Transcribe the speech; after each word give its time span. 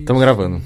Estamos 0.00 0.20
gravando. 0.22 0.60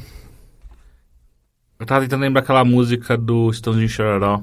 Eu 1.78 1.86
tava 1.86 2.00
tentando 2.02 2.22
lembrar 2.22 2.40
aquela 2.42 2.64
música 2.64 3.16
do 3.16 3.52
Stones 3.52 3.90
Chororó. 3.90 4.42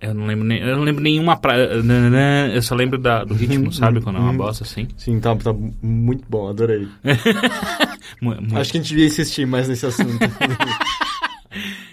Eu 0.00 0.14
não 0.14 0.24
lembro 0.26 0.44
nem, 0.46 0.60
eu 0.60 0.76
não 0.76 0.84
lembro 0.84 1.02
nenhuma 1.02 1.36
pra, 1.36 1.58
eu 1.58 2.62
só 2.62 2.74
lembro 2.74 2.96
da, 2.98 3.22
do 3.22 3.34
ritmo, 3.34 3.70
sabe? 3.74 4.00
Quando 4.00 4.16
é 4.16 4.20
uma 4.20 4.32
bosta 4.32 4.64
assim. 4.64 4.88
Sim, 4.96 5.20
tá, 5.20 5.36
tá 5.36 5.52
muito 5.82 6.24
bom, 6.28 6.48
adorei. 6.48 6.88
Mu- 8.22 8.40
mu- 8.40 8.58
Acho 8.58 8.72
que 8.72 8.78
a 8.78 8.80
gente 8.80 8.88
devia 8.90 9.06
insistir 9.06 9.46
mais 9.46 9.68
nesse 9.68 9.84
assunto. 9.86 10.18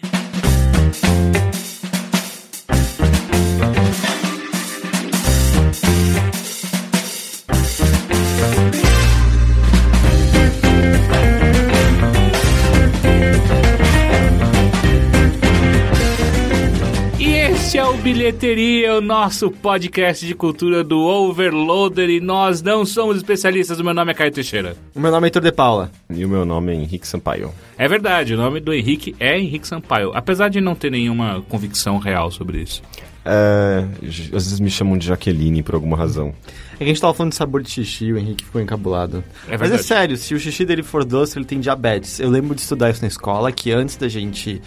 Bilheteria, 18.07 18.95
o 18.95 19.01
nosso 19.01 19.51
podcast 19.51 20.25
de 20.25 20.33
cultura 20.33 20.81
do 20.81 20.97
Overloader. 20.97 22.09
E 22.09 22.21
nós 22.21 22.61
não 22.61 22.85
somos 22.85 23.17
especialistas. 23.17 23.81
O 23.81 23.83
meu 23.83 23.93
nome 23.93 24.11
é 24.11 24.13
Caio 24.13 24.31
Teixeira. 24.31 24.77
o 24.95 24.99
meu 25.01 25.11
nome 25.11 25.25
é 25.25 25.27
Heitor 25.27 25.41
de 25.41 25.51
Paula. 25.51 25.91
E 26.09 26.23
o 26.23 26.29
meu 26.29 26.45
nome 26.45 26.71
é 26.71 26.75
Henrique 26.75 27.05
Sampaio. 27.05 27.51
É 27.77 27.85
verdade, 27.85 28.33
o 28.33 28.37
nome 28.37 28.61
do 28.61 28.73
Henrique 28.73 29.13
é 29.19 29.37
Henrique 29.37 29.67
Sampaio. 29.67 30.13
Apesar 30.15 30.47
de 30.47 30.61
não 30.61 30.73
ter 30.73 30.89
nenhuma 30.89 31.43
convicção 31.49 31.97
real 31.97 32.31
sobre 32.31 32.61
isso. 32.61 32.81
É, 33.25 33.83
às 34.07 34.31
vezes 34.31 34.59
me 34.61 34.69
chamam 34.69 34.97
de 34.97 35.07
Jaqueline 35.07 35.61
por 35.61 35.75
alguma 35.75 35.97
razão. 35.97 36.33
É 36.75 36.77
que 36.77 36.83
a 36.85 36.87
gente 36.87 37.01
tava 37.01 37.13
falando 37.13 37.31
de 37.31 37.37
sabor 37.37 37.61
de 37.61 37.69
xixi, 37.69 38.13
o 38.13 38.17
Henrique 38.17 38.45
ficou 38.45 38.61
encabulado. 38.61 39.21
É 39.47 39.51
Mas 39.51 39.53
é 39.53 39.57
verdade. 39.57 39.83
sério, 39.83 40.15
se 40.15 40.33
o 40.33 40.39
xixi 40.39 40.63
dele 40.63 40.81
for 40.81 41.03
doce, 41.03 41.37
ele 41.37 41.43
tem 41.43 41.59
diabetes. 41.59 42.21
Eu 42.21 42.29
lembro 42.29 42.55
de 42.55 42.61
estudar 42.61 42.89
isso 42.89 43.01
na 43.01 43.09
escola, 43.09 43.51
que 43.51 43.69
antes 43.73 43.97
da 43.97 44.07
gente 44.07 44.61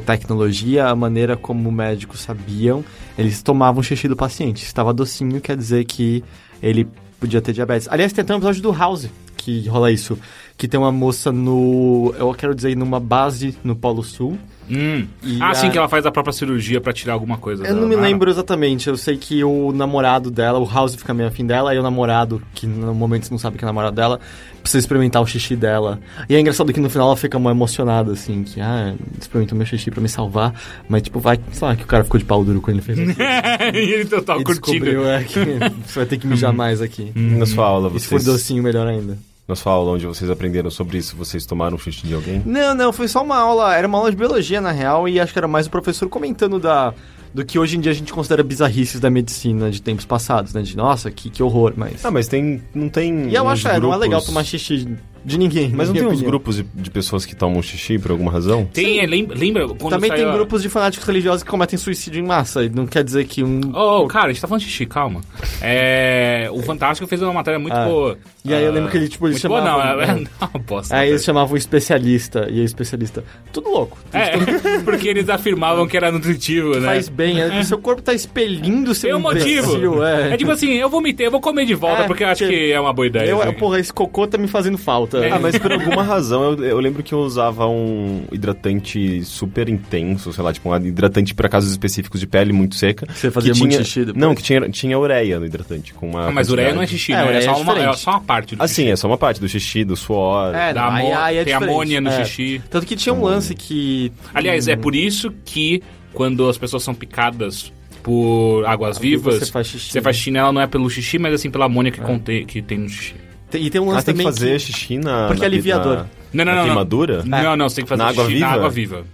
tecnologia, 0.00 0.86
a 0.86 0.96
maneira 0.96 1.36
como 1.36 1.70
médicos 1.70 2.20
sabiam, 2.20 2.84
eles 3.16 3.42
tomavam 3.42 3.82
xixi 3.82 4.08
do 4.08 4.16
paciente. 4.16 4.60
Se 4.60 4.66
estava 4.66 4.92
docinho, 4.92 5.40
quer 5.40 5.56
dizer 5.56 5.84
que 5.84 6.22
ele 6.62 6.86
podia 7.18 7.40
ter 7.40 7.52
diabetes. 7.52 7.88
Aliás, 7.90 8.12
tem 8.12 8.22
até 8.22 8.34
um 8.34 8.38
episódio 8.38 8.62
do 8.62 8.72
House 8.72 9.08
que 9.36 9.68
rola 9.68 9.92
isso. 9.92 10.18
Que 10.56 10.66
tem 10.66 10.78
uma 10.78 10.92
moça 10.92 11.30
no... 11.30 12.14
Eu 12.18 12.32
quero 12.34 12.54
dizer, 12.54 12.76
numa 12.76 12.98
base 12.98 13.56
no 13.62 13.76
Polo 13.76 14.02
Sul. 14.02 14.38
Hum. 14.70 15.06
Ah, 15.40 15.50
a- 15.50 15.54
sim, 15.54 15.70
que 15.70 15.76
ela 15.78 15.88
faz 15.88 16.06
a 16.06 16.10
própria 16.10 16.32
cirurgia 16.32 16.80
pra 16.80 16.92
tirar 16.92 17.12
alguma 17.14 17.36
coisa. 17.38 17.62
Eu 17.62 17.68
dela, 17.68 17.80
não 17.80 17.88
me 17.88 17.96
lembro 17.96 18.30
exatamente. 18.30 18.88
Eu 18.88 18.96
sei 18.96 19.16
que 19.16 19.42
o 19.44 19.72
namorado 19.72 20.30
dela, 20.30 20.58
o 20.58 20.64
House 20.68 20.94
fica 20.94 21.12
meio 21.12 21.28
afim 21.28 21.44
dela, 21.46 21.74
e 21.74 21.78
o 21.78 21.82
namorado, 21.82 22.42
que 22.54 22.66
no 22.66 22.94
momento 22.94 23.26
você 23.26 23.30
não 23.30 23.38
sabe 23.38 23.58
que 23.58 23.64
é 23.64 23.66
namorado 23.66 23.94
dela, 23.96 24.18
precisa 24.62 24.78
experimentar 24.78 25.20
o 25.22 25.26
xixi 25.26 25.54
dela. 25.54 26.00
E 26.28 26.34
é 26.34 26.40
engraçado 26.40 26.72
que 26.72 26.80
no 26.80 26.88
final 26.88 27.08
ela 27.08 27.16
fica 27.16 27.38
mais 27.38 27.54
emocionada, 27.54 28.12
assim, 28.12 28.42
que, 28.42 28.60
ah, 28.60 28.94
experimentou 29.20 29.56
meu 29.58 29.66
xixi 29.66 29.90
pra 29.90 30.00
me 30.00 30.08
salvar. 30.08 30.54
Mas, 30.88 31.02
tipo, 31.02 31.20
vai, 31.20 31.38
sei 31.52 31.68
lá, 31.68 31.76
que 31.76 31.84
o 31.84 31.86
cara 31.86 32.04
ficou 32.04 32.18
de 32.18 32.24
pau 32.24 32.42
duro 32.44 32.60
quando 32.60 32.76
ele 32.76 32.82
fez 32.82 32.98
isso. 32.98 33.18
e 33.74 33.78
ele 33.92 34.04
total 34.06 34.40
e 34.40 34.44
curtindo. 34.44 34.84
descobriu, 34.84 35.08
é, 35.08 35.24
que 35.24 35.38
você 35.86 35.98
vai 35.98 36.06
ter 36.06 36.16
que 36.18 36.26
mijar 36.26 36.52
mais 36.52 36.80
aqui. 36.80 37.12
Na 37.14 37.44
sua 37.46 37.66
aula, 37.66 37.90
E 37.94 38.00
se 38.00 38.06
for 38.08 38.18
vocês, 38.20 38.24
docinho, 38.24 38.62
melhor 38.62 38.86
ainda. 38.86 39.18
Na 39.46 39.54
sua 39.54 39.72
aula 39.72 39.92
onde 39.92 40.06
vocês 40.06 40.30
aprenderam 40.30 40.70
sobre 40.70 40.98
isso, 40.98 41.16
vocês 41.16 41.44
tomaram 41.44 41.76
xixi 41.78 42.06
de 42.06 42.14
alguém? 42.14 42.42
Não, 42.46 42.74
não, 42.74 42.92
foi 42.92 43.08
só 43.08 43.22
uma 43.22 43.36
aula, 43.36 43.74
era 43.74 43.86
uma 43.86 43.98
aula 43.98 44.10
de 44.10 44.16
biologia 44.16 44.60
na 44.60 44.70
real, 44.72 45.08
e 45.08 45.20
acho 45.20 45.32
que 45.32 45.38
era 45.38 45.48
mais 45.48 45.66
o 45.66 45.70
professor 45.70 46.08
comentando 46.08 46.58
da 46.58 46.94
do 47.34 47.44
que 47.44 47.58
hoje 47.58 47.76
em 47.76 47.80
dia 47.80 47.90
a 47.90 47.94
gente 47.94 48.12
considera 48.12 48.44
bizarrices 48.44 49.00
da 49.00 49.10
medicina 49.10 49.68
de 49.68 49.82
tempos 49.82 50.04
passados, 50.04 50.54
né? 50.54 50.62
De 50.62 50.76
nossa, 50.76 51.10
que, 51.10 51.28
que 51.28 51.42
horror, 51.42 51.72
mas. 51.76 52.04
Ah, 52.04 52.10
mas 52.10 52.28
tem. 52.28 52.62
Não 52.72 52.88
tem. 52.88 53.28
e 53.28 53.34
eu 53.34 53.48
acho, 53.48 53.66
é, 53.66 53.80
não 53.80 53.92
é 53.92 53.96
legal 53.96 54.20
grupos- 54.20 54.26
tomar 54.26 54.44
xixi 54.44 54.96
de 55.24 55.38
ninguém. 55.38 55.70
Mas 55.74 55.88
não 55.88 55.94
tem 55.94 56.06
uns 56.06 56.20
grupos 56.22 56.56
de, 56.56 56.62
de 56.74 56.90
pessoas 56.90 57.24
que 57.24 57.34
tomam 57.34 57.62
xixi 57.62 57.98
por 57.98 58.10
alguma 58.10 58.30
razão? 58.30 58.64
Tem, 58.72 59.00
é, 59.00 59.06
lembra, 59.06 59.36
lembra 59.36 59.68
quando 59.68 59.90
Também 59.90 60.08
saiu 60.10 60.22
tem 60.24 60.30
a- 60.30 60.34
grupos 60.34 60.62
de 60.62 60.68
fanáticos 60.68 61.06
religiosos 61.06 61.42
que 61.42 61.50
cometem 61.50 61.78
suicídio 61.78 62.20
em 62.20 62.26
massa, 62.26 62.64
e 62.64 62.68
não 62.68 62.86
quer 62.86 63.02
dizer 63.04 63.24
que 63.26 63.42
um. 63.42 63.60
Oh, 63.74 64.06
cara, 64.06 64.26
a 64.26 64.32
gente 64.32 64.40
tá 64.40 64.48
falando 64.48 64.60
de 64.62 64.68
xixi, 64.68 64.86
calma. 64.86 65.20
É, 65.62 66.48
o 66.52 66.62
Fantástico 66.62 67.06
fez 67.08 67.20
uma 67.22 67.32
matéria 67.32 67.58
muito 67.58 67.74
Ah. 67.74 67.84
boa. 67.86 68.18
E 68.44 68.52
aí 68.52 68.62
eu 68.62 68.70
Ah, 68.70 68.74
lembro 68.74 68.90
que 68.90 68.96
ele, 68.98 69.08
tipo, 69.08 69.24
muito 69.26 69.48
boa, 69.48 69.60
não, 69.62 69.80
chamavam- 69.80 70.00
é, 70.02 70.04
é. 70.04 70.14
não, 70.40 70.48
uma 70.52 70.60
bosta. 70.60 70.96
Aí 70.96 71.08
eles 71.08 71.24
chamavam 71.24 71.54
o 71.54 71.56
especialista, 71.56 72.46
e 72.50 72.54
aí 72.56 72.60
o 72.60 72.64
especialista. 72.64 73.24
Tudo 73.52 73.70
louco. 73.70 73.96
É, 74.12 74.32
porque 74.84 75.08
eles 75.08 75.28
afirmavam 75.30 75.86
que 75.86 75.96
era 75.96 76.12
nutritivo, 76.12 76.78
né? 76.78 76.86
Faz 76.88 77.08
bem, 77.08 77.40
é, 77.40 77.62
seu 77.64 77.78
corpo 77.78 78.02
tá 78.02 78.12
expelindo 78.12 78.94
seu 78.94 79.10
Tem 79.10 79.16
um 79.18 79.20
motivo. 79.22 79.76
imbecil, 79.76 80.04
É. 80.04 80.34
É 80.34 80.36
tipo 80.36 80.50
assim, 80.50 80.72
eu 80.74 80.90
vomitei, 80.90 81.26
eu 81.26 81.30
vou 81.30 81.40
comer 81.40 81.64
de 81.64 81.74
volta, 81.74 82.02
É, 82.02 82.06
porque 82.06 82.22
eu 82.22 82.28
acho 82.28 82.44
porque 82.44 82.56
que 82.66 82.72
é 82.72 82.78
uma 82.80 82.92
boa 82.92 83.06
ideia. 83.06 83.30
Eu, 83.30 83.40
assim. 83.40 83.52
porra, 83.54 83.80
esse 83.80 83.92
cocô 83.92 84.26
tá 84.26 84.36
me 84.36 84.46
fazendo 84.48 84.76
falta. 84.76 85.13
É. 85.22 85.30
Ah, 85.30 85.38
mas 85.38 85.58
por 85.58 85.70
alguma 85.72 86.02
razão 86.02 86.52
eu, 86.52 86.64
eu 86.64 86.80
lembro 86.80 87.02
que 87.02 87.12
eu 87.12 87.18
usava 87.20 87.66
um 87.66 88.24
hidratante 88.32 89.22
super 89.24 89.68
intenso, 89.68 90.32
sei 90.32 90.42
lá, 90.44 90.52
tipo 90.52 90.68
um 90.70 90.76
hidratante 90.76 91.34
para 91.34 91.48
casos 91.48 91.70
específicos 91.70 92.20
de 92.20 92.26
pele 92.26 92.52
muito 92.52 92.74
seca. 92.74 93.06
Você 93.12 93.30
fazia 93.30 93.52
que 93.52 93.58
muito 93.58 93.72
tinha, 93.72 93.84
xixi 93.84 94.00
depois? 94.04 94.16
Não, 94.20 94.34
que 94.34 94.42
tinha, 94.42 94.68
tinha 94.68 94.98
ureia 94.98 95.38
no 95.38 95.46
hidratante. 95.46 95.92
Com 95.94 96.10
uma 96.10 96.28
Ah, 96.28 96.30
mas 96.32 96.50
ureia 96.50 96.72
não 96.74 96.82
é 96.82 96.86
xixi, 96.86 97.12
É, 97.12 97.16
né? 97.16 97.22
É 97.22 97.26
ureia 97.26 97.42
só, 97.42 97.50
é 97.50 97.54
uma, 97.62 97.78
é 97.78 97.92
só 97.94 98.10
uma 98.12 98.20
parte 98.20 98.56
do 98.56 98.62
Assim, 98.62 98.74
xixi. 98.82 98.90
é 98.90 98.96
só 98.96 99.06
uma 99.08 99.18
parte 99.18 99.40
do 99.40 99.48
xixi, 99.48 99.84
do 99.84 99.96
suor. 99.96 100.54
É, 100.54 100.72
Da 100.72 100.92
aí 100.92 101.36
é 101.36 101.44
tem 101.44 101.52
diferente. 101.54 101.70
amônia 101.70 102.00
no 102.00 102.10
É. 102.10 102.24
xixi. 102.24 102.62
Tanto 102.70 102.86
que 102.86 102.96
tinha 102.96 103.12
um 103.14 103.22
lance 103.22 103.54
que. 103.54 104.12
Aliás, 104.34 104.68
é 104.68 104.76
por 104.76 104.94
isso 104.94 105.32
que 105.44 105.82
quando 106.12 106.48
as 106.48 106.56
pessoas 106.58 106.82
são 106.82 106.94
picadas 106.94 107.72
por 108.02 108.64
águas 108.66 108.98
vivas, 108.98 109.38
você 109.38 109.50
faz 109.50 109.66
xixi. 109.66 109.90
você 109.92 110.00
faz 110.02 110.16
xixi 110.16 110.30
nela 110.30 110.52
não 110.52 110.60
é 110.60 110.66
pelo 110.66 110.88
xixi, 110.90 111.18
mas 111.18 111.32
assim 111.34 111.50
pela 111.50 111.64
amônia 111.64 111.90
que, 111.90 112.00
contém, 112.00 112.44
que 112.44 112.60
tem 112.60 112.78
no 112.78 112.88
xixi. 112.88 113.14
Tem- 113.54 113.62
E 113.64 113.70
tem 113.70 113.80
um 113.80 113.86
lance 113.86 114.00
Ah, 114.00 114.02
tem 114.02 114.14
que 114.14 114.20
também 114.22 114.32
fazer 114.32 114.58
xixi 114.58 114.98
na. 114.98 115.26
Porque 115.28 115.38
na, 115.40 115.44
é 115.44 115.46
aliviador. 115.46 115.96
Na, 116.32 116.44
Não, 116.44 116.44
não, 116.44 116.44
na 116.44 116.54
não. 116.58 116.64
queimadura? 116.64 117.22
Não, 117.24 117.42
não, 117.42 117.56
não, 117.56 117.68
você 117.68 117.76
tem 117.76 117.84
que 117.84 117.88
fazer 117.88 118.02
Na 118.02 118.08
água 118.08 118.24
xixi 118.24 118.38
na 118.40 118.46
viva? 118.48 118.58
água 118.58 118.70
viva. 118.70 119.04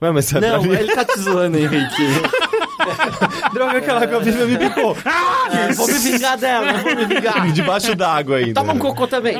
Ué, 0.00 0.10
mas 0.10 0.24
você 0.24 0.40
Não, 0.40 0.64
ele 0.74 0.94
tá 0.94 1.04
te 1.04 1.20
zoando, 1.20 1.58
Henrique. 1.58 2.02
Droga, 3.54 3.78
aquela 3.78 4.02
água 4.02 4.20
viva 4.20 4.44
me 4.46 4.56
picou. 4.58 4.96
Eu 5.68 5.74
vou 5.76 5.86
me 5.86 5.92
vingar 5.98 6.36
dela, 6.38 6.72
vou 6.78 6.96
me 6.96 7.04
vingar. 7.04 7.52
Debaixo 7.52 7.94
d'água 7.94 8.38
ainda. 8.38 8.54
Toma 8.54 8.72
um 8.72 8.78
cocô 8.78 9.06
também. 9.06 9.36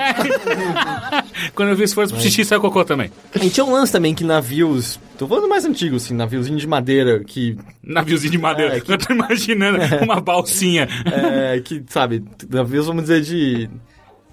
Quando 1.54 1.70
eu 1.70 1.76
vi 1.76 1.84
esforço 1.84 2.12
pro 2.14 2.22
xixi, 2.22 2.44
saiu 2.44 2.60
cocô 2.60 2.84
também. 2.84 3.10
E 3.40 3.50
tinha 3.50 3.64
um 3.64 3.72
lance 3.72 3.90
também 3.90 4.14
que 4.14 4.22
navios. 4.22 5.00
Tô 5.18 5.26
falando 5.26 5.48
mais 5.48 5.64
antigo, 5.64 5.96
assim, 5.96 6.14
naviozinho 6.14 6.58
de 6.58 6.66
madeira, 6.66 7.24
que. 7.24 7.56
Naviozinho 7.82 8.30
de 8.32 8.38
madeira. 8.38 8.76
É, 8.76 8.80
que- 8.80 8.92
Eu 8.92 8.98
tô 8.98 9.12
imaginando 9.12 9.78
uma 10.02 10.20
balsinha. 10.20 10.88
É, 11.06 11.60
que, 11.64 11.82
sabe, 11.88 12.22
navios, 12.48 12.86
vamos 12.86 13.02
dizer, 13.02 13.22
de 13.22 13.68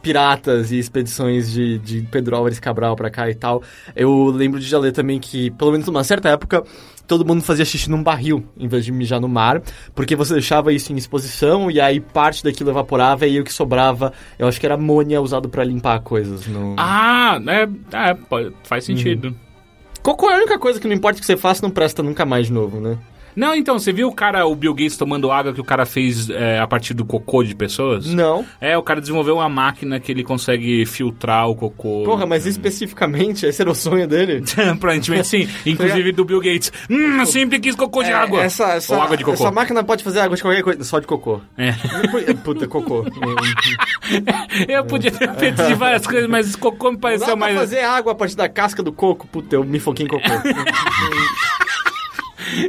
piratas 0.02 0.72
e 0.72 0.80
expedições 0.80 1.52
de, 1.52 1.78
de 1.80 2.02
Pedro 2.04 2.36
Álvares 2.36 2.60
Cabral 2.60 2.96
pra 2.96 3.10
cá 3.10 3.30
e 3.30 3.36
tal. 3.36 3.62
Eu 3.96 4.26
lembro 4.28 4.60
de 4.60 4.66
já 4.68 4.80
ler 4.80 4.92
também 4.92 5.20
que, 5.20 5.52
pelo 5.52 5.72
menos 5.72 5.86
numa 5.88 6.04
certa 6.04 6.30
época, 6.30 6.64
todo 7.08 7.26
mundo 7.26 7.42
fazia 7.42 7.66
xixi 7.66 7.90
num 7.90 8.02
barril, 8.04 8.46
em 8.58 8.68
vez 8.68 8.86
de 8.86 8.92
mijar 8.92 9.20
no 9.20 9.28
mar, 9.28 9.62
porque 9.96 10.16
você 10.16 10.34
deixava 10.34 10.72
isso 10.72 10.94
em 10.94 10.98
exposição 10.98 11.70
e 11.72 11.80
aí 11.82 12.00
parte 12.00 12.44
daquilo 12.44 12.70
evaporava 12.70 13.26
e 13.26 13.32
aí 13.32 13.40
o 13.40 13.44
que 13.44 13.52
sobrava, 13.54 14.14
eu 14.38 14.48
acho 14.48 14.60
que 14.60 14.66
era 14.66 14.76
amônia 14.76 15.22
usado 15.22 15.50
pra 15.50 15.64
limpar 15.64 16.00
coisas. 16.02 16.46
No... 16.48 16.76
Ah, 16.78 17.40
é, 17.48 18.08
é 18.10 18.14
pode- 18.14 18.54
faz 18.64 18.84
sentido. 18.86 19.36
Cocô 20.02 20.30
é 20.30 20.36
a 20.36 20.38
única 20.38 20.58
coisa 20.58 20.80
que 20.80 20.88
não 20.88 20.96
importa 20.96 21.18
o 21.18 21.22
que 21.22 21.26
você 21.26 21.36
faça, 21.36 21.62
não 21.62 21.70
presta 21.72 22.02
nunca 22.02 22.26
mais 22.26 22.48
de 22.48 22.54
novo, 22.54 22.80
né? 22.80 22.98
Não, 23.40 23.56
então, 23.56 23.80
você 23.80 23.94
viu 23.94 24.10
o 24.10 24.14
cara, 24.14 24.46
o 24.46 24.54
Bill 24.54 24.74
Gates 24.74 24.98
tomando 24.98 25.32
água 25.32 25.54
que 25.54 25.62
o 25.62 25.64
cara 25.64 25.86
fez 25.86 26.30
é, 26.30 26.60
a 26.60 26.68
partir 26.68 26.94
do 26.94 27.06
cocô 27.06 27.42
de 27.42 27.56
pessoas? 27.56 28.06
Não. 28.08 28.46
É, 28.60 28.78
o 28.78 28.84
cara 28.84 29.00
desenvolveu 29.00 29.36
uma 29.36 29.48
máquina 29.48 29.98
que 29.98 30.12
ele 30.12 30.26
consegue 30.26 30.86
filtrar 30.86 31.48
o 31.48 31.56
cocô. 31.56 32.04
Porra, 32.04 32.26
mas 32.26 32.46
especificamente, 32.46 33.46
esse 33.46 33.62
era 33.62 33.72
o 33.72 33.74
sonho 33.76 34.06
dele? 34.06 34.44
Aparentemente 34.70 35.26
sim. 35.26 35.48
Inclusive 35.66 36.12
do 36.12 36.26
Bill 36.26 36.42
Gates. 36.42 36.70
Hum, 36.90 37.22
eu 37.22 37.26
sempre 37.26 37.62
quis 37.62 37.76
cocô 37.76 38.04
de 38.04 38.10
É, 38.10 38.14
água. 38.14 38.44
Essa, 38.44 38.74
essa, 38.74 38.94
Ou 38.94 39.02
água 39.02 39.16
de 39.16 39.24
cocô. 39.24 39.42
Essa 39.42 39.52
máquina 39.52 39.86
pode 39.86 40.04
fazer 40.04 40.20
água 40.20 40.36
de 40.36 40.42
qualquer 40.42 40.62
coisa, 40.62 40.84
só 40.84 41.00
de 41.00 41.08
cocô. 41.08 41.40
É. 41.58 41.72
Puta, 42.44 42.68
cocô. 42.68 43.06
Eu 44.68 44.84
podia 44.84 45.12
ter 45.12 45.34
feito 45.36 45.64
de 45.64 45.76
várias 45.76 46.06
coisas, 46.06 46.30
mas 46.30 46.58
cocô 46.58 46.92
me 46.92 46.98
pareceu 46.98 47.38
mais... 47.38 47.58
fazer 47.58 47.86
água 47.86 48.12
a 48.12 48.16
partir 48.16 48.36
da 48.36 48.50
casca 48.50 48.84
do 48.84 48.92
coco? 48.92 49.26
Puta, 49.28 49.56
eu 49.56 49.64
me 49.64 49.80
foquei 49.80 50.06
em 50.06 50.10
cocô. 50.10 50.28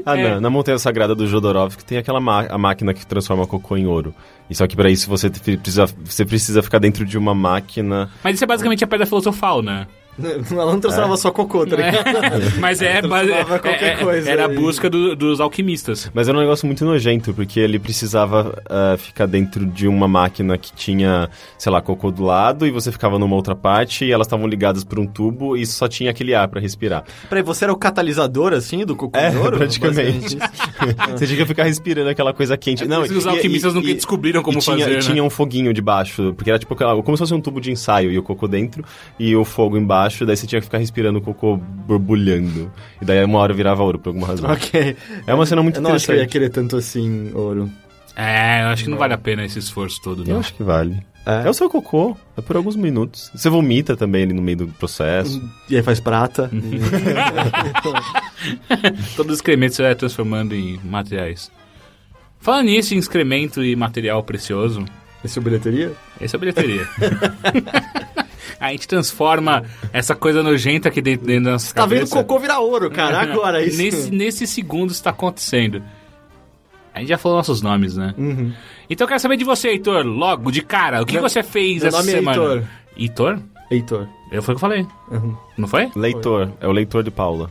Ah, 0.05 0.17
É. 0.19 0.31
na, 0.35 0.41
na 0.41 0.51
Montanha 0.51 0.79
Sagrada 0.79 1.15
do 1.15 1.27
Jodorowsky 1.27 1.85
tem 1.85 1.99
aquela 1.99 2.19
a 2.49 2.59
máquina 2.59 2.93
que 2.95 3.07
transforma 3.07 3.47
cocô 3.47 3.77
em 3.77 3.87
ouro. 3.87 4.15
E 4.49 4.55
só 4.55 4.67
que 4.67 4.75
pra 4.75 4.91
isso 4.91 5.09
você 5.09 5.31
precisa, 5.31 5.87
você 6.05 6.25
precisa 6.25 6.63
ficar 6.63 6.79
dentro 6.79 7.05
de 7.05 7.17
uma 7.17 7.35
máquina. 7.35 8.11
Mas 8.25 8.35
isso 8.35 8.45
é 8.45 8.47
basicamente 8.47 8.83
a 8.83 8.87
pedra 8.87 9.07
filosofal, 9.07 9.63
né? 9.63 9.87
Ela 10.51 10.73
não 10.73 10.81
transformava 10.81 11.17
só 11.17 11.31
cocô, 11.31 11.67
tá 11.67 11.77
ligado? 11.77 12.05
Mas 12.61 12.83
é, 12.83 13.01
mas 13.03 13.27
é- 13.29 13.33
Transformava 13.33 13.59
qualquer 13.59 13.93
é- 13.93 13.97
coisa 14.05 14.31
era 14.31 14.45
a 14.45 14.49
busca 14.49 14.91
do- 14.91 15.17
dos 15.17 15.41
alquimistas. 15.41 16.11
Mas 16.13 16.29
era 16.29 16.37
um 16.37 16.41
negócio 16.41 16.67
muito 16.67 16.85
nojento, 16.85 17.33
porque 17.33 17.59
ele 17.61 17.79
precisava 17.79 18.61
ah, 18.69 18.97
ficar 18.99 19.27
dentro 19.27 19.65
de 19.65 19.87
uma 19.89 20.07
máquina 20.07 20.59
que 20.59 20.73
tinha, 20.73 21.29
sei 21.57 21.73
lá, 21.73 21.81
cocô 21.81 22.11
do 22.11 22.23
lado, 22.25 22.67
e 22.67 22.71
você 22.71 22.93
ficava 22.93 23.19
numa 23.19 23.35
outra 23.35 23.55
parte, 23.55 24.05
e 24.05 24.13
elas 24.13 24.27
estavam 24.27 24.47
ligadas 24.47 24.85
por 24.85 24.99
um 24.99 25.07
tubo, 25.07 25.57
e 25.57 25.65
só 25.65 25.89
tinha 25.89 26.11
aquele 26.11 26.35
ar 26.35 26.49
pra 26.49 26.61
respirar. 26.61 27.05
Peraí, 27.29 27.43
você 27.43 27.65
era 27.65 27.73
o 27.73 27.77
catalisador, 27.77 28.53
assim, 28.53 28.85
do 28.85 28.95
cocô 28.97 29.19
É, 29.19 29.31
de 29.31 29.37
ouro? 29.37 29.57
praticamente. 29.59 30.37
Você 31.17 31.27
tinha 31.27 31.39
que 31.39 31.47
ficar 31.47 31.65
respirando 31.65 32.09
aquela 32.09 32.33
coisa 32.33 32.57
quente. 32.57 32.87
Não, 32.87 32.99
Não, 33.07 33.17
os 33.17 33.25
e- 33.25 33.29
alquimistas 33.29 33.73
e- 33.73 33.77
nunca 33.77 33.91
e- 33.91 33.95
descobriram 33.95 34.43
como 34.43 34.59
e 34.59 34.61
tinha, 34.61 34.79
fazer, 34.79 34.91
e 34.91 34.95
né? 34.95 35.01
tinha 35.01 35.23
um 35.25 35.31
foguinho 35.31 35.73
debaixo, 35.73 36.33
porque 36.35 36.51
era 36.51 36.59
tipo 36.59 36.73
aquela- 36.75 37.01
como 37.03 37.17
se 37.17 37.21
fosse 37.21 37.35
um 37.35 37.41
tubo 37.41 37.61
de 37.61 37.71
ensaio, 37.71 38.11
e 38.11 38.19
o 38.19 38.23
cocô 38.23 38.47
dentro, 38.49 38.85
e 39.19 39.35
o 39.37 39.45
fogo 39.45 39.77
embaixo, 39.77 40.10
daí 40.25 40.37
você 40.37 40.47
tinha 40.47 40.61
que 40.61 40.65
ficar 40.67 40.79
respirando 40.79 41.19
o 41.19 41.23
cocô 41.23 41.57
borbulhando. 41.57 42.71
E 43.01 43.05
daí 43.05 43.25
uma 43.25 43.39
hora 43.39 43.53
virava 43.55 43.83
ouro, 43.83 43.99
por 43.99 44.09
alguma 44.11 44.27
razão. 44.27 44.51
ok. 44.51 44.97
É 45.27 45.35
uma 45.35 45.47
cena 45.47 45.63
muito 45.63 45.77
Eu 45.77 45.83
não 45.83 45.93
acho 45.93 46.05
que 46.07 46.13
eu 46.13 46.17
ia 46.17 46.23
interessante. 46.25 46.33
querer 46.33 46.51
tanto 46.51 46.77
assim, 46.77 47.31
ouro. 47.35 47.71
É, 48.17 48.63
eu 48.65 48.69
acho 48.69 48.85
que 48.85 48.91
não 48.91 48.99
vale 48.99 49.15
a 49.15 49.19
pena 49.19 49.45
esse 49.45 49.59
esforço 49.59 50.01
todo, 50.03 50.23
Eu 50.25 50.35
não. 50.35 50.41
acho 50.41 50.53
que 50.55 50.63
vale. 50.63 51.03
É? 51.27 51.47
É 51.47 51.51
o 51.51 51.55
seu 51.55 51.69
cocô, 51.71 52.17
é 52.37 52.41
por 52.41 52.57
alguns 52.57 52.77
minutos. 52.77 53.31
Você 53.35 53.49
vomita 53.51 53.95
também 53.97 54.23
ali 54.25 54.33
no 54.33 54.41
meio 54.43 54.57
do 54.59 54.69
processo. 54.69 55.41
E 55.69 55.77
aí 55.77 55.83
faz 55.83 56.01
prata. 56.01 56.51
Todo 59.17 59.33
excremento 59.33 59.75
você 59.75 59.83
vai 59.83 59.95
transformando 59.95 60.55
em 60.55 60.79
materiais. 60.85 61.51
Falando 62.41 62.67
nisso, 62.67 62.95
em 62.95 62.99
excremento 62.99 63.63
e 63.63 63.77
material 63.77 64.23
precioso, 64.23 64.85
Esse 65.25 65.39
é 65.39 65.41
o 65.41 65.45
bilheteria? 65.45 65.93
essa 66.21 66.37
é 66.37 66.39
a 66.39 66.41
bilheteria. 66.41 66.89
a 68.59 68.71
gente 68.71 68.89
transforma 68.89 69.65
essa 69.93 70.15
coisa 70.15 70.43
nojenta 70.43 70.89
aqui 70.89 71.01
dentro, 71.01 71.27
dentro 71.27 71.45
da 71.45 71.51
nossa 71.53 71.75
Tá 71.75 71.87
vendo 71.87 72.09
cocô 72.09 72.39
virar 72.39 72.61
ouro, 72.61 72.91
cara. 72.91 73.21
Agora, 73.33 73.63
isso. 73.65 73.79
Nesse, 73.79 74.11
nesse 74.11 74.47
segundo 74.47 74.91
está 74.91 75.11
acontecendo. 75.11 75.83
A 76.93 76.99
gente 77.01 77.09
já 77.09 77.19
falou 77.19 77.39
nossos 77.39 77.63
nomes, 77.63 77.97
né? 77.97 78.15
Uhum. 78.19 78.53
Então 78.89 79.05
eu 79.05 79.09
quero 79.09 79.21
saber 79.21 79.37
de 79.37 79.45
você, 79.45 79.69
Heitor, 79.69 80.05
logo, 80.05 80.51
de 80.51 80.63
cara. 80.63 81.01
O 81.03 81.07
que 81.07 81.15
Meu- 81.15 81.23
você 81.23 81.43
fez 81.43 81.79
meu 81.79 81.89
essa 81.89 81.99
nome 81.99 82.11
é 82.11 82.15
semana? 82.17 82.37
Heitor. 82.43 82.65
Heitor? 82.97 83.39
Heitor. 83.71 84.09
Eu 84.33 84.43
foi 84.43 84.55
o 84.55 84.59
que 84.59 84.65
eu 84.65 84.69
falei. 84.69 84.87
Uhum. 85.11 85.37
Não 85.57 85.69
foi? 85.69 85.91
Leitor, 85.95 86.51
é 86.61 86.67
o 86.67 86.73
leitor 86.73 87.03
de 87.05 87.11
Paula. 87.11 87.51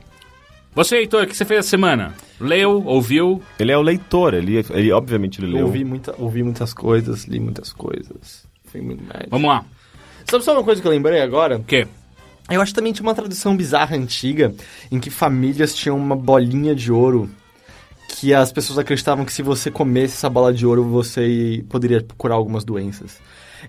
Você, 0.76 0.98
Heitor, 0.98 1.24
o 1.24 1.28
que 1.28 1.36
você 1.36 1.46
fez 1.46 1.60
essa 1.62 1.70
semana? 1.70 2.14
Leu, 2.40 2.84
ouviu? 2.86 3.42
Ele 3.58 3.72
é 3.72 3.78
o 3.78 3.82
leitor, 3.82 4.34
ele, 4.34 4.64
ele 4.70 4.92
obviamente 4.92 5.40
ele 5.40 5.48
Eu 5.48 5.56
leu. 5.56 5.66
ouvi, 5.66 5.84
muita, 5.84 6.14
ouvi 6.18 6.44
muitas 6.44 6.74
coisas, 6.74 7.26
li 7.26 7.40
muitas 7.40 7.74
coisas. 7.74 8.46
Fui 8.66 8.82
muito 8.82 9.04
médio. 9.04 9.28
Vamos 9.30 9.50
lá. 9.50 9.66
Sabe 10.30 10.44
só 10.44 10.54
uma 10.54 10.64
coisa 10.64 10.80
que 10.80 10.88
eu 10.88 10.92
lembrei 10.92 11.22
agora? 11.22 11.58
O 11.58 11.64
quê? 11.64 11.88
Eu 12.52 12.62
acho 12.62 12.72
que 12.72 12.76
também 12.76 12.94
tinha 12.94 13.08
uma 13.08 13.16
tradição 13.16 13.58
bizarra 13.58 13.96
antiga 13.96 14.54
em 14.92 15.00
que 15.00 15.10
famílias 15.10 15.74
tinham 15.74 15.98
uma 15.98 16.16
bolinha 16.16 16.76
de 16.76 16.92
ouro 16.92 17.30
que 18.08 18.32
as 18.32 18.52
pessoas 18.52 18.78
acreditavam 18.78 19.26
que 19.26 19.34
se 19.34 19.42
você 19.42 19.72
comesse 19.72 20.16
essa 20.16 20.30
bola 20.30 20.54
de 20.54 20.68
ouro 20.68 20.84
você 20.84 21.64
poderia 21.68 22.06
curar 22.16 22.36
algumas 22.36 22.64
doenças. 22.64 23.18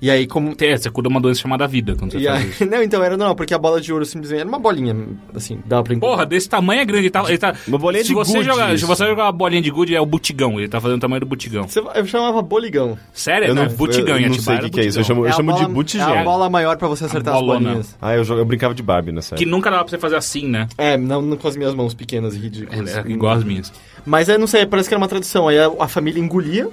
E 0.00 0.10
aí, 0.10 0.26
como. 0.26 0.54
Tem- 0.54 0.76
Você 0.76 0.90
cura 0.90 1.08
uma 1.08 1.20
doença 1.20 1.40
chamada 1.40 1.66
vida 1.66 1.94
quando 1.96 2.12
você 2.12 2.18
E 2.18 2.24
faz 2.24 2.40
aí, 2.42 2.48
isso. 2.50 2.66
não, 2.68 2.82
então 2.82 3.02
era 3.02 3.16
não, 3.16 3.34
porque 3.34 3.54
a 3.54 3.58
bola 3.58 3.80
de 3.80 3.92
ouro 3.92 4.04
simplesmente 4.04 4.40
era 4.40 4.48
uma 4.48 4.58
bolinha, 4.58 4.94
assim, 5.34 5.60
dava 5.64 5.82
pra 5.84 5.94
encontrar. 5.94 6.12
Porra, 6.16 6.26
desse 6.26 6.48
tamanho 6.48 6.80
é 6.80 6.84
grande. 6.84 7.02
Ele 7.04 7.10
tá, 7.10 7.24
ele 7.28 7.38
tá- 7.38 7.54
Uma 7.66 7.78
bolinha 7.78 8.02
se 8.02 8.08
de 8.08 8.14
você 8.14 8.42
jogar, 8.42 8.74
isso. 8.74 8.80
Se 8.80 8.86
você 8.86 9.06
jogar 9.06 9.24
uma 9.24 9.32
bolinha 9.32 9.62
de 9.62 9.70
gude, 9.70 9.94
é 9.94 10.00
o 10.00 10.06
butigão. 10.06 10.58
Ele 10.58 10.68
tá 10.68 10.80
fazendo 10.80 10.98
o 10.98 11.00
tamanho 11.00 11.20
do 11.20 11.26
butigão. 11.26 11.66
Você- 11.68 11.80
Eu 11.94 12.06
chamava 12.06 12.40
boligão. 12.42 12.96
Sério? 13.12 13.48
Eu 13.48 13.54
não, 13.54 13.64
não, 13.66 13.72
butigão 13.74 14.18
eu 14.18 14.28
não 14.28 14.38
sei 14.38 14.56
o 14.56 14.60
que, 14.60 14.70
que 14.70 14.80
é 14.80 14.84
isso. 14.86 14.98
Eu 14.98 15.02
butigão. 15.02 15.04
chamo, 15.04 15.20
eu 15.22 15.26
É 15.26 15.30
a 15.30 15.32
chamo 15.32 15.52
de 15.52 15.60
bola- 15.62 15.74
botijão. 15.74 16.14
É 16.14 16.18
a 16.20 16.24
bola 16.24 16.50
maior 16.50 16.76
pra 16.76 16.88
você 16.88 17.04
acertar 17.04 17.34
as 17.34 17.40
bolinhas. 17.42 17.96
Ah, 18.00 18.14
eu, 18.14 18.24
jogo, 18.24 18.40
eu 18.40 18.44
brincava 18.44 18.74
de 18.74 18.82
Barbie 18.82 19.12
nessa 19.12 19.34
Que 19.36 19.42
época. 19.44 19.56
nunca 19.56 19.70
dava 19.70 19.84
pra 19.84 19.90
você 19.90 19.98
fazer 19.98 20.16
assim, 20.16 20.46
né? 20.48 20.66
É, 20.78 20.96
não, 20.96 21.20
não 21.22 21.36
com 21.36 21.48
as 21.48 21.56
minhas 21.56 21.74
mãos 21.74 21.94
pequenas 21.94 22.34
e 22.34 22.38
ridículas. 22.38 22.96
É, 22.96 23.00
igual 23.08 23.34
as 23.34 23.44
minhas. 23.44 23.72
Mas 24.06 24.28
é, 24.28 24.38
não 24.38 24.46
sei, 24.46 24.64
parece 24.66 24.88
que 24.88 24.94
era 24.94 25.00
uma 25.00 25.08
tradição. 25.08 25.48
Aí 25.48 25.58
a, 25.58 25.70
a 25.80 25.88
família 25.88 26.20
engolia 26.20 26.68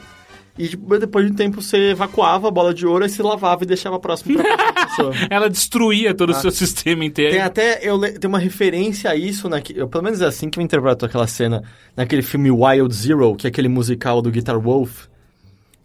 e 0.58 0.68
tipo, 0.68 0.98
depois 0.98 1.26
de 1.26 1.32
um 1.32 1.36
tempo 1.36 1.62
você 1.62 1.92
evacuava 1.92 2.48
a 2.48 2.52
bola 2.52 2.74
de 2.74 2.86
ouro 2.86 3.06
e 3.06 3.10
se 3.10 3.22
lavava 3.22 3.64
e 3.64 3.68
deixava 3.68 4.00
próximo 4.00 4.36
pra 4.36 4.58
próxima 4.58 4.74
pessoa. 4.88 5.14
Ela 5.30 5.50
destruía 5.50 6.14
todo 6.14 6.32
o 6.32 6.34
seu 6.34 6.52
sistema 6.52 7.06
inteiro. 7.06 7.32
Tem 7.32 7.42
até, 7.42 7.80
eu 7.82 8.00
tem 8.00 8.28
uma 8.28 8.40
referência 8.40 9.12
a 9.12 9.16
isso, 9.16 9.48
naque, 9.50 9.78
eu, 9.78 9.88
pelo 9.88 10.04
menos 10.04 10.22
é 10.22 10.26
assim 10.26 10.50
que 10.50 10.60
eu 10.60 10.64
interpreto 10.64 11.06
aquela 11.06 11.28
cena, 11.28 11.64
naquele 11.96 12.22
filme 12.22 12.50
Wild 12.50 12.94
Zero, 12.94 13.36
que 13.36 13.48
é 13.48 13.50
aquele 13.50 13.70
musical 13.70 14.22
do 14.22 14.32
Guitar 14.32 14.60
Wolf. 14.60 15.08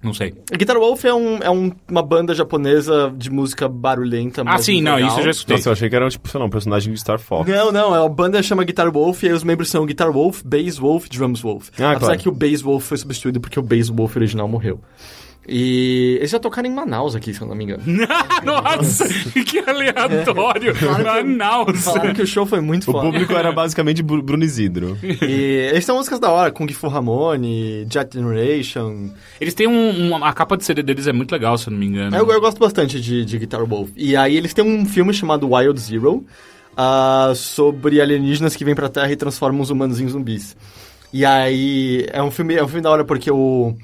Não 0.03 0.13
sei. 0.13 0.35
A 0.53 0.57
Guitar 0.57 0.77
Wolf 0.77 1.05
é, 1.05 1.15
um, 1.15 1.37
é 1.39 1.49
um- 1.51 1.71
uma 1.89 2.03
banda 2.03 2.35
japonesa 2.35 3.13
de 3.17 3.31
música 3.31 3.69
barulhenta. 3.69 4.41
Ah, 4.43 4.45
mas 4.45 4.65
sim, 4.65 4.83
não, 4.83 4.97
legal. 4.97 5.11
isso 5.11 5.21
eu 5.21 5.25
já 5.25 5.31
escutei. 5.31 5.57
Nossa, 5.57 5.69
eu 5.69 5.73
achei 5.75 5.89
que 5.89 5.95
era, 5.97 6.09
tipo, 6.09 6.29
sei 6.29 6.41
lá, 6.41 6.47
um 6.47 6.51
personagem 6.51 6.93
de 6.93 6.99
Star 7.01 7.19
Fox. 7.21 7.49
Não, 7.49 7.71
não, 7.71 7.95
é 7.95 8.05
a 8.05 8.09
banda 8.09 8.43
chama 8.43 8.65
Guitar 8.65 8.91
Wolf 8.91 9.23
e 9.23 9.29
aí 9.29 9.33
os 9.33 9.45
membros 9.45 9.71
são 9.71 9.87
Guitar 9.87 10.11
Wolf, 10.11 10.43
Bass 10.45 10.77
Wolf, 10.79 11.09
Drums 11.09 11.41
Wolf. 11.41 11.69
Ah, 11.79 11.93
Apesar 11.93 11.99
claro. 11.99 12.19
que 12.19 12.29
o 12.29 12.33
Bass 12.33 12.61
Wolf 12.63 12.85
foi 12.89 12.99
substituído 12.99 13.41
porque 13.41 13.59
o 13.59 13.63
Bass 13.63 13.89
Wolf 13.89 14.17
original 14.17 14.49
morreu. 14.49 14.81
E 15.49 16.17
eles 16.19 16.31
já 16.31 16.39
tocaram 16.39 16.69
em 16.69 16.73
Manaus 16.73 17.17
aqui, 17.17 17.35
se 17.35 17.41
eu 17.41 17.49
não 17.49 17.55
me 17.57 17.65
engano. 17.65 17.83
Nossa, 18.45 19.09
que 19.09 19.59
aleatório. 19.59 20.73
Manaus. 21.05 21.83
Falaram 21.85 22.15
que 22.15 22.23
o 22.23 22.27
show 22.27 22.47
foi 22.47 22.61
muito 22.61 22.85
O 22.89 22.93
foda. 22.93 23.07
público 23.11 23.33
era 23.33 23.51
basicamente 23.53 24.03
Bru- 24.03 24.23
Bruno 24.23 24.45
Isidro. 24.45 24.97
E 25.03 25.69
eles 25.73 25.85
têm 25.85 25.95
músicas 25.95 26.21
da 26.21 26.31
hora, 26.31 26.51
Kung 26.53 26.69
Fu 26.73 26.87
Ramone, 26.89 27.87
Jet 27.91 28.13
Generation. 28.15 29.11
Eles 29.41 29.55
têm 29.55 29.67
um, 29.67 30.11
um- 30.15 30.25
A 30.25 30.33
capa 30.33 30.57
de 30.57 30.65
CD 30.65 30.83
deles 30.83 31.07
é 31.07 31.13
muito 31.13 31.33
legal, 31.33 31.59
se 31.59 31.67
eu 31.69 31.73
não 31.73 31.79
me 31.79 31.87
engano. 31.87 32.17
Eu, 32.17 32.31
eu 32.31 32.41
gosto 32.41 32.59
bastante 32.59 33.01
de, 33.01 33.25
de 33.25 33.39
Guitar 33.39 33.65
Wolf. 33.67 33.91
E 33.97 34.15
aí 34.17 34.37
eles 34.37 34.55
têm 34.55 34.65
um 34.65 34.85
filme 34.87 35.13
chamado 35.13 35.53
Wild 35.53 35.79
Zero, 35.81 36.25
ah, 36.77 37.33
sobre 37.35 38.01
alienígenas 38.01 38.55
que 38.57 38.65
vêm 38.65 38.75
pra 38.75 38.89
Terra 38.89 39.11
e 39.11 39.17
transformam 39.17 39.61
os 39.61 39.71
humanos 39.71 40.01
em 40.01 40.07
zumbis. 40.09 40.57
E 41.13 41.25
aí 41.27 42.07
é 42.13 42.23
um 42.23 42.31
filme, 42.31 42.55
é 42.55 42.63
um 42.65 42.69
filme 42.69 42.81
da 42.83 42.91
hora 42.91 43.05
porque 43.05 43.31
o, 43.31 43.75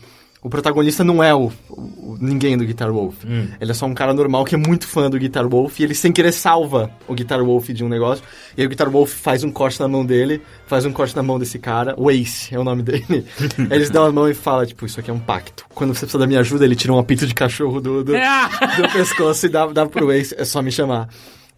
o 0.48 0.50
protagonista 0.50 1.04
não 1.04 1.22
é 1.22 1.34
o, 1.34 1.52
o- 1.68 2.16
ninguém 2.20 2.56
do 2.56 2.64
Guitar 2.64 2.90
Wolf. 2.90 3.22
Ele 3.60 3.70
é 3.70 3.74
só 3.74 3.84
um 3.86 3.94
cara 3.94 4.12
normal 4.14 4.44
que 4.44 4.54
é 4.54 4.58
muito 4.58 4.86
fã 4.88 5.08
do 5.10 5.18
Guitar 5.18 5.46
Wolf 5.46 5.78
e 5.78 5.84
ele 5.84 5.94
sem 5.94 6.10
querer 6.10 6.32
salva 6.32 6.90
o 7.06 7.14
Guitar 7.14 7.44
Wolf 7.44 7.68
de 7.68 7.84
um 7.84 7.88
negócio. 7.88 8.24
E 8.56 8.60
aí 8.62 8.66
o 8.66 8.70
Guitar 8.70 8.88
Wolf 8.90 9.12
faz 9.12 9.44
um 9.44 9.50
corte 9.52 9.78
na 9.78 9.86
mão 9.86 10.04
dele, 10.04 10.40
faz 10.66 10.84
um 10.86 10.90
corte 10.92 11.14
na 11.14 11.22
mão 11.22 11.38
desse 11.38 11.58
cara, 11.58 11.94
o 11.98 12.10
Ace 12.10 12.54
é 12.54 12.58
o 12.58 12.64
nome 12.64 12.82
dele. 12.82 13.24
Aí 13.58 13.66
eles 13.76 13.90
dão 13.90 14.04
a 14.04 14.10
mão 14.10 14.28
e 14.28 14.34
falam, 14.34 14.64
tipo, 14.66 14.86
isso 14.86 14.98
aqui 14.98 15.10
é 15.10 15.14
um 15.14 15.18
pacto. 15.20 15.64
Quando 15.74 15.94
você 15.94 16.00
precisa 16.00 16.18
da 16.18 16.26
minha 16.26 16.40
ajuda, 16.40 16.64
ele 16.64 16.74
tira 16.74 16.92
um 16.92 16.98
apito 16.98 17.26
de 17.26 17.34
cachorro 17.34 17.80
do, 17.80 18.02
do, 18.02 18.12
do 18.82 18.88
pescoço 18.92 19.46
e 19.46 19.48
dá, 19.50 19.66
dá 19.66 19.86
pro 19.86 20.10
Ace, 20.10 20.34
é 20.38 20.44
só 20.44 20.62
me 20.62 20.72
chamar. 20.72 21.08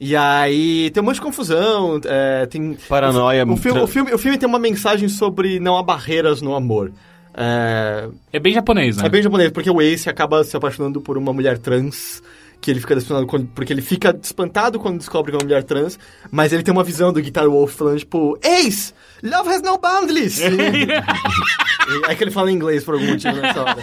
E 0.02 0.16
aí 0.16 0.90
tem 0.90 1.02
um 1.02 1.06
monte 1.06 1.16
de 1.16 1.20
confusão, 1.20 2.00
é, 2.06 2.46
tem... 2.46 2.76
Paranoia. 2.88 3.44
O 3.46 3.56
filme, 3.56 3.78
tra- 3.78 3.84
o, 3.84 3.86
filme, 3.86 4.12
o 4.14 4.18
filme 4.18 4.38
tem 4.38 4.48
uma 4.48 4.58
mensagem 4.58 5.08
sobre 5.10 5.60
não 5.60 5.76
há 5.76 5.82
barreiras 5.82 6.40
no 6.42 6.54
amor. 6.54 6.90
É, 7.34 8.08
É 8.32 8.38
bem 8.38 8.52
japonês, 8.52 8.96
né? 8.96 9.06
é 9.06 9.08
bem 9.08 9.22
japonês, 9.22 9.50
porque 9.50 9.70
o 9.70 9.80
Ace 9.80 10.08
acaba 10.08 10.42
se 10.44 10.56
apaixonando 10.56 11.00
por 11.00 11.16
uma 11.16 11.32
mulher 11.32 11.58
trans, 11.58 12.22
que 12.60 12.70
ele 12.70 12.80
fica 12.80 12.94
decepcionado 12.94 13.26
quando, 13.26 13.46
porque 13.54 13.72
ele 13.72 13.80
fica 13.82 14.18
espantado 14.22 14.78
quando 14.78 14.98
descobre 14.98 15.30
que 15.32 15.36
é 15.36 15.38
uma 15.38 15.44
mulher 15.44 15.62
trans, 15.64 15.98
mas 16.30 16.52
ele 16.52 16.62
tem 16.62 16.72
uma 16.72 16.84
visão 16.84 17.12
do 17.12 17.20
Guitar 17.22 17.48
Wolf 17.48 17.74
falando, 17.74 17.98
tipo, 17.98 18.38
Ace, 18.42 18.92
love 19.22 19.48
has 19.48 19.62
no 19.62 19.78
boundaries! 19.78 20.40
E- 21.90 22.10
é 22.12 22.14
que 22.14 22.22
ele 22.22 22.30
fala 22.30 22.50
em 22.50 22.54
inglês 22.54 22.84
por 22.84 22.94
algum 22.94 23.06
motivo 23.08 23.34
nessa 23.40 23.60
hora. 23.62 23.82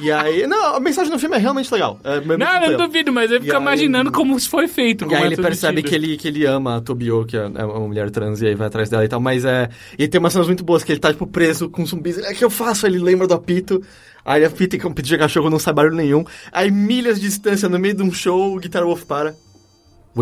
E 0.00 0.10
aí, 0.12 0.46
não, 0.46 0.76
a 0.76 0.80
mensagem 0.80 1.10
do 1.12 1.18
filme 1.18 1.36
é 1.36 1.38
realmente 1.38 1.72
legal. 1.72 1.98
É 2.04 2.20
muito 2.20 2.38
Não, 2.38 2.62
eu 2.64 2.78
não 2.78 2.86
duvido, 2.86 3.12
mas 3.12 3.30
eu 3.30 3.40
fico 3.40 3.54
aí- 3.54 3.60
imaginando 3.62 4.12
como 4.12 4.36
isso 4.36 4.48
foi 4.48 4.68
feito. 4.68 5.06
E 5.10 5.14
aí 5.14 5.22
é 5.22 5.26
ele 5.26 5.36
percebe 5.36 5.82
que 5.82 5.94
ele, 5.94 6.16
que 6.16 6.28
ele 6.28 6.44
ama 6.46 6.76
a 6.76 6.80
Tobio, 6.80 7.24
que 7.24 7.36
é 7.36 7.40
é 7.40 7.64
uma 7.64 7.80
mulher 7.80 8.10
trans, 8.10 8.40
e 8.42 8.46
aí 8.46 8.54
vai 8.54 8.66
atrás 8.68 8.88
dela 8.88 9.04
e 9.04 9.08
tal. 9.08 9.20
Mas 9.20 9.44
é. 9.44 9.68
E 9.98 10.06
tem 10.06 10.18
umas 10.18 10.32
cenas 10.32 10.46
muito 10.46 10.62
boas 10.64 10.84
que 10.84 10.92
ele 10.92 11.00
tá, 11.00 11.12
tipo, 11.12 11.26
preso 11.26 11.68
com 11.68 11.84
zumbis. 11.84 12.18
É 12.18 12.32
que 12.34 12.44
eu 12.44 12.50
faço? 12.50 12.86
Ele 12.86 12.98
lembra 12.98 13.26
do 13.26 13.34
apito. 13.34 13.82
Aí 14.24 14.40
ele 14.40 14.46
apita 14.46 14.76
e 14.76 14.78
com 14.78 14.88
apito 14.88 15.08
de 15.08 15.16
cachorro 15.18 15.48
não 15.48 15.58
sai 15.58 15.72
barulho 15.72 15.96
nenhum. 15.96 16.24
Aí 16.52 16.70
milhas 16.70 17.18
de 17.20 17.26
distância, 17.26 17.68
no 17.68 17.78
meio 17.78 17.94
de 17.94 18.02
um 18.02 18.12
show, 18.12 18.54
o 18.54 18.58
Guitar 18.60 18.84
Wolf 18.84 19.04
para. 19.04 19.34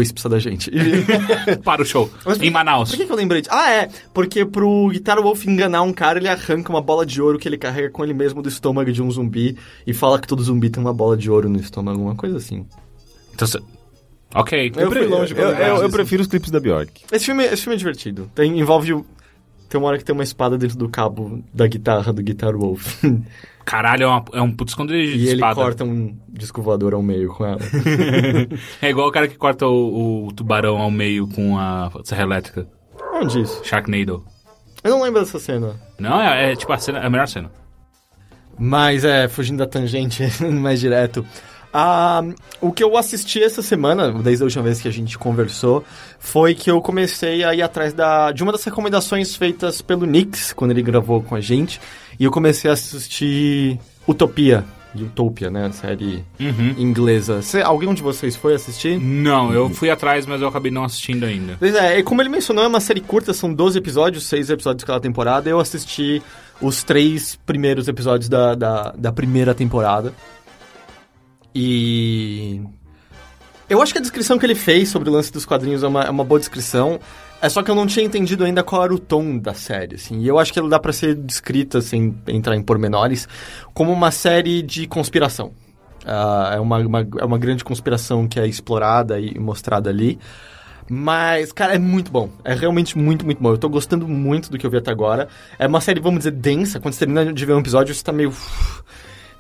Ace 0.01 0.13
precisa 0.13 0.29
da 0.29 0.39
gente. 0.39 0.71
Para 1.65 1.83
o 1.83 1.85
show. 1.85 2.11
Mas 2.25 2.41
em 2.41 2.51
Manaus. 2.51 2.91
Por 2.91 2.97
que, 2.99 3.07
que 3.07 3.13
eu 3.13 3.17
lembrei 3.17 3.41
disso? 3.43 3.55
Ah, 3.55 3.71
é. 3.71 3.89
Porque 4.13 4.45
pro 4.45 4.89
Guitar 4.89 5.21
Wolf 5.21 5.45
enganar 5.47 5.83
um 5.83 5.93
cara, 5.93 6.19
ele 6.19 6.29
arranca 6.29 6.71
uma 6.71 6.81
bola 6.81 7.05
de 7.07 7.21
ouro 7.23 7.39
que 7.39 7.49
ele 7.49 7.59
carrega 7.59 7.91
com 7.91 8.03
ele 8.05 8.15
mesmo 8.15 8.43
do 8.43 8.49
estômago 8.49 8.91
de 8.93 9.03
um 9.03 9.11
zumbi 9.11 9.57
e 9.87 9.93
fala 9.95 10.19
que 10.21 10.27
todo 10.27 10.43
zumbi 10.43 10.71
tem 10.71 10.83
uma 10.83 10.93
bola 10.93 11.17
de 11.17 11.31
ouro 11.31 11.49
no 11.49 11.59
estômago, 11.59 12.01
uma 12.01 12.15
coisa 12.17 12.37
assim. 12.37 12.67
Então, 13.35 13.47
você- 13.47 13.61
Ok. 14.35 14.73
Eu 14.77 14.91
fui 14.91 15.07
longe 15.07 15.35
eu, 15.37 15.49
eu, 15.51 15.77
eu 15.83 15.91
prefiro 15.91 16.21
os 16.23 16.29
clipes 16.29 16.51
da 16.51 16.59
Bjork. 16.61 17.03
Esse 17.13 17.25
filme, 17.27 17.45
esse 17.45 17.63
filme 17.63 17.75
é 17.75 17.79
divertido. 17.79 18.31
Tem, 18.35 18.59
envolve. 18.59 18.93
o- 18.93 19.07
Tem 19.69 19.79
uma 19.81 19.89
hora 19.89 19.99
que 19.99 20.05
tem 20.05 20.13
uma 20.15 20.25
espada 20.25 20.59
dentro 20.59 20.77
do 20.77 20.89
cabo 20.89 21.43
da 21.55 21.67
guitarra 21.67 22.13
do 22.13 22.23
Guitar 22.23 22.55
Wolf. 22.57 23.03
Caralho, 23.67 24.05
é, 24.05 24.07
uma- 24.07 24.25
é 24.35 24.41
um 24.41 24.51
puto 24.53 24.71
esconderijo 24.71 25.13
de 25.19 25.25
e 25.25 25.27
ele 25.27 25.35
espada. 25.35 25.55
corta 25.57 25.85
um 25.85 26.17
disco 26.29 26.63
voador 26.63 26.95
ao 26.95 27.03
meio 27.03 27.29
com 27.35 27.45
ela. 27.45 27.59
É 28.81 28.89
igual 28.89 29.09
o 29.09 29.13
cara 29.13 29.27
que 29.29 29.37
corta 29.37 29.67
o, 29.67 30.27
o 30.29 30.33
tubarão 30.33 30.79
ao 30.79 30.91
meio 30.91 31.27
com 31.29 31.59
a 31.59 31.91
serra 32.05 32.23
elétrica. 32.23 32.67
Onde 33.13 33.41
isso? 33.43 33.61
Sharknado. 33.65 34.25
Eu 34.85 34.91
não 34.93 35.03
lembro 35.03 35.21
dessa 35.21 35.39
cena. 35.41 35.75
Não, 35.99 36.21
é, 36.23 36.53
é 36.53 36.57
tipo 36.57 36.73
a, 36.73 36.79
cena, 36.79 37.01
é 37.01 37.07
a 37.07 37.11
melhor 37.11 37.27
cena. 37.27 37.51
Mas 38.59 39.05
é, 39.05 39.29
fugindo 39.29 39.59
da 39.59 39.67
tangente 39.67 40.23
mais 40.49 40.79
direto. 40.81 41.27
Ah, 41.79 42.23
o 42.61 42.73
que 42.73 42.83
eu 42.83 42.97
assisti 42.97 43.43
essa 43.43 43.61
semana, 43.61 44.11
desde 44.23 44.43
a 44.43 44.47
última 44.47 44.63
vez 44.63 44.81
que 44.81 44.89
a 44.89 44.93
gente 44.93 45.19
conversou, 45.19 45.85
foi 46.19 46.55
que 46.55 46.71
eu 46.71 46.81
comecei 46.81 47.45
a 47.45 47.55
ir 47.55 47.61
atrás 47.61 47.93
da, 47.93 48.33
de 48.33 48.43
uma 48.43 48.53
das 48.53 48.65
recomendações 48.65 49.37
feitas 49.37 49.83
pelo 49.83 50.07
Nix, 50.07 50.55
quando 50.55 50.71
ele 50.71 50.81
gravou 50.81 51.21
com 51.23 51.35
a 51.35 51.41
gente, 51.41 51.79
e 52.19 52.25
eu 52.25 52.31
comecei 52.31 52.71
a 52.71 52.75
assistir 52.75 53.79
Utopia, 54.09 54.65
Utopia, 54.95 55.51
né, 55.51 55.71
série 55.73 56.25
Uhum. 56.41 56.75
inglesa. 56.79 57.43
Cê, 57.43 57.61
alguém 57.61 57.93
de 57.93 58.03
vocês 58.03 58.35
foi 58.35 58.55
assistir? 58.55 58.99
Não, 58.99 59.53
eu 59.53 59.69
fui 59.69 59.91
atrás, 59.91 60.25
mas 60.25 60.41
eu 60.41 60.49
acabei 60.49 60.73
não 60.73 60.85
assistindo 60.85 61.25
ainda. 61.25 61.57
Pois 61.59 61.75
é, 61.75 61.99
e 61.99 62.03
como 62.03 62.23
ele 62.23 62.31
mencionou, 62.31 62.65
é 62.65 62.67
uma 62.67 62.81
série 62.81 63.01
curta, 63.03 63.35
são 63.35 63.53
12 63.53 63.79
episódios, 63.79 64.25
6 64.25 64.49
episódios 64.51 64.85
cada 64.85 64.99
temporada. 65.01 65.51
Eu 65.51 65.61
assisti 65.61 66.23
os 66.63 66.83
três 66.83 67.37
primeiros 67.45 67.89
episódios 67.89 68.29
da, 68.29 68.55
da, 68.55 68.93
da 68.97 69.13
primeira 69.13 69.55
temporada. 69.55 70.15
E. 71.55 72.61
Eu 73.69 73.83
acho 73.83 73.93
que 73.93 73.99
a 73.99 74.03
descrição 74.03 74.39
que 74.39 74.47
ele 74.47 74.55
fez 74.55 74.89
sobre 74.89 75.11
o 75.11 75.13
lance 75.13 75.33
dos 75.33 75.45
quadrinhos 75.45 75.83
é 75.83 75.89
uma, 75.89 76.03
é 76.05 76.11
uma 76.11 76.25
boa 76.25 76.39
descrição. 76.39 77.01
É 77.47 77.49
só 77.49 77.63
que 77.63 77.71
eu 77.71 77.75
não 77.75 77.87
tinha 77.87 78.05
entendido 78.05 78.45
ainda 78.45 78.63
qual 78.63 78.83
era 78.85 78.95
o 78.95 78.99
tom 78.99 79.39
da 79.39 79.55
série, 79.55 79.95
assim. 79.97 80.21
E 80.21 80.27
eu 80.29 80.39
acho 80.39 80.53
que 80.53 80.59
ela 80.59 80.69
dá 80.69 80.79
pra 80.79 80.93
ser 80.93 81.15
descrita, 81.15 81.81
sem 81.81 82.15
entrar 82.27 82.57
em 82.57 82.63
pormenores, 82.63 83.29
como 83.73 83.93
uma 83.93 84.11
série 84.11 84.63
de 84.63 84.87
conspiração. 84.87 85.53
Ah, 86.05 86.53
é, 86.57 86.61
uma, 86.61 86.79
uma- 86.79 87.07
é 87.21 87.25
uma 87.25 87.39
grande 87.39 87.65
conspiração 87.65 88.27
que 88.29 88.39
é 88.41 88.47
explorada 88.47 89.19
e 89.21 89.39
mostrada 89.39 89.91
ali. 89.91 90.19
Mas, 90.89 91.51
cara, 91.53 91.75
é 91.75 91.79
muito 91.79 92.13
bom. 92.13 92.31
É 92.45 92.55
realmente 92.55 92.97
muito, 92.97 93.25
muito 93.25 93.43
bom. 93.43 93.51
Eu 93.51 93.59
tô 93.59 93.69
gostando 93.69 94.07
muito 94.07 94.51
do 94.51 94.57
que 94.59 94.65
eu 94.67 94.71
vi 94.71 94.77
até 94.79 94.91
agora. 94.91 95.27
É 95.59 95.67
uma 95.67 95.81
série, 95.81 96.01
vamos 96.01 96.19
dizer, 96.19 96.31
densa. 96.31 96.79
Quando 96.79 96.95
você 96.95 97.01
termina 97.01 97.33
de 97.33 97.45
ver 97.47 97.55
um 97.55 97.59
episódio, 97.61 97.93
você 97.95 98.03
tá 98.05 98.13
meio. 98.13 98.33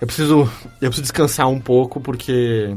Eu 0.00 0.06
preciso. 0.06 0.40
Eu 0.80 0.88
preciso 0.90 1.02
descansar 1.02 1.48
um 1.48 1.60
pouco, 1.60 2.00
porque. 2.00 2.76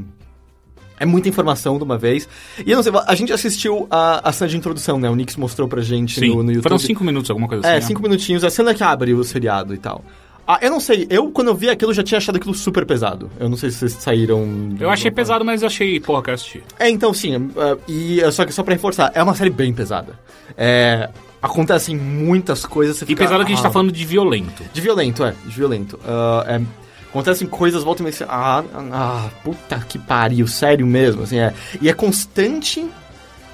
É 1.00 1.06
muita 1.06 1.30
informação 1.30 1.78
de 1.78 1.84
uma 1.84 1.98
vez. 1.98 2.28
E 2.66 2.70
eu 2.72 2.76
não 2.76 2.84
sei, 2.84 2.92
a 3.08 3.16
gente 3.16 3.32
assistiu 3.32 3.88
a, 3.90 4.28
a 4.30 4.32
cena 4.32 4.50
de 4.50 4.58
introdução, 4.58 5.00
né? 5.00 5.10
O 5.10 5.16
Nix 5.16 5.36
mostrou 5.36 5.68
pra 5.68 5.82
gente 5.82 6.20
Sim, 6.20 6.30
no, 6.30 6.44
no 6.44 6.52
YouTube. 6.52 6.64
foram 6.64 6.78
cinco 6.80 7.04
minutos, 7.04 7.30
alguma 7.30 7.48
coisa 7.48 7.66
É, 7.66 7.72
assim. 7.72 7.80
né? 7.80 7.88
cinco 7.88 8.02
minutinhos. 8.02 8.44
A 8.44 8.50
cena 8.50 8.74
que 8.74 8.84
abre 8.84 9.14
o 9.14 9.24
seriado 9.24 9.74
e 9.74 9.78
tal. 9.78 10.04
Ah, 10.52 10.58
eu 10.64 10.72
não 10.72 10.80
sei. 10.80 11.06
Eu, 11.12 11.30
quando 11.30 11.50
eu 11.50 11.56
vi 11.56 11.70
aquilo, 11.70 11.94
já 11.94 12.02
tinha 12.02 12.18
achado 12.18 12.38
aquilo 12.38 12.56
super 12.56 12.84
pesado. 12.84 13.30
Eu 13.40 13.48
não 13.48 13.56
sei 13.56 13.70
se 13.70 13.78
vocês 13.78 13.94
saíram... 13.94 14.76
Eu 14.80 14.90
achei 14.90 15.12
pesado, 15.12 15.46
mas 15.46 15.62
eu 15.62 15.68
achei, 15.68 16.00
porra, 16.00 16.24
quero 16.24 16.36
assistir. 16.36 16.64
É, 16.80 16.90
então 16.90 17.14
sim. 17.14 17.52
é, 17.56 17.78
e 17.88 18.20
é, 18.20 18.32
só 18.32 18.44
que 18.44 18.52
só 18.52 18.64
pra 18.64 18.74
reforçar, 18.74 19.12
é 19.14 19.22
uma 19.22 19.36
série 19.36 19.52
bem 19.52 19.72
pesada. 19.72 20.20
É, 20.58 21.08
acontecem 21.40 21.96
muitas 21.96 22.66
coisas. 22.66 23.02
E 23.08 23.16
pesado 23.16 23.46
que 23.46 23.52
a 23.52 23.56
gente 23.56 23.60
ah, 23.60 23.68
tá 23.68 23.72
falando 23.72 23.92
de 23.92 24.04
violento. 24.04 24.64
De 24.74 24.82
violento, 24.82 25.24
é. 25.24 25.36
De 25.46 25.56
violento. 25.56 26.00
Ah, 26.04 26.44
é, 26.48 26.62
acontecem 27.10 27.48
coisas, 27.48 27.84
volta 27.84 28.02
e 28.02 28.04
meia, 28.04 28.14
você- 28.16 28.26
ah, 28.28 28.64
ah, 28.92 29.30
puta 29.44 29.80
que 29.88 29.98
pariu, 30.00 30.48
sério 30.48 30.86
mesmo, 30.86 31.24
assim, 31.24 31.40
é. 31.40 31.54
E 31.82 31.90
é 31.90 31.94
constante, 31.94 32.86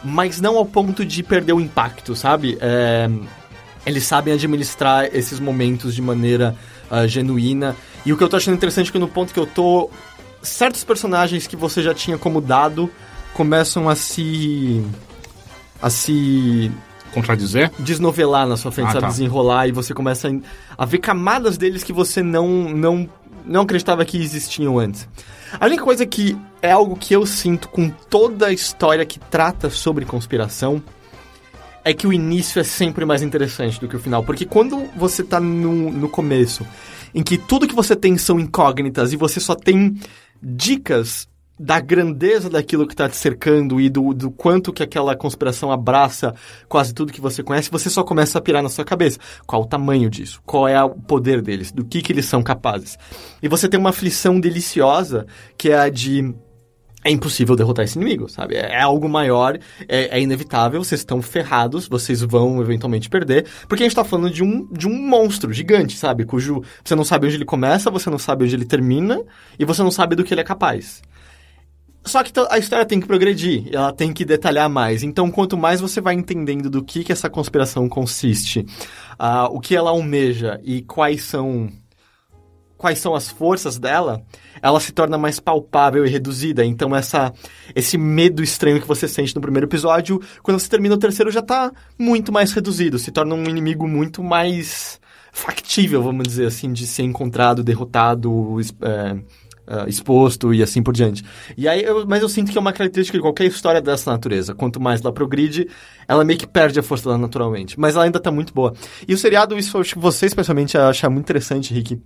mas 0.04 0.40
não 0.42 0.58
ao 0.58 0.66
ponto 0.66 1.06
de 1.06 1.24
perder 1.24 1.54
o 1.54 1.60
impacto, 1.62 2.16
sabe? 2.16 2.58
É, 2.62 3.10
eles 3.86 4.04
sabem 4.04 4.34
administrar 4.34 5.06
esses 5.16 5.40
momentos 5.40 5.94
de 5.96 6.02
maneira 6.02 6.56
ah, 6.92 7.08
genuína. 7.08 7.76
E 8.06 8.14
o 8.14 8.18
que 8.18 8.24
eu 8.24 8.30
tô 8.30 8.36
achando 8.38 8.56
interessante 8.56 8.90
é 8.90 8.92
que 8.92 9.00
no 9.00 9.08
ponto 9.08 9.34
que 9.34 9.40
eu 9.40 9.46
tô, 9.48 9.90
certos 10.42 10.84
personagens 10.84 11.48
que 11.48 11.56
você 11.56 11.82
já 11.82 11.94
tinha 11.94 12.18
como 12.18 12.40
dado 12.42 12.90
começam 13.34 13.90
a 13.90 13.96
se... 13.96 14.84
a 15.82 15.90
se 15.90 16.72
Contradizer? 17.14 17.72
desnovelar 17.80 18.46
na 18.48 18.58
sua 18.58 18.72
frente, 18.72 18.88
Ah, 18.90 18.92
sabe? 18.92 19.02
tá. 19.06 19.08
Desenrolar 19.10 19.68
e 19.68 19.72
você 19.72 19.94
começa 19.94 20.28
a, 20.28 20.84
a 20.84 20.86
ver 20.86 20.98
camadas 21.00 21.58
deles 21.58 21.84
que 21.84 21.94
você 21.94 22.22
não, 22.22 22.48
não, 22.70 23.10
não 23.46 23.62
acreditava 23.62 24.06
que 24.06 24.18
existiam 24.18 24.78
antes. 24.80 25.08
A 25.60 25.66
única 25.66 25.84
coisa 25.84 26.06
que 26.06 26.38
é 26.62 26.72
algo 26.72 26.96
que 26.96 27.16
eu 27.16 27.26
sinto 27.26 27.70
com 27.70 27.90
toda 27.90 28.48
a 28.48 28.54
história 28.54 29.06
que 29.06 29.20
trata 29.20 29.70
sobre 29.70 30.06
conspiração 30.06 30.82
é 31.84 31.94
que 31.94 32.08
o 32.08 32.14
início 32.14 32.60
é 32.60 32.64
sempre 32.64 33.06
mais 33.06 33.22
interessante 33.22 33.80
do 33.80 33.88
que 33.88 33.96
o 33.96 34.00
final. 34.00 34.24
Porque 34.24 34.46
quando 34.46 34.90
você 34.96 35.24
tá 35.24 35.40
no, 35.40 35.92
no 35.92 36.10
começo, 36.10 36.66
em 37.14 37.22
que 37.22 37.38
tudo 37.38 37.68
que 37.68 37.76
você 37.76 37.96
tem 37.96 38.18
são 38.18 38.40
incógnitas 38.40 39.14
e 39.14 39.16
você 39.16 39.40
só 39.40 39.54
tem 39.54 39.96
dicas 40.42 41.28
da 41.60 41.80
grandeza 41.80 42.50
daquilo 42.50 42.86
que 42.86 42.94
está 42.94 43.08
te 43.08 43.16
cercando 43.16 43.80
e 43.80 43.90
do, 43.90 44.14
do 44.14 44.30
quanto 44.30 44.74
que 44.74 44.84
aquela 44.84 45.16
conspiração 45.16 45.72
abraça 45.72 46.34
quase 46.68 46.94
tudo 46.94 47.14
que 47.14 47.22
você 47.22 47.42
conhece, 47.42 47.72
você 47.72 47.90
só 47.90 48.04
começa 48.04 48.38
a 48.38 48.42
pirar 48.42 48.62
na 48.62 48.70
sua 48.70 48.84
cabeça. 48.84 49.20
Qual 49.46 49.62
o 49.62 49.68
tamanho 49.68 50.10
disso? 50.10 50.42
Qual 50.46 50.68
é 50.68 50.82
o 50.84 50.90
poder 50.90 51.42
deles? 51.42 51.72
Do 51.72 51.86
que, 51.86 52.02
que 52.02 52.12
eles 52.12 52.26
são 52.26 52.44
capazes? 52.44 52.98
E 53.42 53.48
você 53.48 53.70
tem 53.70 53.80
uma 53.80 53.90
aflição 53.92 54.40
deliciosa, 54.40 55.26
que 55.58 55.70
é 55.70 55.80
a 55.80 55.90
de 55.90 56.36
é 57.06 57.12
impossível 57.12 57.56
derrotar 57.56 57.86
esse 57.86 58.00
inimigo, 58.00 58.28
sabe? 58.28 58.56
É, 58.56 58.78
é 58.78 58.82
algo 58.82 59.08
maior, 59.08 59.60
é, 59.88 60.18
é 60.18 60.20
inevitável, 60.20 60.84
vocês 60.84 61.02
estão 61.02 61.22
ferrados, 61.22 61.88
vocês 61.88 62.22
vão 62.22 62.60
eventualmente 62.60 63.08
perder, 63.08 63.46
porque 63.70 63.84
a 63.84 63.86
gente 63.86 63.96
tá 63.96 64.04
falando 64.04 64.34
de 64.34 64.44
um, 64.44 64.68
de 64.72 64.88
um 64.88 65.08
monstro 65.08 65.54
gigante, 65.54 65.96
sabe? 65.96 66.26
Cujo 66.26 66.64
você 66.84 66.96
não 66.96 67.04
sabe 67.04 67.28
onde 67.28 67.36
ele 67.36 67.46
começa, 67.46 67.92
você 67.92 68.10
não 68.10 68.18
sabe 68.18 68.46
onde 68.46 68.56
ele 68.56 68.66
termina, 68.66 69.22
e 69.60 69.64
você 69.64 69.84
não 69.84 69.92
sabe 69.92 70.16
do 70.16 70.24
que 70.24 70.34
ele 70.34 70.42
é 70.42 70.44
capaz. 70.44 71.04
Só 72.06 72.24
que 72.24 72.32
a 72.50 72.58
história 72.60 72.86
tem 72.86 73.00
que 73.00 73.08
progredir, 73.08 73.68
ela 73.72 73.92
tem 73.92 74.14
que 74.14 74.24
detalhar 74.24 74.70
mais. 74.70 75.02
Então, 75.02 75.32
quanto 75.32 75.58
mais 75.58 75.82
você 75.82 76.00
vai 76.00 76.14
entendendo 76.14 76.70
do 76.70 76.84
que, 76.84 77.04
que 77.04 77.12
essa 77.12 77.30
conspiração 77.30 77.90
consiste, 77.90 78.64
ah, 79.18 79.48
o 79.50 79.60
que 79.60 79.76
ela 79.76 79.90
almeja 79.90 80.60
e 80.64 80.82
quais 80.84 81.24
são 81.24 81.70
quais 82.78 83.00
são 83.00 83.16
as 83.16 83.30
forças 83.30 83.80
dela, 83.80 84.22
ela 84.62 84.80
se 84.80 84.92
torna 84.92 85.18
mais 85.18 85.40
palpável 85.40 86.06
e 86.06 86.10
reduzida. 86.10 86.64
Então 86.64 86.96
essa 86.96 87.34
esse 87.74 87.98
medo 87.98 88.44
estranho 88.44 88.82
que 88.82 88.88
você 88.88 89.08
sente 89.08 89.34
no 89.34 89.42
primeiro 89.42 89.66
episódio, 89.66 90.22
quando 90.44 90.60
você 90.60 90.70
termina 90.70 90.94
o 90.94 91.00
terceiro 91.00 91.32
já 91.32 91.42
tá 91.42 91.72
muito 91.98 92.32
mais 92.32 92.52
reduzido, 92.52 93.00
se 93.00 93.12
torna 93.12 93.34
um 93.34 93.46
inimigo 93.46 93.88
muito 93.88 94.22
mais 94.22 95.00
factível, 95.32 96.04
vamos 96.04 96.28
dizer 96.28 96.48
assim, 96.48 96.72
de 96.72 96.86
ser 96.86 97.04
encontrado, 97.04 97.64
derrotado, 97.64 98.60
é, 98.82 99.18
é, 99.68 99.90
exposto 99.90 100.54
e 100.54 100.62
assim 100.64 100.82
por 100.84 100.94
diante. 100.94 101.24
E 101.58 101.68
aí, 101.68 101.84
eu- 101.84 102.06
mas 102.08 102.22
eu 102.22 102.30
sinto 102.30 102.52
que 102.52 102.58
é 102.58 102.62
uma 102.62 102.74
característica 102.74 103.18
de 103.18 103.22
qualquer 103.22 103.46
história 103.46 103.82
dessa 103.82 104.12
natureza. 104.12 104.54
Quanto 104.54 104.80
mais 104.80 105.02
ela 105.02 105.12
progride, 105.14 105.68
ela 106.08 106.24
meio 106.24 106.38
que 106.40 106.48
perde 106.48 106.80
a 106.80 106.84
força 106.84 107.06
dela 107.06 107.18
naturalmente. 107.18 107.80
Mas 107.80 107.96
ela 107.96 108.06
ainda 108.06 108.20
tá 108.20 108.32
muito 108.32 108.54
boa. 108.54 108.74
E 109.08 109.14
o 109.14 109.18
seriado, 109.18 109.58
isso 109.58 109.76
eu 109.78 109.82
acho 109.82 109.94
que 109.96 110.00
você 110.00 110.26
especialmente 110.26 110.78
achar 110.78 111.10
muito 111.10 111.26
interessante, 111.26 111.74
Rick. 111.74 112.02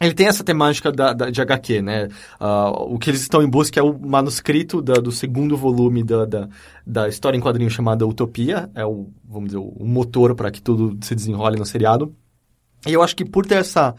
Ele 0.00 0.14
tem 0.14 0.26
essa 0.26 0.42
temática 0.42 0.90
da, 0.90 1.12
da- 1.12 1.30
de 1.30 1.40
HQ, 1.40 1.80
né? 1.80 2.08
Ah, 2.40 2.70
o 2.70 2.98
que 2.98 3.08
eles 3.08 3.20
estão 3.20 3.40
em 3.40 3.48
busca 3.48 3.78
é 3.78 3.82
o 3.82 3.96
manuscrito 3.96 4.82
da- 4.82 4.94
do 4.94 5.12
segundo 5.12 5.56
volume 5.56 6.02
da, 6.02 6.24
da, 6.24 6.48
da 6.84 7.08
história 7.08 7.36
em 7.36 7.40
quadrinho 7.40 7.70
chamada 7.70 8.04
Utopia. 8.06 8.68
É 8.74 8.84
o, 8.84 9.10
vamos 9.24 9.50
dizer, 9.50 9.58
o 9.58 9.84
motor 9.86 10.34
para 10.34 10.50
que 10.50 10.60
tudo 10.60 10.98
se 11.06 11.14
desenrole 11.14 11.56
no 11.56 11.64
seriado. 11.64 12.12
E 12.84 12.92
eu 12.92 13.02
acho 13.02 13.14
que 13.14 13.24
por 13.24 13.46
ter 13.46 13.56
essa 13.56 13.94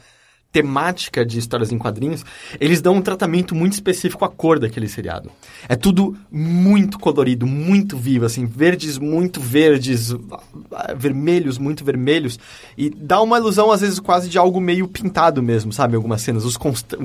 temática 0.54 1.26
de 1.26 1.40
histórias 1.40 1.72
em 1.72 1.80
quadrinhos, 1.80 2.24
eles 2.62 2.80
dão 2.80 2.94
um 2.94 3.02
tratamento 3.02 3.56
muito 3.56 3.74
específico 3.74 4.24
à 4.24 4.30
cor 4.30 4.60
daquele 4.60 4.88
seriado. 4.88 5.32
É 5.68 5.76
tudo 5.76 6.16
muito 6.32 7.00
colorido, 7.00 7.48
muito 7.48 7.98
vivo, 7.98 8.26
assim, 8.26 8.46
verdes 8.46 9.00
muito 9.00 9.42
verdes, 9.42 10.16
vermelhos 10.96 11.58
muito 11.58 11.84
vermelhos, 11.84 12.40
e 12.78 12.92
dá 12.92 13.20
uma 13.20 13.40
ilusão, 13.40 13.72
às 13.72 13.82
vezes, 13.82 14.00
quase 14.00 14.30
de 14.30 14.38
algo 14.38 14.62
meio 14.62 14.88
pintado 14.88 15.42
mesmo, 15.42 15.74
sabe? 15.74 15.96
Algumas 15.96 16.22
cenas. 16.22 16.46
Os 16.46 16.56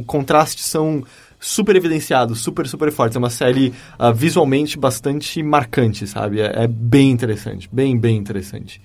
contrastes 0.06 0.66
são 0.66 1.02
super 1.40 1.74
evidenciados, 1.74 2.40
super, 2.40 2.68
super 2.68 2.92
fortes. 2.92 3.16
É 3.16 3.18
uma 3.18 3.30
série 3.30 3.72
ah, 3.98 4.12
visualmente 4.12 4.78
bastante 4.78 5.42
marcante, 5.42 6.06
sabe? 6.06 6.40
É, 6.40 6.64
é 6.64 6.66
bem 6.66 7.10
interessante, 7.10 7.66
bem, 7.72 7.98
bem 7.98 8.18
interessante. 8.18 8.80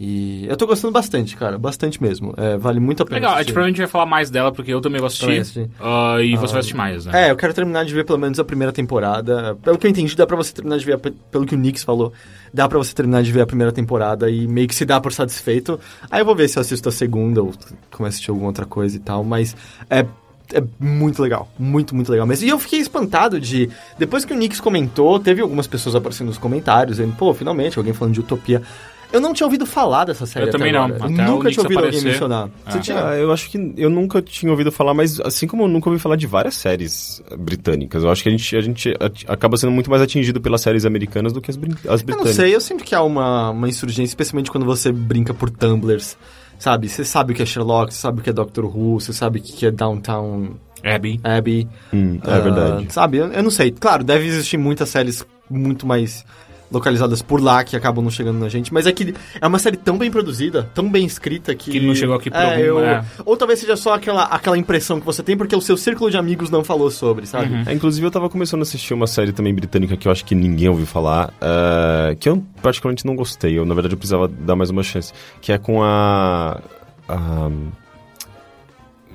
E 0.00 0.46
eu 0.48 0.56
tô 0.56 0.64
gostando 0.64 0.92
bastante, 0.92 1.36
cara, 1.36 1.58
bastante 1.58 2.00
mesmo. 2.00 2.32
É, 2.36 2.56
vale 2.56 2.78
muito 2.78 3.02
a 3.02 3.06
pena. 3.06 3.16
Legal, 3.16 3.30
a 3.30 3.34
assistir. 3.34 3.46
gente 3.48 3.54
provavelmente 3.54 3.78
vai 3.78 3.86
falar 3.88 4.06
mais 4.06 4.30
dela, 4.30 4.52
porque 4.52 4.72
eu 4.72 4.80
também 4.80 5.00
vou 5.00 5.08
assistir. 5.08 5.40
assisti. 5.40 5.68
Ah, 5.80 6.16
e 6.22 6.36
você 6.36 6.52
vai 6.52 6.60
assistir 6.60 6.76
mais, 6.76 7.04
né? 7.06 7.26
É, 7.26 7.30
eu 7.32 7.36
quero 7.36 7.52
terminar 7.52 7.84
de 7.84 7.92
ver 7.92 8.04
pelo 8.04 8.18
menos 8.18 8.38
a 8.38 8.44
primeira 8.44 8.72
temporada. 8.72 9.56
Pelo 9.62 9.76
que 9.76 9.86
eu 9.86 9.90
entendi, 9.90 10.14
dá 10.14 10.24
pra 10.26 10.36
você 10.36 10.52
terminar 10.52 10.78
de 10.78 10.84
ver, 10.84 10.94
a- 10.94 10.98
pelo 11.30 11.44
que 11.44 11.54
o 11.54 11.58
Nix 11.58 11.82
falou, 11.82 12.12
dá 12.54 12.68
pra 12.68 12.78
você 12.78 12.94
terminar 12.94 13.22
de 13.24 13.32
ver 13.32 13.40
a 13.40 13.46
primeira 13.46 13.72
temporada 13.72 14.30
e 14.30 14.46
meio 14.46 14.68
que 14.68 14.74
se 14.74 14.84
dá 14.84 15.00
por 15.00 15.12
satisfeito. 15.12 15.80
Aí 16.08 16.20
eu 16.20 16.24
vou 16.24 16.36
ver 16.36 16.48
se 16.48 16.58
eu 16.58 16.60
assisto 16.60 16.88
a 16.88 16.92
segunda 16.92 17.42
ou 17.42 17.52
começo 17.90 18.04
a 18.04 18.08
assistir 18.08 18.30
alguma 18.30 18.48
outra 18.48 18.66
coisa 18.66 18.96
e 18.96 19.00
tal, 19.00 19.24
mas 19.24 19.56
é. 19.90 20.06
É 20.54 20.64
muito 20.80 21.22
legal, 21.22 21.46
muito, 21.58 21.94
muito 21.94 22.10
legal 22.10 22.26
mesmo. 22.26 22.46
E 22.46 22.48
eu 22.48 22.58
fiquei 22.58 22.78
espantado 22.78 23.38
de. 23.38 23.68
Depois 23.98 24.24
que 24.24 24.32
o 24.32 24.36
Nix 24.36 24.58
comentou, 24.58 25.20
teve 25.20 25.42
algumas 25.42 25.66
pessoas 25.66 25.94
aparecendo 25.94 26.28
nos 26.28 26.38
comentários, 26.38 26.96
dizendo, 26.96 27.14
pô, 27.18 27.34
finalmente, 27.34 27.76
alguém 27.76 27.92
falando 27.92 28.14
de 28.14 28.20
Utopia. 28.20 28.62
Eu 29.10 29.20
não 29.20 29.32
tinha 29.32 29.46
ouvido 29.46 29.64
falar 29.64 30.04
dessa 30.04 30.26
série. 30.26 30.44
Eu 30.44 30.48
até 30.50 30.58
também 30.58 30.70
não, 30.72 30.84
agora. 30.84 30.96
até 31.04 31.06
o 31.28 31.32
Nunca 31.34 31.50
tinha 31.50 31.62
ouvido 31.62 31.78
alguém 31.78 31.88
aparecer. 31.98 32.04
mencionar. 32.10 32.48
Você 32.66 32.78
Ah. 32.78 32.80
tinha? 32.80 33.04
Ah, 33.06 33.16
eu 33.16 33.32
acho 33.32 33.48
que 33.50 33.74
eu 33.76 33.88
nunca 33.88 34.20
tinha 34.20 34.50
ouvido 34.52 34.70
falar, 34.70 34.92
mas 34.92 35.18
assim 35.20 35.46
como 35.46 35.62
eu 35.62 35.68
nunca 35.68 35.88
ouvi 35.88 35.98
falar 36.00 36.16
de 36.16 36.26
várias 36.26 36.54
séries 36.56 37.22
britânicas, 37.38 38.02
eu 38.02 38.10
acho 38.10 38.22
que 38.22 38.28
a 38.28 38.32
gente, 38.32 38.54
a 38.56 38.60
gente 38.60 38.94
acaba 39.26 39.56
sendo 39.56 39.70
muito 39.72 39.88
mais 39.90 40.02
atingido 40.02 40.40
pelas 40.42 40.60
séries 40.60 40.84
americanas 40.84 41.32
do 41.32 41.40
que 41.40 41.50
as, 41.50 41.56
brin- 41.56 41.72
as 41.72 41.82
Eu 41.84 41.88
não 41.90 41.96
britânicas. 42.04 42.36
sei, 42.36 42.54
eu 42.54 42.60
sinto 42.60 42.84
que 42.84 42.94
há 42.94 43.02
uma, 43.02 43.50
uma 43.50 43.68
insurgência, 43.68 44.10
especialmente 44.10 44.50
quando 44.50 44.66
você 44.66 44.92
brinca 44.92 45.32
por 45.32 45.48
tumblers, 45.48 46.16
sabe? 46.58 46.86
Você 46.88 47.02
sabe 47.04 47.32
o 47.32 47.36
que 47.36 47.42
é 47.42 47.46
Sherlock, 47.46 47.94
você 47.94 48.00
sabe 48.00 48.20
o 48.20 48.22
que 48.22 48.28
é 48.28 48.32
Doctor 48.32 48.66
Who, 48.66 49.00
você 49.00 49.12
sabe 49.14 49.38
o 49.38 49.42
que 49.42 49.64
é 49.64 49.70
Downtown 49.70 50.50
Abby. 50.84 51.18
Abby. 51.24 51.66
Hum, 51.94 52.18
é 52.26 52.30
ah, 52.30 52.38
verdade. 52.40 52.92
Sabe, 52.92 53.16
eu, 53.16 53.28
eu 53.32 53.42
não 53.42 53.50
sei. 53.50 53.70
Claro, 53.70 54.04
deve 54.04 54.26
existir 54.26 54.58
muitas 54.58 54.90
séries 54.90 55.24
muito 55.50 55.86
mais 55.86 56.26
localizadas 56.70 57.22
por 57.22 57.40
lá 57.40 57.64
que 57.64 57.74
acabam 57.76 58.02
não 58.04 58.10
chegando 58.10 58.38
na 58.38 58.48
gente, 58.48 58.72
mas 58.72 58.86
é 58.86 58.92
que 58.92 59.14
é 59.40 59.46
uma 59.46 59.58
série 59.58 59.76
tão 59.76 59.96
bem 59.96 60.10
produzida, 60.10 60.68
tão 60.74 60.88
bem 60.90 61.06
escrita 61.06 61.54
que 61.54 61.70
Que 61.70 61.80
não 61.80 61.94
chegou 61.94 62.14
aqui 62.14 62.30
por 62.30 62.36
é, 62.38 62.44
algum- 62.44 62.60
eu- 62.62 62.80
é. 62.80 63.04
ou 63.24 63.36
talvez 63.36 63.58
seja 63.60 63.76
só 63.76 63.94
aquela, 63.94 64.24
aquela 64.24 64.56
impressão 64.58 65.00
que 65.00 65.06
você 65.06 65.22
tem 65.22 65.36
porque 65.36 65.54
o 65.56 65.60
seu 65.60 65.76
círculo 65.76 66.10
de 66.10 66.16
amigos 66.16 66.50
não 66.50 66.62
falou 66.62 66.90
sobre, 66.90 67.26
sabe? 67.26 67.52
Uhum. 67.54 67.62
É, 67.66 67.72
inclusive, 67.74 68.06
eu 68.06 68.10
tava 68.10 68.28
começando 68.28 68.60
a 68.60 68.62
assistir 68.64 68.92
uma 68.94 69.06
série 69.06 69.32
também 69.32 69.54
britânica 69.54 69.96
que 69.96 70.06
eu 70.08 70.12
acho 70.12 70.24
que 70.24 70.34
ninguém 70.34 70.68
ouviu 70.68 70.86
falar, 70.86 71.32
eh, 71.40 72.16
que 72.20 72.28
eu 72.28 72.42
praticamente 72.60 73.06
não 73.06 73.16
gostei. 73.16 73.58
Eu, 73.58 73.64
na 73.64 73.74
verdade, 73.74 73.94
eu 73.94 73.98
precisava 73.98 74.28
dar 74.28 74.54
mais 74.56 74.70
uma 74.70 74.82
chance. 74.82 75.12
Que 75.40 75.52
é 75.52 75.58
com 75.58 75.82
a. 75.82 76.60
a 77.08 77.50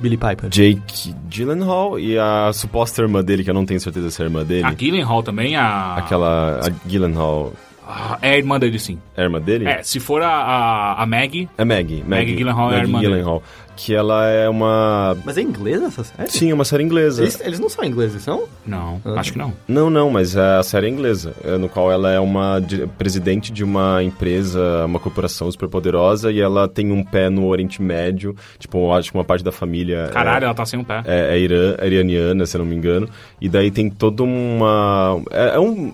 Billy 0.03 0.17
Piper. 0.17 0.49
Jake 0.49 1.15
Gyllenhaal 1.29 1.97
e 1.99 2.19
a 2.19 2.51
suposta 2.53 3.01
irmã 3.01 3.23
dele, 3.23 3.43
que 3.43 3.49
eu 3.49 3.53
não 3.53 3.65
tenho 3.65 3.79
certeza 3.79 4.11
se 4.11 4.21
é 4.21 4.25
a 4.25 4.27
irmã 4.27 4.43
dele. 4.43 4.65
A 4.65 4.71
Gyllenhaal 4.73 5.23
também, 5.23 5.55
a... 5.55 5.95
Aquela. 5.95 6.59
A 6.59 6.69
Gyllenhaal. 6.87 7.53
Ah, 7.85 8.17
É 8.21 8.31
a 8.31 8.37
irmã 8.37 8.57
dele, 8.59 8.79
sim. 8.79 8.97
É 9.15 9.21
a 9.21 9.23
irmã 9.25 9.41
dele? 9.41 9.65
É, 9.67 9.83
se 9.83 9.99
for 9.99 10.21
a, 10.21 10.29
a, 10.29 11.03
a 11.03 11.05
Maggie, 11.05 11.49
É 11.57 11.65
Maggie. 11.65 11.97
Maggie, 11.97 12.03
Maggie 12.07 12.35
Gyllenhaal 12.35 12.71
é 12.71 12.75
a 12.75 12.87
Maggie 12.87 12.87
irmã 12.87 12.99
dele. 13.01 13.41
Que 13.75 13.93
ela 13.95 14.27
é 14.27 14.47
uma. 14.47 15.17
Mas 15.25 15.37
é 15.37 15.41
inglesa 15.41 15.85
essa 15.87 16.03
série? 16.03 16.29
Sim, 16.31 16.51
é 16.51 16.53
uma 16.53 16.63
série 16.65 16.83
inglesa. 16.83 17.23
Eles, 17.23 17.39
eles 17.41 17.59
não 17.59 17.69
são 17.69 17.83
ingleses, 17.83 18.21
são? 18.21 18.43
não, 18.65 19.01
Ah. 19.03 19.19
acho 19.19 19.31
que 19.33 19.37
não. 19.37 19.53
Não, 19.67 19.89
não, 19.89 20.09
mas 20.09 20.35
é 20.35 20.57
a 20.57 20.63
série 20.63 20.87
é 20.87 20.89
inglesa, 20.89 21.33
é, 21.43 21.57
no 21.57 21.67
qual 21.67 21.91
ela 21.91 22.11
é 22.11 22.19
uma 22.19 22.61
presidente 22.97 23.51
de 23.51 23.63
uma 23.63 24.01
empresa, 24.03 24.85
uma 24.85 24.99
corporação 24.99 25.51
super 25.51 25.67
poderosa 25.67 26.31
e 26.31 26.39
ela 26.39 26.67
tem 26.67 26.91
um 26.91 27.03
pé 27.03 27.29
no 27.29 27.47
Oriente 27.47 27.81
Médio, 27.81 28.35
tipo, 28.59 28.77
eu 28.77 28.93
acho 28.93 29.11
que 29.11 29.17
uma 29.17 29.23
parte 29.25 29.43
da 29.43 29.51
família 29.51 30.09
Caralho, 30.13 30.43
é, 30.43 30.45
ela 30.45 30.53
tá 30.55 30.65
sem 30.65 30.79
um 30.79 30.83
pé. 30.83 31.01
é, 31.05 31.35
é 31.35 31.39
irã, 31.39 31.75
é 31.77 31.87
iraniana, 31.87 32.45
se 32.45 32.55
eu 32.55 32.59
não 32.59 32.65
me 32.65 32.75
engano, 32.75 33.09
e 33.41 33.49
daí 33.49 33.71
tem 33.71 33.89
toda 33.89 34.23
uma... 34.23 35.21
é, 35.31 35.55
é 35.55 35.59
um... 35.59 35.93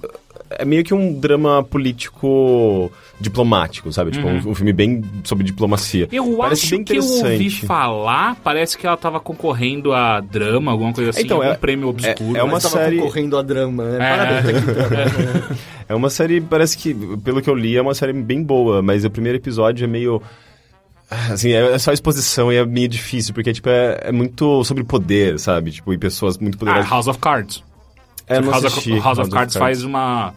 É 0.51 0.65
meio 0.65 0.83
que 0.83 0.93
um 0.93 1.13
drama 1.19 1.63
político 1.63 2.91
diplomático, 3.21 3.91
sabe? 3.93 4.11
Tipo, 4.11 4.27
um, 4.27 4.37
um 4.49 4.55
filme 4.55 4.73
bem 4.73 5.03
sobre 5.23 5.43
diplomacia. 5.45 6.07
Uhum. 6.11 6.31
Eu 6.31 6.37
Parece 6.37 6.61
acho 6.65 6.75
bem 6.75 6.83
que 6.83 6.93
eu 6.97 7.03
ouvi 7.03 7.17
interessante. 7.19 7.65
falar, 7.67 8.35
parece 8.43 8.77
que 8.77 8.87
ela 8.87 8.97
tava 8.97 9.19
concorrendo 9.19 9.93
a 9.93 10.19
drama, 10.21 10.71
alguma 10.71 10.91
coisa 10.93 11.11
assim, 11.11 11.21
Então, 11.21 11.37
algum 11.37 11.49
é- 11.51 11.55
prêmio 11.55 11.87
obscuro. 11.89 12.37
é 12.37 12.43
uma 12.43 12.53
Mas 12.53 12.63
tava 12.63 12.77
série- 12.77 12.97
concorrendo 12.97 13.37
a 13.37 13.41
drama, 13.41 13.83
né? 13.83 13.95
É. 13.97 14.17
Parabéns, 14.17 14.65
tá 14.65 15.03
aqui. 15.03 15.59
É 15.89 15.95
uma 15.95 16.09
série, 16.09 16.39
parece 16.41 16.77
que, 16.77 16.93
pelo 17.23 17.41
que 17.41 17.49
eu 17.49 17.55
li, 17.55 17.75
é 17.77 17.81
uma 17.81 17.93
série 17.93 18.13
bem 18.13 18.41
boa, 18.43 18.81
mas 18.81 19.03
o 19.05 19.09
primeiro 19.09 19.37
episódio 19.37 19.83
é 19.83 19.87
meio. 19.87 20.21
Assim, 21.31 21.51
é 21.51 21.73
é 21.73 21.77
só 21.79 21.91
exposição 21.91 22.53
e 22.53 22.55
é 22.57 22.65
meio 22.65 22.87
difícil, 22.87 23.33
porque, 23.33 23.51
tipo, 23.51 23.67
é, 23.69 23.99
é 24.03 24.11
muito 24.11 24.63
sobre 24.63 24.83
poder, 24.83 25.39
sabe? 25.39 25.71
Tipo, 25.71 25.91
e 25.93 25.97
pessoas 25.97 26.37
muito 26.37 26.55
Ah, 26.55 26.59
poderosas. 26.59 26.89
House 26.89 27.07
of 27.07 27.17
Cards. 27.19 27.63
É, 28.29 28.39
House, 28.39 28.65
assisti 28.65 28.93
of, 28.93 29.01
House 29.01 29.17
of 29.19 29.29
Cards 29.29 29.55
faz 29.55 29.83
uma, 29.83 30.33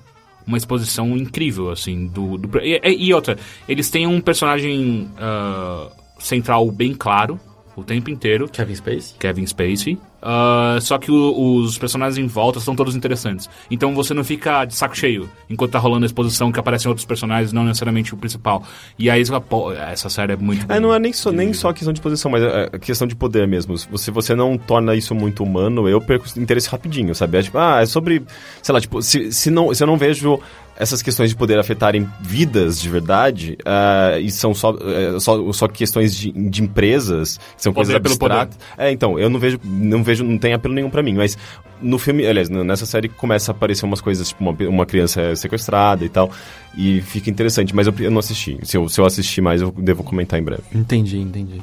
uma 0.47 0.57
exposição 0.57 1.17
incrível, 1.17 1.71
assim, 1.71 2.07
do... 2.07 2.39
do 2.39 2.59
e, 2.59 2.81
e- 2.85 3.15
outra, 3.15 3.39
eles 3.69 3.91
têm 3.91 4.07
um 4.07 4.21
personagem 4.21 5.11
ah, 5.19 5.89
central 6.19 6.71
bem 6.71 6.95
claro 6.95 7.39
o 7.77 7.83
tempo 7.83 8.11
inteiro, 8.11 8.49
Kevin 8.49 8.75
Space. 8.75 9.15
Kevin 9.19 9.47
Spacey. 9.47 9.99
ah, 10.25 10.79
só 10.81 10.99
que 10.99 11.11
o- 11.11 11.57
os 11.57 11.77
personagens 11.79 12.17
em 12.17 12.27
volta 12.29 12.61
são 12.61 12.77
todos 12.77 12.95
interessantes. 12.95 13.51
Então 13.71 13.93
você 13.95 14.15
não 14.15 14.23
fica 14.23 14.65
de 14.65 14.75
saco 14.77 14.97
cheio 14.97 15.29
enquanto 15.51 15.73
tá 15.73 15.79
rolando 15.81 16.05
a 16.05 16.07
exposição 16.07 16.53
que 16.53 16.61
aparecem 16.61 16.89
outros 16.89 17.05
personagens, 17.05 17.53
não 17.53 17.65
necessariamente 17.65 18.15
o 18.15 18.17
principal. 18.17 18.63
E 18.99 19.11
aí 19.11 19.25
você 19.25 19.31
fala, 19.31 19.41
pô, 19.41 19.73
essa 19.73 20.09
série 20.09 20.35
é 20.35 20.37
muito 20.37 20.65
É, 20.71 20.79
não 20.79 20.95
é 20.95 20.99
nem 21.01 21.13
só, 21.13 21.33
nem 21.33 21.53
só 21.53 21.73
questão 21.73 21.93
de 21.93 22.01
posição, 22.01 22.31
mas 22.31 22.43
é 22.43 22.71
é 22.73 22.79
questão 22.79 23.09
de 23.09 23.17
poder 23.17 23.49
mesmo. 23.49 23.77
Se 23.77 23.89
você, 23.89 24.11
você 24.13 24.35
não 24.35 24.57
torna 24.57 24.95
isso 24.95 25.13
muito 25.15 25.43
humano, 25.43 25.89
eu 25.89 26.01
perco 26.01 26.27
interesse 26.39 26.69
rapidinho, 26.69 27.15
sabe? 27.15 27.39
É 27.39 27.43
tipo, 27.43 27.59
ah, 27.59 27.81
é 27.83 27.87
sobre. 27.87 28.23
Sei 28.63 28.73
lá, 28.73 28.81
tipo, 28.81 29.03
se, 29.03 29.33
se, 29.33 29.51
não, 29.51 29.75
se 29.75 29.83
eu 29.83 29.87
não 29.89 29.97
vejo 29.97 30.39
essas 30.77 31.03
questões 31.03 31.31
de 31.31 31.37
poder 31.37 31.59
afetarem 31.59 32.09
vidas 32.21 32.81
de 32.81 32.89
verdade, 32.89 33.59
ah, 33.65 34.19
e 34.19 34.31
são 34.31 34.55
só, 34.55 34.75
é, 34.81 35.21
só, 35.21 35.53
só 35.53 35.69
questões 35.69 36.17
de, 36.17 36.33
de 36.33 36.63
empresas, 36.63 37.39
que 37.57 37.63
são 37.63 37.73
coisas 37.73 37.93
Poder 37.93 38.03
pelo 38.03 38.19
poder. 38.19 38.35
abstratas. 38.35 38.69
É, 38.79 38.91
então, 38.91 39.19
eu 39.19 39.29
não 39.29 39.39
vejo, 39.39 39.61
não 39.65 40.03
vejo, 40.03 40.25
não 40.25 40.39
tem 40.39 40.55
apelo 40.55 40.75
nenhum 40.75 40.91
pra 40.91 41.03
mim, 41.03 41.15
mas 41.15 41.37
no 41.81 41.99
filme, 41.99 42.27
aliás, 42.27 42.49
nessa 42.49 42.87
série 42.87 43.09
começa 43.09 43.51
a 43.51 43.55
aparecer 43.55 43.85
umas 43.85 44.01
coisas, 44.01 44.29
tipo, 44.29 44.43
uma, 44.43 44.53
uma 44.69 44.87
criança 44.87 45.21
é 45.21 45.35
sequestrada 45.35 46.05
e 46.05 46.09
tal, 46.09 46.31
e 46.77 47.01
fica 47.03 47.29
interessante, 47.29 47.75
mas 47.75 47.87
eu, 47.87 47.95
eu 48.01 48.11
não 48.11 48.19
assisti. 48.21 48.59
Se 48.63 48.77
eu, 48.77 48.89
se 48.89 49.01
eu 49.01 49.05
assistir 49.05 49.41
mais, 49.41 49.61
eu 49.61 49.71
devo 49.73 50.03
comentar 50.03 50.39
em 50.39 50.43
breve. 50.43 50.63
Entendi, 50.75 51.19
entendi. 51.19 51.61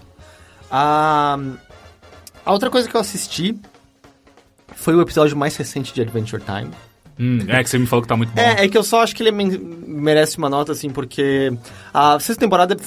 A, 0.70 1.38
a 2.46 2.52
outra 2.52 2.70
coisa 2.70 2.88
que 2.88 2.96
eu 2.96 3.02
assisti 3.02 3.56
foi 4.76 4.96
o 4.96 5.02
episódio 5.02 5.36
mais 5.36 5.56
recente 5.56 5.94
de 5.94 6.02
Adventure 6.02 6.42
Time. 6.44 6.70
Hum, 7.20 7.40
é 7.48 7.62
que 7.64 7.70
você 7.70 7.78
me 7.78 7.86
falou 7.86 8.02
que 8.04 8.08
tá 8.08 8.16
muito 8.16 8.32
bom. 8.34 8.42
É, 8.42 8.64
é 8.66 8.68
que 8.70 8.78
eu 8.78 8.84
só 8.84 9.02
acho 9.04 9.16
que 9.16 9.22
ele 9.24 9.32
merece 9.86 10.38
uma 10.38 10.50
nota, 10.50 10.72
assim, 10.72 10.90
porque 10.90 11.52
a 11.94 12.20
sexta 12.20 12.40
temporada 12.40 12.78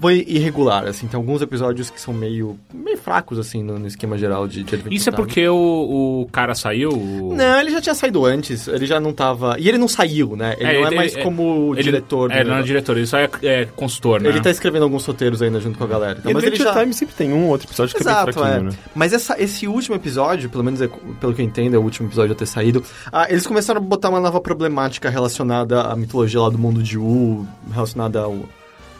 foi 0.00 0.24
irregular, 0.26 0.84
assim. 0.86 1.06
Tem 1.06 1.16
alguns 1.16 1.40
episódios 1.40 1.88
que 1.88 2.00
são 2.00 2.12
meio, 2.12 2.58
meio 2.74 2.98
fracos, 2.98 3.38
assim, 3.38 3.62
no, 3.62 3.78
no 3.78 3.86
esquema 3.86 4.18
geral 4.18 4.46
de, 4.48 4.62
de 4.64 4.74
Adventure 4.74 4.94
Isso 4.94 5.08
é 5.08 5.12
Time. 5.12 5.24
porque 5.24 5.48
o, 5.48 6.22
o 6.22 6.28
cara 6.32 6.54
saiu... 6.54 6.90
o- 6.90 7.34
Não, 7.36 7.60
ele 7.60 7.70
já 7.70 7.80
tinha 7.80 7.94
saído 7.94 8.24
antes, 8.24 8.66
ele 8.68 8.86
já 8.86 8.98
não 8.98 9.12
tava... 9.12 9.56
E 9.58 9.68
ele 9.68 9.78
não 9.78 9.88
saiu, 9.88 10.34
né? 10.36 10.56
Ele 10.58 10.68
É, 10.68 10.72
não 10.80 10.84
é 10.84 10.86
ele- 10.88 10.96
mais 10.96 11.14
é- 11.16 11.22
como 11.22 11.72
ele- 11.74 11.82
diretor. 11.84 12.30
É, 12.32 12.42
do 12.42 12.50
não 12.50 12.56
é 12.58 12.62
diretor, 12.62 12.96
ele 12.96 13.06
só 13.06 13.18
é, 13.18 13.30
é 13.42 13.64
consultor, 13.76 14.20
né? 14.20 14.28
Ele 14.30 14.40
tá 14.40 14.50
escrevendo 14.50 14.82
alguns 14.82 15.04
roteiros 15.06 15.40
ainda 15.40 15.60
junto 15.60 15.78
com 15.78 15.84
a 15.84 15.86
galera. 15.86 16.16
Então, 16.18 16.30
E 16.30 16.34
mas 16.34 16.42
ele 16.44 16.56
já... 16.56 16.72
Time 16.78 16.92
sempre 16.92 17.14
tem 17.14 17.32
um 17.32 17.44
ou 17.44 17.50
outro 17.50 17.66
episódio 17.68 17.94
que 17.94 18.02
é 18.02 18.04
bem 18.04 18.12
Exato, 18.12 18.32
fraquinho, 18.32 18.56
é. 18.56 18.62
né? 18.72 18.78
Mas 18.94 19.12
essa- 19.12 19.40
esse 19.40 19.66
último 19.68 19.94
episódio, 19.94 20.50
pelo 20.50 20.64
menos 20.64 20.80
é, 20.82 20.88
pelo 21.20 21.32
que 21.32 21.40
eu 21.40 21.46
entendo, 21.46 21.74
é 21.74 21.78
o 21.78 21.82
último 21.82 22.08
episódio 22.08 22.32
a 22.32 22.36
ter 22.36 22.46
saído, 22.46 22.82
ah, 23.12 23.26
eles 23.30 23.46
começaram 23.46 23.75
a 23.76 23.80
botar 23.80 24.08
uma 24.10 24.20
nova 24.20 24.40
problemática 24.40 25.08
relacionada 25.10 25.82
à 25.82 25.96
mitologia 25.96 26.40
lá 26.40 26.48
do 26.48 26.58
mundo 26.58 26.82
de 26.82 26.98
U, 26.98 27.46
relacionada 27.72 28.20
ao... 28.20 28.36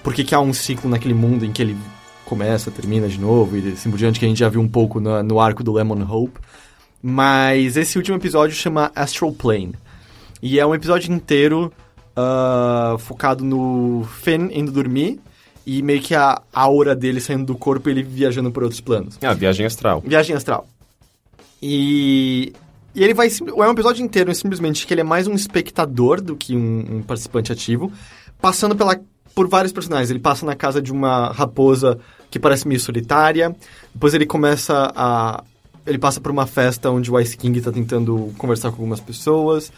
Por 0.03 0.15
que 0.15 0.23
que 0.25 0.35
há 0.35 0.41
um 0.41 0.53
ciclo 0.53 0.89
naquele 0.89 1.15
mundo 1.15 1.45
em 1.45 1.53
que 1.53 1.61
ele 1.62 1.77
começa, 2.25 2.71
termina 2.71 3.09
de 3.09 3.21
novo, 3.21 3.57
e 3.57 3.73
assim 3.73 3.91
por 3.91 3.97
diante, 3.99 4.19
que 4.19 4.25
a 4.25 4.29
gente 4.29 4.39
já 4.39 4.49
viu 4.49 4.61
um 4.61 4.69
pouco 4.69 5.01
na- 5.01 5.23
no 5.23 5.41
arco 5.41 5.62
do 5.62 5.73
Lemon 5.73 6.03
Hope. 6.09 6.41
Mas 7.03 7.77
esse 7.77 7.97
último 7.99 8.17
episódio 8.17 8.55
chama 8.57 8.91
Astral 8.95 9.33
Plane. 9.33 9.75
E 10.43 10.59
é 10.59 10.67
um 10.67 10.75
episódio 10.75 11.12
inteiro 11.12 11.73
ah, 12.17 12.97
focado 12.99 13.45
no 13.45 14.07
Finn 14.23 14.49
indo 14.53 14.73
dormir 14.73 15.21
e 15.67 15.83
meio 15.83 16.01
que 16.01 16.15
a 16.15 16.41
aura 16.53 16.95
dele 16.97 17.21
saindo 17.21 17.45
do 17.45 17.57
corpo 17.57 17.89
e 17.89 17.93
ele 17.93 18.03
viajando 18.03 18.51
por 18.51 18.62
outros 18.62 18.81
planos. 18.81 19.19
Ah, 19.23 19.35
Viagem 19.35 19.67
Astral. 19.67 20.03
Viagem 20.05 20.35
astral. 20.37 20.67
E, 21.62 22.53
e 22.96 23.04
ele 23.04 23.12
vai. 23.12 23.28
É 23.28 23.68
um 23.68 23.72
episódio 23.72 24.02
inteiro 24.02 24.35
simplesmente 24.35 24.87
que 24.87 24.94
ele 24.94 25.02
é 25.02 25.04
mais 25.04 25.26
um 25.26 25.35
espectador 25.35 26.18
do 26.18 26.35
que 26.35 26.56
um, 26.56 26.96
um 26.96 27.02
participante 27.02 27.52
ativo, 27.52 27.92
passando 28.40 28.74
pela, 28.74 28.98
por 29.35 29.46
vários 29.46 29.70
personagens. 29.70 30.09
Ele 30.09 30.18
passa 30.18 30.46
na 30.46 30.56
casa 30.56 30.80
de 30.80 30.90
uma 30.90 31.30
raposa 31.30 31.98
que 32.30 32.38
parece 32.38 32.66
meio 32.66 32.80
solitária. 32.80 33.54
Depois 33.92 34.14
ele 34.14 34.24
começa 34.24 34.90
a. 34.96 35.44
Ele 35.87 35.98
passa 35.98 36.22
por 36.22 36.32
uma 36.32 36.46
festa 36.46 36.90
onde 36.90 37.11
o 37.12 37.20
Ice 37.20 37.37
King 37.37 37.61
tá 37.61 37.70
tentando 37.70 38.32
conversar 38.38 38.70
com 38.70 38.76
algumas 38.76 38.98
pessoas. 38.98 39.70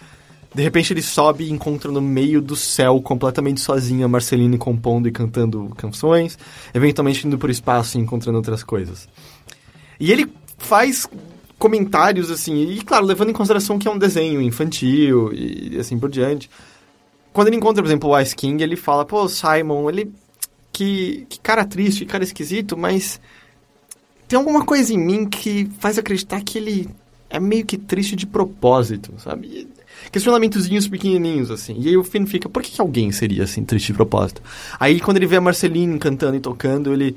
De 0.54 0.62
repente 0.62 0.92
ele 0.92 1.02
sobe 1.02 1.44
e 1.44 1.50
encontra 1.50 1.90
no 1.90 2.00
meio 2.00 2.40
do 2.40 2.54
céu, 2.54 3.02
completamente 3.02 3.60
sozinho, 3.60 4.06
a 4.06 4.08
Marceline 4.08 4.56
compondo 4.56 5.08
e 5.08 5.12
cantando 5.12 5.70
canções. 5.76 6.38
Eventualmente 6.72 7.26
indo 7.26 7.36
por 7.36 7.50
espaço 7.50 7.98
e 7.98 8.00
encontrando 8.00 8.38
outras 8.38 8.62
coisas. 8.62 9.08
E 9.98 10.12
ele 10.12 10.32
faz 10.56 11.08
comentários, 11.58 12.30
assim, 12.30 12.54
e 12.62 12.82
claro, 12.82 13.04
levando 13.04 13.30
em 13.30 13.34
consideração 13.34 13.78
que 13.78 13.88
é 13.88 13.90
um 13.90 13.98
desenho 13.98 14.40
infantil 14.40 15.32
e 15.32 15.76
assim 15.78 15.98
por 15.98 16.08
diante. 16.08 16.48
Quando 17.32 17.48
ele 17.48 17.56
encontra, 17.56 17.82
por 17.82 17.88
exemplo, 17.88 18.10
o 18.10 18.20
Ice 18.20 18.34
King, 18.34 18.62
ele 18.62 18.76
fala, 18.76 19.04
pô, 19.04 19.28
Simon, 19.28 19.88
ele. 19.88 20.12
Que, 20.72 21.26
que 21.28 21.40
cara 21.40 21.64
triste, 21.64 22.04
que 22.04 22.10
cara 22.10 22.24
esquisito, 22.24 22.76
mas. 22.76 23.20
Tem 24.26 24.36
alguma 24.36 24.64
coisa 24.64 24.92
em 24.92 24.98
mim 24.98 25.26
que 25.26 25.70
faz 25.78 25.98
acreditar 25.98 26.42
que 26.42 26.58
ele 26.58 26.88
é 27.30 27.40
meio 27.40 27.64
que 27.64 27.78
triste 27.78 28.14
de 28.14 28.26
propósito, 28.26 29.12
sabe? 29.18 29.68
Questionamentozinhos 30.12 30.86
pequenininhos, 30.86 31.50
assim. 31.50 31.76
E 31.80 31.88
aí 31.88 31.96
o 31.96 32.04
Finn 32.04 32.26
fica, 32.26 32.48
por 32.48 32.62
que, 32.62 32.72
que 32.72 32.80
alguém 32.80 33.10
seria 33.10 33.44
assim, 33.44 33.64
triste 33.64 33.88
de 33.88 33.94
propósito? 33.94 34.42
Aí 34.78 35.00
quando 35.00 35.16
ele 35.16 35.26
vê 35.26 35.36
a 35.36 35.40
Marceline 35.40 35.98
cantando 35.98 36.36
e 36.36 36.40
tocando, 36.40 36.92
ele. 36.92 37.16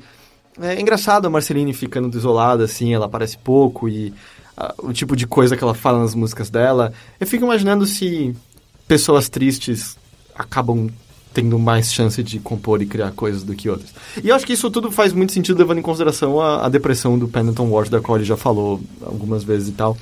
É 0.60 0.80
engraçado 0.80 1.26
a 1.26 1.30
Marceline 1.30 1.72
ficando 1.72 2.16
isolada, 2.16 2.64
assim, 2.64 2.92
ela 2.92 3.06
aparece 3.06 3.38
pouco 3.38 3.88
e 3.88 4.12
o 4.78 4.92
tipo 4.92 5.16
de 5.16 5.26
coisa 5.26 5.56
que 5.56 5.64
ela 5.64 5.74
fala 5.74 6.00
nas 6.00 6.14
músicas 6.14 6.50
dela. 6.50 6.92
Eu 7.18 7.26
fico 7.26 7.44
imaginando 7.44 7.86
se 7.86 8.34
pessoas 8.86 9.28
tristes 9.28 9.96
acabam 10.34 10.90
tendo 11.32 11.58
mais 11.58 11.92
chance 11.92 12.22
de 12.22 12.38
compor 12.38 12.82
e 12.82 12.86
criar 12.86 13.10
coisas 13.12 13.42
do 13.42 13.54
que 13.54 13.68
outras. 13.68 13.94
E 14.22 14.28
eu 14.28 14.34
acho 14.34 14.46
que 14.46 14.52
isso 14.52 14.70
tudo 14.70 14.90
faz 14.90 15.12
muito 15.12 15.32
sentido 15.32 15.58
levando 15.58 15.78
em 15.78 15.82
consideração 15.82 16.40
a, 16.40 16.66
a 16.66 16.68
depressão 16.68 17.18
do 17.18 17.26
Pendleton 17.26 17.70
Ward, 17.70 17.90
da 17.90 18.00
qual 18.00 18.18
ele 18.18 18.26
já 18.26 18.36
falou 18.36 18.80
algumas 19.00 19.42
vezes 19.42 19.68
e 19.68 19.72
tal. 19.72 19.96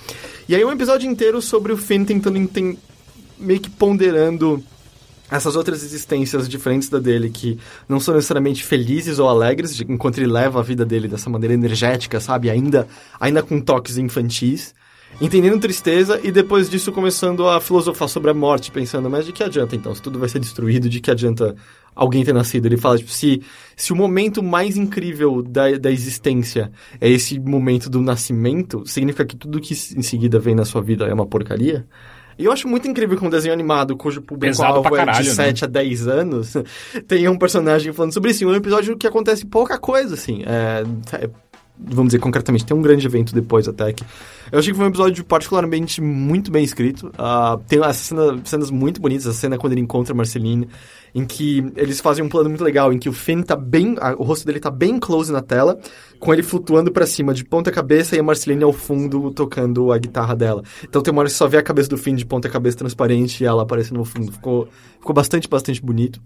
E 0.48 0.54
aí 0.54 0.64
um 0.64 0.72
episódio 0.72 1.08
inteiro 1.08 1.40
sobre 1.40 1.72
o 1.72 1.76
Finn 1.76 2.04
tentando 2.04 2.36
meio 3.38 3.60
que 3.60 3.70
ponderando 3.70 4.62
essas 5.30 5.56
outras 5.56 5.82
existências 5.82 6.48
diferentes 6.48 6.88
da 6.88 6.98
dele, 6.98 7.30
que 7.30 7.58
não 7.88 8.00
são 8.00 8.14
necessariamente 8.14 8.64
felizes 8.64 9.18
ou 9.18 9.28
alegres, 9.28 9.80
enquanto 9.88 10.18
ele 10.18 10.26
leva 10.26 10.60
a 10.60 10.62
vida 10.62 10.84
dele 10.84 11.08
dessa 11.08 11.30
maneira 11.30 11.54
energética, 11.54 12.20
sabe? 12.20 12.50
Ainda, 12.50 12.86
ainda 13.18 13.42
com 13.42 13.60
toques 13.60 13.96
infantis. 13.96 14.74
Entendendo 15.20 15.60
tristeza 15.60 16.20
e 16.22 16.30
depois 16.30 16.70
disso 16.70 16.92
começando 16.92 17.46
a 17.48 17.60
filosofar 17.60 18.08
sobre 18.08 18.30
a 18.30 18.34
morte, 18.34 18.70
pensando, 18.70 19.10
mas 19.10 19.26
de 19.26 19.32
que 19.32 19.42
adianta 19.42 19.74
então? 19.74 19.94
Se 19.94 20.00
tudo 20.00 20.18
vai 20.18 20.28
ser 20.28 20.38
destruído, 20.38 20.88
de 20.88 21.00
que 21.00 21.10
adianta 21.10 21.56
alguém 21.94 22.24
ter 22.24 22.32
nascido? 22.32 22.66
Ele 22.66 22.76
fala, 22.76 22.96
tipo, 22.96 23.10
se, 23.10 23.42
se 23.76 23.92
o 23.92 23.96
momento 23.96 24.42
mais 24.42 24.76
incrível 24.76 25.42
da, 25.42 25.76
da 25.76 25.90
existência 25.90 26.70
é 27.00 27.08
esse 27.10 27.38
momento 27.40 27.90
do 27.90 28.00
nascimento, 28.00 28.86
significa 28.86 29.26
que 29.26 29.36
tudo 29.36 29.60
que 29.60 29.74
em 29.74 30.02
seguida 30.02 30.38
vem 30.38 30.54
na 30.54 30.64
sua 30.64 30.80
vida 30.80 31.06
é 31.06 31.12
uma 31.12 31.26
porcaria? 31.26 31.86
E 32.40 32.46
eu 32.46 32.52
acho 32.52 32.66
muito 32.66 32.88
incrível 32.88 33.18
que 33.18 33.24
um 33.24 33.28
desenho 33.28 33.52
animado 33.52 33.94
cujo 33.94 34.22
público-alvo 34.22 34.96
é 34.96 35.04
de 35.04 35.28
né? 35.28 35.34
7 35.34 35.66
a 35.66 35.68
10 35.68 36.08
anos 36.08 36.54
tenha 37.06 37.30
um 37.30 37.36
personagem 37.36 37.92
falando 37.92 38.14
sobre 38.14 38.30
isso. 38.30 38.48
Um 38.48 38.54
episódio 38.54 38.96
que 38.96 39.06
acontece 39.06 39.44
pouca 39.44 39.78
coisa, 39.78 40.14
assim. 40.14 40.42
É, 40.46 40.82
é, 41.22 41.30
vamos 41.82 42.08
dizer 42.08 42.18
concretamente, 42.18 42.64
tem 42.66 42.76
um 42.76 42.82
grande 42.82 43.06
evento 43.06 43.34
depois 43.34 43.66
até 43.68 43.92
que. 43.92 44.04
Eu 44.52 44.58
achei 44.58 44.72
que 44.72 44.76
foi 44.76 44.86
um 44.86 44.90
episódio 44.90 45.24
particularmente 45.24 46.00
muito 46.00 46.50
bem 46.50 46.64
escrito. 46.64 47.10
Ah, 47.16 47.58
tem 47.68 47.78
essas 47.80 47.96
cena, 48.06 48.40
cenas 48.44 48.70
muito 48.70 49.00
bonitas, 49.00 49.26
a 49.26 49.32
cena 49.32 49.56
quando 49.58 49.72
ele 49.72 49.80
encontra 49.80 50.12
a 50.12 50.16
Marceline, 50.16 50.68
em 51.14 51.24
que 51.24 51.64
eles 51.76 52.00
fazem 52.00 52.24
um 52.24 52.28
plano 52.28 52.48
muito 52.48 52.62
legal, 52.64 52.92
em 52.92 52.98
que 52.98 53.08
o 53.08 53.12
Finn 53.12 53.42
tá 53.42 53.56
bem. 53.56 53.96
a- 54.00 54.14
o 54.18 54.22
rosto 54.22 54.44
dele 54.46 54.60
tá 54.60 54.70
bem 54.70 54.98
close 54.98 55.32
na 55.32 55.40
tela, 55.40 55.78
com 56.18 56.32
ele 56.32 56.42
flutuando 56.42 56.90
pra 56.92 57.06
cima 57.06 57.32
de 57.32 57.44
ponta 57.44 57.70
cabeça 57.70 58.16
e 58.16 58.18
a 58.18 58.22
Marceline 58.22 58.62
ao 58.64 58.72
fundo 58.72 59.30
tocando 59.30 59.92
a 59.92 59.98
guitarra 59.98 60.34
dela. 60.36 60.62
Então 60.82 61.00
tem 61.02 61.12
uma 61.12 61.20
hora 61.20 61.28
que 61.28 61.32
você 61.32 61.38
só 61.38 61.48
vê 61.48 61.56
a 61.58 61.62
cabeça 61.62 61.88
do 61.88 61.96
Finn 61.96 62.14
de 62.14 62.26
ponta 62.26 62.48
cabeça 62.48 62.78
transparente 62.78 63.42
e 63.42 63.46
ela 63.46 63.62
aparecendo 63.62 63.98
no 63.98 64.04
fundo. 64.04 64.30
Ficou, 64.32 64.68
ficou 64.98 65.14
bastante, 65.14 65.48
bastante 65.48 65.80
bonito. 65.80 66.20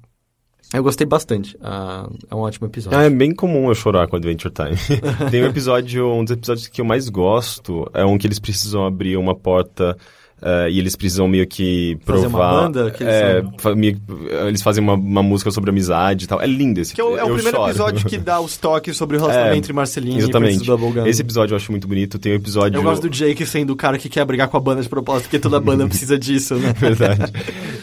Eu 0.74 0.82
gostei 0.82 1.06
bastante. 1.06 1.56
Ah, 1.62 2.08
é 2.28 2.34
um 2.34 2.40
ótimo 2.40 2.66
episódio. 2.66 2.98
É 2.98 3.08
bem 3.08 3.32
comum 3.32 3.68
eu 3.68 3.74
chorar 3.76 4.08
com 4.08 4.16
Adventure 4.16 4.52
Time. 4.52 4.76
Tem 5.30 5.44
um 5.44 5.46
episódio, 5.46 6.12
um 6.12 6.24
dos 6.24 6.32
episódios 6.32 6.66
que 6.66 6.80
eu 6.80 6.84
mais 6.84 7.08
gosto 7.08 7.88
é 7.94 8.04
um 8.04 8.18
que 8.18 8.26
eles 8.26 8.40
precisam 8.40 8.84
abrir 8.84 9.16
uma 9.16 9.36
porta 9.36 9.96
eh, 10.44 10.68
e 10.70 10.78
eles 10.78 10.94
precisam 10.94 11.26
meio 11.26 11.46
que 11.46 11.96
Fazer 12.04 12.28
provar. 12.28 12.52
uma 12.52 12.60
banda 12.62 12.90
que 12.90 13.02
eles 13.02 13.14
é, 13.14 13.42
fa- 13.58 13.74
meio- 13.74 13.98
eles 14.46 14.62
fazem 14.62 14.84
uma, 14.84 14.92
uma 14.94 15.22
música 15.22 15.50
sobre 15.50 15.70
amizade 15.70 16.26
e 16.26 16.28
tal. 16.28 16.40
É 16.40 16.46
lindo 16.46 16.80
esse 16.80 16.94
Que 16.94 17.00
é 17.00 17.04
o, 17.04 17.16
é 17.16 17.24
o 17.24 17.32
primeiro 17.34 17.56
choro. 17.56 17.70
episódio 17.70 18.06
que 18.06 18.18
dá 18.18 18.38
os 18.40 18.56
toques 18.58 18.96
sobre 18.96 19.16
o 19.16 19.20
relacionamento 19.20 19.54
É, 19.54 19.58
entre 19.58 19.72
Marceline 19.72 20.16
e 20.16 20.18
Exatamente. 20.18 20.64
Bubblegum. 20.66 21.06
Esse 21.06 21.22
episódio 21.22 21.54
eu 21.54 21.56
acho 21.56 21.70
muito 21.72 21.88
bonito. 21.88 22.18
Tem 22.18 22.32
um 22.32 22.36
episódio. 22.36 22.78
Eu 22.78 22.82
gosto 22.82 23.02
do 23.02 23.10
Jake 23.10 23.44
sendo 23.46 23.70
o 23.72 23.76
cara 23.76 23.96
que 23.98 24.08
quer 24.08 24.24
brigar 24.26 24.48
com 24.48 24.56
a 24.56 24.60
banda 24.60 24.82
de 24.82 24.88
propósito, 24.88 25.24
porque 25.24 25.38
toda 25.38 25.58
banda 25.58 25.86
precisa 25.86 26.18
disso, 26.18 26.54
né? 26.56 26.74
Verdade. 26.78 27.32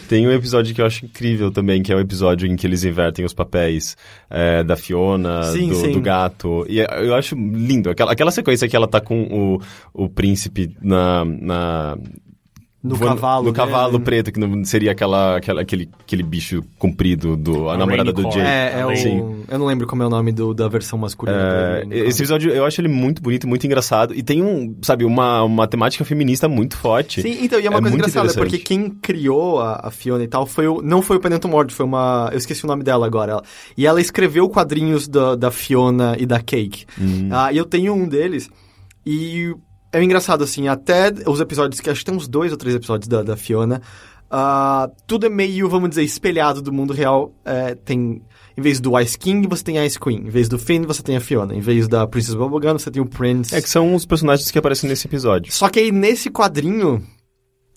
Tem 0.08 0.26
um 0.26 0.30
episódio 0.32 0.74
que 0.74 0.80
eu 0.80 0.86
acho 0.86 1.04
incrível 1.06 1.50
também, 1.50 1.82
que 1.82 1.92
é 1.92 1.96
o 1.96 2.00
episódio 2.00 2.46
em 2.46 2.54
que 2.54 2.66
eles 2.66 2.84
invertem 2.84 3.24
os 3.24 3.32
papéis 3.32 3.96
é, 4.30 4.62
da 4.62 4.76
Fiona, 4.76 5.42
Sim, 5.44 5.68
do, 5.70 5.74
sim. 5.74 5.92
do 5.92 6.00
gato. 6.00 6.64
E 6.68 6.80
é- 6.80 6.86
eu 7.06 7.14
acho 7.14 7.34
lindo. 7.34 7.88
Aquela, 7.90 8.12
aquela 8.12 8.30
sequência 8.30 8.68
que 8.68 8.76
ela 8.76 8.86
tá 8.86 9.00
com 9.00 9.22
o, 9.94 10.04
o 10.04 10.08
príncipe 10.08 10.76
na. 10.82 11.24
na 11.24 11.96
No 12.82 12.96
voando- 12.96 13.14
cavalo. 13.14 13.44
No 13.44 13.50
né? 13.50 13.56
cavalo 13.56 14.00
preto, 14.00 14.32
que 14.32 14.40
não 14.40 14.64
seria 14.64 14.90
aquela, 14.90 15.36
aquela, 15.36 15.60
aquele, 15.62 15.88
aquele 16.00 16.22
bicho 16.24 16.64
comprido 16.78 17.36
do. 17.36 17.68
A, 17.68 17.74
A 17.74 17.78
namorada 17.78 18.12
do. 18.12 18.22
Jake. 18.24 18.40
É, 18.40 18.80
é 18.80 18.86
o... 18.86 18.96
Sim. 18.96 19.44
Eu 19.48 19.58
não 19.58 19.66
lembro 19.66 19.86
como 19.86 20.02
é 20.02 20.06
o 20.06 20.10
nome 20.10 20.32
do, 20.32 20.52
da 20.52 20.66
versão 20.66 20.98
masculina. 20.98 21.38
É, 21.38 21.84
dele, 21.84 22.08
esse 22.08 22.20
episódio 22.22 22.50
eu 22.50 22.64
acho 22.64 22.80
ele 22.80 22.88
muito 22.88 23.22
bonito, 23.22 23.46
muito 23.46 23.64
engraçado. 23.64 24.14
E 24.14 24.22
tem 24.22 24.42
um, 24.42 24.76
sabe, 24.82 25.04
uma, 25.04 25.44
uma 25.44 25.68
temática 25.68 26.04
feminista 26.04 26.48
muito 26.48 26.76
forte. 26.76 27.22
Sim, 27.22 27.38
então, 27.44 27.60
e 27.60 27.66
é 27.66 27.70
uma 27.70 27.78
É 27.78 27.82
coisa 27.82 27.96
engraçada, 27.96 28.34
porque 28.34 28.58
quem 28.58 28.90
criou 28.90 29.60
a, 29.60 29.80
a 29.84 29.90
Fiona 29.92 30.24
e 30.24 30.28
tal 30.28 30.44
foi 30.44 30.66
o, 30.66 30.82
não 30.82 31.02
foi 31.02 31.18
o 31.18 31.20
Penento 31.20 31.46
Mord, 31.48 31.72
foi 31.72 31.86
uma. 31.86 32.30
Eu 32.32 32.38
esqueci 32.38 32.64
o 32.64 32.66
nome 32.66 32.82
dela 32.82 33.06
agora. 33.06 33.32
Ela, 33.32 33.42
e 33.76 33.86
ela 33.86 34.00
escreveu 34.00 34.48
quadrinhos 34.48 35.06
da, 35.06 35.36
da 35.36 35.50
Fiona 35.52 36.16
e 36.18 36.26
da 36.26 36.40
Cake. 36.40 36.84
Hum. 37.00 37.28
Ah, 37.30 37.52
e 37.52 37.58
eu 37.58 37.64
tenho 37.64 37.94
um 37.94 38.08
deles. 38.08 38.50
E 39.06 39.54
é 39.92 40.02
engraçado, 40.02 40.42
assim, 40.42 40.68
até 40.68 41.12
os 41.26 41.40
episódios, 41.40 41.80
que 41.80 41.90
acho 41.90 42.00
que 42.00 42.06
tem 42.06 42.14
uns 42.14 42.26
dois 42.26 42.50
ou 42.50 42.58
três 42.58 42.74
episódios 42.74 43.08
da, 43.08 43.22
da 43.22 43.36
Fiona. 43.36 43.82
ah, 44.30 44.90
tudo 45.06 45.26
é 45.26 45.28
meio, 45.28 45.68
vamos 45.68 45.90
dizer, 45.90 46.02
espelhado 46.02 46.62
do 46.62 46.72
mundo 46.72 46.92
real. 46.92 47.34
É, 47.44 47.74
tem. 47.74 48.22
Em 48.56 48.60
vez 48.60 48.80
do 48.80 48.98
Ice 49.00 49.18
King, 49.18 49.46
você 49.46 49.64
tem 49.64 49.78
a 49.78 49.86
Ice 49.86 49.98
Queen. 49.98 50.26
Em 50.26 50.30
vez 50.30 50.48
do 50.48 50.58
Finn, 50.58 50.82
você 50.86 51.02
tem 51.02 51.16
a 51.16 51.20
Fiona. 51.20 51.54
Em 51.54 51.60
vez 51.60 51.88
da 51.88 52.06
Princess 52.06 52.34
Bubblegum, 52.34 52.78
você 52.78 52.90
tem 52.90 53.00
o 53.02 53.06
Prince. 53.06 53.54
É 53.54 53.62
que 53.62 53.68
são 53.68 53.94
os 53.94 54.04
personagens 54.04 54.50
que 54.50 54.58
aparecem 54.58 54.88
nesse 54.88 55.06
episódio. 55.06 55.52
Só 55.52 55.70
que 55.70 55.78
aí 55.78 55.90
nesse 55.90 56.30
quadrinho, 56.30 57.02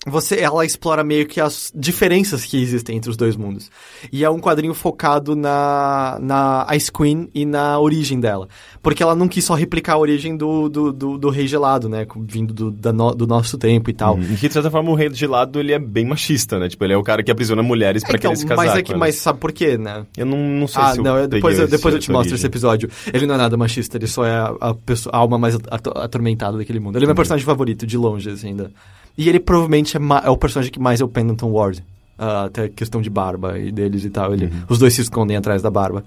você, 0.06 0.38
ela 0.38 0.64
explora 0.64 1.02
meio 1.02 1.26
que 1.26 1.40
as 1.40 1.72
diferenças 1.74 2.44
que 2.44 2.62
existem 2.62 2.96
entre 2.96 3.10
os 3.10 3.16
dois 3.16 3.36
mundos. 3.36 3.70
E 4.12 4.22
é 4.22 4.30
um 4.30 4.38
quadrinho 4.38 4.72
focado 4.72 5.34
na, 5.34 6.18
na 6.20 6.66
Ice 6.76 6.92
Queen 6.92 7.28
e 7.34 7.44
na 7.44 7.78
origem 7.80 8.20
dela. 8.20 8.48
Porque 8.86 9.02
ela 9.02 9.16
não 9.16 9.26
quis 9.26 9.44
só 9.44 9.54
replicar 9.54 9.94
a 9.94 9.98
origem 9.98 10.36
do, 10.36 10.68
do, 10.68 10.92
do, 10.92 11.18
do 11.18 11.28
Rei 11.28 11.48
Gelado, 11.48 11.88
né? 11.88 12.06
Vindo 12.16 12.54
do, 12.54 12.70
da 12.70 12.92
no- 12.92 13.12
do 13.16 13.26
nosso 13.26 13.58
tempo 13.58 13.90
e 13.90 13.92
tal. 13.92 14.14
Uhum. 14.14 14.22
E 14.22 14.36
que, 14.36 14.46
de 14.46 14.54
certa 14.54 14.70
forma, 14.70 14.88
o 14.92 14.94
rei 14.94 15.08
de 15.08 15.26
lado, 15.26 15.58
ele 15.58 15.72
é 15.72 15.78
bem 15.80 16.06
machista, 16.06 16.56
né? 16.60 16.68
Tipo, 16.68 16.84
ele 16.84 16.92
é 16.92 16.96
o 16.96 17.02
cara 17.02 17.20
que 17.24 17.30
aprisiona 17.32 17.64
mulheres 17.64 18.04
pra 18.04 18.12
então, 18.16 18.30
querer 18.30 18.36
se 18.36 18.46
casar 18.46 18.64
mas 18.64 18.76
é 18.76 18.82
que, 18.82 18.94
mas 18.94 19.16
sabe 19.16 19.40
por 19.40 19.50
quê, 19.50 19.76
né? 19.76 20.06
Eu 20.16 20.24
não, 20.24 20.38
não 20.38 20.68
sei 20.68 20.80
Ah, 20.82 20.92
se 20.92 21.00
não, 21.00 21.16
eu- 21.18 21.26
depois, 21.26 21.58
eu- 21.58 21.66
depois 21.66 21.94
eu 21.94 21.98
te 22.00 22.12
mostro 22.12 22.20
origem. 22.30 22.36
esse 22.36 22.46
episódio. 22.46 22.88
Ele 23.12 23.26
não 23.26 23.34
é 23.34 23.38
nada 23.38 23.56
machista, 23.56 23.96
ele 23.96 24.06
só 24.06 24.24
é 24.24 24.36
a, 24.36 24.54
a 24.60 24.74
pessoa- 24.74 25.12
a 25.12 25.18
alma 25.18 25.36
mais 25.36 25.56
ato- 25.56 25.98
atormentada 25.98 26.56
daquele 26.56 26.78
mundo. 26.78 26.96
Ele 26.96 27.06
é 27.06 27.08
meu 27.08 27.14
personagem 27.16 27.44
favorito, 27.44 27.84
de 27.84 27.96
longe, 27.98 28.30
assim, 28.30 28.50
ainda. 28.50 28.70
E 29.18 29.28
ele 29.28 29.40
provavelmente 29.40 29.96
é, 29.96 30.00
é 30.24 30.30
o 30.30 30.36
personagem 30.36 30.70
que 30.70 30.78
mais 30.78 31.00
é 31.00 31.04
o 31.04 31.08
Pendleton 31.08 31.50
Ward. 31.50 31.82
Ah, 32.16 32.44
até 32.44 32.68
questão 32.68 33.02
de 33.02 33.10
barba 33.10 33.58
e 33.58 33.72
deles 33.72 34.04
e 34.04 34.10
tal. 34.10 34.32
Ele, 34.32 34.48
Os 34.68 34.78
dois 34.78 34.94
se 34.94 35.00
escondem 35.00 35.36
atrás 35.36 35.60
da 35.60 35.70
barba. 35.70 36.04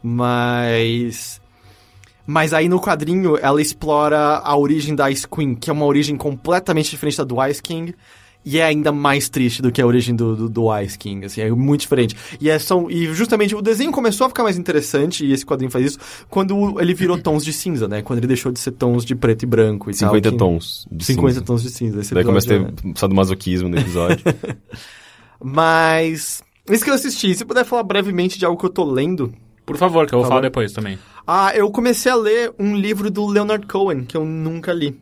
Mas... 0.00 1.40
Mas 2.30 2.52
aí 2.52 2.68
no 2.68 2.80
quadrinho 2.80 3.36
ela 3.36 3.60
explora 3.60 4.36
a 4.38 4.56
origem 4.56 4.94
da 4.94 5.10
Ice 5.10 5.26
Queen, 5.26 5.56
que 5.56 5.68
é 5.68 5.72
uma 5.72 5.84
origem 5.84 6.16
completamente 6.16 6.88
diferente 6.88 7.18
da 7.18 7.24
do 7.24 7.44
Ice 7.44 7.60
King. 7.60 7.92
E 8.44 8.58
é 8.58 8.64
ainda 8.64 8.92
mais 8.92 9.28
triste 9.28 9.60
do 9.60 9.72
que 9.72 9.82
a 9.82 9.86
origem 9.86 10.14
do, 10.14 10.36
do, 10.36 10.48
do 10.48 10.78
Ice 10.78 10.96
King, 10.96 11.26
assim, 11.26 11.40
é 11.40 11.50
muito 11.50 11.80
diferente. 11.80 12.16
E, 12.40 12.48
é, 12.48 12.56
são, 12.58 12.88
e 12.88 13.12
justamente 13.12 13.54
o 13.54 13.60
desenho 13.60 13.90
começou 13.90 14.26
a 14.26 14.28
ficar 14.28 14.44
mais 14.44 14.56
interessante, 14.56 15.26
e 15.26 15.32
esse 15.32 15.44
quadrinho 15.44 15.70
faz 15.70 15.84
isso, 15.84 15.98
quando 16.30 16.80
ele 16.80 16.94
virou 16.94 17.18
tons 17.20 17.44
de 17.44 17.52
cinza, 17.52 17.86
né? 17.86 18.00
Quando 18.00 18.20
ele 18.20 18.28
deixou 18.28 18.50
de 18.50 18.60
ser 18.60 18.70
tons 18.70 19.04
de 19.04 19.14
preto 19.14 19.42
e 19.42 19.46
branco 19.46 19.90
e 19.90 19.94
tal. 19.94 20.08
50 20.08 20.30
que- 20.30 20.36
tons. 20.38 20.86
de 20.90 21.04
50 21.04 21.32
cinza. 21.34 21.44
tons 21.44 21.62
de 21.62 21.68
cinza. 21.68 22.00
Esse 22.00 22.14
Daí 22.14 22.24
começa 22.24 22.50
a 22.50 22.56
episódio, 22.56 22.92
ter 22.92 22.98
sadomasoquismo 22.98 23.68
no 23.68 23.76
episódio. 23.76 24.22
né? 24.24 24.56
Mas... 25.42 26.42
Isso 26.70 26.84
que 26.84 26.90
eu 26.90 26.94
assisti, 26.94 27.34
se 27.34 27.44
puder 27.44 27.64
falar 27.64 27.82
brevemente 27.82 28.38
de 28.38 28.46
algo 28.46 28.58
que 28.58 28.64
eu 28.64 28.70
tô 28.70 28.84
lendo... 28.84 29.34
Por 29.66 29.76
favor, 29.76 30.06
que 30.06 30.14
eu 30.14 30.18
vou 30.18 30.24
Por 30.24 30.28
falar 30.28 30.40
favor. 30.40 30.50
depois 30.50 30.72
também. 30.72 30.98
Ah, 31.26 31.52
eu 31.54 31.70
comecei 31.70 32.10
a 32.10 32.16
ler 32.16 32.52
um 32.58 32.74
livro 32.76 33.10
do 33.10 33.26
Leonard 33.26 33.66
Cohen, 33.66 34.04
que 34.04 34.16
eu 34.16 34.24
nunca 34.24 34.72
li, 34.72 34.98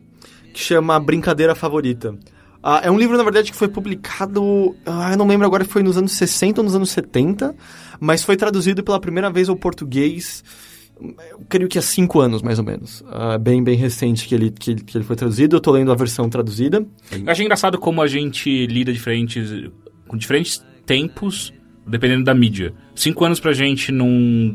que 0.53 0.59
chama 0.59 0.99
Brincadeira 0.99 1.55
Favorita. 1.55 2.15
Ah, 2.61 2.81
é 2.83 2.91
um 2.91 2.99
livro, 2.99 3.17
na 3.17 3.23
verdade, 3.23 3.51
que 3.51 3.57
foi 3.57 3.67
publicado. 3.69 4.75
Ah, 4.85 5.11
eu 5.11 5.17
não 5.17 5.25
lembro 5.27 5.45
agora 5.47 5.63
se 5.63 5.69
foi 5.71 5.81
nos 5.81 5.97
anos 5.97 6.11
60 6.11 6.59
ou 6.61 6.65
nos 6.65 6.75
anos 6.75 6.89
70, 6.91 7.55
mas 7.99 8.23
foi 8.23 8.35
traduzido 8.35 8.83
pela 8.83 8.99
primeira 8.99 9.29
vez 9.31 9.49
ao 9.49 9.55
português. 9.55 10.43
Eu 11.01 11.39
creio 11.47 11.69
que 11.69 11.79
há 11.79 11.81
cinco 11.81 12.19
anos, 12.19 12.41
mais 12.41 12.59
ou 12.59 12.65
menos. 12.65 13.01
Ah, 13.07 13.37
bem, 13.37 13.63
bem 13.63 13.77
recente 13.77 14.27
que 14.27 14.35
ele, 14.35 14.51
que, 14.51 14.75
que 14.75 14.97
ele 14.97 15.05
foi 15.05 15.15
traduzido. 15.15 15.55
Eu 15.55 15.61
tô 15.61 15.71
lendo 15.71 15.91
a 15.91 15.95
versão 15.95 16.29
traduzida. 16.29 16.85
Eu 17.11 17.31
achei 17.31 17.45
engraçado 17.45 17.77
como 17.79 18.01
a 18.01 18.07
gente 18.07 18.67
lida 18.67 18.91
diferentes, 18.91 19.49
com 20.07 20.17
diferentes 20.17 20.61
tempos, 20.85 21.53
dependendo 21.89 22.23
da 22.23 22.33
mídia. 22.33 22.73
Cinco 22.95 23.25
anos 23.25 23.39
pra 23.39 23.51
gente 23.53 23.91
num, 23.91 24.07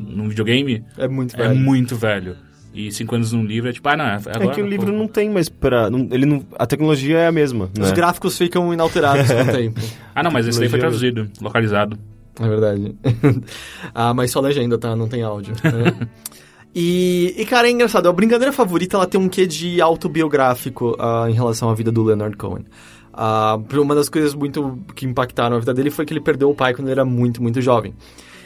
num 0.09 0.29
videogame 0.29 0.85
É 0.97 1.09
muito 1.09 1.35
é 1.35 1.49
velho. 1.49 1.55
muito 1.61 1.97
velho. 1.97 2.37
E 2.73 2.91
cinco 2.91 3.15
anos 3.15 3.33
num 3.33 3.45
livro 3.45 3.71
é 3.71 3.73
tipo, 3.73 3.89
ah, 3.89 3.97
não, 3.97 4.05
é 4.05 4.15
agora. 4.15 4.45
é 4.47 4.49
que 4.49 4.61
o 4.61 4.67
livro 4.67 4.87
pô. 4.87 4.93
não 4.93 5.07
tem 5.07 5.31
mais 5.31 5.49
pra... 5.49 5.89
não- 5.89 6.09
ele 6.11 6.27
não, 6.27 6.45
a 6.59 6.67
tecnologia 6.67 7.19
é 7.19 7.27
a 7.29 7.33
mesma, 7.33 7.71
Os 7.79 7.91
né? 7.91 7.95
gráficos 7.95 8.37
ficam 8.37 8.73
inalterados 8.75 9.31
com 9.31 9.43
o 9.43 9.47
tempo. 9.53 9.81
Ah, 10.15 10.23
não, 10.25 10.31
mas 10.33 10.49
esse 10.49 10.59
daí 10.59 10.69
foi 10.69 10.81
traduzido, 10.81 11.31
localizado. 11.41 11.97
É 12.41 12.49
verdade. 12.49 12.97
ah, 13.95 14.13
mas 14.13 14.33
só 14.33 14.41
legenda, 14.41 14.77
tá? 14.77 14.97
Não 14.97 15.07
tem 15.07 15.23
áudio. 15.23 15.55
né? 15.63 16.09
e, 16.75 17.33
e, 17.39 17.45
cara, 17.47 17.69
é 17.69 17.71
engraçado. 17.71 18.09
A 18.09 18.13
brincadeira 18.13 18.53
favorita, 18.53 18.97
ela 18.97 19.07
tem 19.07 19.21
um 19.21 19.29
quê 19.29 19.47
de 19.47 19.81
autobiográfico 19.81 20.97
ah, 20.99 21.27
em 21.29 21.33
relação 21.33 21.69
à 21.71 21.75
vida 21.75 21.93
do 21.93 22.03
Leonard 22.03 22.37
Cohen. 22.37 22.65
Ah, 23.17 23.59
uma 23.73 23.95
das 23.95 24.09
coisas 24.09 24.35
muito 24.35 24.79
que 24.95 25.07
impactaram 25.07 25.57
a 25.57 25.59
vida 25.61 25.73
dele 25.73 25.91
foi 25.91 26.05
que 26.05 26.13
ele 26.13 26.21
perdeu 26.21 26.51
o 26.51 26.55
pai 26.55 26.75
quando 26.75 26.89
ele 26.89 26.93
era 26.93 27.05
muito, 27.05 27.43
muito 27.43 27.61
jovem. 27.61 27.95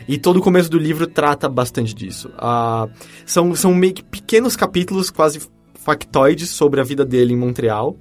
E 0.07 0.19
todo 0.19 0.39
o 0.39 0.43
começo 0.43 0.71
do 0.71 0.79
livro 0.79 1.07
trata 1.07 1.49
bastante 1.49 1.95
disso. 1.95 2.31
Ah, 2.37 2.89
são, 3.27 3.55
são 3.55 3.75
meio 3.75 3.95
que 3.95 4.03
pequenos 4.03 4.57
capítulos, 4.57 5.11
quase 5.11 5.41
factoides, 5.75 6.51
sobre 6.51 6.81
a 6.81 6.85
vida 6.85 7.05
dele 7.05 7.33
em 7.33 7.37
Montreal. 7.37 7.97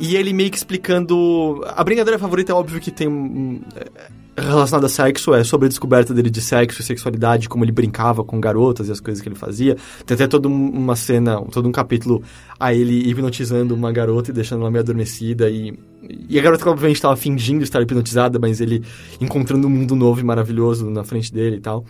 E 0.00 0.16
ele 0.16 0.32
meio 0.32 0.50
que 0.50 0.56
explicando. 0.56 1.62
A 1.76 1.84
brincadeira 1.84 2.18
favorita 2.18 2.52
é 2.52 2.54
óbvio 2.54 2.80
que 2.80 2.90
tem 2.90 3.60
é, 3.76 4.40
relacionado 4.40 4.86
a 4.86 4.88
sexo, 4.88 5.34
é 5.34 5.44
sobre 5.44 5.66
a 5.66 5.68
descoberta 5.68 6.14
dele 6.14 6.30
de 6.30 6.40
sexo 6.40 6.80
e 6.80 6.84
sexualidade, 6.84 7.50
como 7.50 7.64
ele 7.64 7.72
brincava 7.72 8.24
com 8.24 8.40
garotas 8.40 8.88
e 8.88 8.92
as 8.92 8.98
coisas 8.98 9.22
que 9.22 9.28
ele 9.28 9.36
fazia. 9.36 9.76
Tem 10.06 10.14
até 10.14 10.26
toda 10.26 10.48
um- 10.48 10.70
uma 10.70 10.96
cena, 10.96 11.42
todo 11.52 11.68
um 11.68 11.72
capítulo 11.72 12.22
a 12.58 12.72
ele 12.72 13.10
hipnotizando 13.10 13.74
uma 13.74 13.92
garota 13.92 14.30
e 14.30 14.32
deixando 14.32 14.62
ela 14.62 14.70
meio 14.70 14.82
adormecida. 14.82 15.50
E, 15.50 15.78
e 16.30 16.38
a 16.38 16.42
garota, 16.42 16.70
obviamente, 16.70 16.96
estava 16.96 17.14
fingindo 17.14 17.62
estar 17.62 17.82
hipnotizada, 17.82 18.38
mas 18.38 18.60
ele 18.62 18.82
encontrando 19.20 19.66
um 19.66 19.70
mundo 19.70 19.94
novo 19.94 20.18
e 20.18 20.24
maravilhoso 20.24 20.88
na 20.88 21.04
frente 21.04 21.30
dele 21.30 21.56
e 21.56 21.60
tal. 21.60 21.84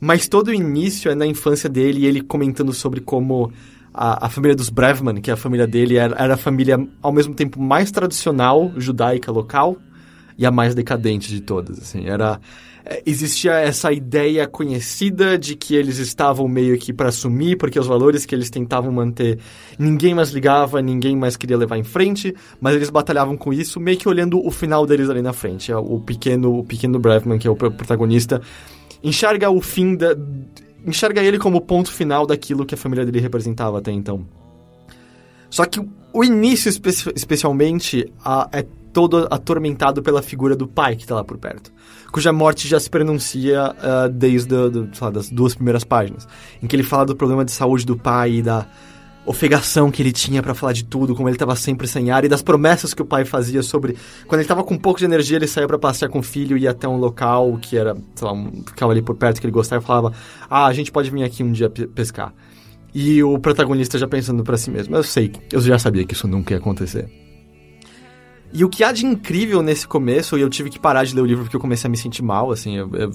Mas 0.00 0.28
todo 0.28 0.48
o 0.48 0.54
início 0.54 1.10
é 1.10 1.14
na 1.14 1.26
infância 1.26 1.68
dele 1.68 2.00
e 2.00 2.06
ele 2.06 2.20
comentando 2.20 2.72
sobre 2.72 3.00
como 3.00 3.50
a, 3.94 4.26
a 4.26 4.28
família 4.28 4.56
dos 4.56 4.68
Brevman, 4.68 5.20
que 5.20 5.30
é 5.30 5.34
a 5.34 5.36
família 5.36 5.66
dele, 5.66 5.96
era, 5.96 6.14
era 6.20 6.34
a 6.34 6.36
família 6.36 6.76
ao 7.00 7.12
mesmo 7.12 7.32
tempo 7.34 7.60
mais 7.62 7.90
tradicional 7.92 8.72
judaica 8.76 9.30
local 9.30 9.76
e 10.36 10.44
a 10.44 10.50
mais 10.50 10.74
decadente 10.74 11.28
de 11.28 11.40
todas. 11.40 11.78
Assim, 11.78 12.06
era 12.08 12.40
é, 12.84 13.02
existia 13.06 13.52
essa 13.52 13.92
ideia 13.92 14.46
conhecida 14.46 15.38
de 15.38 15.54
que 15.54 15.74
eles 15.76 15.98
estavam 15.98 16.46
meio 16.48 16.76
que 16.76 16.92
para 16.92 17.08
assumir, 17.08 17.56
porque 17.56 17.78
os 17.78 17.86
valores 17.86 18.26
que 18.26 18.34
eles 18.34 18.50
tentavam 18.50 18.90
manter, 18.92 19.38
ninguém 19.78 20.12
mais 20.12 20.30
ligava, 20.30 20.82
ninguém 20.82 21.16
mais 21.16 21.36
queria 21.36 21.56
levar 21.56 21.78
em 21.78 21.84
frente, 21.84 22.34
mas 22.60 22.74
eles 22.74 22.90
batalhavam 22.90 23.36
com 23.36 23.52
isso, 23.52 23.78
meio 23.80 23.96
que 23.96 24.08
olhando 24.08 24.44
o 24.44 24.50
final 24.50 24.84
deles 24.84 25.08
ali 25.08 25.22
na 25.22 25.32
frente. 25.32 25.70
É, 25.72 25.76
O 25.76 26.00
pequeno, 26.00 26.58
o 26.58 26.64
pequeno 26.64 26.98
Brevman, 26.98 27.38
que 27.38 27.46
é 27.46 27.50
o 27.50 27.56
pro- 27.56 27.70
protagonista, 27.70 28.42
enxerga 29.02 29.48
o 29.50 29.60
fim 29.60 29.94
da. 29.96 30.16
Enxerga 30.84 31.22
ele 31.22 31.38
como 31.38 31.58
o 31.58 31.60
ponto 31.60 31.90
final 31.90 32.26
daquilo 32.26 32.64
que 32.66 32.74
a 32.74 32.78
família 32.78 33.04
dele 33.04 33.20
representava 33.20 33.78
até 33.78 33.90
então. 33.92 34.26
Só 35.50 35.64
que 35.64 35.80
o 36.12 36.24
início, 36.24 36.68
espe- 36.68 37.12
especialmente, 37.14 38.10
a- 38.24 38.48
é 38.52 38.64
todo 38.92 39.26
atormentado 39.30 40.02
pela 40.02 40.22
figura 40.22 40.54
do 40.54 40.68
pai 40.68 40.94
que 40.96 41.06
tá 41.06 41.16
lá 41.16 41.24
por 41.24 41.36
perto. 41.38 41.72
Cuja 42.12 42.32
morte 42.32 42.68
já 42.68 42.78
se 42.78 42.88
pronuncia 42.88 43.74
ah, 43.80 44.08
desde 44.08 44.48
do, 44.48 44.88
sei 44.94 45.04
lá, 45.04 45.10
das 45.10 45.28
duas 45.30 45.54
primeiras 45.54 45.82
páginas. 45.82 46.28
Em 46.62 46.66
que 46.66 46.76
ele 46.76 46.84
fala 46.84 47.04
do 47.04 47.16
problema 47.16 47.44
de 47.44 47.50
saúde 47.50 47.84
do 47.84 47.96
pai 47.96 48.34
e 48.34 48.42
da 48.42 48.66
ofegação 49.26 49.90
que 49.90 50.02
ele 50.02 50.12
tinha 50.12 50.42
pra 50.42 50.54
falar 50.54 50.72
de 50.72 50.84
tudo, 50.84 51.14
como 51.14 51.28
ele 51.28 51.36
tava 51.36 51.56
sempre 51.56 51.86
sem 51.86 52.10
ar, 52.10 52.24
e 52.24 52.28
das 52.28 52.42
promessas 52.42 52.92
que 52.92 53.02
o 53.02 53.04
pai 53.04 53.24
fazia 53.24 53.62
sobre... 53.62 53.96
Quando 54.26 54.40
ele 54.40 54.48
tava 54.48 54.62
com 54.62 54.74
um 54.74 54.78
pouco 54.78 54.98
de 54.98 55.04
energia, 55.04 55.36
ele 55.36 55.46
saía 55.46 55.66
pra 55.66 55.78
passear 55.78 56.08
com 56.08 56.18
o 56.18 56.22
filho 56.22 56.56
e 56.56 56.62
ia 56.62 56.70
até 56.70 56.86
um 56.86 56.96
local 56.96 57.58
que 57.60 57.76
era, 57.76 57.94
sei 58.14 58.26
lá, 58.26 58.32
um, 58.34 58.62
ficava 58.66 58.92
ali 58.92 59.00
por 59.02 59.14
perto, 59.16 59.40
que 59.40 59.46
ele 59.46 59.52
gostava 59.52 59.82
e 59.82 59.86
falava 59.86 60.12
ah, 60.48 60.66
a 60.66 60.72
gente 60.72 60.92
pode 60.92 61.10
vir 61.10 61.22
aqui 61.24 61.42
um 61.42 61.52
dia 61.52 61.70
pe- 61.70 61.86
pescar. 61.86 62.32
E 62.94 63.22
o 63.22 63.38
protagonista 63.38 63.98
já 63.98 64.06
pensando 64.06 64.44
pra 64.44 64.56
si 64.56 64.70
mesmo, 64.70 64.94
eu 64.94 65.02
sei, 65.02 65.32
eu 65.50 65.60
já 65.60 65.78
sabia 65.78 66.04
que 66.04 66.14
isso 66.14 66.28
nunca 66.28 66.52
ia 66.52 66.58
acontecer. 66.58 67.23
E 68.56 68.64
o 68.64 68.68
que 68.68 68.84
há 68.84 68.92
de 68.92 69.04
incrível 69.04 69.60
nesse 69.62 69.84
começo, 69.86 70.38
e 70.38 70.40
eu 70.40 70.48
tive 70.48 70.70
que 70.70 70.78
parar 70.78 71.02
de 71.02 71.12
ler 71.12 71.22
o 71.22 71.26
livro 71.26 71.42
porque 71.42 71.56
eu 71.56 71.60
comecei 71.60 71.88
a 71.88 71.90
me 71.90 71.96
sentir 71.96 72.22
mal, 72.22 72.52
assim, 72.52 72.76
eu- 72.76 72.88
eu- 72.94 73.10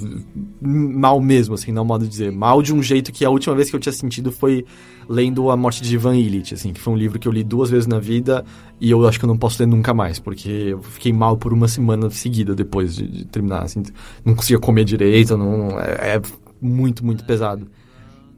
mal 0.62 1.21
mesmo, 1.21 1.56
assim, 1.56 1.71
não 1.71 1.86
modo 1.86 2.04
de 2.04 2.10
dizer. 2.10 2.30
Mal 2.30 2.62
de 2.62 2.73
um 2.73 2.84
jeito 2.84 3.10
que 3.10 3.23
a 3.23 3.30
última 3.30 3.56
vez 3.56 3.69
que 3.69 3.75
eu 3.78 3.80
tinha 3.80 3.93
sentido 3.93 4.34
foi 4.34 4.65
lendo 5.08 5.49
A 5.49 5.56
Morte 5.56 5.82
de 5.82 5.95
Ivan 5.95 6.17
Illich, 6.17 6.54
assim, 6.54 6.73
que 6.73 6.82
foi 6.82 6.91
um 6.91 6.97
livro 6.97 7.17
que 7.17 7.25
eu 7.25 7.32
li 7.32 7.41
duas 7.41 7.69
vezes 7.69 7.88
na 7.88 7.99
vida 7.99 8.43
e 8.82 8.91
eu 8.91 9.08
acho 9.08 9.17
que 9.17 9.23
eu 9.23 9.30
não 9.30 9.38
posso 9.38 9.62
ler 9.63 9.67
nunca 9.67 9.93
mais, 9.93 10.19
porque 10.19 10.49
eu 10.49 10.82
fiquei 10.82 11.13
mal 11.13 11.38
por 11.38 11.54
uma 11.54 11.69
semana 11.69 12.10
seguida 12.10 12.54
depois 12.54 12.93
de, 12.95 13.08
de 13.08 13.25
terminar, 13.25 13.63
assim, 13.63 13.82
não 14.25 14.36
conseguia 14.36 14.60
comer 14.60 14.84
direito, 14.84 15.38
não, 15.38 15.80
é, 15.80 16.15
é 16.17 16.21
muito, 16.62 17.06
muito 17.06 17.23
pesado. 17.23 17.65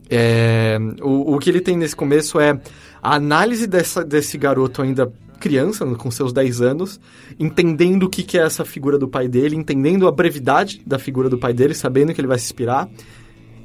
É, 0.07 0.77
o, 1.01 1.35
o 1.35 1.39
que 1.39 1.49
ele 1.49 1.61
tem 1.61 1.77
nesse 1.77 1.95
começo 1.95 2.39
é 2.39 2.59
a 3.01 3.15
análise 3.15 3.67
dessa, 3.67 4.03
desse 4.03 4.37
garoto 4.37 4.81
ainda 4.81 5.11
criança, 5.39 5.85
com 5.95 6.11
seus 6.11 6.31
10 6.31 6.61
anos, 6.61 6.99
entendendo 7.39 8.03
o 8.03 8.09
que, 8.09 8.21
que 8.21 8.37
é 8.37 8.43
essa 8.43 8.63
figura 8.63 8.97
do 8.97 9.07
pai 9.07 9.27
dele, 9.27 9.55
entendendo 9.55 10.07
a 10.07 10.11
brevidade 10.11 10.81
da 10.85 10.99
figura 10.99 11.27
do 11.27 11.37
pai 11.37 11.51
dele, 11.51 11.73
sabendo 11.73 12.13
que 12.13 12.21
ele 12.21 12.27
vai 12.27 12.37
se 12.37 12.45
inspirar, 12.45 12.87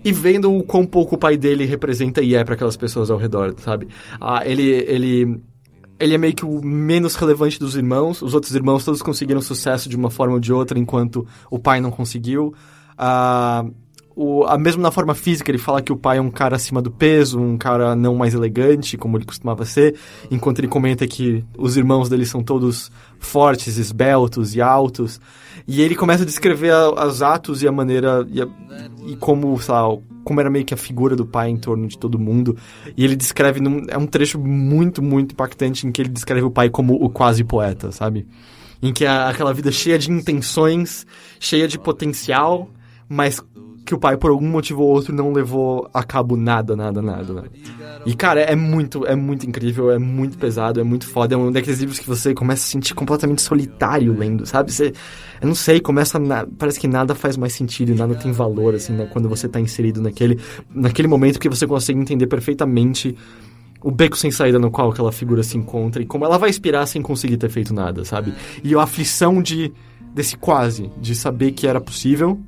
e 0.03 0.11
vendo 0.11 0.53
o 0.53 0.62
quão 0.64 0.87
pouco 0.87 1.16
o 1.16 1.18
pai 1.18 1.37
dele 1.37 1.64
representa 1.64 2.22
e 2.22 2.35
é 2.35 2.42
para 2.42 2.55
aquelas 2.55 2.77
pessoas 2.77 3.11
ao 3.11 3.18
redor, 3.18 3.55
sabe? 3.59 3.88
Ah, 4.20 4.42
ele, 4.44 4.62
ele, 4.62 5.40
ele 6.01 6.14
é 6.14 6.18
meio 6.18 6.35
que 6.35 6.44
o 6.44 6.64
menos 6.64 7.14
relevante 7.14 7.59
dos 7.59 7.77
irmãos, 7.77 8.22
os 8.22 8.33
outros 8.33 8.55
irmãos 8.55 8.85
todos 8.85 9.03
conseguiram 9.03 9.42
sucesso 9.42 9.88
de 9.88 9.96
uma 9.96 10.11
forma 10.11 10.35
ou 10.35 10.40
de 10.40 10.53
outra, 10.53 10.79
enquanto 10.79 11.27
o 11.51 11.59
pai 11.59 11.81
não 11.81 11.90
conseguiu. 11.90 12.55
Ah, 12.96 13.66
o, 14.17 14.45
a, 14.45 14.57
mesmo 14.57 14.81
na 14.81 14.91
forma 14.91 15.15
física, 15.15 15.51
ele 15.51 15.59
fala 15.59 15.83
que 15.83 15.93
o 15.93 15.97
pai 15.97 16.17
é 16.17 16.21
um 16.23 16.31
cara 16.31 16.57
acima 16.57 16.81
do 16.81 16.91
peso, 16.91 17.39
um 17.39 17.59
cara 17.59 17.95
não 17.95 18.15
mais 18.15 18.33
elegante, 18.33 18.97
como 18.97 19.19
ele 19.19 19.27
costumava 19.27 19.67
ser, 19.67 19.95
enquanto 20.31 20.59
ele 20.59 20.69
comenta 20.69 21.07
que 21.07 21.45
os 21.59 21.77
irmãos 21.77 22.09
dele 22.09 22.25
são 22.25 22.43
todos 22.43 22.91
fortes, 23.19 23.77
esbeltos 23.77 24.55
e 24.55 24.63
altos. 24.63 25.21
E 25.69 25.83
ele 25.83 25.95
começa 25.95 26.23
a 26.23 26.27
descrever 26.27 26.73
os 26.73 27.23
atos 27.23 27.63
e 27.63 27.69
a 27.69 27.73
maneira. 27.73 28.27
E, 28.31 28.41
a, 28.41 28.49
e 29.07 29.17
como, 29.17 29.61
sei 29.61 29.75
lá, 29.75 29.83
como 30.25 30.41
era 30.41 30.49
meio 30.49 30.65
que 30.65 30.73
a 30.73 30.79
figura 30.79 31.15
do 31.15 31.27
pai 31.27 31.51
em 31.51 31.59
torno 31.59 31.87
de 31.87 31.99
todo 31.99 32.19
mundo. 32.19 32.57
E 32.97 33.05
ele 33.05 33.17
descreve. 33.17 33.61
Num, 33.61 33.85
é 33.89 33.99
um 33.99 34.07
trecho 34.07 34.39
muito, 34.39 35.03
muito 35.03 35.33
impactante 35.33 35.87
em 35.87 35.93
que 35.93 36.01
ele 36.01 36.09
descreve 36.09 36.47
o 36.47 36.51
pai 36.51 36.71
como 36.71 36.95
o 36.95 37.11
quase 37.11 37.45
poeta, 37.45 37.93
sabe? 37.93 38.27
Em 38.83 38.95
que 38.95 39.05
é 39.05 39.09
aquela 39.09 39.53
vida 39.53 39.71
cheia 39.71 39.99
de 39.99 40.11
intenções, 40.11 41.07
cheia 41.39 41.69
de 41.69 41.79
potencial, 41.79 42.71
mas 43.09 43.43
que 43.87 43.94
o 43.94 43.99
pai, 43.99 44.16
por 44.16 44.31
algum 44.31 44.49
motivo 44.49 44.83
ou 44.83 44.88
outro, 44.88 45.14
não 45.14 45.33
levou 45.33 45.88
a 45.94 46.03
cabo 46.03 46.37
nada, 46.37 46.75
nada, 46.75 47.01
nada. 47.01 47.44
E, 48.05 48.14
cara, 48.14 48.40
é 48.40 48.57
muito, 48.57 49.07
é 49.07 49.14
muito 49.14 49.49
incrível, 49.49 49.92
é 49.92 49.99
muito 49.99 50.37
pesado, 50.37 50.81
é 50.81 50.83
muito 50.83 51.07
foda. 51.07 51.35
É 51.35 51.38
um 51.38 51.53
daqueles 51.53 51.79
livros 51.79 52.01
que 52.01 52.09
você 52.09 52.35
começa 52.35 52.62
a 52.62 52.64
se 52.64 52.72
sentir 52.72 52.94
completamente 52.94 53.40
solitário 53.40 54.12
lendo, 54.12 54.44
sabe? 54.44 54.72
Você, 54.72 54.92
eu 55.40 55.46
não 55.46 55.55
sei, 55.55 55.81
começa. 55.81 56.18
Na, 56.18 56.44
parece 56.59 56.81
que 56.81 56.88
nada 56.88 57.14
faz 57.14 57.37
mais 57.37 57.53
sentido, 57.53 57.94
nada 57.94 58.16
tem 58.16 58.33
valor, 58.33 58.75
assim, 58.75 58.92
né? 58.92 59.09
Quando 59.12 59.29
você 59.29 59.49
tá 59.49 59.61
inserido 59.61 60.03
naquele, 60.03 60.38
naquele 60.75 61.07
momento 61.07 61.38
que 61.38 61.49
você 61.49 61.64
consegue 61.64 62.01
entender 62.01 62.27
perfeitamente 62.27 63.16
o 63.81 63.90
beco 63.92 64.16
sem 64.16 64.33
saída 64.33 64.59
no 64.59 64.68
qual 64.68 64.90
aquela 64.90 65.12
figura 65.12 65.44
se 65.44 65.57
encontra 65.57 66.03
e 66.03 66.07
como 66.07 66.25
ela 66.25 66.38
vai 66.38 66.51
inspirar 66.51 66.87
sem 66.87 67.01
conseguir 67.01 67.37
ter 67.37 67.49
feito 67.49 67.72
nada, 67.72 68.05
sabe? 68.05 68.35
E 68.64 68.75
a 68.75 68.83
aflição 68.83 69.40
de 69.40 69.72
desse 70.12 70.37
quase, 70.37 70.90
de 70.99 71.14
saber 71.14 71.53
que 71.53 71.66
era 71.66 71.81
possível, 71.81 72.40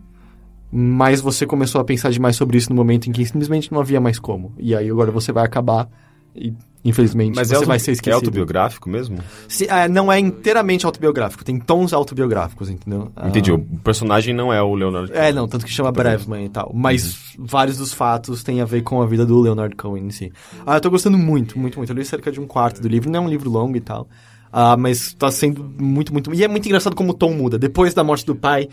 mas 0.70 1.20
você 1.20 1.46
começou 1.46 1.80
a 1.80 1.84
pensar 1.84 2.10
demais 2.10 2.36
sobre 2.36 2.58
isso 2.58 2.70
no 2.70 2.76
momento 2.76 3.08
em 3.08 3.12
que 3.12 3.24
simplesmente 3.24 3.72
não 3.72 3.80
havia 3.80 4.00
mais 4.00 4.18
como. 4.18 4.52
E 4.58 4.74
aí 4.74 4.90
agora 4.90 5.10
você 5.10 5.32
vai 5.32 5.44
acabar 5.44 5.88
e 6.36 6.52
infelizmente 6.84 7.34
Mas 7.34 7.48
você 7.48 7.54
é, 7.54 7.56
auto, 7.56 7.66
vai 7.66 7.78
ser 7.78 7.90
é 7.90 7.94
esquecido. 7.94 8.14
autobiográfico 8.16 8.88
mesmo? 8.88 9.18
Se- 9.48 9.66
é, 9.68 9.88
não 9.88 10.12
é 10.12 10.18
inteiramente 10.20 10.86
autobiográfico, 10.86 11.42
tem 11.44 11.58
tons 11.58 11.92
autobiográficos, 11.92 12.70
entendeu? 12.70 13.10
Ah, 13.16 13.28
Entendi. 13.28 13.50
O 13.50 13.58
personagem 13.82 14.32
não 14.34 14.52
é 14.52 14.62
o 14.62 14.74
Leonardo 14.74 15.12
É, 15.12 15.32
não, 15.32 15.48
tanto 15.48 15.64
que 15.64 15.72
chama 15.72 15.90
Brevman 15.90 16.44
e 16.44 16.48
tal. 16.48 16.70
Mas 16.74 17.34
vários 17.38 17.78
dos 17.78 17.92
fatos 17.92 18.42
têm 18.44 18.60
a 18.60 18.64
ver 18.64 18.82
com 18.82 19.02
a 19.02 19.06
vida 19.06 19.26
do 19.26 19.40
Leonard 19.40 19.74
Cohen 19.74 20.06
em 20.06 20.10
si. 20.10 20.30
Ah, 20.66 20.76
eu 20.76 20.80
tô 20.80 20.90
gostando 20.90 21.18
muito, 21.18 21.58
muito, 21.58 21.78
muito. 21.78 21.90
Eu 21.90 21.96
li 21.96 22.04
cerca 22.04 22.30
de 22.30 22.38
um 22.40 22.46
quarto 22.46 22.80
do 22.80 22.88
livro, 22.88 23.10
não 23.10 23.18
é 23.20 23.22
um 23.26 23.28
livro 23.28 23.50
longo 23.50 23.76
e 23.76 23.80
tal. 23.80 24.06
Ah, 24.52 24.76
mas 24.76 25.12
tá 25.14 25.30
sendo 25.30 25.62
muito, 25.78 26.12
muito. 26.12 26.32
E 26.32 26.44
é 26.44 26.48
muito 26.48 26.64
engraçado 26.66 26.94
como 26.94 27.10
o 27.10 27.14
tom 27.14 27.32
muda. 27.34 27.58
Depois 27.58 27.92
da 27.92 28.02
morte 28.04 28.24
do 28.24 28.34
pai, 28.36 28.68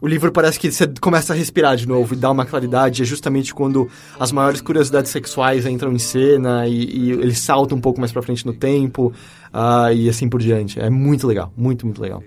o 0.00 0.06
livro 0.08 0.32
parece 0.32 0.58
que 0.58 0.70
você 0.72 0.86
começa 1.00 1.32
a 1.32 1.36
respirar 1.36 1.76
de 1.76 1.86
novo 1.86 2.14
e 2.14 2.16
dá 2.16 2.30
uma 2.30 2.46
claridade. 2.46 3.02
É 3.02 3.04
justamente 3.04 3.54
quando 3.54 3.88
as 4.18 4.32
maiores 4.32 4.60
curiosidades 4.60 5.10
sexuais 5.10 5.66
entram 5.66 5.92
em 5.92 5.98
cena 5.98 6.66
e, 6.66 6.84
e 6.84 7.10
ele 7.10 7.34
salta 7.34 7.74
um 7.74 7.80
pouco 7.80 8.00
mais 8.00 8.10
pra 8.12 8.22
frente 8.22 8.46
no 8.46 8.52
tempo 8.52 9.12
ah, 9.52 9.92
e 9.92 10.08
assim 10.08 10.28
por 10.28 10.40
diante. 10.40 10.80
É 10.80 10.88
muito 10.88 11.26
legal, 11.26 11.52
muito, 11.56 11.84
muito 11.86 12.00
legal. 12.00 12.22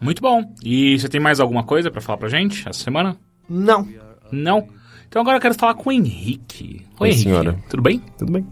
Muito 0.00 0.22
bom. 0.22 0.42
E 0.64 0.98
você 0.98 1.08
tem 1.08 1.20
mais 1.20 1.40
alguma 1.40 1.62
coisa 1.62 1.90
pra 1.90 2.00
falar 2.00 2.18
pra 2.18 2.28
gente 2.28 2.66
essa 2.68 2.82
semana? 2.82 3.16
Não, 3.48 3.86
Não? 4.32 4.66
Então 5.08 5.20
agora 5.22 5.36
eu 5.38 5.40
quero 5.40 5.54
falar 5.54 5.74
com 5.74 5.90
o 5.90 5.92
Henrique. 5.92 6.86
Oi, 7.00 7.08
Oi, 7.08 7.08
Henrique. 7.08 7.24
senhora. 7.24 7.58
Tudo 7.68 7.82
bem? 7.82 8.00
Tudo 8.16 8.30
bem. 8.32 8.46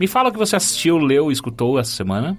Me 0.00 0.08
fala 0.08 0.30
o 0.30 0.32
que 0.32 0.38
você 0.38 0.56
assistiu, 0.56 0.98
leu 0.98 1.30
e 1.30 1.32
escutou 1.32 1.78
essa 1.78 1.92
semana. 1.92 2.36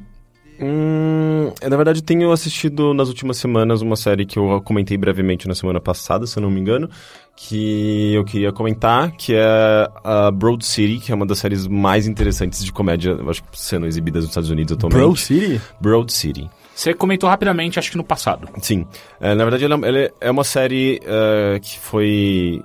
Hum, 0.66 1.52
eu, 1.62 1.70
na 1.70 1.76
verdade, 1.76 2.02
tenho 2.02 2.32
assistido 2.32 2.94
nas 2.94 3.10
últimas 3.10 3.36
semanas 3.36 3.82
uma 3.82 3.98
série 3.98 4.26
que 4.26 4.40
eu 4.40 4.62
comentei 4.62 4.98
brevemente 4.98 5.46
na 5.46 5.54
semana 5.54 5.82
passada, 5.82 6.26
se 6.26 6.38
eu 6.38 6.42
não 6.42 6.50
me 6.50 6.62
engano, 6.62 6.90
que 7.36 8.14
eu 8.14 8.24
queria 8.24 8.54
comentar, 8.54 9.12
que 9.12 9.36
é 9.36 9.90
a 10.04 10.32
Broad 10.32 10.66
City, 10.66 11.04
que 11.04 11.12
é 11.12 11.16
uma 11.16 11.26
das 11.26 11.40
séries 11.40 11.68
mais 11.68 12.08
interessantes 12.08 12.64
de 12.64 12.72
comédia, 12.72 13.18
acho 13.28 13.44
que 13.44 13.50
sendo 13.60 13.86
exibidas 13.86 14.24
nos 14.24 14.32
Estados 14.32 14.50
Unidos 14.50 14.74
atualmente. 14.74 15.02
Bro 15.02 15.18
City? 15.18 15.62
Broad 15.82 16.14
City. 16.14 16.50
Você 16.76 16.94
comentou 16.94 17.30
rapidamente, 17.30 17.78
acho 17.78 17.92
que 17.92 17.98
no 17.98 18.04
passado. 18.04 18.48
Sim. 18.62 18.86
É, 19.22 19.36
na 19.36 19.44
verdade, 19.46 19.66
ela, 19.66 19.80
é 20.20 20.32
uma 20.32 20.44
série 20.44 21.00
é, 21.06 21.60
que 21.60 21.78
foi... 21.80 22.62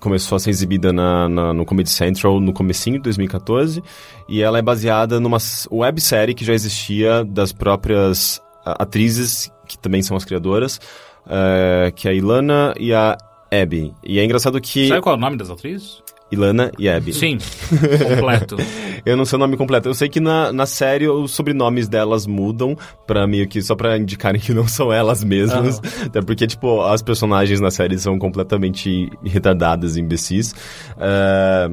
começou 0.00 0.36
a 0.36 0.38
ser 0.40 0.50
exibida 0.50 0.92
na, 0.92 1.28
na- 1.28 1.54
no 1.54 1.64
Comedy 1.64 1.88
Central 1.90 2.40
no 2.40 2.52
comecinho 2.52 2.96
de 2.96 3.02
2014 3.04 3.82
e 4.28 4.42
ela 4.42 4.58
é 4.58 4.62
baseada 4.62 5.20
numa 5.20 5.38
websérie 5.70 6.34
que 6.34 6.44
já 6.44 6.52
existia 6.54 7.24
das 7.24 7.52
próprias 7.52 8.40
atrizes, 8.64 9.50
que 9.68 9.78
também 9.78 10.02
são 10.02 10.16
as 10.16 10.24
criadoras, 10.24 10.80
é, 11.28 11.92
que 11.94 12.08
é 12.08 12.10
a 12.10 12.14
Ilana 12.14 12.74
e 12.78 12.92
a 12.92 13.16
Abby. 13.52 13.94
E 14.02 14.18
é 14.18 14.24
engraçado 14.24 14.60
que... 14.60 14.88
Sabe 14.88 15.00
qual 15.00 15.14
é 15.14 15.18
o 15.18 15.20
nome 15.20 15.36
das 15.36 15.50
atrizes? 15.50 16.02
Ilana 16.30 16.72
e 16.78 16.88
Abby. 16.88 17.12
Sim, 17.12 17.38
completo. 17.70 18.56
Eu 19.06 19.16
não 19.16 19.24
sei 19.24 19.36
o 19.36 19.38
nome 19.38 19.56
completo. 19.56 19.88
Eu 19.88 19.94
sei 19.94 20.08
que 20.08 20.18
na, 20.18 20.52
na 20.52 20.66
série 20.66 21.08
os 21.08 21.30
sobrenomes 21.30 21.86
delas 21.86 22.26
mudam 22.26 22.76
pra 23.06 23.24
meio 23.24 23.46
que 23.46 23.62
só 23.62 23.76
pra 23.76 23.96
indicarem 23.96 24.40
que 24.40 24.52
não 24.52 24.66
são 24.66 24.92
elas 24.92 25.22
mesmas. 25.22 25.80
Até 26.04 26.20
porque, 26.20 26.44
tipo, 26.46 26.82
as 26.82 27.02
personagens 27.02 27.60
na 27.60 27.70
série 27.70 27.96
são 27.98 28.18
completamente 28.18 29.08
retardadas 29.24 29.96
e 29.96 30.00
imbecis. 30.00 30.54
É, 30.98 31.70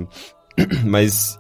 mas 0.86 1.40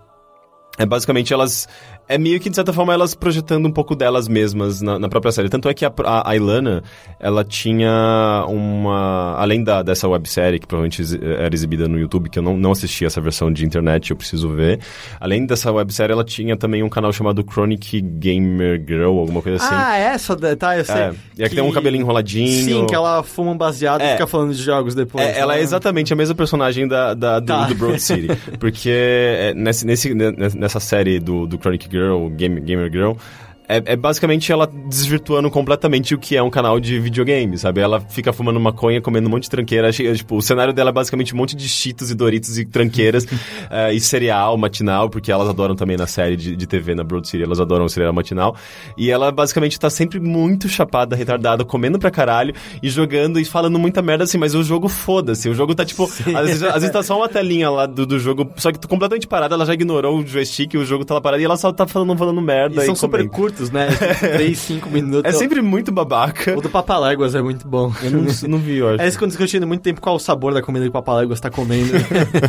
é 0.79 0.85
basicamente 0.85 1.31
elas 1.31 1.67
é 2.07 2.17
meio 2.17 2.39
que, 2.39 2.49
de 2.49 2.55
certa 2.55 2.73
forma, 2.73 2.93
elas 2.93 3.15
projetando 3.15 3.65
um 3.65 3.71
pouco 3.71 3.95
delas 3.95 4.27
mesmas 4.27 4.81
na, 4.81 4.99
na 4.99 5.09
própria 5.09 5.31
série. 5.31 5.49
Tanto 5.49 5.69
é 5.69 5.73
que 5.73 5.85
a, 5.85 5.93
a, 6.03 6.31
a, 6.31 6.35
Ilana, 6.35 6.83
ela 7.19 7.43
tinha 7.43 8.45
uma... 8.47 9.35
Além 9.37 9.63
da, 9.63 9.81
dessa 9.81 10.07
websérie, 10.07 10.59
que 10.59 10.67
provavelmente 10.67 11.01
era 11.21 11.53
exibida 11.53 11.87
no 11.87 11.97
YouTube, 11.97 12.29
que 12.29 12.39
eu 12.39 12.43
não, 12.43 12.57
não 12.57 12.71
assisti 12.71 13.05
essa 13.05 13.21
versão 13.21 13.51
de 13.51 13.65
internet, 13.65 14.11
eu 14.11 14.17
preciso 14.17 14.49
ver. 14.49 14.79
Além 15.19 15.45
dessa 15.45 15.71
websérie, 15.71 16.13
ela 16.13 16.23
tinha 16.23 16.57
também 16.57 16.83
um 16.83 16.89
canal 16.89 17.13
chamado 17.13 17.43
Chronic 17.49 18.01
Gamer 18.01 18.83
Girl, 18.85 19.19
alguma 19.19 19.41
coisa 19.41 19.63
assim. 19.63 19.75
Ah, 19.75 19.97
essa, 19.97 20.35
tá, 20.57 20.77
eu 20.77 20.85
sei. 20.85 20.95
É, 20.95 21.13
e 21.37 21.43
aqui 21.43 21.55
tem 21.55 21.63
um 21.63 21.71
cabelinho 21.71 22.01
enroladinho. 22.01 22.63
Sim, 22.65 22.85
que 22.85 22.95
ela 22.95 23.23
fuma 23.23 23.51
um 23.51 23.57
baseado 23.57 24.01
é, 24.01 24.09
e 24.09 24.11
fica 24.13 24.27
falando 24.27 24.53
de 24.53 24.61
jogos 24.61 24.93
depois. 24.93 25.25
É, 25.25 25.39
ela 25.39 25.57
é 25.57 25.61
exatamente 25.61 26.11
a 26.11 26.15
mesma 26.15 26.35
personagem 26.35 26.87
da, 26.87 27.13
da 27.13 27.39
do, 27.39 27.45
tá. 27.45 27.65
do 27.67 27.75
Broad 27.75 27.99
City. 27.99 28.27
porque 28.59 28.89
é, 28.89 29.53
nesse, 29.55 29.85
nesse, 29.85 30.13
nessa 30.13 30.79
série 30.79 31.19
do, 31.19 31.47
do 31.47 31.57
Chronic 31.57 31.92
Girl, 31.93 32.29
Game, 32.29 32.65
Gamer 32.65 32.89
Girl, 32.89 33.19
é, 33.67 33.81
é, 33.85 33.95
basicamente 33.95 34.51
ela 34.51 34.67
desvirtuando 34.67 35.49
completamente 35.49 36.13
o 36.13 36.17
que 36.17 36.35
é 36.35 36.43
um 36.43 36.49
canal 36.49 36.79
de 36.79 36.99
videogame, 36.99 37.57
sabe? 37.57 37.81
Ela 37.81 38.01
fica 38.01 38.33
fumando 38.33 38.59
maconha, 38.59 39.01
comendo 39.01 39.27
um 39.27 39.31
monte 39.31 39.43
de 39.43 39.49
tranqueira. 39.49 39.91
Tipo, 39.91 40.37
o 40.37 40.41
cenário 40.41 40.73
dela 40.73 40.89
é 40.89 40.93
basicamente 40.93 41.33
um 41.33 41.37
monte 41.37 41.55
de 41.55 41.67
cheetos 41.67 42.11
e 42.11 42.15
doritos 42.15 42.57
e 42.57 42.65
tranqueiras 42.65 43.23
uh, 43.23 43.91
e 43.93 43.99
cereal 43.99 44.57
matinal, 44.57 45.09
porque 45.09 45.31
elas 45.31 45.47
adoram 45.47 45.75
também 45.75 45.95
na 45.95 46.07
série 46.07 46.35
de, 46.35 46.55
de 46.55 46.67
TV, 46.67 46.93
na 46.93 47.03
Broad 47.03 47.27
City, 47.27 47.43
elas 47.43 47.59
adoram 47.59 47.85
o 47.85 47.89
cereal 47.89 48.11
matinal. 48.11 48.55
E 48.97 49.09
ela 49.09 49.31
basicamente 49.31 49.79
tá 49.79 49.89
sempre 49.89 50.19
muito 50.19 50.67
chapada, 50.67 51.15
retardada, 51.15 51.63
comendo 51.63 51.97
pra 51.97 52.11
caralho 52.11 52.53
e 52.81 52.89
jogando 52.89 53.39
e 53.39 53.45
falando 53.45 53.79
muita 53.79 54.01
merda 54.01 54.25
assim, 54.25 54.37
mas 54.37 54.55
o 54.55 54.63
jogo 54.63 54.89
foda-se. 54.89 55.47
O 55.47 55.53
jogo 55.53 55.73
tá 55.73 55.85
tipo. 55.85 56.03
Às 56.03 56.47
vezes, 56.47 56.63
às 56.63 56.73
vezes 56.73 56.91
tá 56.91 57.01
só 57.01 57.17
uma 57.17 57.29
telinha 57.29 57.69
lá 57.69 57.85
do, 57.85 58.05
do 58.05 58.19
jogo, 58.19 58.51
só 58.57 58.71
que 58.71 58.87
completamente 58.87 59.27
parada, 59.27 59.55
ela 59.55 59.65
já 59.65 59.73
ignorou 59.73 60.19
o 60.19 60.27
joystick, 60.27 60.73
o 60.75 60.85
jogo 60.85 61.05
tá 61.05 61.13
lá 61.13 61.21
parado 61.21 61.41
e 61.41 61.45
ela 61.45 61.57
só 61.57 61.71
tá 61.71 61.87
falando, 61.87 62.17
falando 62.17 62.41
merda. 62.41 62.81
E, 62.81 62.83
e 62.83 62.85
são 62.85 62.95
super 62.95 63.27
curtos 63.29 63.52
curtos, 63.53 63.71
né? 63.71 63.87
3, 64.19 64.57
5 64.57 64.89
minutos. 64.89 65.33
É 65.33 65.37
sempre 65.37 65.61
muito 65.61 65.91
babaca. 65.91 66.57
O 66.57 66.61
do 66.61 66.69
Papaléguas 66.69 67.35
é 67.35 67.41
muito 67.41 67.67
bom. 67.67 67.91
Eu 68.01 68.11
não, 68.11 68.25
não 68.49 68.57
vi, 68.57 68.77
eu 68.77 68.89
acho. 68.89 69.01
É 69.01 69.07
isso 69.07 69.17
quando 69.17 69.29
discutindo 69.29 69.67
muito 69.67 69.81
tempo 69.81 70.01
qual 70.01 70.15
o 70.15 70.19
sabor 70.19 70.53
da 70.53 70.61
comida 70.61 70.85
que 70.85 70.89
o 70.89 70.93
Papaléguas 70.93 71.39
tá 71.39 71.49
comendo. 71.49 71.91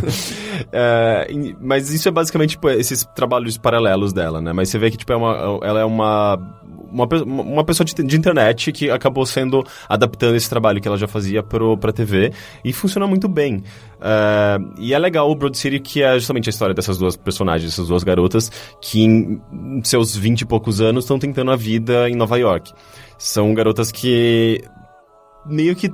é, 0.72 1.28
mas 1.60 1.90
isso 1.90 2.08
é 2.08 2.10
basicamente 2.10 2.50
tipo, 2.50 2.68
esses 2.70 3.04
trabalhos 3.14 3.58
paralelos 3.58 4.12
dela, 4.12 4.40
né? 4.40 4.52
Mas 4.52 4.70
você 4.70 4.78
vê 4.78 4.90
que 4.90 4.96
tipo, 4.96 5.12
é 5.12 5.16
uma, 5.16 5.60
ela 5.62 5.80
é 5.80 5.84
uma 5.84 6.38
uma, 6.94 7.06
uma 7.24 7.64
pessoa 7.64 7.84
de, 7.84 7.94
de, 7.94 8.16
internet 8.16 8.70
que 8.70 8.90
acabou 8.90 9.26
sendo 9.26 9.64
adaptando 9.88 10.36
esse 10.36 10.48
trabalho 10.48 10.80
que 10.80 10.86
ela 10.86 10.96
já 10.96 11.08
fazia 11.08 11.42
pro, 11.42 11.76
pra 11.76 11.92
TV 11.92 12.32
e 12.64 12.72
funciona 12.72 13.06
muito 13.06 13.28
bem. 13.28 13.56
Uh, 13.96 14.72
e 14.78 14.94
é 14.94 14.98
legal 14.98 15.30
o 15.30 15.34
Broad 15.34 15.56
City, 15.58 15.80
que 15.80 16.02
é 16.02 16.14
justamente 16.14 16.48
a 16.48 16.50
história 16.50 16.74
dessas 16.74 16.96
duas 16.96 17.16
personagens, 17.16 17.72
essas 17.72 17.88
duas 17.88 18.04
garotas, 18.04 18.50
que 18.80 19.02
em 19.02 19.40
seus 19.82 20.16
vinte 20.16 20.42
e 20.42 20.46
poucos 20.46 20.80
anos 20.80 21.04
estão 21.04 21.18
tentando 21.18 21.50
a 21.50 21.56
vida 21.56 22.08
em 22.08 22.14
Nova 22.14 22.38
York. 22.38 22.72
São 23.18 23.52
garotas 23.54 23.90
que 23.90 24.62
meio 25.46 25.74
que 25.74 25.92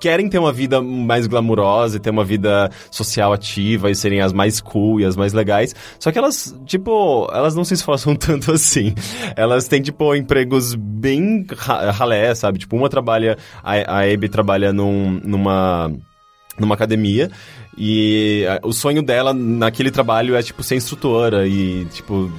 querem 0.00 0.28
ter 0.28 0.38
uma 0.38 0.52
vida 0.52 0.80
mais 0.80 1.26
glamurosa 1.26 1.96
e 1.96 2.00
ter 2.00 2.10
uma 2.10 2.24
vida 2.24 2.70
social 2.90 3.32
ativa 3.32 3.90
e 3.90 3.94
serem 3.94 4.20
as 4.20 4.32
mais 4.32 4.60
cool 4.60 5.00
e 5.00 5.04
as 5.04 5.16
mais 5.16 5.32
legais. 5.32 5.74
Só 5.98 6.12
que 6.12 6.18
elas, 6.18 6.54
tipo, 6.66 7.28
elas 7.32 7.54
não 7.54 7.64
se 7.64 7.74
esforçam 7.74 8.14
tanto 8.16 8.52
assim. 8.52 8.94
Elas 9.36 9.68
têm, 9.68 9.82
tipo, 9.82 10.14
empregos 10.14 10.74
bem 10.74 11.46
ralé, 11.92 12.34
sabe? 12.34 12.58
Tipo, 12.58 12.76
uma 12.76 12.88
trabalha, 12.88 13.36
a, 13.62 13.98
a 13.98 14.12
Abby 14.12 14.28
trabalha 14.28 14.72
num, 14.72 15.20
numa 15.24 15.90
numa 16.58 16.74
academia 16.74 17.30
e 17.76 18.44
o 18.62 18.72
sonho 18.72 19.02
dela 19.02 19.34
naquele 19.34 19.90
trabalho 19.90 20.34
é 20.34 20.42
tipo 20.42 20.62
ser 20.62 20.76
instrutora 20.76 21.46
e 21.46 21.84
tipo 21.86 22.32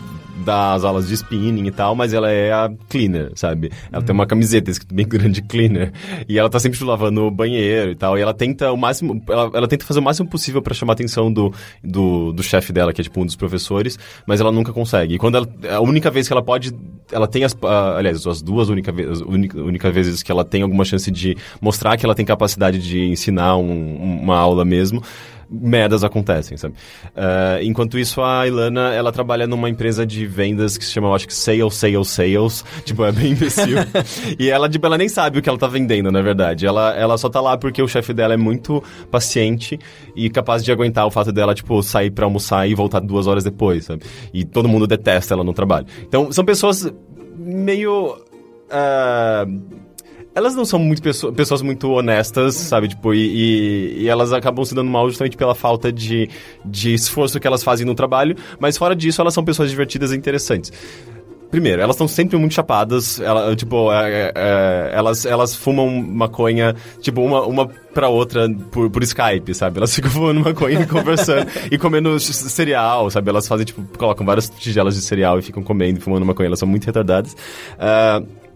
das 0.44 0.84
aulas 0.84 1.08
de 1.08 1.14
spinning 1.14 1.66
e 1.68 1.72
tal, 1.72 1.96
mas 1.96 2.14
ela 2.14 2.32
é 2.32 2.52
a 2.52 2.72
cleaner, 2.90 3.32
sabe? 3.36 3.72
Ela 3.92 4.04
tem 4.04 4.14
uma 4.14 4.24
uhum. 4.24 4.28
camiseta 4.28 4.70
escrito 4.72 4.94
bem 4.94 5.06
grande 5.08 5.42
cleaner. 5.42 5.92
E 6.28 6.38
ela 6.38 6.50
tá 6.50 6.60
sempre 6.60 6.84
lavando 6.84 7.24
o 7.24 7.32
banheiro 7.32 7.92
e 7.92 7.96
tal. 7.96 8.18
E 8.18 8.22
ela 8.22 8.34
tenta 8.34 8.72
o 8.72 8.78
máximo. 8.78 9.22
Ela, 9.28 9.52
ela 9.54 9.68
tenta 9.68 9.86
fazer 9.86 10.00
o 10.00 10.04
máximo 10.04 10.30
possível 10.30 10.62
para 10.62 10.74
chamar 10.74 10.94
a 10.94 10.96
atenção 10.96 11.32
do, 11.32 11.54
do, 11.84 12.32
do 12.32 12.44
chefe 12.44 12.72
dela, 12.72 12.94
que 12.94 13.02
é 13.02 13.04
tipo 13.04 13.22
um 13.22 13.26
dos 13.26 13.36
professores, 13.36 13.98
mas 14.26 14.40
ela 14.40 14.52
nunca 14.52 14.72
consegue. 14.72 15.16
E 15.16 15.18
quando 15.18 15.38
ela. 15.38 15.48
A 15.72 15.82
única 15.82 16.12
vez 16.12 16.28
que 16.28 16.34
ela 16.34 16.44
pode. 16.44 16.72
Ela 17.12 17.28
tem 17.28 17.44
as. 17.44 17.54
Uh, 17.54 17.98
aliás, 17.98 18.26
as 18.26 18.42
duas 18.42 18.70
únicas 18.70 18.96
vezes, 18.96 19.22
única, 19.22 19.60
única 19.60 19.92
vezes 19.92 20.22
que 20.22 20.32
ela 20.32 20.44
tem 20.44 20.62
alguma 20.62 20.86
chance 20.86 21.10
de 21.10 21.38
mostrar 21.62 21.98
que 21.98 22.06
ela 22.06 22.16
tem 22.16 22.26
capacidade 22.26 22.80
de 22.80 23.06
ensinar 23.06 23.58
um, 23.58 24.20
uma 24.22 24.38
aula 24.38 24.66
mesmo 24.66 25.02
merdas 25.50 26.04
acontecem, 26.04 26.58
sabe? 26.58 26.76
Uh, 27.16 27.64
enquanto 27.64 27.98
isso, 27.98 28.22
a 28.22 28.48
Ilana, 28.48 28.94
ela 28.94 29.12
trabalha 29.12 29.48
numa 29.48 29.70
empresa 29.70 30.06
de 30.06 30.26
vendas 30.26 30.78
que 30.78 30.86
se 30.86 30.92
chama, 30.92 31.08
eu 31.08 31.16
acho 31.16 31.28
que 31.28 31.34
Sales, 31.34 31.74
Sales, 31.76 32.08
Sales. 32.08 32.66
Tipo, 32.84 33.06
é 33.06 33.12
bem 33.12 33.32
imbecil. 33.32 33.78
e 34.38 34.50
ela, 34.50 34.70
tipo, 34.70 34.86
ela 34.86 34.98
nem 34.98 35.08
sabe 35.08 35.40
o 35.40 35.42
que 35.42 35.50
ela 35.50 35.58
tá 35.58 35.68
vendendo, 35.68 36.12
na 36.12 36.22
verdade. 36.22 36.66
Ela, 36.66 36.94
ela 36.96 37.18
só 37.18 37.30
tá 37.30 37.40
lá 37.40 37.58
porque 37.58 37.82
o 37.82 37.88
chefe 37.88 38.14
dela 38.14 38.34
é 38.34 38.38
muito 38.38 38.84
paciente 39.10 39.80
e 40.16 40.30
capaz 40.30 40.64
de 40.64 40.72
aguentar 40.72 41.06
o 41.06 41.12
fato 41.12 41.32
dela, 41.32 41.56
tipo, 41.56 41.82
sair 41.82 42.12
para 42.12 42.26
almoçar 42.26 42.68
e 42.68 42.76
voltar 42.76 43.00
duas 43.00 43.28
horas 43.28 43.44
depois, 43.44 43.86
sabe? 43.86 44.04
E 44.34 44.44
todo 44.44 44.68
mundo 44.68 44.86
detesta 44.86 45.34
ela 45.34 45.44
no 45.44 45.54
trabalho. 45.54 45.88
Então, 46.02 46.32
são 46.32 46.44
pessoas 46.44 46.92
meio... 47.38 48.18
Uh, 48.68 49.87
elas 50.38 50.54
não 50.54 50.66
são 50.66 50.78
muito 50.78 51.02
pessoas, 51.02 51.34
pessoas 51.34 51.64
muito 51.64 51.90
honestas, 51.90 52.54
sabe? 52.54 52.90
Tipo, 52.90 53.12
e, 53.12 53.18
e, 53.18 54.04
e, 54.04 54.08
elas 54.08 54.32
acabam 54.32 54.64
se 54.64 54.76
dando 54.76 54.90
mal 54.90 55.10
justamente 55.10 55.36
pela 55.36 55.56
falta 55.56 55.92
de, 55.92 56.30
de 56.64 56.94
esforço 56.94 57.40
que 57.40 57.48
elas 57.48 57.64
fazem 57.64 57.88
no 57.88 57.96
trabalho, 57.96 58.36
mas 58.60 58.78
fora 58.78 58.96
disso, 58.96 59.20
elas 59.20 59.34
são 59.34 59.44
pessoas 59.44 59.72
divertidas 59.72 60.12
e 60.12 60.16
interessantes. 60.16 60.72
Primeiro, 61.50 61.82
elas 61.82 61.96
estão 61.96 62.08
sempre 62.08 62.38
muito 62.38 62.54
chapadas, 62.54 63.20
ela, 63.20 63.56
tipo, 63.56 63.92
é, 63.92 64.12
é, 64.12 64.34
é, 64.36 64.92
elas, 64.94 65.26
elas 65.26 65.56
fumam 65.56 65.90
maconha, 65.90 66.76
tipo, 67.02 67.22
uma, 67.22 67.42
uma 67.44 67.68
pra 67.68 68.10
outra 68.10 68.48
por, 68.70 68.92
por 68.92 69.02
Skype, 69.02 69.56
sabe? 69.56 69.78
Elas 69.80 69.96
ficam 69.96 70.12
fumando 70.12 70.42
maconha 70.42 70.82
e 70.82 70.86
conversando 70.86 71.48
e 71.72 71.80
comendo 71.80 72.20
cereal, 72.20 73.10
sabe? 73.10 73.30
Elas 73.30 73.48
fazem, 73.48 73.66
tipo, 73.66 73.82
colocam 73.98 74.24
várias 74.24 74.50
tigelas 74.50 74.94
de 74.94 75.02
cereal 75.02 75.40
e 75.40 75.42
ficam 75.42 75.64
comendo 75.64 75.98
e 75.98 76.02
fumando 76.02 76.26
maconha, 76.28 76.48
elas 76.48 76.60
são 76.60 76.68
muito 76.68 76.86
retardadas. 76.86 77.34
Uh, 77.34 78.47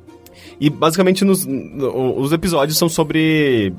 e 0.62 0.70
basicamente 0.70 1.26
nos, 1.26 1.48
os 1.48 2.32
episódios 2.32 2.78
são 2.78 2.88
sobre 2.88 3.74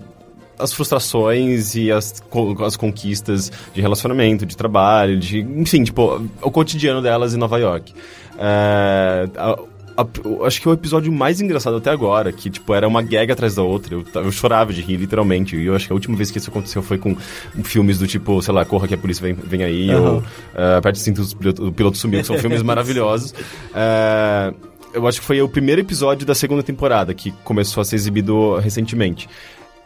as 0.59 0.73
frustrações 0.73 1.77
e 1.77 1.93
as, 1.93 2.21
as 2.67 2.77
conquistas 2.77 3.53
de 3.73 3.81
relacionamento, 3.81 4.45
de 4.45 4.57
trabalho, 4.57 5.17
de. 5.17 5.39
Enfim, 5.41 5.85
tipo, 5.85 6.21
o 6.43 6.51
cotidiano 6.51 7.01
delas 7.01 7.35
em 7.35 7.39
Nova 7.39 7.57
York. 7.59 7.95
É, 8.37 9.29
a, 9.37 9.51
a, 9.97 10.47
acho 10.47 10.61
que 10.61 10.69
o 10.69 10.73
episódio 10.73 11.13
mais 11.13 11.41
engraçado 11.41 11.77
até 11.77 11.91
agora, 11.91 12.33
que, 12.33 12.51
tipo, 12.51 12.75
era 12.75 12.89
uma 12.89 13.01
gag 13.01 13.31
atrás 13.31 13.55
da 13.55 13.63
outra. 13.63 13.95
Eu, 13.95 14.05
eu 14.17 14.33
chorava 14.33 14.73
de 14.73 14.83
rir, 14.83 14.97
literalmente. 14.97 15.55
E 15.55 15.67
eu 15.67 15.77
acho 15.77 15.87
que 15.87 15.93
a 15.93 15.95
última 15.95 16.17
vez 16.17 16.33
que 16.33 16.39
isso 16.39 16.51
aconteceu 16.51 16.83
foi 16.83 16.99
com 16.99 17.17
filmes 17.63 18.01
do 18.01 18.09
tipo, 18.09 18.43
sei 18.43 18.53
lá, 18.53 18.65
Corra 18.65 18.89
que 18.89 18.95
a 18.95 18.99
polícia 18.99 19.23
vem, 19.23 19.35
vem 19.35 19.63
aí, 19.63 19.95
uhum. 19.95 20.15
ou 20.15 20.19
uh, 20.19 20.79
Aperte 20.79 20.99
Cinto, 20.99 21.23
o 21.61 21.71
piloto 21.71 21.97
sumiu, 21.97 22.21
que 22.21 22.27
são 22.27 22.39
filmes 22.39 22.63
maravilhosos. 22.65 23.31
Uh, 23.31 24.72
eu 24.93 25.07
acho 25.07 25.21
que 25.21 25.27
foi 25.27 25.41
o 25.43 25.49
primeiro 25.49 25.81
episódio 25.81 26.27
da 26.27 26.35
segunda 26.35 26.63
temporada, 26.63 27.15
que 27.15 27.31
começou 27.45 27.81
a 27.81 27.85
ser 27.85 27.97
exibido 27.97 28.57
recentemente. 28.59 29.29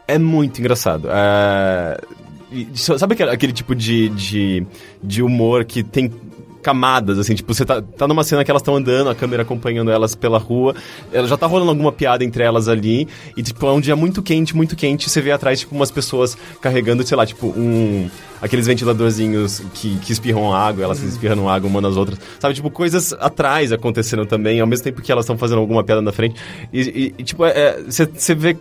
É 0.07 0.17
muito 0.17 0.59
engraçado. 0.59 1.07
É... 1.11 1.99
Sabe 2.75 3.13
aquele, 3.13 3.31
aquele 3.31 3.53
tipo 3.53 3.75
de, 3.75 4.07
de, 4.09 4.65
de 5.03 5.21
humor 5.21 5.65
que 5.65 5.83
tem 5.83 6.09
camadas, 6.67 7.17
assim, 7.17 7.33
tipo, 7.33 7.53
você 7.53 7.63
tá, 7.63 7.81
tá 7.81 8.05
numa 8.09 8.25
cena 8.25 8.43
que 8.43 8.51
elas 8.51 8.61
estão 8.61 8.75
andando, 8.75 9.09
a 9.09 9.15
câmera 9.15 9.43
acompanhando 9.43 9.89
elas 9.89 10.15
pela 10.15 10.37
rua, 10.37 10.75
ela 11.13 11.25
já 11.25 11.37
tá 11.37 11.47
rolando 11.47 11.71
alguma 11.71 11.93
piada 11.93 12.25
entre 12.25 12.43
elas 12.43 12.67
ali, 12.67 13.07
e, 13.37 13.41
tipo, 13.41 13.65
é 13.65 13.71
um 13.71 13.79
dia 13.79 13.95
muito 13.95 14.21
quente, 14.21 14.53
muito 14.53 14.75
quente, 14.75 15.09
você 15.09 15.21
vê 15.21 15.31
atrás, 15.31 15.61
tipo, 15.61 15.73
umas 15.73 15.91
pessoas 15.91 16.37
carregando, 16.59 17.07
sei 17.07 17.15
lá, 17.15 17.25
tipo, 17.25 17.47
um... 17.47 18.09
aqueles 18.41 18.67
ventiladorzinhos 18.67 19.61
que, 19.75 19.97
que 19.99 20.11
espirram 20.11 20.53
água, 20.53 20.83
elas 20.83 20.99
uhum. 20.99 21.07
espirram 21.07 21.47
água 21.47 21.69
uma 21.69 21.79
nas 21.79 21.95
outras, 21.95 22.19
sabe, 22.37 22.53
tipo, 22.53 22.69
coisas 22.69 23.13
atrás 23.13 23.71
acontecendo 23.71 24.25
também, 24.25 24.59
ao 24.59 24.67
mesmo 24.67 24.83
tempo 24.83 25.01
que 25.01 25.09
elas 25.09 25.23
estão 25.23 25.37
fazendo 25.37 25.59
alguma 25.59 25.85
piada 25.85 26.01
na 26.01 26.11
frente, 26.11 26.35
e, 26.73 26.81
e, 26.81 27.15
e 27.17 27.23
tipo, 27.23 27.43
você 27.87 28.03
é, 28.03 28.05
é 28.05 28.35
vê 28.35 28.57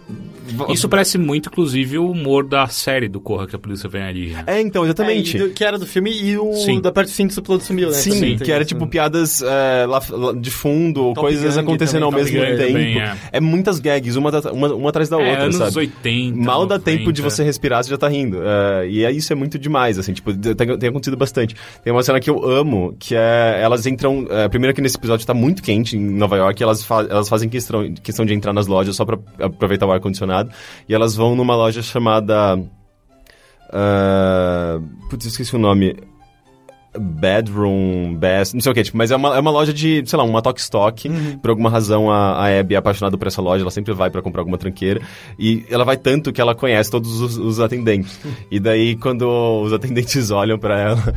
Isso 0.68 0.88
parece 0.88 1.18
muito, 1.18 1.48
inclusive, 1.48 1.98
o 1.98 2.08
humor 2.08 2.46
da 2.46 2.68
série 2.68 3.08
do 3.08 3.20
Corra 3.20 3.48
que 3.48 3.56
a 3.56 3.58
polícia 3.58 3.88
vem 3.88 4.02
ali. 4.02 4.28
né? 4.30 4.44
É, 4.46 4.60
então, 4.60 4.84
exatamente. 4.84 5.36
É, 5.36 5.40
do- 5.40 5.50
que 5.50 5.64
era 5.64 5.76
do 5.76 5.86
filme 5.86 6.12
e 6.12 6.38
o 6.38 6.52
Sim. 6.54 6.80
da 6.80 6.92
Perto 6.92 7.10
5 7.10 7.34
do 7.34 7.42
piloto 7.42 7.64
sumiu, 7.64 7.90
né? 7.90 7.95
Sim, 8.02 8.10
Também 8.10 8.36
que 8.38 8.50
era 8.52 8.62
isso. 8.62 8.68
tipo 8.68 8.86
piadas 8.86 9.42
é, 9.42 9.86
lá, 9.86 10.00
lá 10.10 10.32
de 10.32 10.50
fundo, 10.50 11.12
coisas 11.14 11.56
Gang 11.56 11.66
acontecendo 11.66 12.04
ao 12.04 12.10
também, 12.10 12.24
mesmo 12.24 12.38
Top 12.38 12.48
Gang 12.50 12.58
tempo. 12.58 12.72
também, 12.72 13.00
é. 13.00 13.14
é. 13.32 13.40
muitas 13.40 13.78
gags, 13.78 14.16
uma, 14.16 14.30
uma, 14.52 14.74
uma 14.74 14.88
atrás 14.90 15.08
da 15.08 15.20
É, 15.20 15.28
outra, 15.30 15.42
anos 15.44 15.56
sabe? 15.56 15.78
80, 15.78 16.36
Mal 16.36 16.66
dá 16.66 16.76
90. 16.78 16.80
tempo 16.84 17.12
de 17.12 17.22
você 17.22 17.42
respirar, 17.42 17.82
você 17.84 17.90
já 17.90 17.98
tá 17.98 18.08
rindo. 18.08 18.38
É, 18.42 18.88
e 18.88 19.04
é, 19.04 19.10
isso 19.12 19.32
é 19.32 19.36
muito 19.36 19.58
demais, 19.58 19.98
assim, 19.98 20.12
tipo, 20.12 20.32
tem, 20.34 20.78
tem 20.78 20.88
acontecido 20.88 21.16
bastante. 21.16 21.54
Tem 21.82 21.92
uma 21.92 22.02
cena 22.02 22.20
que 22.20 22.30
eu 22.30 22.44
amo, 22.48 22.94
que 22.98 23.14
é. 23.14 23.58
Elas 23.62 23.86
entram. 23.86 24.26
É, 24.30 24.48
primeiro 24.48 24.74
que 24.74 24.80
nesse 24.80 24.96
episódio 24.96 25.26
tá 25.26 25.34
muito 25.34 25.62
quente 25.62 25.96
em 25.96 26.00
Nova 26.00 26.36
York, 26.36 26.62
elas, 26.62 26.84
fa- 26.84 27.06
elas 27.08 27.28
fazem 27.28 27.48
questão, 27.48 27.92
questão 28.02 28.24
de 28.24 28.34
entrar 28.34 28.52
nas 28.52 28.66
lojas 28.66 28.94
só 28.96 29.04
pra 29.04 29.18
aproveitar 29.40 29.86
o 29.86 29.92
ar-condicionado. 29.92 30.50
E 30.88 30.94
elas 30.94 31.14
vão 31.14 31.34
numa 31.36 31.54
loja 31.56 31.82
chamada. 31.82 32.58
ah, 33.72 34.78
putz, 35.10 35.24
eu 35.26 35.30
esqueci 35.30 35.54
o 35.54 35.58
nome. 35.58 35.94
Bedroom, 36.98 38.14
Best, 38.14 38.54
não 38.54 38.60
sei 38.60 38.72
o 38.72 38.74
que, 38.74 38.82
tipo, 38.82 38.96
mas 38.96 39.10
é 39.10 39.16
uma, 39.16 39.36
é 39.36 39.40
uma 39.40 39.50
loja 39.50 39.72
de, 39.72 40.02
sei 40.06 40.16
lá, 40.16 40.24
uma 40.24 40.42
Tok 40.42 40.60
Stock. 40.60 41.08
Por 41.40 41.50
alguma 41.50 41.70
razão, 41.70 42.10
a, 42.10 42.32
a 42.46 42.60
Abby 42.60 42.74
é 42.74 42.78
apaixonada 42.78 43.16
por 43.16 43.26
essa 43.26 43.40
loja, 43.42 43.62
ela 43.62 43.70
sempre 43.70 43.92
vai 43.92 44.10
pra 44.10 44.22
comprar 44.22 44.40
alguma 44.40 44.58
tranqueira. 44.58 45.00
E 45.38 45.64
ela 45.70 45.84
vai 45.84 45.96
tanto 45.96 46.32
que 46.32 46.40
ela 46.40 46.54
conhece 46.54 46.90
todos 46.90 47.20
os, 47.20 47.36
os 47.36 47.60
atendentes. 47.60 48.18
e 48.50 48.58
daí, 48.58 48.96
quando 48.96 49.28
os 49.62 49.72
atendentes 49.72 50.30
olham 50.32 50.58
pra 50.58 50.78
ela, 50.78 51.14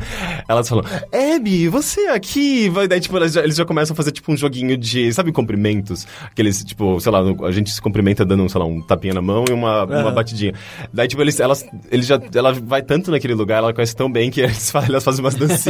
elas 0.48 0.68
falam: 0.68 0.84
Abby, 1.12 1.68
você 1.68 2.06
aqui? 2.08 2.68
Vai, 2.68 2.86
daí, 2.88 3.00
tipo, 3.00 3.16
eles 3.16 3.32
já, 3.32 3.42
eles 3.42 3.56
já 3.56 3.64
começam 3.64 3.94
a 3.94 3.96
fazer, 3.96 4.12
tipo, 4.12 4.32
um 4.32 4.36
joguinho 4.36 4.76
de, 4.76 5.12
sabe, 5.12 5.32
cumprimentos? 5.32 6.06
Aqueles, 6.24 6.64
tipo, 6.64 7.00
sei 7.00 7.12
lá, 7.12 7.20
a 7.20 7.52
gente 7.52 7.70
se 7.70 7.80
cumprimenta 7.80 8.24
dando, 8.24 8.48
sei 8.48 8.58
lá, 8.58 8.66
um 8.66 8.80
tapinha 8.80 9.14
na 9.14 9.22
mão 9.22 9.44
e 9.48 9.52
uma, 9.52 9.84
uma 9.84 9.96
Aham. 9.96 10.14
batidinha. 10.14 10.54
Daí, 10.92 11.08
tipo, 11.08 11.22
eles, 11.22 11.38
elas, 11.40 11.66
eles 11.90 12.06
já, 12.06 12.20
ela 12.34 12.52
vai 12.52 12.82
tanto 12.82 13.10
naquele 13.10 13.34
lugar, 13.34 13.58
ela 13.58 13.72
conhece 13.72 13.94
tão 13.94 14.10
bem 14.10 14.30
que 14.30 14.40
eles, 14.40 14.72
elas 14.74 15.04
fazem 15.04 15.24
umas 15.24 15.34
dancinhas 15.34 15.69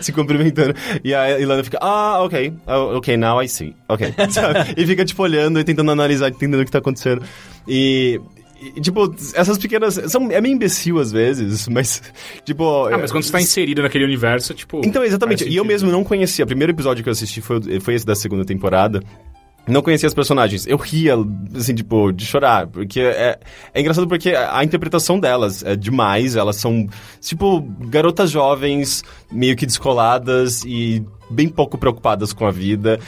se 0.00 0.12
cumprimentando. 0.12 0.74
E 1.04 1.14
a 1.14 1.38
Ilana 1.38 1.64
fica, 1.64 1.78
ah, 1.80 2.22
ok, 2.22 2.52
oh, 2.66 2.96
ok, 2.98 3.16
now 3.16 3.42
I 3.42 3.48
see. 3.48 3.74
Ok. 3.88 4.14
Sabe? 4.30 4.74
E 4.76 4.86
fica, 4.86 5.04
tipo, 5.04 5.22
olhando 5.22 5.58
e 5.58 5.64
tentando 5.64 5.90
analisar, 5.90 6.28
entendendo 6.28 6.60
o 6.60 6.64
que 6.64 6.70
tá 6.70 6.78
acontecendo. 6.78 7.22
E. 7.66 8.20
e, 8.76 8.80
tipo, 8.80 9.14
essas 9.34 9.58
pequenas. 9.58 9.94
São, 10.06 10.30
é 10.30 10.40
meio 10.40 10.54
imbecil 10.54 10.98
às 10.98 11.10
vezes, 11.10 11.68
mas. 11.68 12.02
Tipo. 12.44 12.86
Ah, 12.86 12.98
mas 12.98 13.10
quando 13.10 13.24
você 13.24 13.32
tá 13.32 13.40
inserido 13.40 13.82
naquele 13.82 14.04
universo, 14.04 14.54
tipo... 14.54 14.80
Então, 14.84 15.04
exatamente. 15.04 15.48
E 15.48 15.56
eu 15.56 15.64
mesmo 15.64 15.90
não 15.90 16.04
conhecia. 16.04 16.44
O 16.44 16.48
primeiro 16.48 16.72
episódio 16.72 17.02
que 17.02 17.08
eu 17.08 17.12
assisti 17.12 17.40
foi, 17.40 17.80
foi 17.80 17.94
esse 17.94 18.06
da 18.06 18.14
segunda 18.14 18.44
temporada. 18.44 19.02
Não 19.68 19.82
conhecia 19.82 20.06
as 20.06 20.14
personagens. 20.14 20.66
Eu 20.66 20.76
ria, 20.76 21.14
assim, 21.54 21.74
tipo, 21.74 22.12
de 22.12 22.24
chorar. 22.26 22.66
Porque 22.66 23.00
é, 23.00 23.38
é 23.72 23.80
engraçado 23.80 24.08
porque 24.08 24.30
a 24.30 24.58
a 24.58 24.64
interpretação 24.64 25.20
delas 25.20 25.62
é 25.62 25.76
demais. 25.76 26.34
Elas 26.36 26.56
são, 26.56 26.86
tipo, 27.20 27.60
garotas 27.88 28.30
jovens, 28.30 29.04
meio 29.30 29.56
que 29.56 29.66
descoladas 29.66 30.64
e 30.64 31.04
bem 31.30 31.48
pouco 31.48 31.76
preocupadas 31.78 32.32
com 32.32 32.46
a 32.46 32.50
vida 32.50 32.98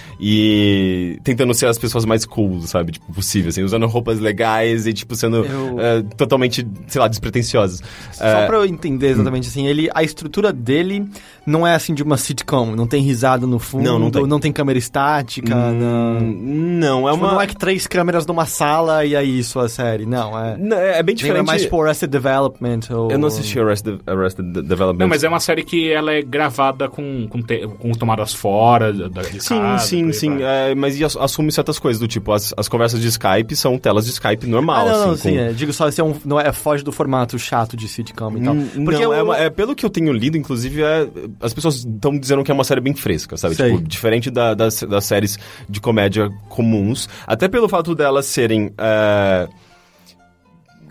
e 0.45 1.19
tentando 1.25 1.53
ser 1.55 1.67
as 1.67 1.79
pessoas 1.79 2.05
mais 2.05 2.25
cool, 2.25 2.61
sabe? 2.63 2.93
Tipo, 2.93 3.13
possível, 3.13 3.49
assim, 3.49 3.63
usando 3.63 3.87
roupas 3.87 4.19
legais 4.21 4.87
e, 4.87 4.93
tipo, 4.93 5.15
sendo 5.15 5.45
Eu- 5.45 5.81
é, 5.81 6.03
totalmente, 6.17 6.67
sei 6.87 7.01
lá, 7.01 7.09
despretensiosas. 7.09 7.83
Só 8.13 8.25
É, 8.25 8.47
pra 8.47 8.57
eu 8.59 8.65
entender 8.65 9.09
exatamente 9.09 9.49
assim, 9.49 9.67
ele, 9.67 9.89
a 9.95 10.03
estrutura 10.03 10.53
dele 10.53 11.05
não 11.47 11.67
é 11.67 11.75
assim 11.75 11.95
de 11.95 12.03
uma 12.03 12.17
sitcom, 12.17 12.75
não 12.77 12.87
tem 12.87 13.03
risada 13.03 13.47
no 13.47 13.59
fundo, 13.59 13.85
Não, 13.85 13.99
não 14.27 14.39
tem. 14.41 14.53
câmera 14.53 14.79
estática, 14.79 15.55
não. 15.55 16.19
hum, 16.19 16.79
Não, 16.81 17.09
é 17.09 17.13
Tipo, 17.13 17.25
uma. 17.25 17.33
não 17.35 17.41
é 17.41 17.47
que 17.47 17.57
três 17.57 17.87
câmeras 17.87 18.27
numa 18.27 18.47
sala 18.47 19.05
e 19.05 19.15
é 19.15 19.23
isso 19.23 19.59
a 19.61 19.69
série, 19.69 20.07
não, 20.07 20.39
é. 20.39 20.57
Não, 20.57 20.77
é 20.77 20.99
é 20.99 21.03
bem 21.03 21.15
Lembra 21.15 21.15
diferente. 21.15 21.47
mais 21.47 21.63
tipo 21.63 21.81
Arrested 21.83 22.11
Development 22.11 22.81
ou... 22.91 23.11
Eu 23.11 23.19
não 23.19 23.29
assisti 23.29 23.59
Arrested, 23.61 24.01
Arrested 24.07 24.53
De- 24.53 24.63
Development. 24.63 24.99
Não, 25.01 25.09
mas 25.09 25.23
é 25.25 25.29
uma 25.29 25.41
série 25.41 25.63
que 25.63 25.91
ela 25.93 26.13
é 26.13 26.21
gravada 26.23 26.89
com, 26.89 27.27
com, 27.29 27.41
te- 27.43 27.67
com 27.79 27.91
tomadas 28.17 28.35
fora 28.35 28.93
da, 28.93 29.23
de 29.23 29.43
Sim, 29.43 29.59
casa, 29.61 29.87
sim, 29.87 30.13
sim. 30.13 30.39
vai. 30.39 30.71
é, 30.71 30.75
mas 30.75 30.99
e 30.99 31.05
ass- 31.05 31.17
assume 31.17 31.53
certas 31.53 31.79
coisas, 31.79 32.01
do 32.01 32.09
tipo, 32.09 32.33
as, 32.33 32.53
as 32.57 32.69
conversas 32.69 33.01
de 33.01 33.09
Skype 33.09 33.55
são 33.57 33.79
telas 33.79 34.05
de 34.05 34.11
Skype 34.11 34.47
normal, 34.47 34.89
Ah, 34.89 34.93
não, 34.93 34.99
não, 35.07 35.11
assim. 35.13 35.31
sim, 35.31 35.37
com- 35.37 35.41
é. 35.43 35.53
Digo 35.53 35.73
só, 35.73 35.89
esse 35.89 36.01
é 36.01 36.05
um, 36.05 36.15
não 36.25 36.41
é, 36.41 36.53
foge 36.53 36.83
do 36.83 36.91
formato 36.93 37.39
chato 37.39 37.77
de 37.77 37.87
sitcom 37.89 38.37
e 38.37 38.43
tal. 38.43 38.55
Hum, 38.55 38.69
Porque 38.85 39.03
não, 39.03 39.11
o- 39.11 39.15
é, 39.15 39.23
uma- 39.23 39.37
é, 39.39 39.51
pelo 39.51 39.75
que 39.75 39.85
eu 39.87 39.91
tenho 39.91 40.13
lido, 40.13 40.37
inclusive, 40.37 40.83
é, 40.83 41.07
as 41.41 41.53
pessoas 41.55 41.77
estão 41.85 42.19
dizendo 42.19 42.43
que 42.43 42.51
é 42.51 42.55
uma 42.55 42.65
série 42.65 42.81
bem 42.81 42.95
fresca, 42.95 43.37
sabe? 43.37 43.55
Sei. 43.55 43.71
Tipo, 43.71 43.83
diferente 43.89 44.31
da- 44.31 44.55
das, 44.55 44.83
das 44.83 45.05
séries 45.05 45.39
de 45.69 45.81
comédia 45.81 46.29
comuns. 46.49 47.09
Até 47.27 47.49
pelo 47.49 47.69
fato 47.69 47.95
delas 47.95 48.27
serem. 48.27 48.73
é, 48.77 49.49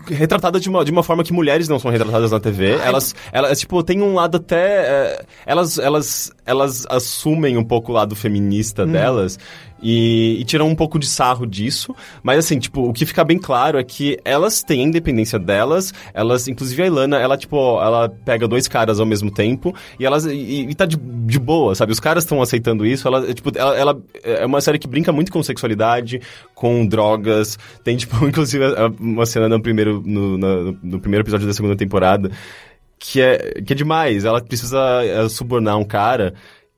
retratadas 0.06 0.60
de 0.62 0.68
uma, 0.68 0.84
de 0.84 0.90
uma 0.90 1.02
forma 1.02 1.22
que 1.22 1.32
mulheres 1.32 1.68
não 1.68 1.78
são 1.78 1.90
retratadas 1.90 2.30
na 2.32 2.40
TV. 2.40 2.72
Elas, 2.82 3.14
elas, 3.32 3.60
tipo, 3.60 3.82
tem 3.82 4.00
um 4.02 4.14
lado 4.14 4.38
até... 4.38 4.56
é, 4.86 5.22
elas, 5.46 5.78
elas, 5.78 6.32
elas 6.50 6.84
assumem 6.90 7.56
um 7.56 7.64
pouco 7.64 7.92
o 7.92 7.94
lado 7.94 8.16
feminista 8.16 8.84
delas 8.84 9.38
e, 9.82 10.36
e 10.40 10.44
tiram 10.44 10.68
um 10.68 10.74
pouco 10.74 10.98
de 10.98 11.06
sarro 11.06 11.46
disso. 11.46 11.94
Mas, 12.22 12.38
assim, 12.40 12.58
tipo, 12.58 12.88
o 12.88 12.92
que 12.92 13.06
fica 13.06 13.24
bem 13.24 13.38
claro 13.38 13.78
é 13.78 13.84
que 13.84 14.18
elas 14.24 14.62
têm 14.62 14.80
a 14.80 14.84
independência 14.84 15.38
delas. 15.38 15.94
Elas, 16.12 16.48
inclusive 16.48 16.82
a 16.82 16.86
Ilana, 16.86 17.18
ela, 17.18 17.36
tipo, 17.36 17.56
ela 17.80 18.08
pega 18.08 18.46
dois 18.48 18.66
caras 18.68 18.98
ao 19.00 19.06
mesmo 19.06 19.30
tempo 19.30 19.74
e 19.98 20.04
elas... 20.04 20.26
E, 20.26 20.66
e 20.68 20.74
tá 20.74 20.84
de, 20.84 20.96
de 20.96 21.38
boa, 21.38 21.74
sabe? 21.74 21.92
Os 21.92 22.00
caras 22.00 22.24
estão 22.24 22.42
aceitando 22.42 22.84
isso. 22.84 23.06
Ela, 23.08 23.32
tipo, 23.32 23.50
ela, 23.56 23.76
ela 23.76 24.02
é 24.22 24.44
uma 24.44 24.60
série 24.60 24.78
que 24.78 24.88
brinca 24.88 25.12
muito 25.12 25.30
com 25.32 25.42
sexualidade, 25.42 26.20
com 26.54 26.84
drogas. 26.84 27.58
Tem, 27.84 27.96
tipo, 27.96 28.22
inclusive, 28.26 28.64
uma 28.98 29.24
cena 29.24 29.48
no 29.48 29.62
primeiro, 29.62 30.02
no, 30.04 30.36
na- 30.36 30.74
no 30.82 31.00
primeiro 31.00 31.22
episódio 31.24 31.46
da 31.46 31.54
segunda 31.54 31.76
temporada 31.76 32.30
que 33.00 33.20
é, 33.20 33.60
que 33.64 33.72
é 33.72 33.76
demais. 33.76 34.24
Ela 34.24 34.40
precisa 34.40 34.78
é, 35.02 35.28
subornar 35.28 35.76
um 35.78 35.84
cara 35.84 36.34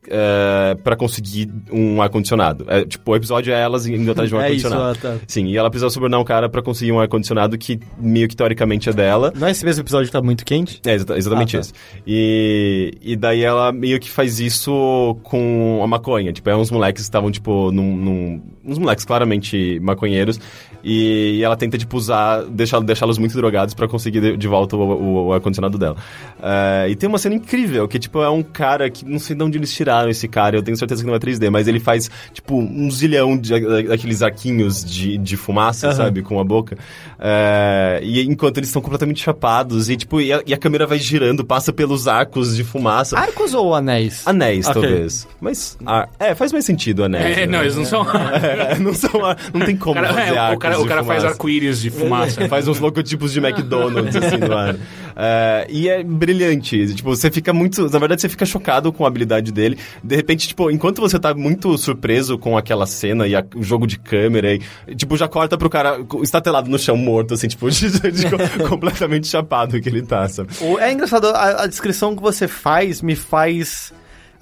é, 0.09 0.75
para 0.83 0.97
conseguir 0.97 1.49
um 1.70 2.01
ar-condicionado. 2.03 2.64
É, 2.68 2.85
tipo, 2.85 3.11
o 3.11 3.14
episódio 3.16 3.53
é 3.53 3.61
elas 3.61 3.87
indo 3.87 4.11
atrás 4.11 4.29
de 4.29 4.35
um 4.35 4.39
É 4.41 4.45
ar-condicionado. 4.45 4.83
ah, 4.83 4.95
tá. 5.01 5.16
Sim, 5.29 5.47
e 5.47 5.57
ela 5.57 5.68
precisa 5.70 5.91
subornar 5.91 6.20
um 6.20 6.25
cara 6.25 6.49
para 6.49 6.61
conseguir 6.62 6.91
um 6.93 6.99
ar-condicionado 7.01 7.57
que 7.59 7.79
meio 7.99 8.27
que 8.29 8.35
teoricamente 8.37 8.89
é 8.89 8.93
dela. 8.93 9.33
Não 9.37 9.47
é 9.47 9.51
esse 9.51 9.64
mesmo 9.64 9.83
episódio 9.83 10.07
que 10.07 10.12
tá 10.12 10.20
muito 10.23 10.45
quente? 10.45 10.81
É, 10.87 10.95
exata- 10.95 11.16
exatamente 11.16 11.57
Ah, 11.57 11.61
tá. 11.61 11.66
isso. 11.66 11.75
E, 12.07 12.93
e 13.01 13.16
daí 13.16 13.43
ela 13.43 13.70
meio 13.73 13.99
que 14.01 14.11
faz 14.11 14.41
isso 14.41 15.16
com 15.23 15.81
a 15.83 15.87
maconha. 15.87 16.33
Tipo, 16.33 16.51
é 16.51 16.57
uns 16.57 16.70
moleques 16.70 17.03
que 17.03 17.07
estavam, 17.07 17.31
tipo, 17.31 17.70
num, 17.70 17.97
num- 17.97 18.43
Uns 18.64 18.79
moleques 18.79 19.05
claramente 19.05 19.79
maconheiros. 19.81 20.39
E, 20.85 21.37
e 21.39 21.43
ela 21.45 21.57
tenta, 21.57 21.78
tipo, 21.78 21.97
usar... 21.97 22.43
Deixar, 22.45 22.80
deixá-los 22.80 23.18
muito 23.18 23.35
drogados 23.37 23.74
pra 23.74 23.87
conseguir 23.89 24.20
de, 24.20 24.37
de 24.37 24.49
volta 24.49 24.76
o, 24.76 24.80
o- 24.80 25.26
o 25.28 25.33
ar-condicionado 25.33 25.78
dela. 25.78 25.97
É, 26.43 26.87
e 26.91 26.97
tem 26.97 27.09
uma 27.09 27.18
cena 27.18 27.35
incrível, 27.35 27.87
que, 27.87 27.99
tipo, 27.99 28.20
é 28.22 28.28
um 28.30 28.43
cara 28.43 28.91
que... 28.91 29.05
Não 29.05 29.18
sei 29.18 29.37
de 29.37 29.43
onde 29.43 29.59
eles 29.59 29.72
tiraram 29.72 30.09
esse 30.11 30.26
cara, 30.28 30.57
eu 30.57 30.62
tenho 30.62 30.76
certeza 30.76 31.03
que 31.03 31.07
não 31.09 31.14
é 31.14 31.18
3D, 31.18 31.51
mas 31.51 31.68
ele 31.68 31.78
faz, 31.80 32.11
tipo, 32.33 32.57
um 32.59 32.91
zilhão 32.91 33.37
de, 33.39 33.59
daqueles 33.85 34.22
arquinhos 34.22 34.85
de, 34.85 35.16
de 35.18 35.37
fumaça, 35.37 35.89
Aham. 35.89 35.97
sabe? 35.97 36.22
Com 36.22 36.41
a 36.41 36.45
boca. 36.45 36.76
É, 37.18 38.01
e 38.03 38.20
enquanto 38.22 38.59
eles 38.59 38.68
estão 38.68 38.83
completamente 38.83 39.22
chapados, 39.22 39.89
e, 39.89 39.97
tipo, 39.97 40.20
e 40.20 40.33
a, 40.33 40.43
e 40.47 40.53
a 40.53 40.59
câmera 40.59 40.87
vai 40.87 40.99
girando, 40.99 41.45
passa 41.45 41.72
pelos 41.72 42.09
arcos 42.09 42.57
de 42.57 42.64
fumaça. 42.64 43.16
Arcos 43.18 43.55
ou 43.55 43.74
anéis? 43.74 44.26
Anéis, 44.26 44.66
Ok. 44.66 44.83
talvez. 44.83 45.28
Mas, 45.41 45.78
ah, 45.87 46.09
é, 46.18 46.35
faz 46.35 46.53
mais 46.53 46.64
sentido 46.64 47.05
anéis. 47.05 47.39
É, 47.39 47.41
né? 47.41 47.47
não, 47.47 47.61
eles 47.62 47.76
não 47.76 47.85
são... 47.85 48.03
É, 48.43 48.78
não 48.78 48.93
são, 48.95 49.24
ar- 49.24 49.37
não 49.55 49.64
tem 49.64 49.76
como 49.76 49.95
cara, 49.95 50.09
fazer 50.14 50.28
é, 50.30 50.33
o 50.33 50.39
arcos 50.41 50.59
cara, 50.73 50.83
o 50.83 50.87
cara 50.87 51.05
faz 51.05 51.25
arco-íris 51.25 51.81
de 51.81 51.91
fumaça. 51.91 52.47
Faz 52.49 52.66
uns 52.68 52.79
logotipos 52.79 53.33
de 53.33 53.39
McDonald's, 53.41 54.14
assim, 54.16 54.37
no 54.39 54.53
ar. 54.57 54.77
É, 55.16 55.66
e 55.68 55.89
é 55.89 56.03
brilhante. 56.03 56.95
Tipo, 56.95 57.14
você 57.14 57.31
fica 57.31 57.53
muito... 57.53 57.89
Na 57.91 57.99
verdade, 57.99 58.20
você 58.20 58.29
fica 58.29 58.45
chocado 58.47 58.93
com 58.93 59.05
a 59.05 59.09
habilidade 59.09 59.53
dele. 59.53 59.79
De 60.03 60.16
repente, 60.16 60.49
tipo, 60.49 60.70
enquanto 60.70 61.01
você 61.01 61.18
tá 61.18 61.35
muito 61.35 61.77
surpreso 61.79 62.37
com 62.39 62.57
aquela 62.57 62.87
cena 62.87 63.27
e 63.27 63.35
a- 63.35 63.45
o 63.55 63.62
jogo 63.62 63.87
de 63.87 63.99
câmera, 63.99 64.55
e, 64.55 64.61
tipo, 64.97 65.16
já 65.16 65.29
corta 65.29 65.57
pro 65.59 65.68
cara 65.70 65.99
estatelado 66.23 66.70
no 66.70 66.79
chão, 66.79 66.97
morto, 66.97 67.35
assim, 67.35 67.49
tipo, 67.49 67.68
de- 67.70 67.91
de- 67.91 68.27
completamente 68.68 69.27
chapado 69.27 69.81
que 69.81 69.89
ele 69.89 70.03
tá, 70.03 70.29
sabe? 70.29 70.51
O- 70.61 70.79
É 70.79 70.93
engraçado, 70.93 71.29
a, 71.29 71.62
a 71.62 71.66
descrição 71.66 72.14
que 72.16 72.23
você 72.23 72.47
faz 72.49 73.01
me 73.03 73.14
faz. 73.16 73.93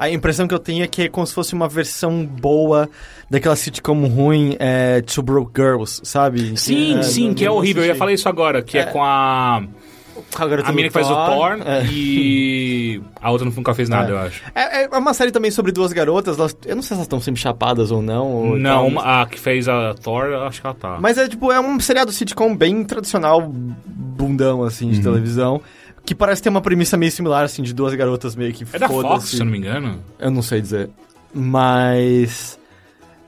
A 0.00 0.08
impressão 0.10 0.48
que 0.48 0.54
eu 0.54 0.58
tenho 0.58 0.82
é 0.82 0.86
que 0.86 1.02
é 1.02 1.08
como 1.08 1.26
se 1.26 1.34
fosse 1.34 1.52
uma 1.52 1.68
versão 1.68 2.24
boa 2.24 2.88
daquela 3.28 3.54
sitcom 3.54 4.06
ruim, 4.06 4.56
é, 4.58 5.02
Two 5.02 5.22
Broke 5.22 5.52
Girls, 5.54 6.00
sabe? 6.04 6.56
Sim, 6.58 6.98
É, 6.98 7.02
sim, 7.02 7.28
não- 7.28 7.34
que 7.34 7.44
é 7.44 7.50
horrível. 7.50 7.82
Eu 7.82 7.88
ia 7.88 7.94
falar 7.94 8.12
isso 8.12 8.28
agora, 8.28 8.62
que 8.62 8.78
é, 8.78 8.82
É. 8.82 8.84
com 8.86 9.04
a... 9.04 9.62
A, 10.36 10.44
A 10.68 10.72
mina 10.72 10.88
que 10.88 10.90
faz 10.92 11.06
o 11.10 11.14
Thor 11.14 11.58
É. 11.66 11.84
e 11.86 13.00
a 13.20 13.30
outra 13.30 13.48
nunca 13.50 13.74
fez 13.74 13.88
nada, 13.88 14.08
É. 14.10 14.12
eu 14.12 14.18
acho. 14.18 14.42
É, 14.54 14.84
é 14.84 14.88
uma 14.98 15.12
série 15.14 15.30
também 15.32 15.50
sobre 15.50 15.72
duas 15.72 15.92
garotas, 15.92 16.38
elas- 16.38 16.56
eu 16.66 16.76
não 16.76 16.82
sei 16.82 16.88
se 16.88 16.92
elas 16.94 17.04
estão 17.06 17.20
sempre 17.20 17.40
chapadas 17.40 17.90
ou 17.90 18.00
não. 18.02 18.26
ou 18.26 18.56
Não, 18.58 18.86
uma- 18.88 19.22
a 19.22 19.26
que 19.26 19.38
fez 19.40 19.66
a 19.68 19.94
Thor, 19.94 20.26
eu 20.26 20.42
acho 20.44 20.60
que 20.60 20.66
ela 20.66 20.76
tá. 20.76 20.98
Mas 21.00 21.16
é 21.18 21.26
tipo, 21.28 21.50
é 21.50 21.58
um 21.60 21.78
seriado 21.80 22.12
sitcom 22.12 22.54
bem 22.56 22.84
tradicional, 22.84 23.42
bundão, 23.50 24.62
assim, 24.62 24.86
Uhum. 24.86 24.92
de 24.92 25.02
televisão. 25.02 25.60
Que 26.04 26.14
parece 26.14 26.42
ter 26.42 26.48
uma 26.48 26.60
premissa 26.60 26.96
meio 26.96 27.12
similar, 27.12 27.44
assim, 27.44 27.62
de 27.62 27.72
duas 27.72 27.94
garotas 27.94 28.34
meio 28.34 28.52
que 28.52 28.64
É 28.72 28.78
da 28.78 28.88
Fox, 28.88 29.02
foda-se. 29.02 29.26
se 29.36 29.40
eu 29.40 29.44
não 29.44 29.52
me 29.52 29.58
engano. 29.58 30.00
Eu 30.18 30.30
não 30.30 30.42
sei 30.42 30.60
dizer. 30.60 30.90
Mas. 31.34 32.58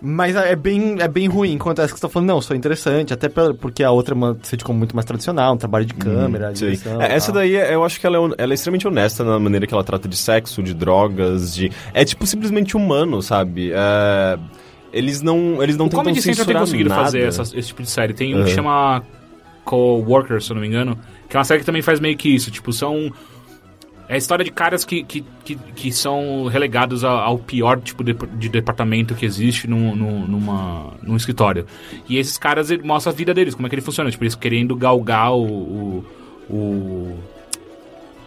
Mas 0.04 0.34
é 0.34 0.56
bem, 0.56 0.96
é 0.98 1.06
bem 1.06 1.28
ruim, 1.28 1.52
enquanto 1.52 1.78
essa 1.80 1.92
que 1.92 2.00
você 2.00 2.02
tá 2.04 2.08
falando, 2.08 2.26
não, 2.28 2.40
só 2.40 2.54
é 2.54 2.56
interessante, 2.56 3.14
até 3.14 3.28
porque 3.28 3.84
a 3.84 3.90
outra 3.92 4.14
é 4.14 4.16
uma 4.16 4.36
sitcom 4.42 4.72
muito 4.72 4.96
mais 4.96 5.04
tradicional, 5.04 5.54
um 5.54 5.56
trabalho 5.56 5.84
de 5.86 5.94
câmera, 5.94 6.48
Sim. 6.56 6.64
direção 6.64 7.00
É, 7.00 7.14
essa 7.14 7.26
tal. 7.28 7.36
daí, 7.36 7.54
é- 7.54 7.72
eu 7.72 7.84
acho 7.84 8.00
que 8.00 8.06
ela 8.08 8.16
é, 8.16 8.34
ela 8.38 8.52
é 8.52 8.54
extremamente 8.54 8.88
honesta 8.88 9.22
na 9.22 9.38
maneira 9.38 9.64
que 9.64 9.72
ela 9.72 9.84
trata 9.84 10.08
de 10.08 10.16
sexo, 10.16 10.60
de 10.60 10.74
drogas, 10.74 11.54
de... 11.54 11.70
É, 11.94 12.04
tipo, 12.04 12.26
simplesmente 12.26 12.76
humano, 12.76 13.22
sabe? 13.22 13.70
É, 13.72 14.36
Eles 14.92 15.22
não, 15.22 15.62
eles 15.62 15.76
não 15.76 15.86
o 15.86 15.88
tentam 15.88 16.02
Comedy 16.02 16.20
Central 16.20 16.34
tem 16.34 16.44
censurar 16.46 16.62
conseguido 16.62 16.88
nada. 16.90 17.04
fazer 17.04 17.20
essa- 17.22 17.42
esse 17.56 17.68
tipo 17.68 17.82
de 17.82 17.88
série. 17.88 18.12
Tem 18.12 18.34
um 18.34 18.38
Uhum. 18.40 18.44
que 18.44 18.50
chama 18.50 19.02
Co-Workers, 19.64 20.44
se 20.46 20.50
eu 20.50 20.54
não 20.56 20.62
me 20.62 20.66
engano, 20.68 20.98
que 21.32 21.36
é 21.36 21.38
uma 21.38 21.44
série 21.44 21.60
que 21.60 21.64
também 21.66 21.80
faz 21.80 21.98
meio 21.98 22.14
que 22.14 22.28
isso. 22.28 22.50
Tipo, 22.50 22.74
são... 22.74 23.10
É 24.06 24.14
a 24.16 24.18
história 24.18 24.44
de 24.44 24.50
caras 24.50 24.84
que, 24.84 25.02
que, 25.02 25.24
que, 25.42 25.54
que 25.56 25.90
são 25.90 26.44
relegados 26.46 27.02
ao, 27.04 27.38
pior 27.38 27.80
tipo 27.80 28.04
de, 28.04 28.12
de 28.34 28.50
departamento 28.50 29.14
que 29.14 29.24
existe 29.24 29.66
num, 29.66 29.96
num, 29.96 30.26
numa, 30.26 30.92
num 31.02 31.16
escritório. 31.16 31.64
E 32.06 32.18
esses 32.18 32.36
caras 32.36 32.70
ele 32.70 32.82
mostra 32.82 33.10
a 33.10 33.14
vida 33.14 33.32
deles, 33.32 33.54
como 33.54 33.66
é 33.66 33.70
que 33.70 33.74
ele 33.76 33.80
funciona. 33.80 34.10
Tipo, 34.10 34.24
eles 34.24 34.34
querendo 34.34 34.76
galgar 34.76 35.32
o. 35.32 35.42
o, 35.46 36.04
o- 36.50 37.18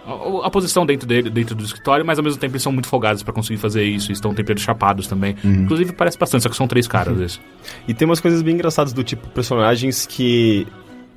a, 0.08 0.47
a 0.47 0.49
posição 0.49 0.86
dentro, 0.88 1.08
dele, 1.08 1.30
dentro 1.30 1.53
do 1.56 1.64
escritório, 1.64 2.03
mas 2.06 2.18
ao 2.18 2.24
mesmo 2.24 2.39
tempo 2.39 2.53
eles 2.53 2.64
são 2.64 2.72
muito 2.72 2.88
folgados 2.88 3.22
pra 3.22 3.34
conseguir 3.34 3.60
fazer 3.60 3.84
isso. 3.84 4.12
e 4.12 4.14
Estão 4.14 4.32
inteiro 4.32 4.60
chapados 4.60 5.06
também. 5.08 5.36
Inclusive 5.43 5.93
parece 5.93 6.18
bastante, 6.18 6.41
só 6.43 6.49
que 6.49 6.56
são 6.56 6.68
três 6.68 6.88
caras 6.88 7.20
esses. 7.20 7.41
E 7.88 7.93
tem 7.93 8.08
umas 8.08 8.20
coisas 8.20 8.41
bem 8.41 8.56
engraçadas 8.56 8.91
do 8.93 9.03
tipo 9.03 9.28
personagens 9.30 10.06
que 10.08 10.66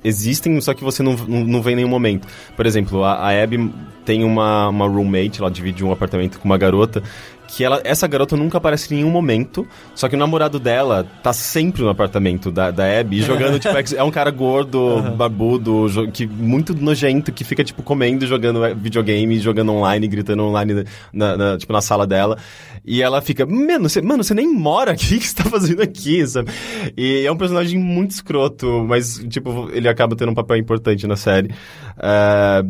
existem, 0.03 0.59
só 0.61 0.73
que 0.73 0.83
você 0.83 1.03
não, 1.03 1.13
não, 1.15 1.43
não 1.43 1.61
vê 1.61 1.71
em 1.71 1.75
nenhum 1.77 1.89
momento. 1.89 2.27
Por 2.55 2.65
exemplo, 2.65 3.03
a, 3.03 3.13
a 3.15 3.43
Abby 3.43 3.71
tem 4.05 4.23
uma, 4.23 4.69
uma 4.69 4.87
roommate, 4.87 5.39
ela 5.39 5.51
divide 5.51 5.83
um 5.83 5.91
apartamento 5.91 6.39
com 6.39 6.45
uma 6.45 6.57
garota, 6.57 7.03
que 7.51 7.63
ela, 7.63 7.81
essa 7.83 8.07
garota 8.07 8.37
nunca 8.37 8.57
aparece 8.59 8.93
em 8.93 8.97
nenhum 8.97 9.09
momento, 9.09 9.67
só 9.95 10.07
que 10.07 10.15
o 10.15 10.19
namorado 10.19 10.59
dela 10.59 11.03
tá 11.23 11.33
sempre 11.33 11.81
no 11.81 11.89
apartamento 11.89 12.51
da, 12.51 12.69
da 12.69 12.99
Abby, 12.99 13.21
jogando, 13.23 13.59
tipo, 13.59 13.75
ex- 13.77 13.93
é 13.93 14.03
um 14.03 14.11
cara 14.11 14.29
gordo, 14.29 15.01
barbudo, 15.17 15.89
jo- 15.89 16.11
que, 16.11 16.27
muito 16.27 16.75
nojento, 16.75 17.31
que 17.31 17.43
fica, 17.43 17.63
tipo, 17.63 17.81
comendo, 17.81 18.27
jogando 18.27 18.63
eh, 18.63 18.73
videogame, 18.75 19.39
jogando 19.39 19.71
online, 19.73 20.07
gritando 20.07 20.43
online 20.43 20.85
na, 21.11 21.35
na- 21.35 21.57
tipo, 21.57 21.73
na 21.73 21.81
sala 21.81 22.05
dela. 22.05 22.37
E 22.85 23.01
ela 23.01 23.21
fica, 23.21 23.45
mano, 23.45 23.89
você, 23.89 24.01
mano, 24.01 24.23
você 24.23 24.33
nem 24.33 24.47
mora 24.53 24.91
aqui, 24.91 25.15
o 25.17 25.19
que 25.19 25.27
você 25.27 25.35
tá 25.35 25.43
fazendo 25.49 25.81
aqui, 25.81 26.25
sabe? 26.27 26.51
E 26.95 27.25
é 27.25 27.31
um 27.31 27.37
personagem 27.37 27.79
muito 27.79 28.11
escroto, 28.11 28.85
mas, 28.87 29.17
tipo, 29.27 29.69
ele 29.73 29.89
acaba 29.89 30.15
tendo 30.15 30.31
um 30.31 30.35
papel 30.35 30.57
importante 30.57 31.07
na 31.07 31.15
série. 31.15 31.49
Ah, 31.97 32.63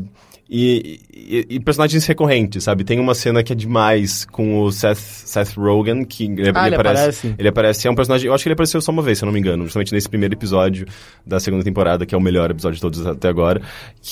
e, 0.50 1.00
e- 1.28 1.46
e 1.56 1.60
personagens 1.60 2.06
recorrentes, 2.06 2.64
sabe? 2.64 2.84
Tem 2.84 3.00
uma 3.00 3.14
cena 3.16 3.44
que 3.44 3.52
é 3.54 3.56
demais 3.56 4.26
com 4.26 4.62
o 4.62 4.72
Seth, 4.72 4.98
Seth 4.98 5.56
Rogen, 5.58 6.04
que 6.06 6.26
ele, 6.26 6.52
Ah, 6.56 6.68
ele 6.68 6.76
aparece? 6.76 7.36
Ele 7.38 7.48
aparece, 7.48 7.88
é 7.88 7.92
um 7.92 7.96
personagem. 7.96 8.28
Eu 8.28 8.34
acho 8.34 8.44
que 8.44 8.48
ele 8.50 8.54
apareceu 8.54 8.82
só 8.82 8.92
uma 8.92 9.02
vez, 9.02 9.18
se 9.18 9.24
eu 9.24 9.28
não 9.28 9.34
me 9.34 9.40
engano, 9.40 9.64
justamente 9.66 9.94
nesse 9.94 10.08
primeiro 10.10 10.34
episódio 10.36 10.86
da 11.26 11.40
segunda 11.40 11.64
temporada, 11.64 12.06
que 12.06 12.16
é 12.16 12.18
o 12.18 12.22
melhor 12.22 12.50
episódio 12.52 12.76
de 12.76 12.82
todos 12.82 13.06
até 13.06 13.28
agora. 13.28 13.62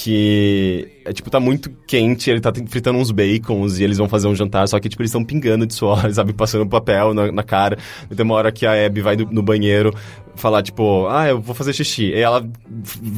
Que 0.02 0.88
é 1.06 1.14
tipo, 1.14 1.30
tá 1.30 1.40
muito 1.40 1.70
quente, 1.88 2.30
ele 2.30 2.40
tá 2.40 2.52
fritando 2.68 3.00
uns 3.00 3.12
bacons 3.12 3.80
e 3.80 3.84
eles 3.84 3.98
vão 3.98 4.08
fazer 4.08 4.28
um 4.28 4.36
jantar, 4.36 4.68
só 4.68 4.80
que 4.80 4.88
tipo, 4.90 5.02
eles 5.02 5.10
estão 5.10 5.24
pingando 5.24 5.66
de 5.66 5.74
suor, 5.74 6.10
sabe? 6.14 6.34
Passando 6.34 6.68
papel 6.68 7.14
na, 7.14 7.32
na 7.32 7.44
cara. 7.44 7.78
E 8.10 8.16
tem 8.16 8.24
uma 8.26 8.36
hora 8.36 8.52
que 8.52 8.66
a 8.66 8.86
Abby 8.86 9.02
vai 9.02 9.16
do- 9.16 9.26
no 9.32 9.42
banheiro 9.42 9.94
falar, 10.36 10.62
tipo, 10.62 11.08
ah, 11.08 11.28
eu 11.28 11.42
vou 11.42 11.56
fazer 11.56 11.74
xixi. 11.74 12.10
E 12.12 12.20
ela, 12.20 12.48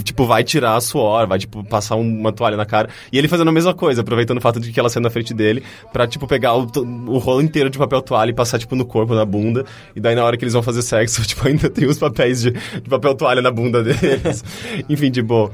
tipo, 0.06 0.26
vai 0.26 0.42
tirar 0.42 0.76
a 0.76 0.82
suor, 0.82 1.28
vai, 1.28 1.38
tipo, 1.38 1.64
passar 1.66 1.96
um- 1.98 2.20
uma 2.20 2.32
toalha 2.32 2.56
na 2.56 2.66
cara. 2.66 2.90
E 3.12 3.18
ele 3.18 3.28
fazendo 3.28 3.50
a 3.50 3.52
mesma 3.52 3.74
coisa, 3.80 4.02
aproveitando 4.02 4.38
o 4.38 4.42
fato 4.42 4.60
de 4.60 4.72
que 4.72 4.80
ela 4.80 4.90
saiu 4.90 5.02
na 5.02 5.10
frente 5.10 5.34
dele, 5.34 5.64
pra, 5.94 6.06
tipo, 6.06 6.28
pegar 6.28 6.56
o, 6.56 6.68
o 7.08 7.18
rolo 7.18 7.42
inteiro 7.42 7.70
de 7.70 7.78
papel 7.78 8.02
toalha 8.02 8.32
e 8.32 8.34
passar, 8.34 8.60
tipo, 8.60 8.76
no 8.76 8.86
corpo, 8.86 9.16
na 9.16 9.24
bunda. 9.24 9.66
E 9.96 10.00
daí, 10.02 10.16
na 10.16 10.24
hora 10.26 10.36
que 10.36 10.44
eles 10.44 10.54
vão 10.54 10.62
fazer 10.62 10.82
sexo, 10.82 11.22
tipo, 11.26 11.48
ainda 11.48 11.70
tem 11.70 11.88
os 11.88 11.98
papéis 11.98 12.42
de, 12.42 12.52
de 12.52 12.90
papel 12.90 13.16
toalha 13.16 13.42
na 13.42 13.52
bunda 13.52 13.82
deles. 13.82 14.44
Enfim, 14.90 15.10
tipo... 15.10 15.50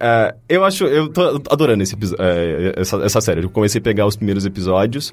é, 0.00 0.34
eu 0.48 0.64
acho, 0.64 0.84
eu 0.84 1.08
tô 1.08 1.42
adorando 1.50 1.82
esse 1.82 1.94
é, 2.18 2.72
essa, 2.76 2.96
essa 3.04 3.20
série. 3.20 3.42
Eu 3.42 3.50
comecei 3.50 3.78
a 3.78 3.82
pegar 3.82 4.06
os 4.06 4.16
primeiros 4.16 4.46
episódios 4.46 5.12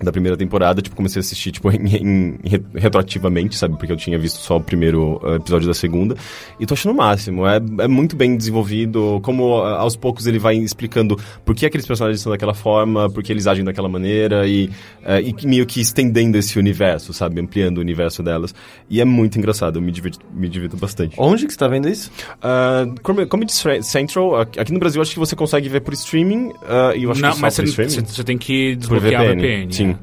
da 0.00 0.10
primeira 0.10 0.36
temporada, 0.36 0.82
tipo, 0.82 0.96
comecei 0.96 1.20
a 1.20 1.22
assistir, 1.22 1.52
tipo, 1.52 1.70
em, 1.70 1.76
em- 1.96 2.38
em 2.44 2.48
re- 2.48 2.62
retroativamente, 2.74 3.56
sabe? 3.56 3.76
Porque 3.76 3.92
eu 3.92 3.96
tinha 3.96 4.18
visto 4.18 4.38
só 4.38 4.56
o 4.56 4.60
primeiro 4.60 5.20
uh, 5.22 5.36
episódio 5.36 5.68
da 5.68 5.74
segunda. 5.74 6.16
E 6.58 6.66
tô 6.66 6.74
achando 6.74 6.92
o 6.92 6.96
máximo. 6.96 7.46
É, 7.46 7.56
é 7.78 7.88
muito 7.88 8.16
bem 8.16 8.36
desenvolvido, 8.36 9.20
como 9.22 9.56
uh, 9.60 9.64
aos 9.76 9.94
poucos 9.96 10.26
ele 10.26 10.38
vai 10.38 10.56
explicando 10.56 11.16
por 11.44 11.54
que 11.54 11.64
aqueles 11.64 11.86
personagens 11.86 12.20
são 12.20 12.30
daquela 12.32 12.54
forma, 12.54 13.08
por 13.08 13.22
que 13.22 13.32
eles 13.32 13.46
agem 13.46 13.64
daquela 13.64 13.88
maneira, 13.88 14.46
e, 14.48 14.66
uh, 15.04 15.20
e 15.24 15.32
que 15.32 15.46
meio 15.46 15.64
que 15.64 15.80
estendendo 15.80 16.36
esse 16.36 16.58
universo, 16.58 17.12
sabe? 17.12 17.40
Ampliando 17.40 17.78
o 17.78 17.80
universo 17.80 18.22
delas. 18.22 18.52
E 18.90 19.00
é 19.00 19.04
muito 19.04 19.38
engraçado, 19.38 19.78
eu 19.78 19.82
me 19.82 19.92
divirto, 19.92 20.18
me 20.34 20.48
divirto 20.48 20.76
bastante. 20.76 21.14
Onde 21.18 21.46
que 21.46 21.52
você 21.52 21.58
tá 21.58 21.68
vendo 21.68 21.88
isso? 21.88 22.10
Uh, 22.38 22.94
Com- 23.00 23.26
Comedy 23.26 23.52
Central, 23.82 24.40
aqui 24.40 24.72
no 24.72 24.78
Brasil 24.80 25.00
acho 25.00 25.12
que 25.12 25.18
você 25.18 25.36
consegue 25.36 25.68
ver 25.68 25.80
por 25.80 25.94
streaming, 25.94 26.48
uh, 26.48 26.96
e 26.96 27.04
eu 27.04 27.12
acho 27.12 27.20
Não, 27.22 27.30
que 27.30 27.36
só 27.36 27.42
mas 27.42 27.54
por 27.56 27.62
você, 27.66 27.70
streaming. 27.82 27.90
você- 28.06 28.14
você 28.16 28.24
tem 28.24 28.36
que 28.36 28.72
Por 28.72 28.78
desbloquear 28.98 29.22
VPN, 29.22 29.32
a 29.32 29.34
VPN. 29.46 29.72
sim. 29.72 29.83
É. 29.90 29.96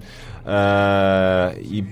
Ah, 0.46 1.54
e, 1.62 1.84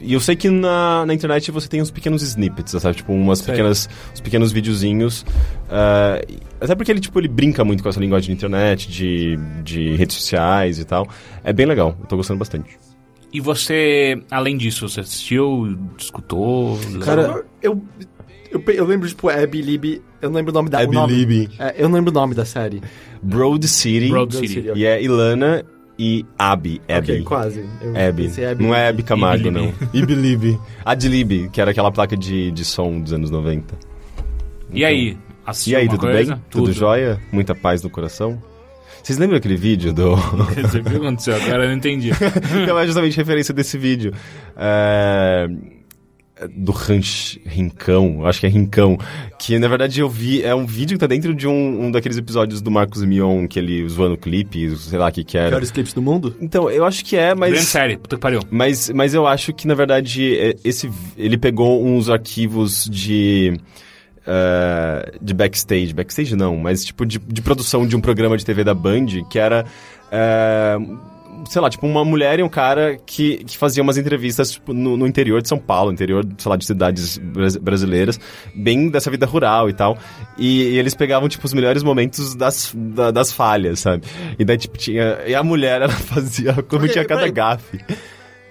e 0.00 0.12
eu 0.12 0.20
sei 0.20 0.36
que 0.36 0.48
na, 0.48 1.04
na 1.06 1.14
internet 1.14 1.50
você 1.50 1.68
tem 1.68 1.82
uns 1.82 1.90
pequenos 1.90 2.22
snippets, 2.22 2.80
sabe? 2.80 2.96
Tipo, 2.96 3.12
umas 3.12 3.38
Sei. 3.40 3.52
pequenas, 3.52 3.88
uns 4.12 4.20
pequenos 4.20 4.52
videozinhos. 4.52 5.24
e- 6.28 6.38
até 6.60 6.74
porque 6.74 6.90
ele, 6.90 7.00
tipo, 7.00 7.18
ele 7.18 7.28
brinca 7.28 7.64
muito 7.64 7.82
com 7.82 7.88
essa 7.88 8.00
linguagem 8.00 8.28
de 8.28 8.32
internet, 8.32 8.90
de, 8.90 9.36
de 9.62 9.94
redes 9.96 10.16
sociais 10.16 10.78
e 10.78 10.84
tal. 10.84 11.06
É 11.44 11.52
bem 11.52 11.66
legal, 11.66 11.96
eu 12.00 12.06
tô 12.06 12.16
gostando 12.16 12.38
bastante. 12.38 12.78
E 13.32 13.40
você, 13.40 14.22
além 14.30 14.56
disso, 14.56 14.88
você 14.88 15.00
assistiu, 15.00 15.76
escutou? 15.98 16.78
Cara, 17.04 17.44
eu, 17.60 17.82
eu, 18.50 18.62
eu 18.66 18.86
lembro, 18.86 19.08
tipo, 19.08 19.28
Abby 19.28 19.60
Libby, 19.60 20.02
eu 20.22 20.30
não 20.30 20.36
lembro 20.36 20.52
o 20.52 20.54
nome 20.54 20.70
da... 20.70 20.80
o 20.80 20.90
nome. 20.92 21.12
Libby. 21.12 21.50
É, 21.58 21.74
eu 21.76 21.88
não 21.88 21.96
lembro 21.96 22.10
o 22.10 22.14
nome 22.14 22.34
da 22.34 22.44
série. 22.44 22.80
Broad 23.22 23.66
City. 23.68 24.08
Broad 24.08 24.30
Broad 24.30 24.48
City. 24.48 24.62
City. 24.62 24.78
E 24.78 24.86
é 24.86 25.02
Ilana 25.02 25.64
e 25.98 26.24
Abby. 26.38 26.80
Abby. 26.88 27.12
Ok, 27.12 27.22
quase. 27.22 27.64
Eu 27.80 27.90
Abby. 27.96 28.24
pensei 28.24 28.54
Não 28.56 28.74
é 28.74 28.88
Abby 28.88 29.02
Camargo, 29.02 29.50
não. 29.50 29.72
Ibilibi. 29.92 30.58
Adlib, 30.84 31.48
que 31.50 31.60
era 31.60 31.70
aquela 31.70 31.90
placa 31.90 32.16
de, 32.16 32.50
de 32.50 32.64
som 32.64 33.00
dos 33.00 33.12
anos 33.12 33.30
90. 33.30 33.74
E 34.72 34.84
aí? 34.84 35.16
Assistiu 35.44 35.74
E 35.74 35.76
aí, 35.76 35.88
tudo 35.88 36.00
coisa? 36.00 36.34
bem? 36.34 36.44
Tudo 36.50 36.72
jóia? 36.72 37.20
Muita 37.30 37.54
paz 37.54 37.82
no 37.82 37.88
coração? 37.88 38.42
Vocês 39.02 39.18
lembram 39.18 39.38
aquele 39.38 39.56
vídeo 39.56 39.92
do. 39.92 40.16
Você 40.56 40.80
viu 40.80 40.80
o 40.80 40.90
que 40.90 40.96
aconteceu? 40.96 41.36
Agora 41.36 41.62
eu 41.64 41.68
não 41.68 41.76
entendi. 41.76 42.10
então 42.62 42.76
é 42.76 42.84
justamente 42.86 43.16
referência 43.16 43.54
desse 43.54 43.78
vídeo. 43.78 44.12
É, 44.56 45.48
Do 46.54 46.70
Ranch 46.70 47.40
Rincão, 47.46 48.26
acho 48.26 48.40
que 48.40 48.46
é 48.46 48.48
Rincão. 48.50 48.98
Que 49.38 49.58
na 49.58 49.68
verdade 49.68 50.00
eu 50.00 50.08
vi. 50.10 50.42
É 50.42 50.54
um 50.54 50.66
vídeo 50.66 50.96
que 50.96 51.00
tá 51.00 51.06
dentro 51.06 51.34
de 51.34 51.48
um, 51.48 51.86
um 51.86 51.90
daqueles 51.90 52.18
episódios 52.18 52.60
do 52.60 52.70
Marcos 52.70 53.02
Mion, 53.02 53.46
que 53.48 53.58
ele 53.58 53.88
zoando 53.88 54.14
o 54.14 54.18
clipe, 54.18 54.76
sei 54.76 54.98
lá 54.98 55.08
o 55.08 55.12
que 55.12 55.24
que 55.24 55.38
era. 55.38 55.48
Piores 55.48 55.70
clipes 55.70 55.94
do 55.94 56.02
mundo? 56.02 56.36
Então, 56.40 56.68
eu 56.70 56.84
acho 56.84 57.02
que 57.04 57.16
é, 57.16 57.34
Grande 57.34 57.40
mas. 57.56 57.64
série, 57.68 57.96
puta 57.96 58.16
que 58.16 58.20
pariu. 58.20 58.40
Mas, 58.50 58.90
mas 58.90 59.14
eu 59.14 59.26
acho 59.26 59.54
que, 59.54 59.66
na 59.66 59.72
verdade, 59.74 60.36
é- 60.36 60.56
esse, 60.62 60.90
ele 61.16 61.38
pegou 61.38 61.82
uns 61.86 62.10
arquivos 62.10 62.84
de. 62.84 63.58
eh, 64.26 65.12
de 65.22 65.32
backstage. 65.32 65.94
Backstage 65.94 66.36
não, 66.36 66.56
mas 66.56 66.84
tipo 66.84 67.06
de, 67.06 67.18
de 67.18 67.40
produção 67.40 67.86
de 67.86 67.96
um 67.96 68.00
programa 68.00 68.36
de 68.36 68.44
TV 68.44 68.62
da 68.62 68.74
Band, 68.74 69.06
que 69.30 69.38
era. 69.38 69.64
eh, 70.12 70.76
sei 71.46 71.60
lá, 71.62 71.70
tipo, 71.70 71.86
uma 71.86 72.04
mulher 72.04 72.38
e 72.38 72.42
um 72.42 72.48
cara 72.48 72.96
que, 73.06 73.38
que 73.44 73.56
faziam 73.56 73.82
umas 73.84 73.96
entrevistas 73.96 74.52
tipo, 74.52 74.72
no, 74.72 74.96
no 74.96 75.06
interior 75.06 75.40
de 75.42 75.48
São 75.48 75.58
Paulo, 75.58 75.92
interior, 75.92 76.26
sei 76.38 76.50
lá, 76.50 76.56
de 76.56 76.64
cidades 76.66 77.18
bras- 77.18 77.56
brasileiras, 77.56 78.18
bem 78.54 78.88
dessa 78.88 79.10
vida 79.10 79.26
rural 79.26 79.68
e 79.70 79.72
tal. 79.72 79.96
E, 80.38 80.62
e 80.74 80.78
eles 80.78 80.94
pegavam, 80.94 81.28
tipo, 81.28 81.44
os 81.46 81.52
melhores 81.54 81.82
momentos 81.82 82.34
das, 82.34 82.72
da- 82.74 83.10
das 83.10 83.32
falhas, 83.32 83.80
sabe? 83.80 84.04
E 84.38 84.44
daí, 84.44 84.58
tipo, 84.58 84.76
tinha. 84.76 85.18
E 85.26 85.34
a 85.34 85.42
mulher, 85.42 85.82
ela 85.82 85.88
fazia 85.92 86.52
tinha 86.88 87.04
cada 87.04 87.28
gafe. 87.28 87.80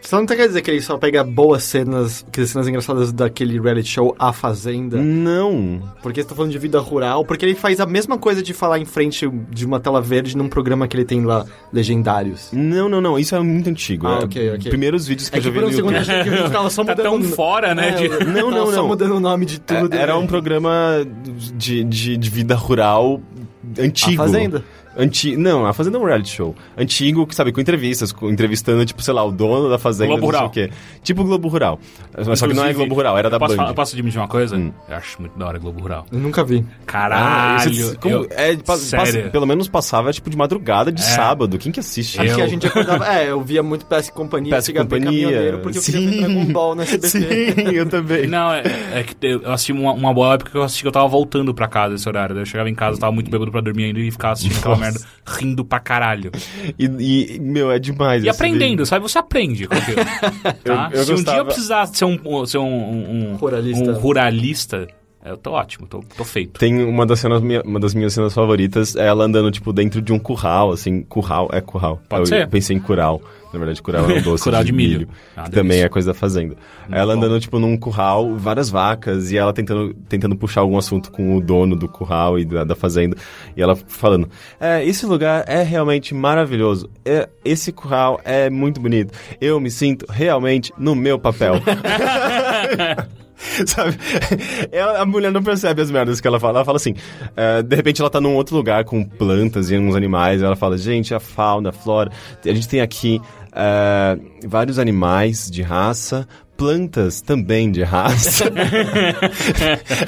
Você 0.05 0.15
não 0.15 0.25
quer 0.27 0.47
dizer 0.47 0.61
que 0.61 0.69
ele 0.69 0.81
só 0.81 0.97
pega 0.97 1.23
boas 1.23 1.63
cenas, 1.63 2.23
aquelas 2.27 2.51
cenas 2.51 2.67
engraçadas 2.67 3.11
daquele 3.11 3.59
reality 3.59 3.89
show 3.89 4.15
A 4.19 4.31
Fazenda? 4.31 4.97
Não. 4.97 5.81
Porque 6.03 6.21
você 6.21 6.29
tá 6.29 6.35
falando 6.35 6.51
de 6.51 6.59
vida 6.59 6.79
rural, 6.79 7.25
porque 7.25 7.43
ele 7.43 7.55
faz 7.55 7.79
a 7.79 7.87
mesma 7.87 8.15
coisa 8.17 8.43
de 8.43 8.53
falar 8.53 8.77
em 8.77 8.85
frente 8.85 9.27
de 9.49 9.65
uma 9.65 9.79
tela 9.79 9.99
verde 9.99 10.37
num 10.37 10.47
programa 10.47 10.87
que 10.87 10.95
ele 10.95 11.05
tem 11.05 11.25
lá, 11.25 11.43
Legendários. 11.73 12.49
Não, 12.53 12.87
não, 12.87 13.01
não. 13.01 13.17
Isso 13.17 13.35
é 13.35 13.39
muito 13.39 13.69
antigo. 13.69 14.05
Ah, 14.07 14.19
é 14.21 14.25
ok, 14.25 14.49
ok. 14.55 14.69
Primeiros 14.69 15.07
vídeos 15.07 15.27
que 15.29 15.35
É 15.35 15.39
eu 15.39 15.41
que 15.41 15.47
já 15.47 15.53
vi 15.53 15.59
um 15.59 15.67
no 15.69 15.73
segundo 15.73 15.95
achei 15.97 16.23
que 16.23 16.29
a 16.29 16.35
gente 16.37 16.51
tava 16.51 16.69
só 16.69 16.83
Tá 16.85 16.91
mudando... 16.91 17.03
tão 17.03 17.23
fora, 17.23 17.73
né, 17.73 17.89
É, 17.89 17.91
de- 17.93 18.09
Não, 18.25 18.49
tava 18.49 18.51
não, 18.51 18.65
só 18.67 18.71
não. 18.77 18.87
mudando 18.87 19.15
o 19.15 19.19
nome 19.19 19.45
de 19.45 19.59
tudo. 19.59 19.91
É, 19.95 19.97
Era 20.01 20.15
um 20.17 20.27
programa 20.27 20.71
de, 21.55 21.83
de, 21.83 22.15
de 22.15 22.29
vida 22.29 22.53
rural 22.55 23.19
antigo. 23.79 24.21
A 24.21 24.25
Fazenda. 24.27 24.63
Anti... 24.97 25.35
Não, 25.37 25.65
a 25.65 25.73
Fazenda 25.73 25.97
é 25.97 26.01
um 26.01 26.05
reality 26.05 26.29
show. 26.29 26.55
Antigo, 26.77 27.25
que 27.27 27.35
sabe, 27.35 27.51
com 27.51 27.59
entrevistas, 27.61 28.11
com, 28.11 28.29
entrevistando, 28.29 28.85
tipo, 28.85 29.01
sei 29.01 29.13
lá, 29.13 29.23
o 29.23 29.31
dono 29.31 29.69
da 29.69 29.77
Fazenda, 29.77 30.07
Globo 30.07 30.21
não 30.27 30.31
sei 30.31 30.37
Rural. 30.39 30.47
o 30.47 30.51
quê. 30.51 30.69
Tipo 31.03 31.23
Globo 31.23 31.47
Rural. 31.47 31.79
Mas 32.25 32.39
só 32.39 32.47
que 32.47 32.53
não 32.53 32.65
é 32.65 32.73
Globo 32.73 32.95
Rural, 32.95 33.17
era 33.17 33.29
da 33.29 33.37
posso 33.39 33.51
Band. 33.53 33.57
falar- 33.57 33.69
eu 33.71 33.75
posso 33.75 33.95
admitir 33.95 34.19
uma 34.19 34.27
coisa? 34.27 34.55
Hum. 34.55 34.71
Eu 34.87 34.95
acho 34.95 35.19
muito 35.21 35.37
da 35.37 35.47
hora 35.47 35.59
Globo 35.59 35.81
Rural. 35.81 36.05
Eu 36.11 36.19
nunca 36.19 36.43
vi. 36.43 36.65
Caralho. 36.85 37.69
esse- 37.71 37.97
como- 37.97 38.15
eu- 38.15 38.27
é, 38.31 38.55
passa- 38.57 38.97
pelo 39.31 39.45
menos 39.45 39.67
passava, 39.67 40.11
tipo, 40.11 40.29
de 40.29 40.37
madrugada 40.37 40.91
de 40.91 41.01
É. 41.01 41.05
sábado. 41.05 41.57
Quem 41.57 41.71
que 41.71 41.79
assiste? 41.79 42.19
Acho 42.19 42.35
que 42.35 42.41
a 42.41 42.47
gente 42.47 42.67
acordava. 42.67 43.05
É, 43.13 43.29
eu 43.29 43.41
via 43.41 43.61
muito 43.61 43.85
PS 43.85 44.09
Companhia, 44.11 44.55
PS 44.55 44.71
Companhia. 44.73 45.59
Porque 45.61 45.77
eu 45.77 45.81
queria 45.81 46.09
ver 46.09 46.19
Dragon 46.25 46.45
Ball 46.53 46.75
no 46.75 46.81
SBT. 46.81 47.51
Sim, 47.55 47.71
eu 47.73 47.85
também. 47.87 48.27
Não, 48.27 48.53
é, 48.53 48.63
é 48.93 49.03
que 49.03 49.15
eu 49.25 49.51
assisti 49.51 49.71
uma, 49.71 49.91
uma 49.93 50.13
boa 50.13 50.33
época 50.35 50.51
que 50.51 50.57
eu 50.57 50.63
assisti 50.63 50.83
que 50.83 50.87
eu 50.87 50.91
tava 50.91 51.07
voltando 51.07 51.53
pra 51.53 51.67
casa 51.67 51.95
esse 51.95 52.07
horário. 52.07 52.33
Daí 52.35 52.41
Eu 52.41 52.45
chegava 52.45 52.69
em 52.69 52.75
casa, 52.75 52.99
tava 52.99 53.11
muito 53.11 53.29
bêbado 53.29 53.51
pra 53.51 53.61
dormir 53.61 53.85
ainda 53.85 53.99
e 53.99 54.09
ficava 54.11 54.33
assistindo 54.33 54.57
aquela 54.57 54.75
Nossa. 54.75 54.84
merda, 54.85 54.99
rindo 55.25 55.63
pra 55.65 55.79
caralho. 55.79 56.31
E, 56.77 56.85
e, 57.35 57.39
meu, 57.39 57.71
é 57.71 57.79
demais. 57.79 58.23
E 58.23 58.29
aprendendo, 58.29 58.69
vídeo. 58.71 58.85
sabe? 58.85 59.03
Você 59.03 59.17
aprende 59.17 59.67
com 59.67 59.75
aquilo. 59.75 59.97
Tá? 60.63 60.89
Eu- 60.91 60.99
eu 60.99 61.05
Se 61.05 61.13
um 61.13 61.23
dia 61.23 61.37
eu 61.37 61.45
precisar 61.45 61.85
ser 61.87 62.05
um, 62.05 62.45
ser 62.45 62.57
um, 62.57 62.63
um, 62.65 63.31
um- 63.31 63.35
Ruralista. 63.35 63.83
um 63.91 63.93
ruralista, 63.93 64.87
eu 65.25 65.37
tô 65.37 65.51
ótimo, 65.51 65.87
tô, 65.87 66.03
tô 66.17 66.23
feito. 66.23 66.59
Tem 66.59 66.83
uma 66.83 67.05
das 67.05 67.19
cenas, 67.19 67.41
minha- 67.41 67.61
uma 67.63 67.79
das 67.79 67.93
minhas 67.93 68.13
cenas 68.13 68.33
favoritas, 68.33 68.95
é 68.95 69.05
ela 69.07 69.23
andando, 69.25 69.49
tipo, 69.51 69.71
dentro 69.73 70.01
de 70.01 70.13
um 70.13 70.19
curral, 70.19 70.71
assim, 70.71 71.01
curral, 71.03 71.49
é 71.51 71.61
curral. 71.61 72.01
Pode 72.07 72.21
eu, 72.23 72.25
ser. 72.27 72.47
Pensei 72.47 72.75
em 72.75 72.79
curral. 72.79 73.21
Na 73.53 73.59
verdade, 73.59 73.81
curral 73.81 74.09
é 74.11 74.15
um 74.15 74.21
doce 74.21 74.43
Curral 74.43 74.63
de 74.65 74.73
milho. 74.73 75.07
Ah, 75.33 75.43
que 75.43 75.51
também 75.51 75.81
é 75.81 75.87
coisa 75.87 76.11
da 76.11 76.13
fazenda. 76.13 76.57
ela 76.91 77.13
bom. 77.15 77.21
andando, 77.21 77.39
tipo, 77.39 77.57
num 77.57 77.77
curral, 77.77 78.35
várias 78.35 78.69
vacas, 78.69 79.31
e 79.31 79.37
ela 79.37 79.53
tentando, 79.53 79.93
tentando 80.09 80.35
puxar 80.35 80.59
algum 80.59 80.77
assunto 80.77 81.09
com 81.09 81.37
o 81.37 81.41
dono 81.41 81.73
do 81.73 81.87
curral 81.87 82.37
e 82.37 82.43
da, 82.43 82.65
da 82.65 82.75
fazenda. 82.75 83.15
E 83.55 83.61
ela 83.61 83.73
falando, 83.75 84.27
é, 84.59 84.83
esse 84.85 85.05
lugar 85.05 85.45
é 85.47 85.63
realmente 85.63 86.13
maravilhoso. 86.13 86.89
É, 87.05 87.29
esse 87.45 87.71
curral 87.71 88.19
é 88.25 88.49
muito 88.49 88.81
bonito. 88.81 89.13
Eu 89.39 89.57
me 89.61 89.71
sinto 89.71 90.05
realmente 90.09 90.73
no 90.77 90.93
meu 90.93 91.17
papel. 91.17 91.53
Sabe? 93.67 93.97
Ela- 94.71 95.01
a 95.01 95.05
mulher 95.05 95.31
não 95.31 95.43
percebe 95.43 95.81
as 95.81 95.91
merdas 95.91 96.21
que 96.21 96.27
ela 96.27 96.39
fala. 96.39 96.59
Ela 96.59 96.65
fala 96.65 96.77
assim: 96.77 96.95
é, 97.35 97.61
de 97.61 97.75
repente 97.75 98.01
ela 98.01 98.09
tá 98.09 98.21
num 98.21 98.33
outro 98.33 98.55
lugar 98.55 98.85
com 98.85 99.03
plantas 99.03 99.69
e 99.69 99.77
uns 99.77 99.95
animais. 99.95 100.41
Ela 100.41 100.55
fala: 100.55 100.77
gente, 100.77 101.13
a 101.13 101.19
fauna, 101.19 101.69
a 101.69 101.73
flora. 101.73 102.11
A 102.45 102.53
gente 102.53 102.67
tem 102.67 102.81
aqui 102.81 103.21
é, 103.53 104.17
vários 104.45 104.79
animais 104.79 105.49
de 105.51 105.61
raça. 105.61 106.27
Plantas 106.57 107.21
também 107.21 107.69
de 107.71 107.83
raça. 107.83 108.45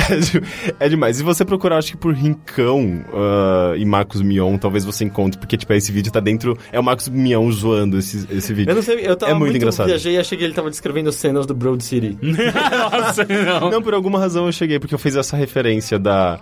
é, 0.10 0.16
de- 0.18 0.44
é 0.80 0.90
demais. 0.90 1.18
Se 1.18 1.24
você 1.24 1.44
procurar, 1.44 1.78
acho 1.78 1.92
que 1.92 1.98
por 1.98 2.14
Rincão 2.14 3.04
ah, 3.14 3.74
e 3.78 3.84
Marcos 3.86 4.22
Mion, 4.22 4.58
talvez 4.58 4.86
você 4.86 5.04
encontre, 5.04 5.40
porque, 5.40 5.58
tipo, 5.58 5.72
esse 5.74 5.92
vídeo 5.92 6.12
tá 6.12 6.20
dentro. 6.20 6.58
É 6.72 6.80
o 6.80 6.84
Marcos 6.84 7.10
Mion 7.10 7.52
zoando 7.52 7.98
esse, 7.98 8.26
esse 8.32 8.54
vídeo. 8.54 8.72
Eu 8.72 8.76
não 8.76 8.82
sei, 8.82 9.06
eu 9.06 9.16
tava 9.16 9.32
É 9.32 9.36
muito 9.36 9.48
muito, 9.48 9.58
engraçado. 9.58 9.88
viajei 9.88 10.16
e 10.16 10.18
achei 10.18 10.38
que 10.38 10.44
ele 10.44 10.54
tava 10.54 10.70
descrevendo 10.70 11.12
cenas 11.12 11.46
do 11.46 11.54
Broad 11.54 11.84
City. 11.84 12.18
Nossa, 12.24 13.26
não. 13.26 13.70
Não, 13.70 13.82
por 13.82 13.94
alguma 13.94 14.20
razão 14.20 14.46
eu 14.46 14.52
cheguei, 14.52 14.80
porque 14.80 14.94
eu 14.96 15.00
fiz 15.00 15.16
essa 15.16 15.36
referência 15.36 15.98
da. 16.00 16.40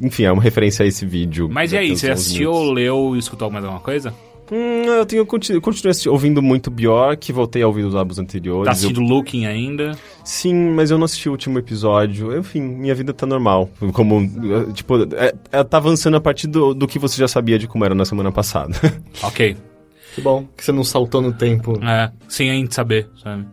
Enfim, 0.00 0.24
é 0.24 0.32
uma 0.32 0.42
referência 0.42 0.84
a 0.84 0.86
esse 0.86 1.04
vídeo. 1.04 1.48
Mas 1.52 1.72
e 1.72 1.76
aí, 1.76 1.94
você 1.96 2.10
assistiu, 2.10 2.50
minutos. 2.52 2.74
leu 2.74 3.14
e 3.14 3.18
escutou 3.18 3.50
mais 3.50 3.64
alguma 3.64 3.82
coisa? 3.82 4.14
Hum, 4.50 4.84
eu 4.84 5.06
tenho 5.06 5.24
continu, 5.24 5.60
ouvindo 6.08 6.42
muito 6.42 6.70
Bjork, 6.70 7.32
voltei 7.32 7.62
a 7.62 7.66
ouvir 7.66 7.84
os 7.84 7.94
álbuns 7.94 8.18
anteriores. 8.18 8.64
Tá 8.64 8.70
eu- 8.70 8.72
assistindo 8.72 9.00
Looking 9.00 9.46
ainda? 9.46 9.92
Sim, 10.24 10.54
mas 10.74 10.90
eu 10.90 10.98
não 10.98 11.04
assisti 11.04 11.28
o 11.28 11.32
último 11.32 11.58
episódio. 11.58 12.36
Enfim, 12.36 12.60
minha 12.60 12.94
vida 12.94 13.12
tá 13.14 13.24
normal. 13.24 13.70
Como, 13.92 14.20
eh, 14.20 14.72
tipo, 14.72 14.96
é, 15.14 15.32
é, 15.50 15.64
tá 15.64 15.78
avançando 15.78 16.16
a 16.16 16.20
partir 16.20 16.48
do, 16.48 16.74
do 16.74 16.86
que 16.86 16.98
você 16.98 17.16
já 17.16 17.28
sabia 17.28 17.58
de 17.58 17.66
como 17.66 17.84
era 17.84 17.94
na 17.94 18.04
semana 18.04 18.30
passada. 18.32 18.72
Ok. 19.22 19.56
Que 20.14 20.20
bom 20.20 20.46
que 20.54 20.62
você 20.64 20.72
não 20.72 20.84
saltou 20.84 21.22
no 21.22 21.32
tempo. 21.32 21.78
É, 21.82 22.10
sem 22.28 22.50
a 22.50 22.54
gente 22.54 22.74
saber, 22.74 23.08
sabe? 23.22 23.46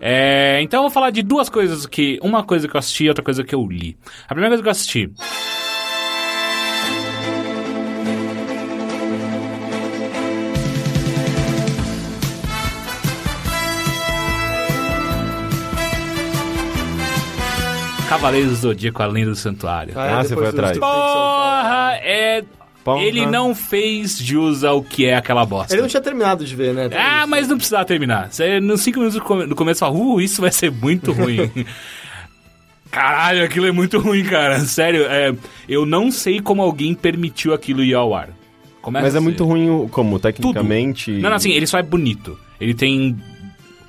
É, 0.00 0.60
então 0.62 0.78
eu 0.78 0.82
vou 0.82 0.90
falar 0.90 1.10
de 1.10 1.22
duas 1.22 1.48
coisas 1.48 1.86
que. 1.86 2.20
Uma 2.22 2.44
coisa 2.44 2.68
que 2.68 2.76
eu 2.76 2.78
assisti 2.78 3.04
e 3.04 3.08
outra 3.08 3.24
coisa 3.24 3.42
que 3.42 3.54
eu 3.54 3.66
li. 3.66 3.96
A 4.26 4.28
primeira 4.28 4.50
coisa 4.50 4.62
que 4.62 4.68
eu 4.68 4.70
assisti. 4.70 5.10
Cavaleiros 18.14 18.50
do 18.50 18.56
Zodíaco, 18.56 19.02
a 19.02 19.06
lenda 19.06 19.30
do 19.30 19.36
santuário. 19.36 19.92
Ah, 19.98 20.22
você 20.22 20.34
foi 20.34 20.46
atrás. 20.48 20.72
30 20.72 20.86
que 20.86 20.92
são 20.92 21.00
falados. 21.04 21.68
Porra, 21.68 21.98
é. 22.02 22.44
Porra. 22.84 23.02
Ele 23.02 23.24
não 23.26 23.54
fez 23.54 24.18
jus 24.18 24.62
ao 24.62 24.82
que 24.82 25.06
é 25.06 25.16
aquela 25.16 25.46
bosta. 25.46 25.74
Ele 25.74 25.80
não 25.82 25.88
tinha 25.88 26.02
terminado 26.02 26.44
de 26.44 26.54
ver, 26.54 26.74
né? 26.74 26.90
Ah, 26.94 27.26
mas 27.26 27.48
não 27.48 27.56
precisava 27.56 27.84
terminar. 27.86 28.30
Você, 28.30 28.60
nos 28.60 28.82
5 28.82 28.98
minutos 28.98 29.18
do 29.18 29.24
come- 29.24 29.46
do 29.46 29.54
começo, 29.56 29.80
fala, 29.80 29.94
uh, 29.96 30.20
isso 30.20 30.42
vai 30.42 30.52
ser 30.52 30.70
muito 30.70 31.10
ruim. 31.14 31.50
Caralho, 32.90 33.42
aquilo 33.44 33.66
é 33.66 33.72
muito 33.72 33.98
ruim, 33.98 34.22
cara. 34.24 34.60
Sério, 34.60 35.04
é, 35.06 35.34
eu 35.68 35.84
não 35.84 36.10
sei 36.10 36.40
como 36.40 36.62
alguém 36.62 36.94
permitiu 36.94 37.52
aquilo 37.52 37.82
ir 37.82 37.94
ao 37.94 38.14
ar. 38.14 38.28
Começa 38.80 39.04
mas 39.06 39.14
é 39.16 39.20
muito 39.20 39.44
ruim, 39.44 39.88
como, 39.90 40.18
tecnicamente. 40.18 41.10
Não, 41.12 41.30
não, 41.30 41.36
assim, 41.36 41.50
ele 41.52 41.66
só 41.66 41.78
é 41.78 41.82
bonito. 41.82 42.38
Ele 42.60 42.74
tem 42.74 43.16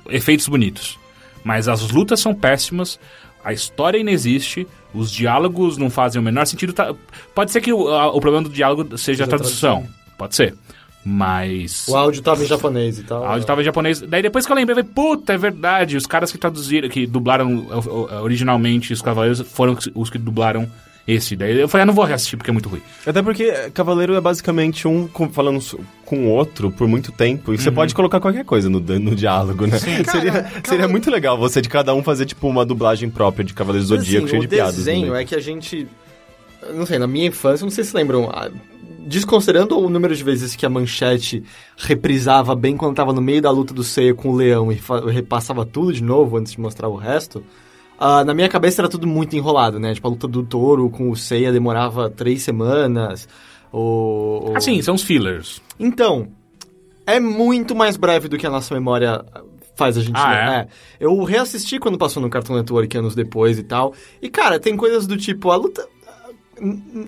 efeitos 0.08 0.48
bonitos. 0.48 0.98
Mas 1.44 1.68
as 1.68 1.88
lutas 1.90 2.18
são 2.18 2.34
péssimas, 2.34 2.98
a 3.46 3.52
história 3.52 3.96
inexiste, 3.98 4.66
os 4.92 5.10
diálogos 5.10 5.78
não 5.78 5.88
fazem 5.88 6.20
o 6.20 6.24
menor 6.24 6.44
sentido. 6.46 6.72
tá- 6.72 6.94
Pode 7.34 7.52
ser 7.52 7.60
que 7.60 7.72
o, 7.72 7.88
a- 7.88 8.12
o 8.12 8.20
problema 8.20 8.48
do 8.48 8.52
diálogo 8.52 8.98
seja 8.98 9.24
a 9.24 9.26
a 9.26 9.28
tradução. 9.28 9.86
Pode 10.18 10.34
ser. 10.34 10.54
Mas. 11.04 11.86
O 11.86 11.96
áudio 11.96 12.20
tava 12.20 12.42
em 12.42 12.46
japonês 12.46 12.98
e 12.98 13.04
tal. 13.04 13.22
O 13.22 13.24
áudio 13.24 13.46
tava 13.46 13.60
em 13.60 13.64
japonês. 13.64 14.00
Daí 14.00 14.22
depois 14.22 14.44
que 14.44 14.50
eu 14.50 14.56
lembrei, 14.56 14.76
eu 14.80 14.84
falei, 14.84 14.92
puta, 14.92 15.32
é 15.34 15.38
verdade. 15.38 15.96
Os 15.96 16.04
caras 16.04 16.32
que 16.32 16.38
traduziram, 16.38 16.88
que 16.88 17.06
dublaram 17.06 17.66
originalmente 18.22 18.92
os 18.92 19.00
Cavaleiros 19.00 19.40
foram 19.42 19.76
os 19.94 20.10
que 20.10 20.18
dublaram 20.18 20.68
esse. 21.06 21.36
Daí 21.36 21.58
eu 21.60 21.68
falei, 21.68 21.82
ah, 21.82 21.86
não 21.86 21.94
vou 21.94 22.04
reassistir 22.04 22.36
porque 22.36 22.50
é 22.50 22.52
muito 22.52 22.68
ruim. 22.68 22.82
Até 23.06 23.22
porque 23.22 23.50
Cavaleiro 23.72 24.14
é 24.14 24.20
basicamente 24.20 24.88
um 24.88 25.08
falando 25.30 25.60
com 26.04 26.26
o 26.26 26.28
outro 26.30 26.70
por 26.70 26.88
muito 26.88 27.12
tempo. 27.12 27.52
E 27.54 27.58
você 27.58 27.68
Uhum. 27.68 27.74
pode 27.74 27.94
colocar 27.94 28.18
qualquer 28.20 28.44
coisa 28.44 28.68
no, 28.68 28.80
no 28.80 29.14
diálogo, 29.14 29.66
né? 29.66 29.78
seria, 30.10 30.50
seria 30.64 30.88
muito 30.88 31.10
legal 31.10 31.38
você 31.38 31.60
de 31.62 31.68
cada 31.68 31.94
um 31.94 32.02
fazer, 32.02 32.26
tipo, 32.26 32.48
uma 32.48 32.64
dublagem 32.66 33.08
própria 33.08 33.44
de 33.44 33.54
Cavaleiros 33.54 33.88
do 33.88 33.96
Mas, 33.96 34.04
Zodíaco 34.04 34.24
assim, 34.26 34.30
cheio 34.30 34.40
o 34.40 34.46
de 34.46 34.48
piadas. 34.48 34.76
desenho 34.76 35.12
né? 35.12 35.22
é 35.22 35.24
que 35.24 35.34
a 35.34 35.40
gente... 35.40 35.86
Não 36.74 36.84
sei, 36.86 36.98
na 36.98 37.06
minha 37.06 37.26
infância, 37.28 37.64
não 37.64 37.70
sei 37.70 37.84
se 37.84 37.96
lembram... 37.96 38.28
ah, 38.32 38.50
Desconsiderando 39.06 39.78
o 39.78 39.88
número 39.88 40.16
de 40.16 40.24
vezes 40.24 40.56
que 40.56 40.66
a 40.66 40.68
Manchete 40.68 41.44
reprisava 41.76 42.56
bem 42.56 42.76
quando 42.76 42.96
tava 42.96 43.12
no 43.12 43.20
meio 43.22 43.40
da 43.40 43.50
luta 43.52 43.72
do 43.72 43.84
Seiya 43.84 44.12
com 44.14 44.30
o 44.30 44.34
leão 44.36 44.72
e 44.72 44.80
repassava 45.12 45.64
tudo 45.64 45.92
de 45.92 46.02
novo 46.02 46.36
antes 46.36 46.52
de 46.52 46.60
mostrar 46.60 46.88
o 46.88 46.96
resto... 46.96 47.44
ah, 47.98 48.24
na 48.24 48.34
minha 48.34 48.48
cabeça 48.48 48.80
era 48.82 48.88
tudo 48.88 49.06
muito 49.06 49.36
enrolado, 49.36 49.78
né? 49.78 49.94
Tipo, 49.94 50.08
a 50.08 50.10
luta 50.10 50.28
do 50.28 50.42
touro 50.42 50.88
com 50.90 51.10
o 51.10 51.16
Seiya 51.16 51.52
demorava 51.52 52.10
três 52.10 52.42
semanas. 52.42 53.28
O, 53.72 54.50
o- 54.52 54.56
Assim, 54.56 54.80
são 54.82 54.94
os 54.94 55.02
fillers. 55.02 55.60
Então, 55.78 56.28
é 57.06 57.18
muito 57.20 57.74
mais 57.74 57.96
breve 57.96 58.28
do 58.28 58.38
que 58.38 58.46
a 58.46 58.50
nossa 58.50 58.74
memória 58.74 59.24
faz 59.76 59.96
a 59.98 60.00
gente 60.00 60.16
Ah, 60.16 60.30
ler. 60.30 60.36
é? 60.38 60.56
É. 60.60 60.68
Eu 61.00 61.22
reassisti 61.24 61.78
quando 61.78 61.98
passou 61.98 62.22
no 62.22 62.30
Cartoon 62.30 62.54
Network 62.56 62.96
anos 62.96 63.14
depois 63.14 63.58
e 63.58 63.62
tal. 63.62 63.92
E, 64.22 64.28
cara, 64.30 64.58
tem 64.58 64.76
coisas 64.76 65.06
do 65.06 65.16
tipo, 65.16 65.50
a 65.50 65.56
luta. 65.56 65.86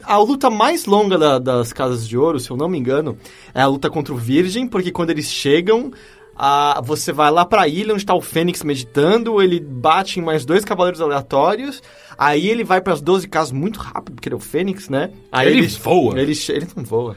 A 0.04 0.18
luta 0.18 0.50
mais 0.50 0.84
longa 0.84 1.16
da- 1.16 1.38
das 1.38 1.72
Casas 1.72 2.06
de 2.06 2.18
Ouro, 2.18 2.38
se 2.38 2.50
eu 2.50 2.56
não 2.56 2.68
me 2.68 2.78
engano, 2.78 3.16
é 3.54 3.62
a 3.62 3.66
luta 3.66 3.88
contra 3.88 4.12
o 4.12 4.16
Virgem, 4.18 4.68
porque 4.68 4.92
quando 4.92 5.08
eles 5.08 5.30
chegam, 5.32 5.90
a, 6.38 6.80
você 6.84 7.12
vai 7.12 7.30
lá 7.30 7.44
pra 7.44 7.66
ilha 7.66 7.92
onde 7.92 8.06
tá 8.06 8.14
o 8.14 8.20
Fênix 8.20 8.62
meditando, 8.62 9.42
ele 9.42 9.58
bate 9.58 10.20
em 10.20 10.22
mais 10.22 10.44
dois 10.44 10.64
cavaleiros 10.64 11.00
aleatórios, 11.00 11.82
aí 12.16 12.48
ele 12.48 12.62
vai 12.62 12.80
pras 12.80 13.00
12 13.00 13.26
casas 13.28 13.50
muito 13.52 13.80
rápido, 13.80 14.14
porque 14.14 14.28
ele 14.28 14.34
é 14.34 14.38
o 14.38 14.40
Fênix, 14.40 14.88
né? 14.88 15.10
Aí 15.32 15.48
Ele 15.48 15.66
voa? 15.66 16.20
Ele, 16.20 16.32
ele 16.50 16.66
não 16.76 16.84
voa. 16.84 17.16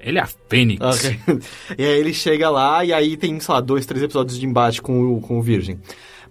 Ele 0.00 0.18
é 0.18 0.22
a 0.22 0.28
Fênix. 0.48 0.80
Ok. 0.80 1.20
e 1.78 1.84
aí 1.84 1.98
ele 2.00 2.14
chega 2.14 2.48
lá 2.48 2.82
e 2.82 2.92
aí 2.92 3.16
tem, 3.18 3.38
sei 3.38 3.54
lá, 3.54 3.60
dois, 3.60 3.84
três 3.84 4.02
episódios 4.02 4.38
de 4.38 4.46
embate 4.46 4.80
com 4.80 5.16
o, 5.16 5.20
com 5.20 5.38
o 5.38 5.42
Virgem. 5.42 5.78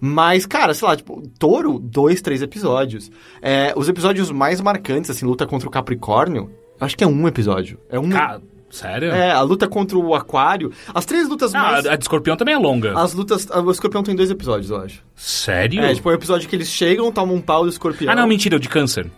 Mas, 0.02 0.46
cara, 0.46 0.74
sei 0.74 0.88
lá, 0.88 0.96
tipo, 0.96 1.22
Touro, 1.38 1.78
dois, 1.78 2.22
três 2.22 2.42
episódios. 2.42 3.12
É, 3.42 3.74
os 3.76 3.88
episódios 3.90 4.32
mais 4.32 4.60
marcantes, 4.62 5.12
assim, 5.12 5.26
luta 5.26 5.46
contra 5.46 5.68
o 5.68 5.72
Capricórnio, 5.72 6.50
acho 6.80 6.98
que 6.98 7.04
é 7.04 7.08
um 7.08 7.28
episódio. 7.28 7.78
É 7.90 8.00
um. 8.00 8.10
Ca- 8.10 8.42
Sério? 8.70 9.10
É, 9.12 9.32
a 9.32 9.42
luta 9.42 9.68
contra 9.68 9.98
o 9.98 10.14
Aquário. 10.16 10.72
As 10.94 11.06
três 11.06 11.28
lutas 11.28 11.54
Ah, 11.56 11.62
mais. 11.62 11.86
a 11.86 11.96
de 11.96 12.04
escorpião 12.04 12.36
também 12.38 12.54
é 12.54 12.58
longa. 12.58 12.98
As 13.00 13.14
lutas. 13.14 13.48
O 13.50 13.72
escorpião 13.72 14.04
tem 14.04 14.16
dois 14.16 14.30
episódios, 14.30 14.70
eu 14.70 14.78
acho. 14.78 15.02
Sério? 15.16 15.82
É, 15.82 15.94
tipo, 15.94 16.10
é 16.10 16.14
o 16.14 16.16
episódio 16.16 16.48
que 16.48 16.56
eles 16.56 16.68
chegam, 16.70 17.12
tomam 17.12 17.36
um 17.36 17.42
pau 17.42 17.64
do 17.64 17.70
escorpião. 17.70 18.12
Ah, 18.12 18.16
não, 18.16 18.28
mentira, 18.28 18.56
o 18.56 18.60
de 18.60 18.70
câncer. 18.70 19.10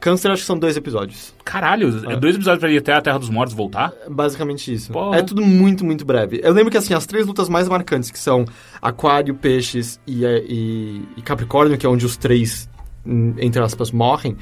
Câncer, 0.00 0.30
acho 0.30 0.42
que 0.42 0.46
são 0.46 0.56
dois 0.56 0.76
episódios. 0.76 1.34
Caralho, 1.44 1.88
é 2.08 2.14
dois 2.14 2.36
episódios 2.36 2.60
pra 2.60 2.70
ir 2.70 2.78
até 2.78 2.92
a 2.92 3.00
Terra 3.00 3.18
dos 3.18 3.28
Mortos 3.28 3.52
voltar? 3.52 3.92
É 4.06 4.08
Basicamente 4.08 4.72
isso. 4.72 4.92
É 5.12 5.22
tudo 5.22 5.42
muito, 5.42 5.84
muito 5.84 6.04
breve. 6.04 6.40
Eu 6.44 6.52
lembro 6.52 6.70
que, 6.70 6.76
assim, 6.76 6.94
as 6.94 7.04
três 7.04 7.26
lutas 7.26 7.48
mais 7.48 7.68
marcantes, 7.68 8.08
que 8.08 8.18
são 8.18 8.44
Aquário, 8.80 9.34
Peixes 9.34 9.98
e, 10.06 10.24
e- 10.24 11.02
e 11.16 11.22
Capricórnio, 11.22 11.76
que 11.76 11.84
é 11.84 11.88
onde 11.88 12.06
os 12.06 12.16
três, 12.16 12.68
hum, 13.04 13.34
entre 13.38 13.60
aspas, 13.60 13.90
morrem, 13.90 14.36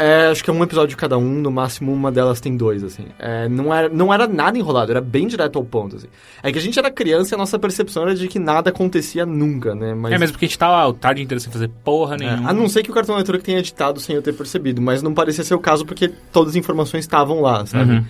É, 0.00 0.28
acho 0.28 0.42
que 0.42 0.48
é 0.48 0.52
um 0.52 0.62
episódio 0.62 0.88
de 0.88 0.96
cada 0.96 1.18
um, 1.18 1.42
no 1.42 1.50
máximo 1.50 1.92
uma 1.92 2.10
delas 2.10 2.40
tem 2.40 2.56
dois, 2.56 2.82
assim. 2.82 3.04
É, 3.18 3.46
não, 3.50 3.72
era, 3.72 3.86
não 3.90 4.14
era 4.14 4.26
nada 4.26 4.56
enrolado, 4.56 4.90
era 4.90 5.00
bem 5.00 5.26
direto 5.26 5.58
ao 5.58 5.64
ponto, 5.64 5.96
assim. 5.96 6.06
É 6.42 6.50
que 6.50 6.58
a 6.58 6.62
gente 6.62 6.78
era 6.78 6.90
criança 6.90 7.34
e 7.34 7.36
a 7.36 7.38
nossa 7.38 7.58
percepção 7.58 8.04
era 8.04 8.14
de 8.14 8.26
que 8.26 8.38
nada 8.38 8.70
acontecia 8.70 9.26
nunca, 9.26 9.74
né? 9.74 9.92
Mas, 9.92 10.14
É 10.14 10.18
mesmo 10.18 10.32
porque 10.32 10.46
a 10.46 10.48
gente 10.48 10.58
tava 10.58 10.88
o 10.88 10.94
tarde 10.94 11.22
inteiro 11.22 11.38
sem 11.38 11.52
fazer 11.52 11.68
porra 11.84 12.14
é, 12.14 12.18
nenhuma. 12.18 12.48
a 12.48 12.54
não 12.54 12.66
ser 12.66 12.82
que 12.82 12.90
o 12.90 12.94
Cartão 12.94 13.14
Network 13.14 13.44
tenha 13.44 13.58
editado 13.58 14.00
sem 14.00 14.16
eu 14.16 14.22
ter 14.22 14.32
percebido, 14.32 14.80
mas 14.80 15.02
não 15.02 15.12
parecia 15.12 15.44
ser 15.44 15.54
o 15.54 15.58
caso 15.58 15.84
porque 15.84 16.10
todas 16.32 16.50
as 16.52 16.56
informações 16.56 17.04
estavam 17.04 17.42
lá, 17.42 17.66
sabe? 17.66 17.92
Uhum. 17.92 18.04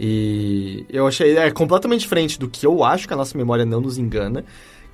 E 0.00 0.84
eu 0.88 1.06
achei 1.06 1.36
é 1.36 1.50
completamente 1.50 2.00
diferente 2.00 2.38
do 2.38 2.48
que 2.48 2.66
eu 2.66 2.82
acho 2.82 3.06
que 3.06 3.12
a 3.12 3.16
nossa 3.16 3.36
memória 3.36 3.64
não 3.64 3.80
nos 3.80 3.98
engana, 3.98 4.44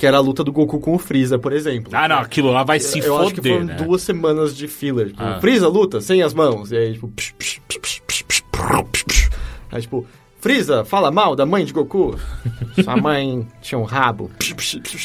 que 0.00 0.06
era 0.06 0.16
a 0.16 0.20
luta 0.20 0.42
do 0.42 0.50
Goku 0.50 0.80
com 0.80 0.94
o 0.94 0.98
Freeza, 0.98 1.38
por 1.38 1.52
exemplo. 1.52 1.92
Ah, 1.94 2.08
não, 2.08 2.16
aquilo 2.20 2.50
lá 2.50 2.62
vai 2.64 2.80
se 2.80 3.00
eu 3.00 3.04
foder, 3.04 3.26
acho 3.26 3.34
que 3.34 3.42
foram 3.48 3.64
né? 3.66 3.74
duas 3.74 4.00
semanas 4.00 4.56
de 4.56 4.66
filler. 4.66 5.08
Tipo, 5.08 5.22
Ah. 5.22 5.38
Freeza 5.42 5.68
luta 5.68 6.00
sem 6.00 6.22
as 6.22 6.32
mãos. 6.32 6.72
E 6.72 6.76
aí, 6.78 6.92
tipo. 6.94 7.06
psh, 7.08 7.34
psh, 7.38 7.60
psh, 7.68 7.78
psh, 7.78 8.00
psh, 8.06 8.22
psh, 8.26 8.42
psh, 8.50 9.04
psh. 9.06 9.30
Aí, 9.70 9.82
tipo, 9.82 10.06
Freeza 10.40 10.86
fala 10.86 11.10
mal 11.10 11.36
da 11.36 11.44
mãe 11.44 11.66
de 11.66 11.72
Goku. 11.74 12.18
Sua 12.82 12.96
mãe 12.96 13.46
tinha 13.60 13.78
um 13.78 13.84
rabo. 13.84 14.30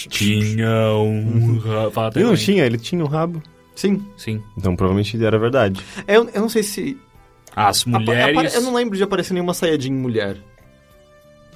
Tinha 0.10 0.92
um... 0.94 1.60
Fala 1.92 2.08
até 2.08 2.20
Ele 2.22 2.30
não 2.30 2.36
tinha, 2.38 2.66
ele 2.66 2.78
tinha 2.78 3.04
um 3.04 3.08
rabo. 3.08 3.44
Sim. 3.76 4.02
Sim. 4.16 4.42
Então 4.58 4.78
provavelmente 4.78 5.22
era 5.22 5.38
verdade. 5.38 5.82
Eu, 6.08 6.30
eu 6.34 6.40
não 6.40 6.48
sei 6.48 6.64
se. 6.64 6.98
As 7.54 7.84
mulheres... 7.84 8.38
apare- 8.38 8.56
Eu 8.56 8.62
não 8.62 8.74
lembro 8.74 8.96
de 8.96 9.04
aparecer 9.04 9.34
nenhuma 9.34 9.54
Saiyajin 9.54 9.92
mulher. 9.92 10.38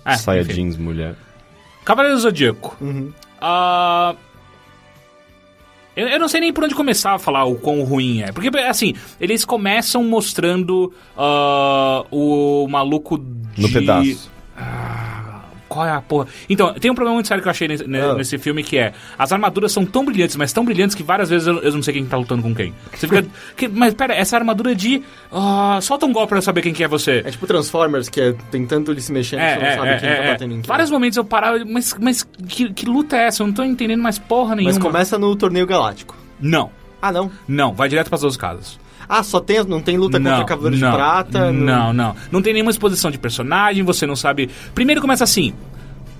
É, 0.03 0.17
Saia 0.17 0.41
enfim. 0.41 0.53
jeans, 0.53 0.75
mulher. 0.75 1.15
Cavaleiro 1.85 2.17
do 2.17 2.21
Zodíaco. 2.21 2.75
Uhum. 2.81 3.13
Ah, 3.41 4.15
eu, 5.95 6.07
eu 6.07 6.19
não 6.19 6.29
sei 6.29 6.39
nem 6.39 6.53
por 6.53 6.63
onde 6.63 6.73
começar 6.73 7.13
a 7.13 7.19
falar 7.19 7.43
o 7.43 7.55
quão 7.55 7.83
ruim 7.83 8.21
é. 8.21 8.31
Porque, 8.31 8.47
assim, 8.59 8.93
eles 9.19 9.43
começam 9.43 10.03
mostrando 10.03 10.93
ah, 11.17 12.05
o 12.09 12.67
maluco 12.69 13.17
de... 13.17 13.61
No 13.61 13.69
pedaço. 13.69 14.31
Qual 15.69 15.85
é 15.85 15.91
a 15.91 16.01
porra? 16.01 16.27
Então, 16.49 16.73
tem 16.73 16.89
um 16.89 16.95
problema 16.95 17.13
muito 17.13 17.27
sério 17.27 17.41
que 17.43 17.47
eu 17.47 17.51
achei 17.51 17.67
nesse, 17.67 17.87
ne- 17.87 18.01
Ah. 18.01 18.15
nesse 18.15 18.37
filme 18.39 18.63
que 18.63 18.75
é 18.77 18.91
as 19.17 19.31
armaduras 19.31 19.71
são 19.71 19.85
tão 19.85 20.03
brilhantes, 20.03 20.35
mas 20.35 20.51
tão 20.51 20.65
brilhantes 20.65 20.95
que 20.95 21.03
várias 21.03 21.29
vezes 21.29 21.47
eu, 21.47 21.59
eu 21.59 21.71
não 21.71 21.83
sei 21.83 21.93
quem 21.93 22.05
tá 22.07 22.17
lutando 22.17 22.41
com 22.41 22.53
quem. 22.55 22.73
Você 22.91 23.07
fica. 23.07 23.25
que- 23.55 23.67
mas 23.67 23.93
pera, 23.93 24.15
essa 24.15 24.35
armadura 24.35 24.73
de. 24.75 25.03
ah, 25.31 25.77
solta 25.81 26.05
um 26.07 26.11
golpe 26.11 26.29
pra 26.29 26.39
eu 26.39 26.41
saber 26.41 26.61
quem 26.63 26.73
que 26.73 26.83
é 26.83 26.87
você. 26.87 27.21
É 27.23 27.29
tipo 27.31 27.45
Transformers, 27.47 28.09
que 28.09 28.19
é, 28.19 28.33
tem 28.51 28.65
tanto 28.65 28.91
ele 28.91 28.99
se 28.99 29.11
mexendo 29.13 29.39
que 29.41 29.45
você 29.59 29.65
não 29.65 29.75
sabe 29.85 29.99
quem 29.99 30.09
tá 30.09 30.21
batendo 30.31 30.51
em 30.53 30.61
quem. 30.61 30.67
Vários 30.67 30.89
momentos 30.89 31.17
eu 31.17 31.23
parava, 31.23 31.63
mas, 31.65 31.95
mas 32.01 32.23
que, 32.47 32.73
que 32.73 32.85
luta 32.87 33.15
é 33.15 33.27
essa? 33.27 33.43
Eu 33.43 33.47
não 33.47 33.53
tô 33.53 33.63
entendendo 33.63 34.01
mais 34.01 34.17
porra 34.17 34.55
nenhuma. 34.55 34.73
Mas 34.73 34.81
começa 34.81 35.19
no 35.19 35.35
torneio 35.35 35.67
galáctico. 35.67 36.17
Não, 36.41 36.71
Ah, 37.01 37.11
não. 37.11 37.31
não, 37.47 37.73
vai 37.73 37.87
direto 37.89 38.09
pras 38.09 38.21
12 38.21 38.37
casas. 38.39 38.79
Ah, 39.09 39.23
só 39.23 39.39
tem. 39.39 39.63
Não 39.63 39.81
tem 39.81 39.97
luta 39.97 40.19
não, 40.19 40.29
contra 40.29 40.45
Cavaleiro 40.45 40.77
não, 40.77 40.91
de 40.91 40.95
Prata? 40.95 41.51
Não, 41.51 41.91
não. 41.91 42.15
Não 42.31 42.41
tem 42.43 42.53
nenhuma 42.53 42.69
exposição 42.69 43.09
de 43.09 43.17
personagem, 43.17 43.83
você 43.83 44.05
não 44.05 44.15
sabe. 44.15 44.51
Primeiro 44.75 45.01
começa 45.01 45.23
assim. 45.23 45.51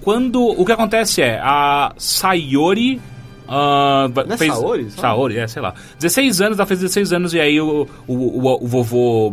Quando. 0.02 0.42
O 0.44 0.66
que 0.66 0.72
acontece 0.72 1.22
é, 1.22 1.40
a 1.40 1.94
Sayori. 1.98 3.00
ah, 3.48 4.10
Não 4.26 4.34
é 4.34 4.38
fez, 4.38 4.52
Saori, 4.54 4.90
só? 4.90 5.02
Saori, 5.02 5.38
é, 5.38 5.48
sei 5.48 5.62
lá. 5.62 5.76
16 6.00 6.42
anos, 6.42 6.58
ela 6.58 6.66
fez 6.66 6.80
16 6.80 7.14
anos 7.14 7.34
e 7.36 7.40
aí 7.40 7.62
o, 7.62 7.88
o, 8.08 8.14
o, 8.16 8.64
o 8.64 8.68
vovô 8.68 9.32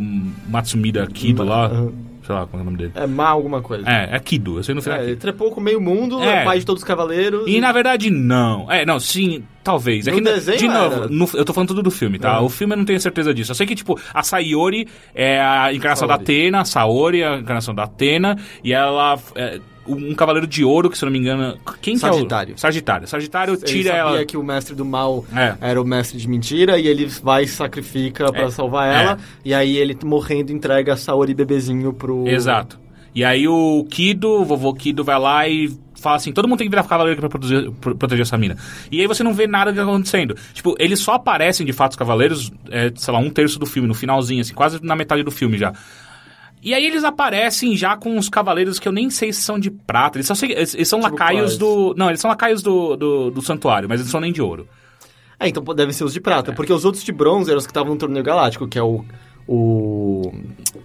Matsumida 0.49 1.07
Kido 1.07 1.43
lá. 1.43 1.67
Aham. 1.67 1.93
Sei 2.27 2.35
lá 2.35 2.47
qual 2.47 2.59
é 2.59 2.63
o 2.63 2.65
nome 2.65 2.77
dele. 2.79 2.93
É 2.97 3.07
má 3.07 3.29
alguma 3.29 3.63
coisa. 3.63 3.89
É, 3.89 4.17
é 4.17 4.19
Kido, 4.19 4.59
eu 4.59 4.65
sei 4.65 4.75
no 4.75 4.83
final. 4.83 4.99
É, 4.99 5.05
ele 5.05 5.17
trepou 5.17 5.51
com 5.53 5.61
meio 5.61 5.81
mundo, 5.81 6.21
É. 6.23 6.43
é 6.43 6.45
pai 6.45 6.59
de 6.59 6.67
todos 6.67 6.83
os 6.83 6.87
cavaleiros. 6.89 7.45
E 7.47 7.61
na 7.61 7.71
verdade, 7.73 8.11
não. 8.11 8.71
É, 8.71 8.85
não, 8.85 8.99
sim, 8.99 9.45
talvez. 9.63 10.07
É 10.07 10.11
No 10.11 10.17
que, 10.19 10.23
desenho 10.25 10.59
de 10.59 10.69
novo, 10.69 10.95
era. 10.97 11.09
no- 11.09 11.29
eu 11.35 11.45
tô 11.45 11.53
falando 11.53 11.69
tudo 11.69 11.83
do 11.85 11.91
filme, 11.91 12.19
tá? 12.19 12.41
Uhum. 12.41 12.47
O 12.47 12.49
filme 12.49 12.75
eu 12.75 12.79
não 12.79 12.85
tenho 12.85 13.01
certeza 13.01 13.33
disso. 13.33 13.53
Eu 13.53 13.55
sei 13.55 13.67
que, 13.67 13.75
tipo, 13.77 13.99
a 14.13 14.23
Sayori 14.23 14.89
é 15.15 15.41
a 15.41 15.73
encarnação 15.73 16.09
da 16.09 16.15
Saori. 16.15 16.25
Atena, 16.25 16.61
a 16.61 16.65
Saori 16.65 17.21
é 17.23 17.29
a 17.29 17.37
encarnação 17.39 17.75
da 17.75 17.85
Atena, 17.85 18.37
e 18.65 18.73
ela. 18.73 19.19
É, 19.37 19.61
um 19.89 20.15
cavaleiro 20.15 20.47
de 20.47 20.65
ouro, 20.65 20.89
que 20.91 20.97
se 20.99 21.05
eu 21.05 21.07
não 21.07 21.13
me 21.13 21.19
engano. 21.19 21.59
Quem 21.81 21.99
que 21.99 22.05
é 22.05 22.11
Sagitário. 22.13 22.55
o. 22.55 22.59
Sagitário. 22.59 23.07
Sagitário 23.09 23.55
ele 23.55 23.63
tira 23.63 23.91
sabia 23.97 24.17
ela. 24.19 24.25
que 24.25 24.37
o 24.37 24.43
mestre 24.43 24.75
do 24.75 24.85
mal 24.85 25.25
É. 25.35 25.55
era 25.61 25.81
o 25.81 25.85
mestre 25.85 26.19
de 26.19 26.29
mentira 26.29 26.79
e 26.79 26.87
ele 26.87 27.07
vai 27.07 27.45
e 27.45 27.49
sacrifica 27.49 28.31
pra 28.33 28.43
É. 28.45 28.51
salvar 28.51 28.89
É. 28.93 29.03
ela. 29.03 29.19
E 29.45 29.53
aí 29.55 29.77
ele 29.77 29.97
morrendo 30.05 30.53
entrega 30.53 30.93
a 30.93 30.97
Saori 30.97 31.35
bebezinho 31.35 31.93
pro. 31.93 32.27
Exato. 32.29 32.79
E 33.15 33.25
aí 33.25 33.49
o 33.49 33.85
Kido, 33.91 34.29
o 34.29 34.45
vovô 34.45 34.75
Kido 34.75 35.03
vai 35.03 35.19
lá 35.19 35.49
e 35.49 35.71
fala 35.99 36.17
assim, 36.17 36.31
todo 36.33 36.47
mundo 36.47 36.59
tem 36.59 36.67
que 36.67 36.71
virar 36.71 36.85
cavaleiro 36.85 37.19
pra 37.19 37.29
produzir- 37.31 37.71
pro- 37.81 37.97
proteger 37.97 38.23
essa 38.23 38.37
mina. 38.37 38.57
E 38.93 39.01
aí 39.01 39.07
você 39.07 39.25
não 39.25 39.33
vê 39.33 39.47
nada 39.47 39.71
que 39.73 39.77
tá 39.79 39.83
acontecendo. 39.83 40.37
Tipo, 40.53 40.77
eles 40.79 41.01
só 41.01 41.15
aparecem, 41.15 41.65
de 41.67 41.73
fato, 41.73 41.93
os 41.93 41.97
cavaleiros, 41.97 42.53
é, 42.71 42.93
sei 42.95 43.13
lá, 43.15 43.19
um 43.19 43.31
terço 43.31 43.59
do 43.59 43.65
filme, 43.65 43.89
no 43.89 43.95
finalzinho, 43.95 44.43
assim, 44.43 44.53
quase 44.55 44.79
na 44.85 44.95
metade 44.95 45.23
do 45.23 45.31
filme 45.31 45.57
já. 45.57 45.73
E 46.67 46.75
aí 46.75 46.85
eles 46.85 47.05
aparecem 47.05 47.77
já 47.77 47.97
com 47.97 48.19
os 48.19 48.29
cavaleiros 48.29 48.81
que 48.81 48.89
eu 48.89 48.93
nem 48.93 49.09
sei 49.09 49.33
se 49.33 49.41
são 49.41 49.57
de 49.57 49.71
prata. 49.71 50.19
Eles 50.19 50.27
são, 50.27 50.37
eles, 50.49 50.75
eles 50.75 50.89
são 50.89 50.99
Tipo 50.99 51.13
lacaios 51.13 51.57
do... 51.57 51.95
Não, 51.97 52.09
eles 52.09 52.21
são 52.21 52.29
lacaios 52.29 52.61
do, 52.61 52.97
do, 52.97 53.31
do 53.31 53.41
santuário, 53.41 53.89
mas 53.89 54.01
eles 54.01 54.09
não 54.09 54.11
são 54.11 54.21
nem 54.21 54.33
de 54.33 54.43
ouro. 54.43 54.67
É, 55.39 55.47
então 55.47 55.63
devem 55.63 55.93
ser 55.93 56.03
os 56.03 56.13
de 56.13 56.21
prata. 56.21 56.53
Porque 56.53 56.73
os 56.73 56.85
outros 56.85 57.05
de 57.05 57.13
bronze 57.13 57.49
eram 57.49 57.59
os 57.59 57.67
que 57.67 57.71
estavam 57.71 57.93
no 57.93 57.99
torneio 58.01 58.25
galáctico, 58.25 58.67
que 58.67 58.77
é 58.77 58.83
o. 58.83 59.05
O. 59.47 60.33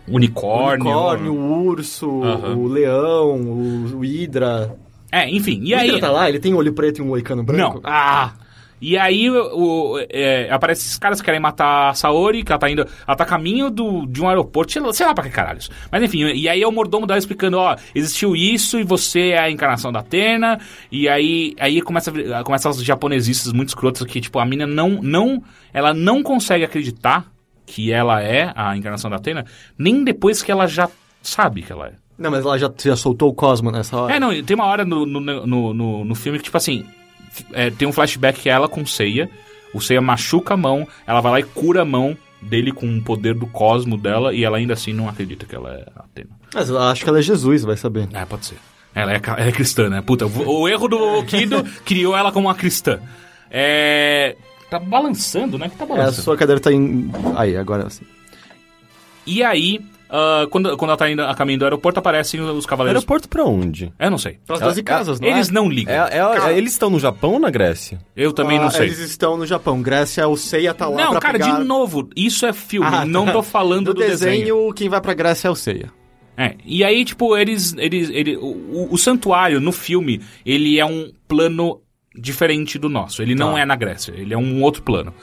Unicórnio. 0.08 0.86
unicórnio, 0.86 1.34
o 1.34 1.64
urso, 1.66 2.22
Aham. 2.22 2.58
o 2.58 2.68
leão, 2.68 3.42
o, 3.42 3.98
o 3.98 4.06
Hidra. 4.06 4.78
É, 5.12 5.28
enfim. 5.28 5.62
E 5.64 5.74
o 5.74 5.80
aí... 5.80 5.88
Hidra 5.88 6.00
tá 6.00 6.12
lá? 6.12 6.30
Ele 6.30 6.40
tem 6.40 6.54
olho 6.54 6.74
preto 6.74 7.00
e 7.00 7.02
um 7.02 7.08
moicano 7.08 7.44
branco? 7.44 7.82
Não. 7.82 7.92
Ah! 7.92 8.34
E 8.82 8.98
aí 8.98 9.30
o, 9.30 10.00
é, 10.10 10.50
aparece 10.52 10.82
esses 10.82 10.98
caras 10.98 11.22
que 11.22 11.26
querem 11.26 11.40
matar 11.40 11.90
a 11.90 11.94
Saori, 11.94 12.44
que 12.44 12.52
ela 12.52 12.60
tá 12.60 12.70
indo. 12.70 12.82
Ela 13.08 13.16
tá 13.16 13.24
a 13.24 13.28
caminho 13.28 13.70
do, 13.70 14.08
de 14.08 14.22
um 14.22 14.28
aeroporto, 14.28 14.72
sei 14.72 14.82
lá, 14.82 14.92
sei 14.92 15.06
lá 15.06 15.14
pra 15.14 15.24
que 15.24 15.30
caralhos. 15.30 15.70
Mas 15.92 16.02
enfim, 16.02 16.24
e 16.24 16.50
aí 16.50 16.64
é 16.64 16.68
o 16.68 16.72
mordomo 16.72 17.06
dela 17.06 17.20
explicando, 17.20 17.58
ó, 17.58 17.76
existiu 17.94 18.36
isso 18.36 18.80
e 18.80 18.84
você 18.84 19.30
é 19.30 19.40
a 19.40 19.52
encarnação 19.52 19.92
da 19.92 20.00
Atena. 20.00 20.60
E 20.92 21.08
aí, 21.08 21.54
aí 21.60 21.80
começa, 21.82 22.12
começa 22.44 22.70
as 22.70 22.84
japonesistas 22.84 23.54
muito 23.54 23.70
escrotas 23.70 24.04
que, 24.08 24.20
tipo, 24.20 24.40
a 24.40 24.46
mina 24.46 24.66
não, 24.66 25.00
não. 25.02 25.44
Ela 25.72 25.94
não 25.94 26.24
consegue 26.24 26.66
acreditar 26.66 27.32
que 27.68 27.92
ela 27.92 28.22
é 28.22 28.52
a 28.56 28.76
encarnação 28.76 29.12
da 29.12 29.18
Atena, 29.18 29.46
nem 29.78 30.04
depois 30.04 30.42
que 30.42 30.52
ela 30.52 30.66
já 30.66 30.90
sabe 31.22 31.62
que 31.62 31.72
ela 31.72 31.88
é. 31.88 31.94
Não, 32.18 32.30
mas 32.30 32.46
ela 32.46 32.58
já, 32.58 32.72
já 32.84 32.96
soltou 32.96 33.30
o 33.30 33.34
Cosmo 33.34 33.72
nessa 33.72 33.96
hora. 33.98 34.16
É, 34.16 34.20
não, 34.20 34.44
tem 34.44 34.56
uma 34.56 34.66
hora 34.66 34.84
no, 34.84 35.06
no, 35.06 35.20
no, 35.20 35.74
no, 35.74 36.06
no 36.06 36.16
filme 36.16 36.38
que, 36.38 36.46
tipo 36.46 36.58
assim, 36.58 36.86
é, 37.54 37.70
tem 37.70 37.88
um 37.88 37.92
flashback 37.94 38.40
que 38.42 38.50
é 38.50 38.54
ela 38.54 38.68
com 38.68 38.86
Seiya, 38.86 39.30
o 39.74 39.80
Seiya 39.82 40.02
machuca 40.02 40.54
a 40.54 40.58
mão, 40.58 40.88
ela 41.08 41.22
vai 41.22 41.32
lá 41.34 41.40
e 41.40 41.44
cura 41.44 41.82
a 41.84 41.86
mão 41.86 42.18
dele 42.42 42.72
com 42.72 42.88
o 42.98 43.02
poder 43.02 43.36
do 43.36 43.46
cosmo 43.48 43.98
dela, 43.98 44.34
e 44.34 44.44
ela 44.44 44.58
ainda 44.58 44.74
assim 44.74 44.94
não 44.94 45.08
acredita 45.08 45.46
que 45.46 45.56
ela 45.56 45.72
é 45.74 45.86
Atena. 45.96 46.30
Mas 46.54 46.70
eu 46.70 46.80
acho 46.80 47.04
que 47.04 47.10
ela 47.10 47.20
é 47.20 47.22
Jesus, 47.22 47.64
vai 47.64 47.78
saber. 47.78 48.10
É, 48.14 48.26
pode 48.26 48.46
ser. 48.48 48.58
Ela 48.94 49.14
é, 49.14 49.22
ela 49.26 49.42
é 49.48 49.52
cristã, 49.52 49.88
né? 49.90 50.02
Puta, 50.02 50.26
o, 50.26 50.62
o 50.62 50.68
erro 50.68 50.88
do 50.88 51.24
Kido 51.24 51.64
criou 51.86 52.18
ela 52.18 52.32
como 52.32 52.48
uma 52.48 52.56
cristã. 52.56 53.00
É... 53.50 54.36
Tá 54.70 54.80
balançando, 54.80 55.58
né? 55.58 55.70
Que 55.70 55.76
tá 55.78 55.84
É, 55.84 55.88
a 55.88 55.90
balançando. 55.96 56.22
sua 56.24 56.36
cadeira 56.38 56.60
tá 56.60 56.72
em. 56.72 57.12
Aí, 57.36 57.56
agora 57.58 57.90
sim. 57.90 58.06
E 59.26 59.44
aí, 59.44 59.80
ah, 60.12 60.46
quando, 60.52 60.76
quando 60.78 60.90
ela 60.90 60.98
tá 60.98 61.10
indo 61.10 61.22
a 61.24 61.34
caminho 61.34 61.58
do 61.60 61.66
aeroporto, 61.66 62.00
aparecem 62.00 62.42
os 62.42 62.66
cavaleiros... 62.66 63.00
Aeroporto 63.02 63.30
pra 63.30 63.44
onde? 63.46 63.92
Eu 63.98 64.12
não 64.12 64.18
sei. 64.18 64.38
Pelas 64.46 64.62
12 64.62 64.84
casas, 64.84 65.20
não 65.20 65.28
é? 65.28 65.32
Eles 65.32 65.50
não 65.50 65.70
ligam. 65.70 65.94
É, 65.94 66.10
é- 66.52 66.58
eles 66.58 66.74
estão 66.74 66.90
no 66.90 67.00
Japão 67.00 67.32
ou 67.34 67.40
na 67.40 67.50
Grécia? 67.50 68.00
Eu 68.16 68.34
também 68.34 68.58
Ah, 68.60 68.64
não 68.64 68.70
sei. 68.70 68.88
Eles 68.88 69.00
estão 69.00 69.38
no 69.38 69.46
Japão. 69.46 69.82
Grécia, 69.82 70.28
o 70.28 70.36
Seiya 70.36 70.74
tá 70.74 70.88
lá 70.88 70.98
Não, 71.06 71.12
pra 71.12 71.20
cara, 71.22 71.40
pegar... 71.40 71.60
de 71.60 71.64
novo, 71.66 72.10
isso 72.16 72.46
é 72.46 72.52
filme, 72.54 72.88
Ah, 72.92 73.06
não 73.06 73.26
tá. 73.26 73.32
tô 73.32 73.42
falando 73.44 73.88
No 73.88 73.94
do 73.94 74.00
desenho. 74.02 74.74
quem 74.74 74.90
vai 74.90 75.00
pra 75.00 75.14
Grécia 75.14 75.48
é 75.48 75.52
o 75.52 75.56
Seiya. 75.56 75.90
É, 76.38 76.56
e 76.66 76.84
aí, 76.84 77.04
tipo, 77.06 77.38
eles. 77.38 77.74
eles 77.78 78.10
ele, 78.10 78.36
o, 78.38 78.88
o- 78.92 78.98
santuário 78.98 79.60
no 79.60 79.72
filme, 79.72 80.22
ele 80.46 80.80
é 80.80 80.86
um 80.86 81.12
plano 81.28 81.82
diferente 82.16 82.78
do 82.80 82.90
nosso. 82.90 83.22
Ele 83.22 83.36
não 83.36 83.54
Tá. 83.54 83.60
é 83.62 83.66
na 83.66 83.76
Grécia, 83.76 84.14
ele 84.16 84.34
é 84.34 84.38
um 84.38 84.62
outro 84.64 84.82
plano. 84.82 85.14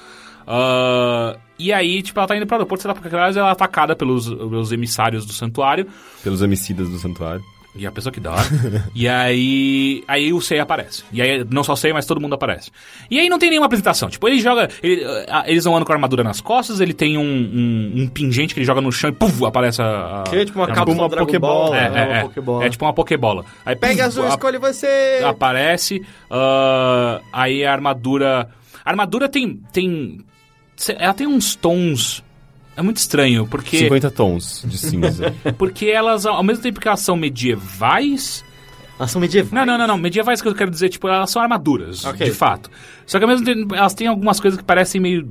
Ah, 0.51 1.37
e 1.59 1.73
aí, 1.73 2.01
tipo, 2.03 2.19
ela 2.19 2.27
tá 2.27 2.35
indo 2.37 2.47
pro 2.47 2.57
aeroporto, 2.57 2.83
sei 2.83 2.89
lá, 2.89 2.95
porque 2.95 3.15
ela 3.15 3.29
é 3.29 3.51
atacada 3.53 3.95
pelos, 3.95 4.29
pelos 4.33 4.73
emissários 4.73 5.27
do 5.27 5.33
santuário. 5.35 5.87
Pelos 6.25 6.41
homicidas 6.41 6.89
do 6.89 6.99
santuário. 6.99 7.45
E 7.77 7.87
a 7.87 7.93
pessoa 7.93 8.11
que 8.13 8.19
dá. 8.19 8.35
e 8.95 9.07
aí. 9.07 10.03
Aí 10.09 10.33
o 10.33 10.41
Sei 10.41 10.59
aparece. 10.59 11.05
E 11.13 11.21
aí, 11.23 11.45
não 11.49 11.63
só 11.63 11.75
o 11.75 11.77
Sei, 11.77 11.93
mas 11.93 12.07
todo 12.07 12.21
mundo 12.21 12.35
aparece. 12.35 12.71
E 13.11 13.21
aí 13.21 13.29
não 13.29 13.39
tem 13.39 13.51
nenhuma 13.51 13.67
apresentação. 13.67 14.09
Tipo, 14.09 14.27
ele 14.27 14.41
joga. 14.41 14.69
ele- 14.83 15.05
ah, 15.29 15.45
eles 15.47 15.63
vão 15.65 15.75
andando 15.75 15.87
com 15.87 15.93
a 15.93 15.95
armadura 15.95 16.25
nas 16.25 16.41
costas, 16.41 16.81
ele 16.81 16.95
tem 16.95 17.19
um, 17.19 17.23
um, 17.23 17.93
um 18.03 18.09
pingente 18.09 18.55
que 18.55 18.59
ele 18.61 18.67
joga 18.67 18.81
no 18.81 18.91
chão 18.91 19.11
e 19.11 19.13
puf, 19.13 19.45
aparece 19.45 19.81
a. 19.83 20.23
a 20.23 20.25
Que 20.25 20.37
é 20.37 20.45
tipo 20.47 20.59
uma 20.59 20.65
a 20.67 20.73
cápsula 20.73 21.09
Pokebola. 21.11 21.65
Ball. 21.67 21.75
É, 21.75 21.91
né? 21.91 22.01
é, 22.01 22.05
uma 22.07 22.17
é. 22.17 22.23
Pokébola. 22.23 22.65
É 22.65 22.71
tipo 22.71 22.85
uma 22.85 22.93
Pokébola. 22.95 23.45
Aí, 23.67 23.77
Pega 23.77 23.95
puf, 23.95 24.03
azul, 24.07 24.25
a- 24.25 24.29
escolhe 24.29 24.59
você! 24.59 25.21
Aparece. 25.25 26.03
ah, 26.31 27.21
aí 27.33 27.65
a 27.65 27.71
armadura. 27.73 28.49
A 28.85 28.91
armadura 28.91 29.29
tem. 29.29 29.61
tem 29.73 30.25
ela 30.99 31.15
tem 31.15 31.27
uns 31.27 31.55
tons. 31.55 32.23
É 32.77 32.83
muito 32.83 32.99
estranho, 32.99 33.47
porque. 33.47 33.77
50 33.79 34.11
tons 34.13 34.63
de 34.67 34.79
cinza. 34.79 35.35
Porque 35.59 35.87
elas, 35.87 36.25
ao 36.25 36.45
mesmo 36.45 36.63
tempo 36.63 36.79
que 36.81 36.87
elas 36.87 37.01
são 37.01 37.17
medievais, 37.17 38.45
Elas 38.99 39.11
são 39.11 39.21
medievais. 39.21 39.53
Não, 39.53 39.67
não, 39.67 39.77
não, 39.79 39.87
não. 39.89 39.99
Medievais 39.99 40.41
que 40.41 40.47
eu 40.49 40.55
quero 40.55 40.71
dizer, 40.71 40.89
tipo, 40.89 41.09
elas 41.09 41.29
são 41.31 41.43
armaduras, 41.43 42.05
Ok. 42.05 42.25
de 42.27 42.33
fato. 42.33 42.71
Só 43.05 43.19
que 43.19 43.25
ao 43.25 43.31
mesmo 43.31 43.45
tempo 43.45 43.75
elas 43.75 43.95
têm 43.95 44.07
algumas 44.07 44.39
coisas 44.39 44.57
que 44.59 44.65
parecem 44.65 45.01
meio. 45.01 45.29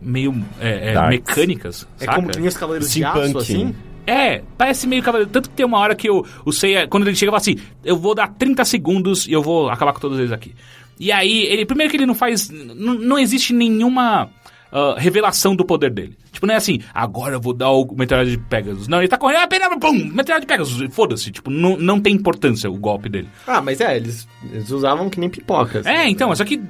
meio 0.00 0.34
é, 0.58 0.92
é, 0.94 1.08
mecânicas, 1.08 1.86
É 2.00 2.06
saca? 2.06 2.16
como 2.16 2.28
que 2.28 2.38
nem 2.38 2.48
os 2.48 2.56
Cavaleiros 2.56 2.90
de 2.90 3.04
Aço, 3.04 3.38
assim? 3.38 3.74
É, 4.06 4.42
parece 4.56 4.86
meio 4.86 5.02
cavaleiro. 5.02 5.30
Tanto 5.30 5.50
que 5.50 5.54
tem 5.56 5.66
uma 5.66 5.78
hora 5.78 5.94
que 5.94 6.10
o, 6.10 6.24
o 6.46 6.50
Seiya, 6.52 6.88
quando 6.88 7.06
ele 7.06 7.14
chega, 7.14 7.30
fala 7.30 7.40
assim: 7.42 7.56
Eu 7.84 7.96
vou 7.98 8.14
dar 8.14 8.28
30 8.28 8.64
segundos 8.64 9.28
e 9.28 9.32
eu 9.32 9.42
vou 9.42 9.68
acabar 9.68 9.92
com 9.92 10.00
todos 10.00 10.18
eles 10.18 10.32
aqui. 10.32 10.54
E 10.98 11.12
aí, 11.12 11.42
ele. 11.44 11.64
Primeiro 11.66 11.90
que 11.90 11.96
ele 11.98 12.06
não 12.06 12.14
faz. 12.14 12.48
n- 12.50 12.74
Não 12.74 13.18
existe 13.18 13.52
nenhuma. 13.52 14.28
Ah, 14.72 14.94
revelação 14.96 15.54
do 15.54 15.64
poder 15.64 15.90
dele. 15.90 16.16
Tipo, 16.32 16.46
não 16.46 16.54
é 16.54 16.56
assim, 16.56 16.80
agora 16.94 17.34
eu 17.34 17.40
vou 17.40 17.52
dar 17.52 17.70
o 17.70 17.86
meteoro 17.94 18.24
de 18.24 18.38
Pegasus. 18.38 18.88
Não, 18.88 18.98
ele 18.98 19.08
tá 19.08 19.18
correndo, 19.18 19.42
apenas, 19.42 19.68
pum, 19.78 20.10
meteoro 20.12 20.40
de 20.40 20.46
Pegasus. 20.46 20.94
Foda-se, 20.94 21.30
tipo, 21.30 21.50
não, 21.50 21.76
não 21.76 22.00
tem 22.00 22.14
importância 22.14 22.70
o 22.70 22.76
golpe 22.76 23.08
dele. 23.08 23.28
Ah, 23.46 23.60
mas 23.60 23.80
é, 23.80 23.96
eles, 23.96 24.28
eles 24.52 24.70
usavam 24.70 25.10
que 25.10 25.18
nem 25.18 25.28
pipocas. 25.28 25.84
É, 25.86 26.08
então, 26.08 26.34
só 26.34 26.44
que, 26.44 26.62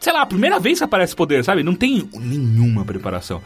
sei 0.00 0.12
lá, 0.12 0.22
a 0.22 0.26
primeira 0.26 0.58
vez 0.58 0.78
que 0.78 0.84
aparece 0.84 1.14
poder, 1.14 1.44
sabe? 1.44 1.62
Não 1.62 1.74
tem 1.74 2.08
nenhuma 2.20 2.84
preparação. 2.84 3.42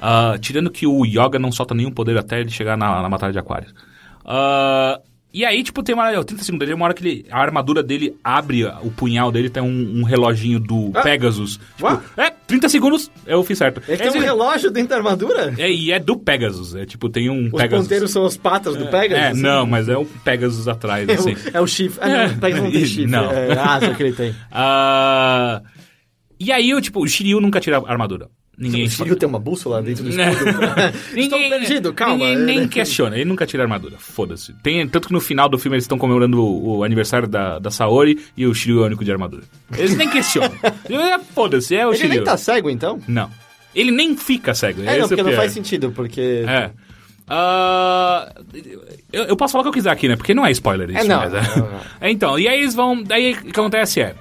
Ah, 0.00 0.36
tirando 0.40 0.70
que 0.70 0.86
o 0.86 1.04
Yoga 1.04 1.38
não 1.38 1.52
solta 1.52 1.74
nenhum 1.74 1.90
poder 1.90 2.18
até 2.18 2.40
ele 2.40 2.50
chegar 2.50 2.76
na, 2.76 3.00
na 3.00 3.08
batalha 3.08 3.32
de 3.32 3.38
Aquários. 3.38 3.72
Ah, 4.24 5.00
e 5.34 5.44
aí, 5.44 5.62
tipo, 5.64 5.82
tem 5.82 5.94
uma 5.94 6.04
hora, 6.04 6.24
30 6.24 6.44
segundos, 6.44 6.66
tem 6.66 6.74
uma 6.76 6.84
hora 6.84 6.94
que 6.94 7.04
ele, 7.06 7.26
a 7.30 7.40
armadura 7.40 7.82
dele 7.82 8.16
abre 8.22 8.64
o 8.64 8.90
punhal 8.90 9.32
dele, 9.32 9.50
tem 9.50 9.62
um, 9.62 9.98
um 10.00 10.02
reloginho 10.04 10.60
do 10.60 10.92
Ah. 10.94 11.02
Pegasus. 11.02 11.58
Tipo, 11.76 11.88
Ué? 11.88 12.00
é, 12.16 12.30
30 12.30 12.68
segundos, 12.68 13.10
eu 13.26 13.42
fiz 13.42 13.58
certo. 13.58 13.82
Ele 13.88 13.96
tem 13.96 14.10
um 14.10 14.20
relógio 14.24 14.70
dentro 14.70 14.90
da 14.90 14.96
armadura? 14.96 15.52
é, 15.58 15.70
e 15.70 15.90
é 15.90 15.98
do 15.98 16.16
Pegasus, 16.16 16.74
é 16.76 16.86
tipo, 16.86 17.08
tem 17.08 17.28
um 17.28 17.46
Os 17.46 17.50
Pegasus. 17.52 17.84
ponteiros 17.86 18.10
são 18.12 18.24
as 18.24 18.36
patas 18.36 18.76
do 18.76 18.86
Pegasus? 18.86 19.24
É, 19.24 19.28
assim? 19.30 19.42
não, 19.42 19.66
mas 19.66 19.88
é 19.88 19.96
o 19.96 20.04
Pegasus 20.04 20.68
atrás, 20.68 21.06
É 21.10 21.12
assim. 21.14 21.32
o, 21.34 21.38
é 21.56 21.60
o 21.60 21.66
chifre. 21.66 21.98
Ah, 22.00 22.08
não, 22.28 22.34
o 22.36 22.38
Pegasus 22.38 22.64
não 22.64 22.70
tem 22.72 22.84
chifre. 22.86 23.06
Não. 23.10 23.30
É 23.30 23.52
a 23.58 23.74
asa 23.74 23.94
que 23.94 24.02
ele 24.02 24.12
tem. 24.12 24.34
Ah, 24.52 25.60
e 26.38 26.52
aí, 26.52 26.70
eu, 26.70 26.80
tipo, 26.80 27.00
o 27.02 27.08
Shiryu 27.08 27.40
nunca 27.40 27.58
tira 27.60 27.78
a 27.78 27.90
armadura. 27.90 28.28
Ninguém 28.56 28.84
O 28.84 28.90
Shiryu 28.90 29.16
tem 29.16 29.28
uma 29.28 29.38
bússola 29.38 29.82
dentro 29.82 30.04
do 30.04 30.10
escudo? 30.10 30.50
Estou 31.16 31.38
Ninguém- 31.38 31.50
perdido, 31.50 31.92
calma. 31.92 32.16
Ninguém 32.16 32.36
nem 32.38 32.68
questiona, 32.68 33.16
ele 33.16 33.24
nunca 33.24 33.46
tira 33.46 33.62
a 33.62 33.64
armadura. 33.64 33.96
Foda-se. 33.98 34.52
Tem, 34.62 34.86
tanto 34.88 35.08
que 35.08 35.12
no 35.14 35.20
final 35.20 35.48
do 35.48 35.58
filme 35.58 35.74
eles 35.76 35.84
estão 35.84 35.98
comemorando 35.98 36.40
o, 36.42 36.78
o 36.78 36.84
aniversário 36.84 37.26
da, 37.26 37.58
da 37.58 37.70
Saori 37.70 38.18
e 38.36 38.46
o 38.46 38.54
Shiryu 38.54 38.80
é 38.80 38.82
o 38.82 38.86
único 38.86 39.04
de 39.04 39.10
armadura. 39.12 39.42
Eles 39.76 39.96
nem 39.96 40.08
questionam. 40.08 40.52
É, 40.88 41.18
Foda-se, 41.34 41.74
é 41.74 41.86
o 41.86 41.90
Ele 41.90 41.96
Shiryu. 41.98 42.14
nem 42.16 42.24
tá 42.24 42.36
cego, 42.36 42.70
então? 42.70 43.00
Não. 43.08 43.28
Ele 43.74 43.90
nem 43.90 44.16
fica 44.16 44.54
cego. 44.54 44.82
É, 44.82 44.84
não, 44.84 44.92
esse 44.92 45.08
porque 45.08 45.22
o 45.22 45.24
não 45.24 45.32
faz 45.32 45.52
sentido, 45.52 45.90
porque... 45.90 46.44
É. 46.46 46.70
Ah, 47.28 48.30
eu, 49.12 49.24
eu 49.24 49.36
posso 49.36 49.52
falar 49.52 49.62
o 49.62 49.64
que 49.64 49.68
eu 49.70 49.72
quiser 49.72 49.90
aqui, 49.90 50.06
né? 50.08 50.14
Porque 50.16 50.34
não 50.34 50.44
é 50.46 50.50
spoiler 50.50 50.90
isso. 50.90 50.98
É, 50.98 51.04
não, 51.04 51.18
mas 51.20 51.32
não, 51.32 51.56
não. 51.70 51.80
É, 52.00 52.10
então, 52.12 52.38
e 52.38 52.46
aí 52.46 52.60
eles 52.60 52.74
vão. 52.74 53.02
Daí 53.02 53.32
o 53.32 53.36
que 53.44 53.48
acontece 53.60 54.00
é. 54.02 54.14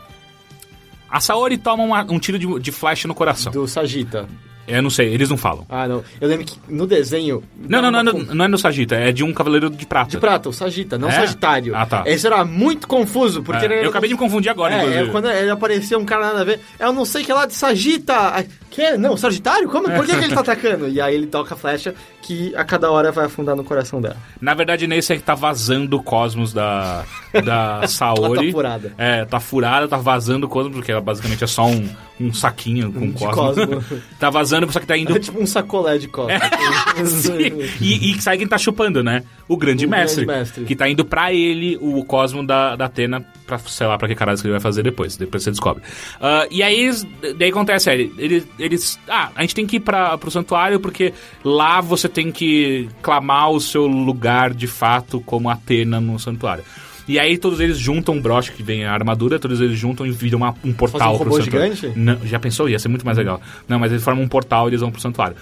A 1.14 1.20
Saori 1.20 1.58
toma 1.58 1.84
uma- 1.84 2.04
um 2.10 2.18
tiro 2.20 2.40
de, 2.40 2.60
de 2.60 2.72
flash 2.72 3.06
no 3.06 3.14
coração. 3.14 3.52
Do 3.54 3.68
Sagita. 3.68 4.28
Eu 4.66 4.82
não 4.82 4.90
sei, 4.90 5.14
eles 5.14 5.30
não 5.30 5.36
falam. 5.36 5.66
Ah, 5.68 5.88
não. 5.90 6.02
Eu 6.22 6.28
lembro 6.30 6.46
que 6.46 6.58
no 6.70 6.88
desenho... 6.88 7.44
Não, 7.68 7.82
não, 7.82 7.92
não, 7.92 8.02
não, 8.14 8.46
é 8.46 8.48
no 8.48 8.58
Sagita, 8.58 8.96
é 8.96 9.12
de 9.12 9.22
um 9.22 9.34
cavaleiro 9.34 9.70
de 9.70 9.86
prata. 9.86 10.12
De 10.12 10.18
prata, 10.18 10.48
o 10.48 10.54
Sagita, 10.54 10.98
não 10.98 11.10
É? 11.10 11.12
Sagitário. 11.12 11.76
Ah, 11.76 11.86
tá. 11.86 12.04
Esse 12.06 12.26
era 12.26 12.46
muito 12.46 12.88
confuso, 12.88 13.44
porque... 13.44 13.64
É, 13.64 13.66
ele 13.66 13.74
era- 13.76 13.84
eu 13.84 13.90
acabei 13.90 14.08
de 14.08 14.14
me 14.16 14.20
confundir 14.20 14.50
agora, 14.50 14.74
É, 14.74 14.78
inclusive. 14.80 15.04
é, 15.10 15.12
quando 15.12 15.30
ele 15.30 15.50
aparecia 15.50 16.00
um 16.00 16.06
cara 16.06 16.28
nada 16.28 16.42
a 16.42 16.44
ver, 16.46 16.62
eu 16.80 16.94
não 16.94 17.04
sei 17.04 17.26
que 17.26 17.32
é 17.32 17.36
lá 17.36 17.46
de 17.46 17.54
Sagita. 17.54 18.46
Que? 18.72 18.96
Não, 18.98 19.18
Sagitário? 19.18 19.68
Como? 19.70 19.92
Por 19.92 20.06
que, 20.06 20.18
que 20.18 20.24
ele 20.24 20.34
tá 20.34 20.40
atacando? 20.42 20.88
E 20.88 21.02
aí 21.02 21.14
ele 21.14 21.28
toca 21.28 21.56
a 21.56 21.58
flecha 21.58 21.94
que 22.24 22.56
a 22.56 22.64
cada 22.64 22.90
hora 22.90 23.12
vai 23.12 23.26
afundar 23.26 23.54
no 23.56 23.64
coração 23.66 24.02
dela. 24.02 24.16
Na 24.40 24.54
verdade, 24.54 24.88
nesse 24.88 25.12
é 25.14 25.18
que 25.18 25.22
tá 25.22 25.36
vazando 25.36 25.98
o 25.98 26.02
cosmos 26.02 26.54
da, 26.54 27.04
da 27.44 27.86
Saori. 27.86 28.24
Ela 28.24 28.36
tá 28.48 28.52
furada. 28.54 28.94
É, 28.98 29.26
tá 29.26 29.40
furada, 29.40 29.88
tá 29.90 29.98
vazando 29.98 30.46
o 30.48 30.50
cosmos, 30.50 30.74
porque 30.74 30.92
ela 30.92 31.02
basicamente 31.02 31.44
é 31.44 31.48
só 31.48 31.68
um, 31.68 31.88
um 32.20 32.34
saquinho 32.34 32.92
com 32.94 33.12
De 33.12 33.26
cosmos. 33.26 33.66
cosmo. 33.66 34.02
tá 34.18 34.30
vazando, 34.30 34.72
só 34.72 34.80
que 34.80 34.88
tá 34.88 34.98
indo 34.98 35.16
É 35.16 35.20
tipo 35.20 35.42
um 35.42 35.46
sacolé 35.46 35.98
de 35.98 36.08
costa. 36.08 36.40
Sim. 37.06 37.60
E, 37.82 38.12
e 38.12 38.22
sabe 38.22 38.38
quem 38.38 38.48
tá 38.48 38.58
chupando, 38.58 39.04
né? 39.04 39.24
O 39.48 39.58
grande, 39.58 39.86
O 39.86 39.90
mestre, 39.90 40.26
grande 40.26 40.40
mestre. 40.40 40.64
Que 40.66 40.76
tá 40.76 40.88
indo 40.90 41.04
pra 41.04 41.34
ele 41.34 41.78
o 41.82 42.06
cosmo 42.06 42.46
da, 42.46 42.78
da 42.78 42.86
Atena, 42.86 43.26
pra, 43.46 43.58
sei 43.60 43.88
lá, 43.88 43.98
pra 43.98 44.08
que 44.08 44.16
caralho 44.16 44.38
que 44.38 44.46
ele 44.46 44.52
vai 44.54 44.60
fazer 44.60 44.84
depois. 44.84 45.16
Depois 45.18 45.44
você 45.44 45.52
descobre. 45.52 45.84
Ah, 46.20 46.48
e 46.50 46.62
aí, 46.64 46.90
daí 47.38 47.50
acontece, 47.50 47.90
é, 47.90 47.96
eles, 47.96 48.48
eles... 48.58 49.00
Ah, 49.08 49.30
a 49.36 49.42
gente 49.42 49.56
tem 49.56 49.66
que 49.68 49.78
ir 49.78 49.80
pra, 49.82 50.18
pro 50.18 50.32
santuário 50.32 50.80
porque 50.80 51.14
lá 51.44 51.82
você 51.82 52.08
tem 52.10 52.32
que 52.32 52.90
clamar 53.02 53.52
o 53.52 53.60
seu 53.60 53.86
lugar 53.88 54.54
de 54.54 54.68
fato 54.68 55.20
como 55.22 55.50
Atena 55.50 56.00
no 56.00 56.18
santuário. 56.20 56.64
E 57.08 57.20
aí 57.20 57.38
todos 57.38 57.60
eles 57.60 57.78
juntam 57.78 58.16
um 58.16 58.22
broche 58.22 58.54
que 58.54 58.64
vem 58.64 58.86
a 58.86 58.94
armadura, 58.94 59.38
todos 59.38 59.60
eles 59.60 59.78
juntam 59.78 60.06
e 60.06 60.12
viram 60.12 60.38
uma- 60.38 60.56
um 60.64 60.72
portal 60.72 61.16
um 61.16 61.20
pro 61.20 61.34
santuário. 61.44 61.76
gigante? 61.76 62.00
Não, 62.00 62.18
já 62.26 62.40
pensou? 62.40 62.70
Ia 62.70 62.80
ser 62.80 62.88
muito 62.88 63.06
mais 63.06 63.18
legal. 63.18 63.42
Não, 63.68 63.78
mas 63.78 63.92
eles 63.92 64.04
formam 64.04 64.24
um 64.24 64.28
portal 64.30 64.68
e 64.68 64.70
eles 64.70 64.80
vão 64.80 64.90
pro 64.90 65.02
santuário. 65.02 65.36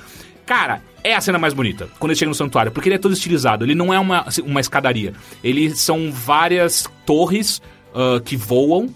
Cara, 0.44 0.82
é 1.04 1.14
a 1.16 1.22
cena 1.22 1.38
mais 1.38 1.54
bonita, 1.54 1.88
quando 2.00 2.12
ele 2.12 2.18
chega 2.20 2.30
no 2.30 2.36
santuário, 2.36 2.72
porque 2.72 2.90
ele 2.90 2.96
é 2.96 2.98
todo 2.98 3.14
estilizado. 3.14 3.64
Ele 3.64 3.76
não 3.76 3.94
é 3.94 4.00
uma, 4.00 4.26
uma 4.44 4.60
escadaria. 4.60 5.14
Eles 5.44 5.80
são 5.80 6.12
várias 6.12 6.90
torres 7.06 7.62
ah, 7.94 8.20
que 8.24 8.36
voam 8.36 8.90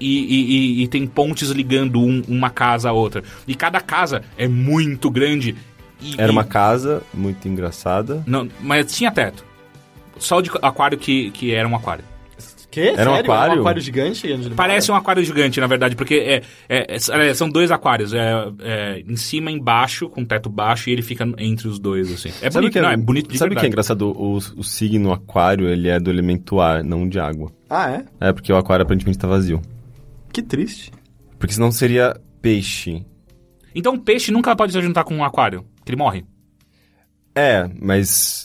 e, 0.00 0.08
e- 0.18 0.82
e- 0.82 0.88
tem 0.88 1.06
pontes 1.06 1.50
ligando 1.50 2.00
um- 2.00 2.22
uma 2.28 2.50
casa 2.50 2.88
a 2.90 2.92
outra. 2.92 3.22
E 3.46 3.54
cada 3.54 3.80
casa 3.80 4.22
é 4.36 4.48
muito 4.48 5.10
grande. 5.10 5.54
e- 6.00 6.14
Era 6.18 6.30
uma 6.32 6.44
casa 6.44 7.02
muito 7.14 7.46
engraçada. 7.48 8.22
Não, 8.26 8.48
mas 8.60 8.92
tinha 8.92 9.10
teto. 9.10 9.44
Só 10.18 10.38
o 10.38 10.42
de 10.42 10.50
aquário 10.62 10.98
que, 10.98 11.30
que 11.30 11.52
era 11.54 11.66
um 11.66 11.74
aquário. 11.74 12.04
Que? 12.74 12.88
Era 12.88 13.08
um 13.08 13.14
Sério? 13.14 13.32
aquário? 13.32 13.56
um 13.58 13.60
aquário 13.60 13.80
gigante? 13.80 14.28
Parece 14.56 14.90
um 14.90 14.96
aquário 14.96 15.22
gigante, 15.22 15.60
na 15.60 15.68
verdade, 15.68 15.94
porque 15.94 16.14
é, 16.16 16.42
é- 16.68 16.96
é- 16.96 17.32
são 17.32 17.48
dois 17.48 17.70
aquários. 17.70 18.12
É, 18.12 18.48
é 18.58 19.04
em 19.06 19.14
cima 19.14 19.52
e 19.52 19.54
embaixo, 19.54 20.08
com 20.08 20.24
teto 20.24 20.50
baixo, 20.50 20.90
e 20.90 20.92
ele 20.92 21.00
fica 21.00 21.24
entre 21.38 21.68
os 21.68 21.78
dois, 21.78 22.12
assim. 22.12 22.30
É 22.42 22.50
Sabe 22.50 22.54
bonito, 22.54 22.72
que 22.72 22.78
é, 22.80 22.82
não, 22.82 22.90
é 22.90 22.96
bonito 22.96 23.30
de 23.30 23.38
Sabe 23.38 23.54
o 23.54 23.56
que 23.56 23.64
é 23.64 23.68
engraçado? 23.68 24.10
O, 24.10 24.38
o 24.38 24.64
signo 24.64 25.12
aquário, 25.12 25.68
ele 25.68 25.88
é 25.88 26.00
do 26.00 26.10
elemento 26.10 26.58
ar, 26.58 26.82
não 26.82 27.08
de 27.08 27.20
água. 27.20 27.52
Ah, 27.70 27.92
é? 27.92 28.04
É, 28.28 28.32
porque 28.32 28.52
o 28.52 28.56
aquário 28.56 28.82
aparentemente 28.82 29.18
tá 29.18 29.28
vazio. 29.28 29.62
Que 30.32 30.42
triste. 30.42 30.90
Porque 31.38 31.54
senão 31.54 31.70
seria 31.70 32.20
peixe. 32.42 33.06
Então 33.72 33.94
o 33.94 34.00
peixe 34.00 34.32
nunca 34.32 34.56
pode 34.56 34.72
se 34.72 34.82
juntar 34.82 35.04
com 35.04 35.14
um 35.14 35.22
aquário, 35.22 35.64
que 35.84 35.92
ele 35.92 35.96
morre. 35.96 36.24
É, 37.36 37.70
mas... 37.80 38.43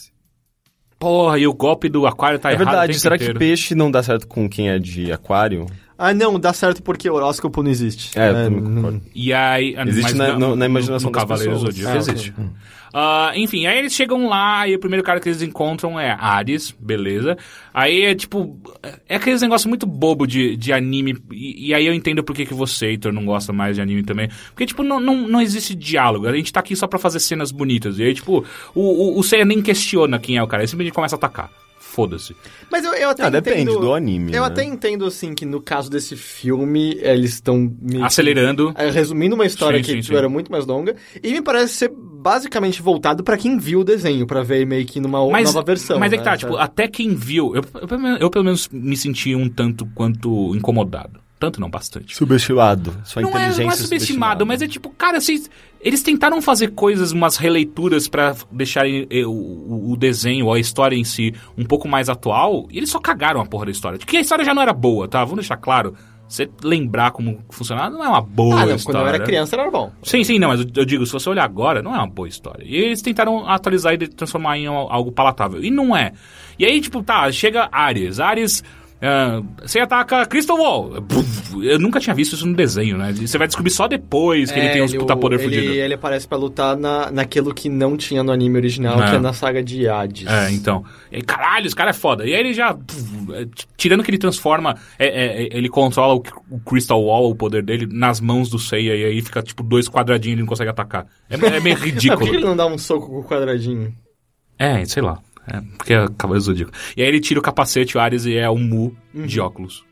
Porra, 0.99 1.39
e 1.39 1.47
o 1.47 1.53
golpe 1.53 1.87
do 1.87 2.05
aquário 2.05 2.37
tá 2.37 2.49
é 2.51 2.53
errado 2.53 2.61
o 2.61 2.65
verdade, 2.69 2.87
tempo 2.91 2.99
será 2.99 3.17
que 3.17 3.23
inteiro. 3.23 3.39
peixe 3.39 3.73
não 3.73 3.89
dá 3.89 4.03
certo 4.03 4.27
com 4.27 4.49
quem 4.49 4.69
é 4.69 4.77
de 4.77 5.11
aquário? 5.11 5.65
Ah, 5.97 6.13
não, 6.13 6.37
dá 6.39 6.51
certo 6.53 6.83
porque 6.83 7.09
o 7.09 7.13
horóscopo 7.13 7.63
não 7.63 7.71
existe. 7.71 8.17
É, 8.19 8.29
eu 8.29 8.33
também 8.33 8.61
concordo. 8.75 9.01
E 9.15 9.33
aí... 9.33 9.75
Existe 9.87 10.03
mas 10.03 10.13
na- 10.13 10.27
não- 10.37 10.49
no- 10.49 10.55
na 10.57 10.65
imaginação 10.65 11.09
no 11.09 11.13
das 11.13 11.21
Cavaleiro 11.23 11.53
pessoas. 11.53 11.73
Zodíaco 11.75 11.93
Ah, 11.95 11.97
existe. 11.97 12.33
ok. 12.37 12.45
Ah, 12.93 13.31
enfim, 13.35 13.65
aí 13.67 13.77
eles 13.79 13.93
chegam 13.93 14.27
lá 14.27 14.67
e 14.67 14.75
o 14.75 14.79
primeiro 14.79 15.03
cara 15.05 15.19
que 15.19 15.29
eles 15.29 15.41
encontram 15.41 15.99
é 15.99 16.11
Ares, 16.19 16.71
beleza. 16.79 17.37
Aí 17.73 18.01
é 18.03 18.15
tipo. 18.15 18.59
É 19.07 19.15
aqueles 19.17 19.41
negócios 19.41 19.67
muito 19.67 19.85
bobo 19.85 20.25
de, 20.25 20.55
de 20.57 20.73
anime. 20.73 21.17
E, 21.31 21.67
e 21.69 21.73
aí 21.73 21.85
eu 21.85 21.93
entendo 21.93 22.23
por 22.23 22.35
que, 22.35 22.45
que 22.45 22.53
você, 22.53 22.87
Heitor, 22.87 23.11
não 23.13 23.25
gosta 23.25 23.53
mais 23.53 23.75
de 23.75 23.81
anime 23.81 24.03
também. 24.03 24.29
Porque, 24.49 24.65
tipo, 24.65 24.83
não, 24.83 24.99
não, 24.99 25.15
não 25.27 25.41
existe 25.41 25.75
diálogo. 25.75 26.27
A 26.27 26.35
gente 26.35 26.51
tá 26.51 26.59
aqui 26.59 26.75
só 26.75 26.87
pra 26.87 26.97
fazer 26.99 27.19
cenas 27.19 27.51
bonitas. 27.51 27.99
E 27.99 28.03
aí, 28.03 28.13
tipo, 28.13 28.43
o, 28.73 28.81
o, 28.81 29.19
o 29.19 29.23
Seiya 29.23 29.45
nem 29.45 29.61
questiona 29.61 30.17
quem 30.19 30.37
é 30.37 30.43
o 30.43 30.47
cara. 30.47 30.63
Ele 30.63 30.67
simplesmente 30.67 30.93
começa 30.95 31.15
a 31.15 31.17
atacar. 31.17 31.51
Foda-se. 31.79 32.35
Mas 32.71 32.85
eu, 32.85 32.93
eu 32.93 33.09
até 33.09 33.23
Ah, 33.23 33.29
depende 33.29 33.63
entendo- 33.63 33.79
do 33.81 33.93
anime, 33.95 34.31
Eu 34.33 34.41
né? 34.43 34.47
até 34.47 34.63
entendo, 34.63 35.05
assim, 35.05 35.33
que 35.33 35.43
no 35.43 35.59
caso 35.59 35.89
desse 35.89 36.15
filme, 36.15 36.95
eles 37.01 37.33
estão... 37.33 37.57
meio 37.81 37.99
que, 38.01 38.05
Acelerando. 38.05 38.71
é, 38.77 38.91
Resumindo 38.91 39.33
uma 39.35 39.45
história 39.45 39.79
Sim, 39.79 39.83
que 39.83 39.91
sim, 39.93 40.01
tipo, 40.01 40.13
sim. 40.13 40.17
era 40.17 40.29
muito 40.29 40.51
mais 40.51 40.65
longa. 40.67 40.95
E 41.21 41.31
me 41.33 41.41
parece 41.41 41.73
ser 41.73 41.91
basicamente 42.21 42.81
voltado 42.81 43.23
pra 43.23 43.37
quem 43.37 43.57
viu 43.57 43.79
o 43.79 43.83
desenho, 43.83 44.27
pra 44.27 44.43
ver 44.43 44.65
meio 44.65 44.85
que 44.85 44.99
numa 44.99 45.25
Mas, 45.29 45.53
nova 45.53 45.65
versão. 45.65 45.97
mas 45.99 46.11
é 46.11 46.17
que 46.17 46.23
né, 46.23 46.29
tá, 46.31 46.37
tipo, 46.37 46.51
sabe? 46.53 46.63
até 46.63 46.87
quem 46.87 47.15
viu. 47.15 47.55
Eu, 47.55 47.63
eu, 47.81 47.87
pelo 47.87 48.01
menos- 48.01 48.21
eu, 48.21 48.29
pelo 48.29 48.45
menos 48.45 48.67
me 48.71 48.97
senti 48.97 49.33
um 49.35 49.49
tanto 49.49 49.85
quanto 49.95 50.53
incomodado. 50.55 51.19
Tanto 51.39 51.61
não, 51.61 51.69
bastante. 51.69 52.13
Subestimado. 52.17 52.93
Sua 53.05 53.21
não 53.21 53.29
é, 53.29 53.31
inteligência 53.31 53.63
não 53.63 53.71
é 53.71 53.75
subestimado, 53.77 54.45
mas 54.45 54.61
é 54.61 54.67
tipo, 54.67 54.89
cara, 54.89 55.21
vocês, 55.21 55.49
eles 55.79 56.03
tentaram 56.03 56.41
fazer 56.41 56.71
coisas, 56.71 57.13
umas 57.13 57.37
releituras 57.37 58.09
pra 58.09 58.35
deixarem 58.51 59.07
o, 59.25 59.29
o- 59.29 59.91
o 59.93 59.95
desenho 59.95 60.47
ou 60.47 60.53
a 60.53 60.59
história 60.59 60.97
em 60.97 61.05
si 61.05 61.33
um 61.57 61.63
pouco 61.63 61.87
mais 61.87 62.09
atual, 62.09 62.67
e 62.69 62.77
eles 62.77 62.89
só 62.89 62.99
cagaram 62.99 63.39
a 63.39 63.45
porra 63.45 63.67
da 63.67 63.71
história. 63.71 63.97
Porque 63.97 64.17
a 64.17 64.19
história 64.19 64.43
já 64.43 64.53
não 64.53 64.61
era 64.61 64.73
boa, 64.73 65.07
tá? 65.07 65.23
Vamos 65.23 65.39
deixar 65.39 65.55
claro. 65.55 65.95
Você 66.29 66.47
lembrar 66.63 67.09
como 67.11 67.39
funcionava, 67.49 67.89
não 67.89 68.03
é 68.03 68.07
uma 68.07 68.21
boa 68.21 68.61
Ah, 68.61 68.65
não, 68.67 68.75
história. 68.75 68.99
quando 68.99 69.07
eu 69.07 69.15
era 69.15 69.23
criança 69.25 69.55
era 69.55 69.71
bom. 69.71 69.91
Sim, 70.03 70.23
sim, 70.23 70.37
não, 70.37 70.49
mas 70.49 70.59
eu, 70.75 70.85
digo, 70.85 71.03
se 71.05 71.11
você 71.11 71.27
olhar 71.27 71.43
agora, 71.43 71.81
não 71.81 71.93
é 71.95 71.97
uma 71.97 72.07
boa 72.07 72.27
história. 72.27 72.63
E 72.63 72.75
eles 72.75 73.01
tentaram 73.01 73.49
atualizar 73.49 73.95
e 73.95 74.07
transformar 74.07 74.55
em 74.59 74.67
al- 74.67 74.91
algo 74.91 75.11
palatável. 75.11 75.63
E 75.63 75.71
não 75.71 75.97
é. 75.97 76.13
E 76.59 76.65
aí, 76.65 76.79
tipo, 76.81 77.01
tá, 77.01 77.31
chega 77.31 77.67
Ares. 77.71 78.19
Ares 78.19 78.63
Ah, 79.01 79.41
você 79.61 79.79
ataca 79.79 80.25
Crystal 80.25 80.57
Wall. 80.57 80.95
Eu 81.63 81.79
nunca 81.79 82.01
tinha 82.01 82.13
visto 82.13 82.33
isso 82.33 82.45
no 82.45 82.53
desenho, 82.53 82.97
né? 82.97 83.13
Você 83.13 83.37
vai 83.37 83.47
descobrir 83.47 83.71
só 83.71 83.87
depois 83.87 84.51
que 84.51 84.59
ele 84.59 84.69
tem 84.69 84.81
uns 84.81 84.93
puta 84.93 85.15
poder 85.15 85.39
É, 85.39 85.43
ele, 85.45 85.55
fudido. 85.55 85.73
ele 85.73 85.93
aparece 85.93 86.27
pra 86.27 86.37
lutar 86.37 86.75
na, 86.75 87.09
naquilo 87.09 87.53
que 87.53 87.69
não 87.69 87.95
tinha 87.95 88.21
no 88.23 88.31
anime 88.31 88.57
original, 88.57 89.01
É. 89.01 89.09
que 89.11 89.15
é 89.15 89.19
na 89.19 89.31
saga 89.31 89.63
de 89.63 89.87
Hades. 89.87 90.27
É, 90.27 90.51
então. 90.51 90.83
E 91.11 91.21
caralho, 91.21 91.65
esse 91.65 91.75
cara 91.75 91.91
é 91.91 91.93
foda. 91.93 92.25
E 92.25 92.33
aí 92.33 92.39
ele 92.41 92.53
já. 92.53 92.77
é, 93.33 93.47
tirando 93.77 94.03
que 94.03 94.11
ele 94.11 94.17
transforma. 94.17 94.75
é, 94.99 95.07
é, 95.07 95.43
é, 95.43 95.49
ele 95.57 95.69
controla 95.69 96.15
o, 96.15 96.23
o 96.49 96.59
Crystal 96.59 97.01
Wall, 97.01 97.29
o 97.31 97.35
poder 97.35 97.63
dele, 97.63 97.87
nas 97.89 98.19
mãos 98.19 98.49
do 98.49 98.59
Seiya. 98.59 98.95
E 98.95 99.05
aí 99.05 99.21
fica 99.21 99.41
tipo 99.41 99.63
dois 99.63 99.87
quadradinhos 99.87 100.33
e 100.33 100.35
ele 100.35 100.41
não 100.41 100.47
consegue 100.49 100.69
atacar. 100.71 101.07
É, 101.29 101.35
é 101.35 101.59
meio 101.61 101.63
Mas 101.63 101.73
por 101.75 101.79
que 101.79 101.85
ridículo. 101.89 102.27
ele 102.35 102.43
não 102.45 102.55
dá 102.55 102.65
um 102.65 102.77
soco 102.77 103.07
com 103.07 103.19
o 103.19 103.23
quadradinho? 103.23 103.93
É, 104.61 104.83
sei 104.83 105.01
lá. 105.01 105.19
É, 105.51 105.61
porque 105.77 105.93
é 105.93 106.07
Cavaleiro 106.17 106.45
Zodíaco. 106.45 106.71
E 106.95 107.01
aí 107.01 107.07
ele 107.07 107.19
tira 107.19 107.39
o 107.39 107.43
capacete, 107.43 107.97
o 107.97 107.99
Ares, 107.99 108.25
e 108.25 108.35
é 108.37 108.49
um 108.49 108.59
Mu 108.59 108.95
de 109.13 109.39
óculos. 109.39 109.83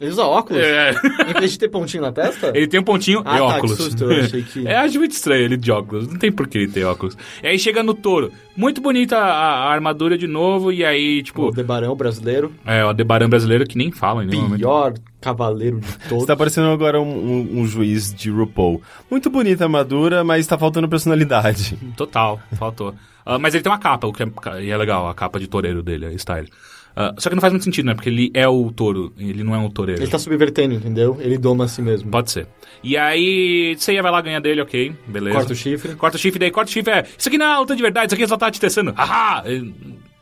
Ele 0.00 0.10
usa 0.10 0.24
óculos? 0.24 0.60
É. 0.60 0.90
Em 1.30 1.38
vez 1.38 1.52
de 1.52 1.58
ter 1.60 1.68
pontinho 1.68 2.02
na 2.02 2.10
testa? 2.10 2.50
Ele 2.52 2.66
tem 2.66 2.80
um 2.80 2.82
pontinho 2.82 3.22
Ah, 3.24 3.36
e 3.36 3.38
tá, 3.38 3.44
óculos. 3.44 3.76
que 3.76 3.82
susto, 3.84 4.04
eu 4.10 4.24
achei 4.24 4.42
que- 4.42 4.66
É, 4.66 4.76
acho 4.78 4.98
muito 4.98 5.12
estranho 5.12 5.44
ele 5.44 5.56
de 5.56 5.70
óculos. 5.70 6.08
Não 6.08 6.18
tem 6.18 6.32
por 6.32 6.48
que 6.48 6.58
ele 6.58 6.68
ter 6.72 6.82
óculos. 6.82 7.16
E 7.40 7.46
aí 7.46 7.56
chega 7.60 7.80
no 7.80 7.94
touro. 7.94 8.32
Muito 8.56 8.80
bonita 8.80 9.16
a, 9.16 9.68
a 9.68 9.72
armadura 9.72 10.18
de 10.18 10.26
novo. 10.26 10.72
E 10.72 10.84
aí, 10.84 11.22
tipo, 11.22 11.42
O 11.46 11.50
Debarão 11.52 11.94
brasileiro, 11.94 12.50
é 12.66 12.84
o 12.84 12.88
Adebaran 12.88 13.28
brasileiro 13.28 13.64
que 13.66 13.78
nem 13.78 13.92
fala 13.92 14.24
em 14.24 14.26
nenhum 14.26 14.42
momento. 14.42 14.58
pior 14.58 14.94
cavaleiro 15.20 15.78
de 15.78 15.92
todos. 16.08 16.24
Você 16.24 16.26
tá 16.26 16.36
parecendo 16.36 16.66
agora 16.70 17.00
um, 17.00 17.04
um- 17.16 17.60
um 17.60 17.64
juiz 17.66 18.12
de 18.12 18.30
RuPaul. 18.30 18.82
Muito 19.08 19.30
bonita 19.30 19.62
a 19.62 19.66
armadura, 19.66 20.24
mas 20.24 20.44
tá 20.44 20.58
faltando 20.58 20.88
personalidade. 20.88 21.78
Total, 21.96 22.40
faltou. 22.58 22.92
Ah, 23.26 23.38
mas 23.38 23.54
ele 23.54 23.62
tem 23.62 23.72
uma 23.72 23.78
capa, 23.78 24.06
o 24.06 24.12
que 24.12 24.22
é, 24.22 24.26
e 24.62 24.70
é 24.70 24.76
legal, 24.76 25.08
a 25.08 25.14
capa 25.14 25.38
de 25.40 25.46
toureiro 25.46 25.82
dele, 25.82 26.06
a 26.06 26.12
style. 26.18 26.48
Ah, 26.96 27.12
só 27.18 27.28
que 27.28 27.34
não 27.34 27.40
faz 27.40 27.52
muito 27.52 27.64
sentido, 27.64 27.86
né? 27.86 27.94
Porque 27.94 28.08
ele 28.08 28.30
é 28.34 28.46
o 28.46 28.70
touro, 28.70 29.12
ele 29.18 29.42
não 29.42 29.54
é 29.54 29.58
um 29.58 29.68
toureiro. 29.68 30.00
Ele 30.02 30.10
tá 30.10 30.18
subvertendo, 30.18 30.74
entendeu? 30.74 31.16
Ele 31.20 31.36
doma 31.38 31.64
a 31.64 31.68
si 31.68 31.82
mesmo. 31.82 32.10
Pode 32.10 32.30
ser. 32.30 32.46
E 32.84 32.96
aí, 32.96 33.74
você 33.78 34.00
vai 34.00 34.12
lá 34.12 34.20
ganhar 34.20 34.40
dele, 34.40 34.60
ok, 34.60 34.94
beleza. 35.06 35.36
Corta 35.36 35.52
o 35.52 35.56
chifre. 35.56 35.94
Corta 35.96 36.16
o 36.16 36.20
chifre, 36.20 36.38
daí 36.38 36.50
corta 36.50 36.70
o 36.70 36.72
chifre 36.72 36.92
é. 36.92 37.04
Isso 37.18 37.28
aqui 37.28 37.38
não 37.38 37.46
é 37.46 37.58
luta 37.58 37.74
de 37.74 37.82
verdade, 37.82 38.06
isso 38.06 38.14
aqui 38.14 38.28
só 38.28 38.36
tá 38.36 38.50
te 38.50 38.60
testando. 38.60 38.92
Ahá! 38.96 39.42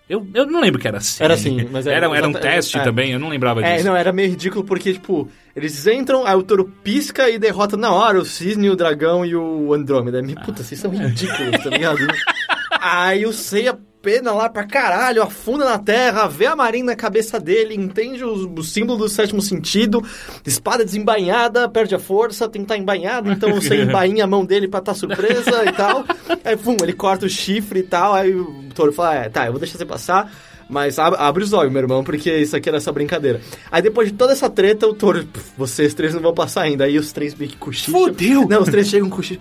Eu, 0.09 0.27
eu 0.35 0.45
não 0.47 0.61
lembro 0.61 0.79
que 0.81 0.87
era 0.87 0.99
assim. 0.99 1.23
Era 1.25 1.35
assim, 1.35 1.69
mas 1.71 1.87
era- 1.87 2.07
era, 2.07 2.17
era 2.17 2.29
um 2.29 2.33
teste 2.33 2.77
é. 2.77 2.83
também, 2.83 3.13
eu 3.13 3.19
não 3.19 3.29
lembrava 3.29 3.65
É, 3.65 3.77
disso. 3.77 3.87
não, 3.87 3.97
era 3.97 4.13
meio 4.13 4.29
ridículo 4.31 4.63
porque, 4.65 4.93
tipo, 4.93 5.29
eles 5.57 5.87
entram, 5.87 6.27
aí 6.27 6.35
o 6.35 6.43
touro 6.43 6.65
pisca 6.85 7.31
e 7.31 7.39
derrota 7.39 7.77
na 7.79 7.91
hora 7.93 8.19
o 8.19 8.25
cisne, 8.25 8.69
o 8.69 8.77
dragão 8.77 9.25
e 9.25 9.35
o 9.35 9.73
Andrômeda. 9.73 10.21
Me- 10.21 10.35
Puta, 10.35 10.63
vocês 10.63 10.79
são 10.81 10.91
ridículos, 10.91 11.63
tá 11.63 11.71
ligado? 11.71 11.99
aí 12.83 13.25
o 13.27 13.33
Seiya 13.33 13.79
pena 14.03 14.33
lá 14.33 14.49
pra 14.49 14.65
caralho, 14.67 15.23
afunda 15.23 15.65
na 15.65 15.79
terra, 15.79 16.27
vê 16.27 16.47
a 16.47 16.57
marinha 16.57 16.87
na 16.87 16.97
cabeça 16.97 17.39
dele, 17.39 17.77
entende 17.77 18.25
o, 18.25 18.53
o 18.53 18.65
símbolo 18.65 18.99
do 18.99 19.09
sétimo 19.09 19.41
sentido, 19.41 20.05
espada 20.45 20.85
desembainhada, 20.85 21.69
perde 21.69 21.95
a 21.95 22.01
força, 22.01 22.49
tem 22.49 22.63
que 22.63 22.65
estar 22.65 22.77
embainhado, 22.77 23.31
então 23.31 23.59
Seiya 23.63 23.85
embainha 23.85 24.25
a 24.25 24.27
mão 24.27 24.45
dele 24.45 24.67
pra 24.67 24.81
estar 24.81 24.95
surpresa 24.95 25.65
e 25.65 25.73
tal. 25.73 26.05
Aí, 26.45 26.57
pum, 26.57 26.77
ele 26.83 26.93
corta 26.95 27.27
o 27.27 27.29
chifre 27.29 27.79
e 27.79 27.85
tal, 27.85 28.13
aí 28.15 28.35
o 28.35 28.65
touro 28.75 28.93
fala, 28.93 29.15
é, 29.15 29.29
tá, 29.29 29.47
eu 29.47 29.53
vou 29.53 29.61
deixar 29.61 29.79
você 29.79 29.87
passar, 29.87 30.33
mas 30.69 30.99
ab- 30.99 31.15
abre 31.17 31.45
os 31.45 31.53
olhos, 31.53 31.73
meu 31.73 31.83
irmão, 31.83 32.03
porque 32.03 32.37
isso 32.39 32.57
aqui 32.57 32.69
era 32.69 32.79
essa 32.79 32.91
brincadeira. 32.91 33.41
Aí 33.71 33.83
depois 33.83 34.09
de 34.11 34.15
toda 34.15 34.33
essa 34.33 34.51
treta, 34.51 34.85
o 34.89 34.95
touro, 34.95 35.25
"Pff, 35.27 35.53
vocês 35.57 35.95
três 35.95 36.13
não 36.13 36.21
vão 36.21 36.35
passar 36.35 36.63
ainda. 36.63 36.85
Aí 36.87 36.99
os 36.99 37.13
três 37.13 37.35
meio 37.37 37.51
que 37.53 37.57
cochicham. 37.57 37.93
Fudeu! 38.01 38.49
Não, 38.49 38.63
os 38.63 38.69
três 38.69 38.89
chegam 38.89 39.09
com 39.09 39.17
cochicho. 39.17 39.39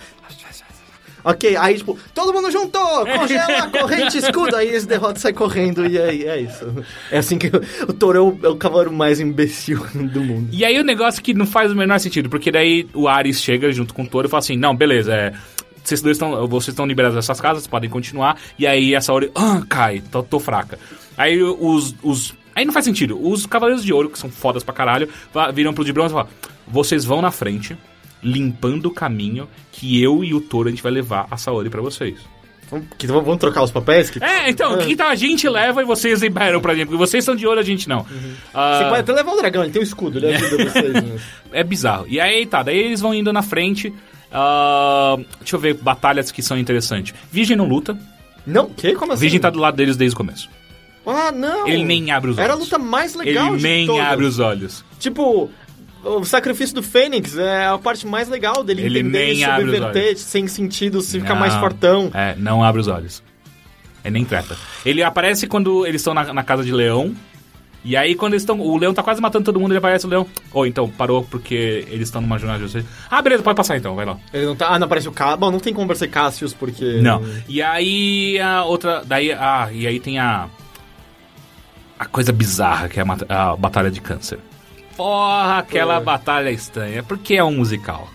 Ok, 1.24 1.56
aí 1.56 1.78
tipo, 1.78 1.98
todo 2.14 2.34
mundo 2.34 2.52
juntou, 2.52 3.06
congela, 3.18 3.68
corrente, 3.68 4.18
escudo. 4.18 4.56
Aí 4.56 4.70
eles 4.70 4.86
derrotam 4.86 5.18
e 5.18 5.20
saem 5.20 5.36
correndo 5.36 5.86
e 5.86 6.00
aí 6.00 6.24
é 6.24 6.42
isso. 6.42 6.66
É 7.12 7.20
assim 7.20 7.38
que 7.38 7.48
o, 7.56 7.62
o 7.90 7.94
touro 7.94 8.18
é 8.18 8.22
o, 8.22 8.40
é 8.44 8.50
o 8.50 8.56
cavaleiro 8.56 8.92
mais 8.92 9.20
imbecil 9.20 9.86
do 9.94 10.22
mundo. 10.22 10.50
E 10.52 10.66
aí 10.66 10.80
o 10.80 10.84
negócio 10.84 11.22
que 11.22 11.34
não 11.34 11.46
faz 11.46 11.72
o 11.72 11.76
menor 11.76 12.00
sentido, 12.00 12.30
porque 12.30 12.52
daí 12.52 12.88
o 12.94 13.08
Ares 13.08 13.42
chega 13.42 13.72
junto 13.72 13.94
com 13.94 14.04
o 14.04 14.08
touro 14.08 14.28
e 14.28 14.30
fala 14.30 14.40
assim: 14.40 14.58
não, 14.58 14.76
beleza, 14.76 15.14
é. 15.14 15.34
Vocês 15.84 16.02
dois 16.02 16.16
estão. 16.16 16.48
Vocês 16.48 16.70
estão 16.70 16.86
liberados 16.86 17.16
dessas 17.16 17.42
casas, 17.42 17.66
podem 17.68 17.90
continuar. 17.90 18.38
E 18.58 18.68
aí 18.68 18.94
essa 18.94 19.12
hora. 19.12 19.30
Ah, 19.36 19.62
cai, 19.68 20.02
tô, 20.12 20.22
tô 20.22 20.40
fraca. 20.40 20.78
Aí 21.18 21.42
os, 21.42 21.96
os. 22.04 22.34
Aí 22.56 22.66
não 22.66 22.74
faz 22.74 22.86
sentido. 22.86 23.20
Os 23.22 23.46
Cavaleiros 23.46 23.84
de 23.84 23.94
Ouro, 23.94 24.10
que 24.10 24.20
são 24.20 24.30
fodas 24.30 24.64
pra 24.64 24.74
caralho, 24.74 25.10
viram 25.54 25.74
pro 25.74 25.84
de 25.84 25.92
bronze 25.94 26.14
e 26.14 26.16
falam: 26.16 26.30
vocês 26.68 27.04
vão 27.04 27.22
na 27.22 27.32
frente, 27.32 27.78
limpando 28.24 28.86
o 28.88 28.92
caminho, 28.92 29.48
que 29.72 30.02
eu 30.02 30.24
e 30.24 30.34
o 30.34 30.42
touro 30.42 30.68
a 30.68 30.72
gente 30.72 30.84
vai 30.84 30.92
levar 30.92 31.28
a 31.32 31.38
Saori 31.38 31.70
pra 31.70 31.82
vocês. 31.82 32.20
Vamos, 32.70 32.88
que- 32.98 33.06
vamos 33.08 33.38
trocar 33.38 33.64
os 33.64 33.72
papéis? 33.72 34.10
Que, 34.10 34.24
É, 34.24 34.50
então, 34.50 34.78
que 34.78 34.96
tal 34.96 35.10
a 35.10 35.16
gente 35.16 35.48
leva 35.50 35.82
e 35.82 35.86
vocês 35.86 36.22
liberam 36.22 36.62
pra 36.62 36.74
gente? 36.74 36.86
Porque 36.86 36.98
vocês 36.98 37.24
são 37.26 37.36
de 37.36 37.46
ouro, 37.46 37.60
a 37.60 37.64
gente 37.64 37.90
não. 37.90 38.06
Ah, 38.54 38.78
Você 38.78 38.86
pode 38.86 39.00
até 39.02 39.12
levar 39.14 39.34
o 39.34 39.38
dragão, 39.38 39.64
ele 39.64 39.74
tem 39.74 39.82
um 39.82 39.84
escudo, 39.84 40.20
ele 40.20 40.34
ajuda 40.34 40.64
vocês. 40.72 40.94
né? 40.94 41.20
É 41.52 41.64
bizarro. 41.66 42.06
E 42.08 42.18
aí, 42.20 42.46
tá, 42.46 42.64
daí 42.64 42.78
eles 42.78 43.02
vão 43.02 43.14
indo 43.14 43.34
na 43.34 43.42
frente. 43.42 43.94
ah, 44.32 45.18
deixa 45.40 45.56
eu 45.56 45.60
ver 45.60 45.74
batalhas 45.76 46.32
que 46.32 46.42
são 46.42 46.58
interessantes. 46.58 47.14
Virgem 47.32 47.58
não 47.58 47.68
luta. 47.68 47.98
Não, 48.48 48.70
que? 48.70 48.94
Como 48.96 49.12
assim? 49.12 49.22
Virgem 49.22 49.40
tá 49.40 49.50
do 49.50 49.60
lado 49.60 49.76
deles 49.76 49.98
desde 49.98 50.14
o 50.16 50.18
começo. 50.18 50.50
Ah, 51.06 51.32
não! 51.32 51.68
Ele 51.68 51.84
nem 51.84 52.12
abre 52.12 52.30
os 52.30 52.38
olhos. 52.38 52.44
Era 52.46 52.54
a 52.54 52.56
luta 52.58 52.78
mais 52.78 53.16
legal 53.16 53.54
Ele 53.56 53.64
nem 53.64 53.86
todas. 53.88 54.06
abre 54.06 54.26
os 54.26 54.40
olhos. 54.40 54.86
Tipo, 55.00 55.50
o 56.04 56.24
sacrifício 56.26 56.76
do 56.76 56.84
Fênix 56.84 57.38
é 57.38 57.66
a 57.68 57.78
parte 57.78 58.06
mais 58.08 58.28
legal 58.28 58.64
dele 58.64 58.84
Ele 58.84 59.00
entender 59.00 59.26
nem 59.34 59.42
e 59.42 59.46
subverter 59.46 60.18
sem 60.18 60.48
sentido, 60.48 61.02
se 61.02 61.20
ficar 61.20 61.34
Não. 61.34 61.40
mais 61.40 61.54
fortão. 61.56 62.12
É, 62.14 62.36
não 62.38 62.64
abre 62.64 62.82
os 62.82 62.88
olhos. 62.88 63.24
É 64.04 64.10
nem 64.10 64.26
treta. 64.26 64.58
Ele 64.86 65.04
aparece 65.04 65.48
quando 65.48 65.86
eles 65.86 66.02
estão 66.02 66.14
na, 66.14 66.34
na 66.34 66.44
casa 66.44 66.64
de 66.64 66.72
leão. 66.72 67.16
E 67.84 67.98
aí, 67.98 68.14
quando 68.14 68.34
eles 68.34 68.44
estão. 68.44 68.60
O 68.60 68.78
leão 68.78 68.94
tá 68.94 69.02
quase 69.02 69.20
matando 69.20 69.46
todo 69.46 69.60
mundo, 69.60 69.72
ele 69.72 69.80
aparece 69.80 70.06
o 70.06 70.10
leão. 70.10 70.28
Ou 70.54 70.68
então, 70.68 70.88
parou 70.88 71.24
porque 71.24 71.86
eles 71.90 72.08
estão 72.08 72.22
numa 72.22 72.38
jornada 72.38 72.64
de 72.64 72.72
vocês. 72.72 72.86
Ah, 73.10 73.22
beleza, 73.22 73.42
pode 73.42 73.56
passar 73.56 73.76
então, 73.78 73.96
vai 73.96 74.06
lá. 74.06 74.18
Ele 74.32 74.46
não 74.46 74.56
tá. 74.56 74.68
Ah, 74.70 74.78
não 74.78 74.86
aparece 74.86 75.08
o 75.08 75.12
Cassius. 75.12 75.40
Bom, 75.40 75.52
não 75.52 75.60
tem 75.60 75.74
como 75.74 75.96
ser 75.96 76.08
Cassius, 76.08 76.54
porque. 76.54 77.00
Não. 77.02 77.24
E 77.48 77.62
aí 77.62 78.40
a 78.40 78.64
outra. 78.66 79.04
Daí. 79.06 79.32
Ah, 79.32 79.70
e 79.72 79.88
aí 79.88 80.00
tem 80.00 80.20
a. 80.20 80.48
A 81.98 82.06
coisa 82.06 82.32
bizarra 82.32 82.90
que 82.90 83.00
é 83.00 83.04
a, 83.30 83.52
a 83.52 83.56
Batalha 83.56 83.90
de 83.92 84.02
Câncer. 84.02 84.40
Porra, 84.96 85.60
aquela 85.60 86.00
Pô. 86.00 86.06
batalha 86.06 86.50
estranha. 86.52 87.04
Porque 87.04 87.36
é 87.36 87.44
um 87.44 87.56
musical. 87.56 88.10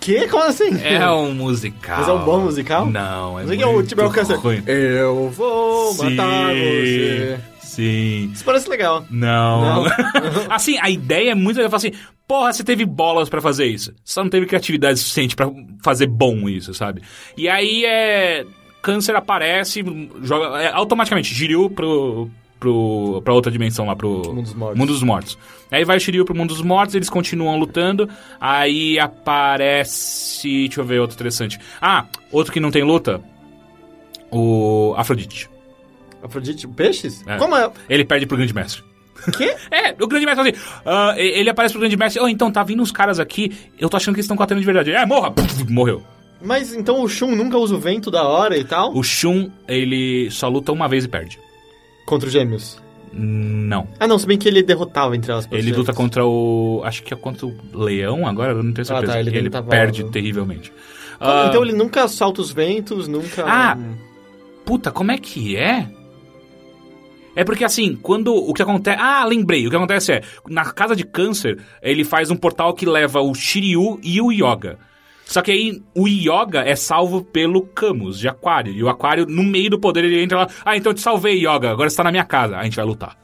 Que? 0.00 0.26
Como 0.28 0.44
assim? 0.44 0.80
É 0.82 1.06
um 1.10 1.32
musical. 1.34 1.98
Mas 1.98 2.08
é 2.08 2.12
um 2.12 2.24
bom 2.24 2.40
musical? 2.40 2.86
Não, 2.86 3.38
é 3.38 3.42
Não 3.42 3.48
sei 3.48 3.56
que 3.58 3.62
é 3.62 3.66
o 3.66 3.72
muito 3.72 3.88
tipo 3.88 4.00
é 4.00 4.06
o 4.06 4.10
Câncer. 4.10 4.36
ruim. 4.36 4.62
Eu 4.66 5.30
vou 5.30 5.94
matar 5.94 6.54
você. 6.54 7.38
Sim. 7.60 8.30
Isso 8.32 8.44
parece 8.44 8.68
legal. 8.68 9.04
Não. 9.10 9.84
Não? 9.84 9.90
assim, 10.50 10.78
a 10.80 10.90
ideia 10.90 11.32
é 11.32 11.34
muito 11.34 11.56
legal. 11.58 11.70
Falar 11.70 11.78
assim, 11.78 11.92
porra, 12.26 12.52
você 12.52 12.64
teve 12.64 12.84
bolas 12.84 13.28
pra 13.28 13.40
fazer 13.40 13.66
isso. 13.66 13.92
Só 14.04 14.22
não 14.24 14.30
teve 14.30 14.46
criatividade 14.46 14.98
suficiente 14.98 15.36
pra 15.36 15.48
fazer 15.84 16.06
bom 16.06 16.48
isso, 16.48 16.72
sabe? 16.74 17.02
E 17.36 17.48
aí 17.48 17.84
é. 17.84 18.44
Câncer 18.82 19.14
aparece, 19.14 19.84
joga. 20.22 20.58
é, 20.62 20.72
automaticamente, 20.72 21.34
Jiryu 21.34 21.68
pro. 21.68 22.30
Pro, 22.60 23.22
pra 23.24 23.32
outra 23.32 23.50
dimensão 23.50 23.86
lá, 23.86 23.96
pro 23.96 24.22
Mundo 24.34 24.42
dos 24.42 24.54
Mortos. 24.54 24.78
Mundo 24.78 24.92
dos 24.92 25.02
Mortos. 25.02 25.38
Aí 25.70 25.82
vai 25.82 25.96
o 25.96 26.00
Shiryu 26.00 26.26
pro 26.26 26.36
Mundo 26.36 26.50
dos 26.50 26.60
Mortos, 26.62 26.94
eles 26.94 27.08
continuam 27.08 27.58
lutando. 27.58 28.06
Aí 28.38 28.98
aparece. 28.98 30.66
Deixa 30.66 30.80
eu 30.80 30.84
ver 30.84 31.00
outro 31.00 31.14
interessante. 31.14 31.58
Ah, 31.80 32.04
outro 32.30 32.52
que 32.52 32.60
não 32.60 32.70
tem 32.70 32.82
luta. 32.84 33.20
O 34.30 34.94
Afrodite. 34.96 35.48
Afrodite, 36.22 36.68
peixes? 36.68 37.24
É. 37.26 37.38
Como 37.38 37.56
é? 37.56 37.70
Ele 37.88 38.04
perde 38.04 38.26
pro 38.26 38.36
Grande 38.36 38.54
Mestre. 38.54 38.84
Que? 39.36 39.54
É, 39.70 39.94
o 40.02 40.06
grande 40.06 40.24
mestre 40.26 40.48
assim, 40.50 40.58
e- 41.18 41.38
ele 41.40 41.50
aparece 41.50 41.72
pro 41.74 41.80
grande 41.80 41.96
mestre, 41.96 42.22
oh, 42.22 42.26
então 42.28 42.50
tá 42.50 42.62
vindo 42.62 42.82
uns 42.82 42.90
caras 42.90 43.20
aqui, 43.20 43.52
eu 43.78 43.88
tô 43.90 43.96
achando 43.98 44.14
que 44.14 44.18
eles 44.20 44.24
estão 44.24 44.36
combatendo 44.36 44.60
de 44.60 44.66
verdade. 44.66 44.92
É, 44.92 45.04
morra! 45.04 45.32
Morreu. 45.68 46.02
Mas 46.42 46.74
então 46.74 47.02
o 47.02 47.08
Shun 47.08 47.36
nunca 47.36 47.58
usa 47.58 47.74
o 47.74 47.78
vento 47.78 48.10
da 48.10 48.26
hora 48.26 48.56
e 48.56 48.64
tal? 48.64 48.94
O 48.96 49.02
Shun, 49.02 49.50
ele 49.68 50.30
só 50.30 50.48
luta 50.48 50.72
uma 50.72 50.88
vez 50.88 51.04
e 51.04 51.08
perde. 51.08 51.38
Contra 52.10 52.26
os 52.26 52.32
gêmeos. 52.32 52.76
Não. 53.12 53.86
Ah, 54.00 54.06
não, 54.08 54.18
se 54.18 54.26
bem 54.26 54.36
que 54.36 54.48
ele 54.48 54.62
derrotava 54.64 55.14
entre 55.16 55.30
elas. 55.30 55.48
Ele 55.52 55.72
luta 55.72 55.92
contra 55.92 56.26
o. 56.26 56.82
Acho 56.84 57.04
que 57.04 57.14
é 57.14 57.16
contra 57.16 57.46
o 57.46 57.54
Leão 57.72 58.26
agora, 58.26 58.50
eu 58.52 58.62
não 58.62 58.72
tenho 58.72 58.82
Ah, 58.82 58.84
certeza. 58.84 59.12
tá, 59.12 59.20
ele 59.20 59.36
ele 59.36 59.50
perde 59.50 60.02
terrivelmente. 60.10 60.72
Ah, 61.20 61.46
Então 61.48 61.62
ele 61.62 61.72
nunca 61.72 62.08
solta 62.08 62.40
os 62.40 62.50
ventos, 62.52 63.06
nunca. 63.06 63.44
Ah, 63.46 63.78
Puta, 64.64 64.90
como 64.90 65.12
é 65.12 65.18
que 65.18 65.56
é? 65.56 65.88
É 67.36 67.44
porque 67.44 67.64
assim, 67.64 67.94
quando 67.94 68.34
o 68.34 68.52
que 68.52 68.62
acontece. 68.62 68.98
Ah, 69.00 69.24
lembrei. 69.24 69.66
O 69.66 69.70
que 69.70 69.76
acontece 69.76 70.12
é, 70.12 70.22
na 70.48 70.64
casa 70.72 70.96
de 70.96 71.04
câncer, 71.04 71.58
ele 71.80 72.02
faz 72.04 72.28
um 72.30 72.36
portal 72.36 72.74
que 72.74 72.84
leva 72.86 73.20
o 73.20 73.32
Shiryu 73.34 74.00
e 74.02 74.20
o 74.20 74.32
Yoga. 74.32 74.78
Só 75.30 75.42
que 75.42 75.52
aí 75.52 75.80
o 75.94 76.08
Yoga 76.08 76.60
é 76.60 76.74
salvo 76.74 77.22
pelo 77.22 77.62
Camus, 77.62 78.18
de 78.18 78.26
Aquário. 78.28 78.72
E 78.72 78.82
o 78.82 78.88
Aquário, 78.88 79.26
no 79.26 79.44
meio 79.44 79.70
do 79.70 79.78
poder, 79.78 80.04
ele 80.04 80.20
entra 80.20 80.38
lá. 80.38 80.48
Ah, 80.64 80.76
então 80.76 80.90
eu 80.90 80.94
te 80.94 81.00
salvei, 81.00 81.36
Yoga. 81.38 81.70
Agora 81.70 81.88
você 81.88 81.96
tá 81.96 82.02
na 82.04 82.10
minha 82.10 82.24
casa. 82.24 82.56
A 82.56 82.64
gente 82.64 82.74
vai 82.74 82.84
lutar. 82.84 83.16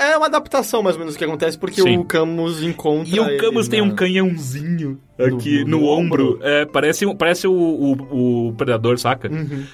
É, 0.00 0.10
é 0.12 0.16
uma 0.16 0.26
adaptação 0.26 0.80
mais 0.82 0.94
ou 0.94 1.00
menos 1.00 1.16
que 1.16 1.24
acontece, 1.24 1.58
porque 1.58 1.80
Sim. 1.82 1.96
o 1.96 2.04
Camus 2.04 2.62
encontra. 2.62 3.08
E 3.16 3.18
o 3.18 3.36
Camus 3.38 3.66
tem 3.66 3.80
na- 3.80 3.86
um 3.86 3.94
canhãozinho 3.94 5.00
aqui 5.18 5.64
No- 5.64 5.70
no, 5.70 5.78
no 5.80 5.86
ombro. 5.88 6.26
ombro. 6.34 6.38
É, 6.42 6.64
parece 6.66 7.04
parece 7.16 7.48
o, 7.48 7.52
o, 7.52 8.48
o 8.48 8.52
Predador, 8.52 8.96
saca? 8.98 9.28
Uhum. 9.32 9.64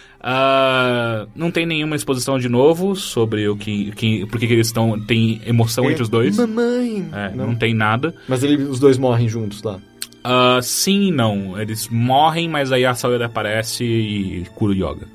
Ah, 0.46 1.26
não 1.36 1.50
tem 1.50 1.66
nenhuma 1.66 1.94
exposição 1.96 2.38
de 2.38 2.48
novo 2.48 2.96
sobre 2.96 3.46
o 3.48 3.56
que, 3.56 3.90
que 3.92 4.24
por 4.26 4.38
que 4.40 4.46
eles 4.46 4.68
estão 4.68 4.98
tem 4.98 5.40
emoção 5.46 5.90
entre 5.90 6.02
os 6.02 6.08
dois. 6.08 6.38
Mamãe! 6.38 7.06
É, 7.12 7.30
Não. 7.36 7.48
não. 7.48 7.54
tem 7.54 7.74
nada. 7.74 8.14
Mas 8.26 8.42
ele- 8.42 8.62
os 8.62 8.80
dois 8.80 8.96
morrem 8.96 9.28
juntos 9.28 9.62
lá. 9.62 9.78
Ah, 10.24 10.58
sim 10.62 11.08
e 11.08 11.10
não. 11.10 11.60
Eles 11.60 11.88
morrem, 11.88 12.48
mas 12.48 12.72
aí 12.72 12.86
a 12.86 12.94
Sayori 12.94 13.22
aparece 13.22 13.84
e 13.84 14.46
cura 14.54 14.72
o 14.72 14.74
Yoga. 14.74 15.06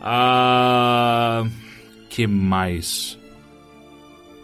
Ah, 0.00 1.44
que 2.10 2.26
mais? 2.26 3.18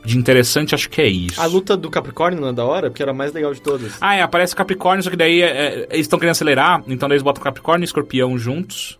De 0.04 0.18
interessante, 0.18 0.74
acho 0.74 0.90
que 0.90 1.00
é 1.00 1.06
isso. 1.06 1.40
A 1.40 1.46
luta 1.46 1.76
do 1.76 1.88
Capricórnio 1.88 2.40
não 2.40 2.48
é 2.48 2.52
da 2.52 2.64
hora? 2.64 2.90
Porque 2.90 3.02
era 3.02 3.12
a 3.12 3.14
mais 3.14 3.32
legal 3.32 3.54
de 3.54 3.62
todas. 3.62 3.96
Ah, 4.00 4.16
é, 4.16 4.22
aparece 4.22 4.56
Capricórnio, 4.56 5.04
só 5.04 5.10
que 5.10 5.16
daí 5.16 5.42
é, 5.42 5.46
é, 5.46 5.74
eles 5.90 6.00
estão 6.00 6.18
querendo 6.18 6.32
acelerar, 6.32 6.82
então 6.88 7.08
daí 7.08 7.14
eles 7.14 7.22
botam 7.22 7.42
Capricórnio 7.42 7.84
e 7.84 7.86
Escorpião 7.86 8.36
juntos, 8.36 8.98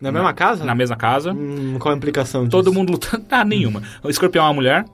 na 0.00 0.12
mesma 0.12 0.32
casa? 0.32 0.64
na 0.64 0.74
mesma 0.74 0.94
casa. 0.94 1.32
Hum, 1.32 1.78
qual 1.80 1.94
a 1.94 1.96
implicação 1.96 2.42
disso? 2.42 2.50
Todo 2.50 2.72
mundo 2.72 2.92
lutando. 2.92 3.24
Ah, 3.30 3.44
nenhuma. 3.44 3.82
O 4.02 4.08
Escorpião 4.08 4.44
é 4.44 4.48
uma 4.48 4.54
mulher. 4.54 4.84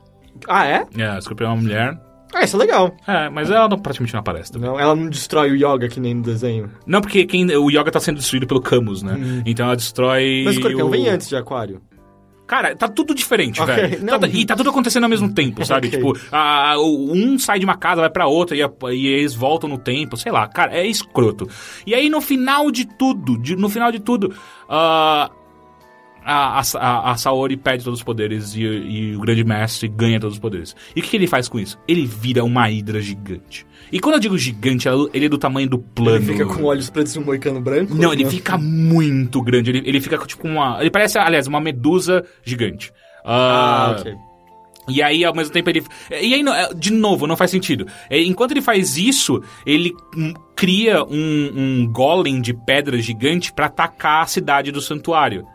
Ah, 0.49 0.67
é? 0.67 0.87
É, 0.97 1.15
o 1.15 1.19
Escorpião 1.19 1.51
é 1.51 1.55
uma 1.55 1.61
mulher. 1.61 1.99
Ah, 2.35 2.45
isso 2.45 2.57
é 2.57 2.59
legal. 2.59 2.95
É, 3.07 3.29
mas 3.29 3.51
ela 3.51 3.69
não, 3.69 3.79
praticamente 3.79 4.13
não 4.15 4.21
aparece 4.21 4.51
também. 4.53 4.69
Não, 4.71 4.79
ela 4.81 4.95
não 4.95 5.09
destrói 5.09 5.51
o 5.51 5.55
Yoga 5.57 5.89
que 5.89 6.01
nem 6.01 6.15
no 6.15 6.23
desenho. 6.23 6.71
Não, 6.87 7.01
porque 7.01 7.27
quem, 7.27 7.45
o 7.57 7.71
Yoga 7.71 7.91
tá 7.91 8.01
sendo 8.01 8.17
destruído 8.17 8.47
pelo 8.47 8.61
Camus, 8.61 9.03
né? 9.03 9.43
Então 9.45 9.67
ela 9.67 9.77
destrói. 9.77 10.41
Hum. 10.41 10.45
Mas 10.47 10.57
o 10.57 10.59
escorpião 10.59 10.87
o... 10.87 10.91
vem 10.91 11.09
antes 11.09 11.29
de 11.29 11.37
Aquário. 11.37 11.81
Cara, 12.47 12.77
tá 12.77 12.87
tudo 12.87 13.15
diferente, 13.15 13.63
Ok, 13.63 13.75
velho. 13.75 14.07
Tá- 14.07 14.29
e 14.29 14.45
tá 14.45 14.55
tudo 14.55 14.69
acontecendo 14.69 15.05
ao 15.05 15.09
mesmo 15.09 15.33
tempo, 15.33 15.65
sabe? 15.65 15.89
Ok. 15.89 15.99
Tipo, 15.99 16.19
a- 16.31 16.75
um 16.79 17.39
sai 17.39 17.59
de 17.59 17.65
uma 17.65 17.77
casa, 17.77 18.01
vai 18.03 18.11
pra 18.11 18.27
outra 18.27 18.55
e, 18.57 18.63
a- 18.63 18.71
e 18.93 19.07
eles 19.07 19.35
voltam 19.35 19.71
no 19.71 19.79
tempo, 19.79 20.17
sei 20.19 20.31
lá. 20.31 20.47
Cara, 20.49 20.73
é 20.77 20.87
escroto. 20.87 21.49
E 21.87 21.95
aí, 21.95 22.11
no 22.11 22.21
final 22.21 22.71
de 22.71 22.85
tudo, 22.85 23.39
de- 23.39 23.57
no 23.57 23.71
final 23.71 23.91
de 23.91 24.01
tudo, 24.01 24.35
ah, 24.69 25.31
a, 26.25 26.61
a, 26.61 27.11
a, 27.11 27.17
Saori 27.17 27.57
perde 27.57 27.85
todos 27.85 28.01
os 28.01 28.05
poderes 28.05 28.55
e, 28.55 28.63
e 28.63 29.17
o 29.17 29.21
grande 29.21 29.45
mestre 29.45 29.89
ganha 29.89 30.21
todos 30.21 30.37
os 30.37 30.41
poderes. 30.41 30.75
E 30.95 31.01
o 31.01 31.03
que 31.03 31.17
ele 31.17 31.27
faz 31.27 31.49
com 31.49 31.59
isso? 31.59 31.79
Ele 31.87 32.07
vira 32.07 32.45
uma 32.45 32.71
hidra 32.71 33.01
gigante. 33.01 33.67
E 33.91 34.01
quando 34.01 34.15
eu 34.15 34.21
digo 34.21 34.39
gigante, 34.39 34.89
ele 35.13 35.27
é 35.27 35.29
do 35.29 35.39
tamanho 35.39 35.69
do 35.69 35.79
plano. 35.79 36.17
Ele 36.17 36.33
fica 36.33 36.47
com 36.47 36.65
olhos 36.65 36.89
pretos 36.89 37.15
e 37.15 37.19
um 37.19 37.25
moicano 37.25 37.61
branco? 37.61 37.95
Não, 37.95 38.13
ele 38.13 38.25
fica 38.25 38.57
muito 38.57 39.43
grande. 39.43 39.71
Ele, 39.71 39.83
ele 39.85 40.01
fica 40.01 40.17
tipo 40.19 40.47
uma. 40.47 40.79
Ele 40.81 40.91
parece, 40.91 41.19
aliás, 41.19 41.47
uma 41.47 41.61
medusa 41.61 42.25
gigante. 42.45 42.93
Ah, 43.25 43.89
Ah, 43.89 43.97
ok. 43.99 44.15
E 44.89 45.01
aí, 45.01 45.25
ao 45.25 45.35
mesmo 45.35 45.53
tempo, 45.53 45.71
ele. 45.71 45.85
E 46.11 46.35
aí, 46.35 46.43
é, 46.49 46.75
de 46.75 46.93
novo, 46.93 47.27
não 47.27 47.37
faz 47.37 47.51
sentido. 47.51 47.87
É, 48.11 48.21
Enquanto 48.21 48.51
ele 48.51 48.63
faz 48.63 48.97
isso, 48.97 49.41
ele 49.65 49.93
cria 50.57 51.05
um, 51.05 51.53
um 51.55 51.87
golem 51.87 52.41
de 52.41 52.53
pedra 52.53 52.99
gigante 52.99 53.53
pra 53.53 53.67
atacar 53.67 54.23
a 54.23 54.27
cidade 54.27 54.73
do 54.73 54.81
santuário. 54.81 55.47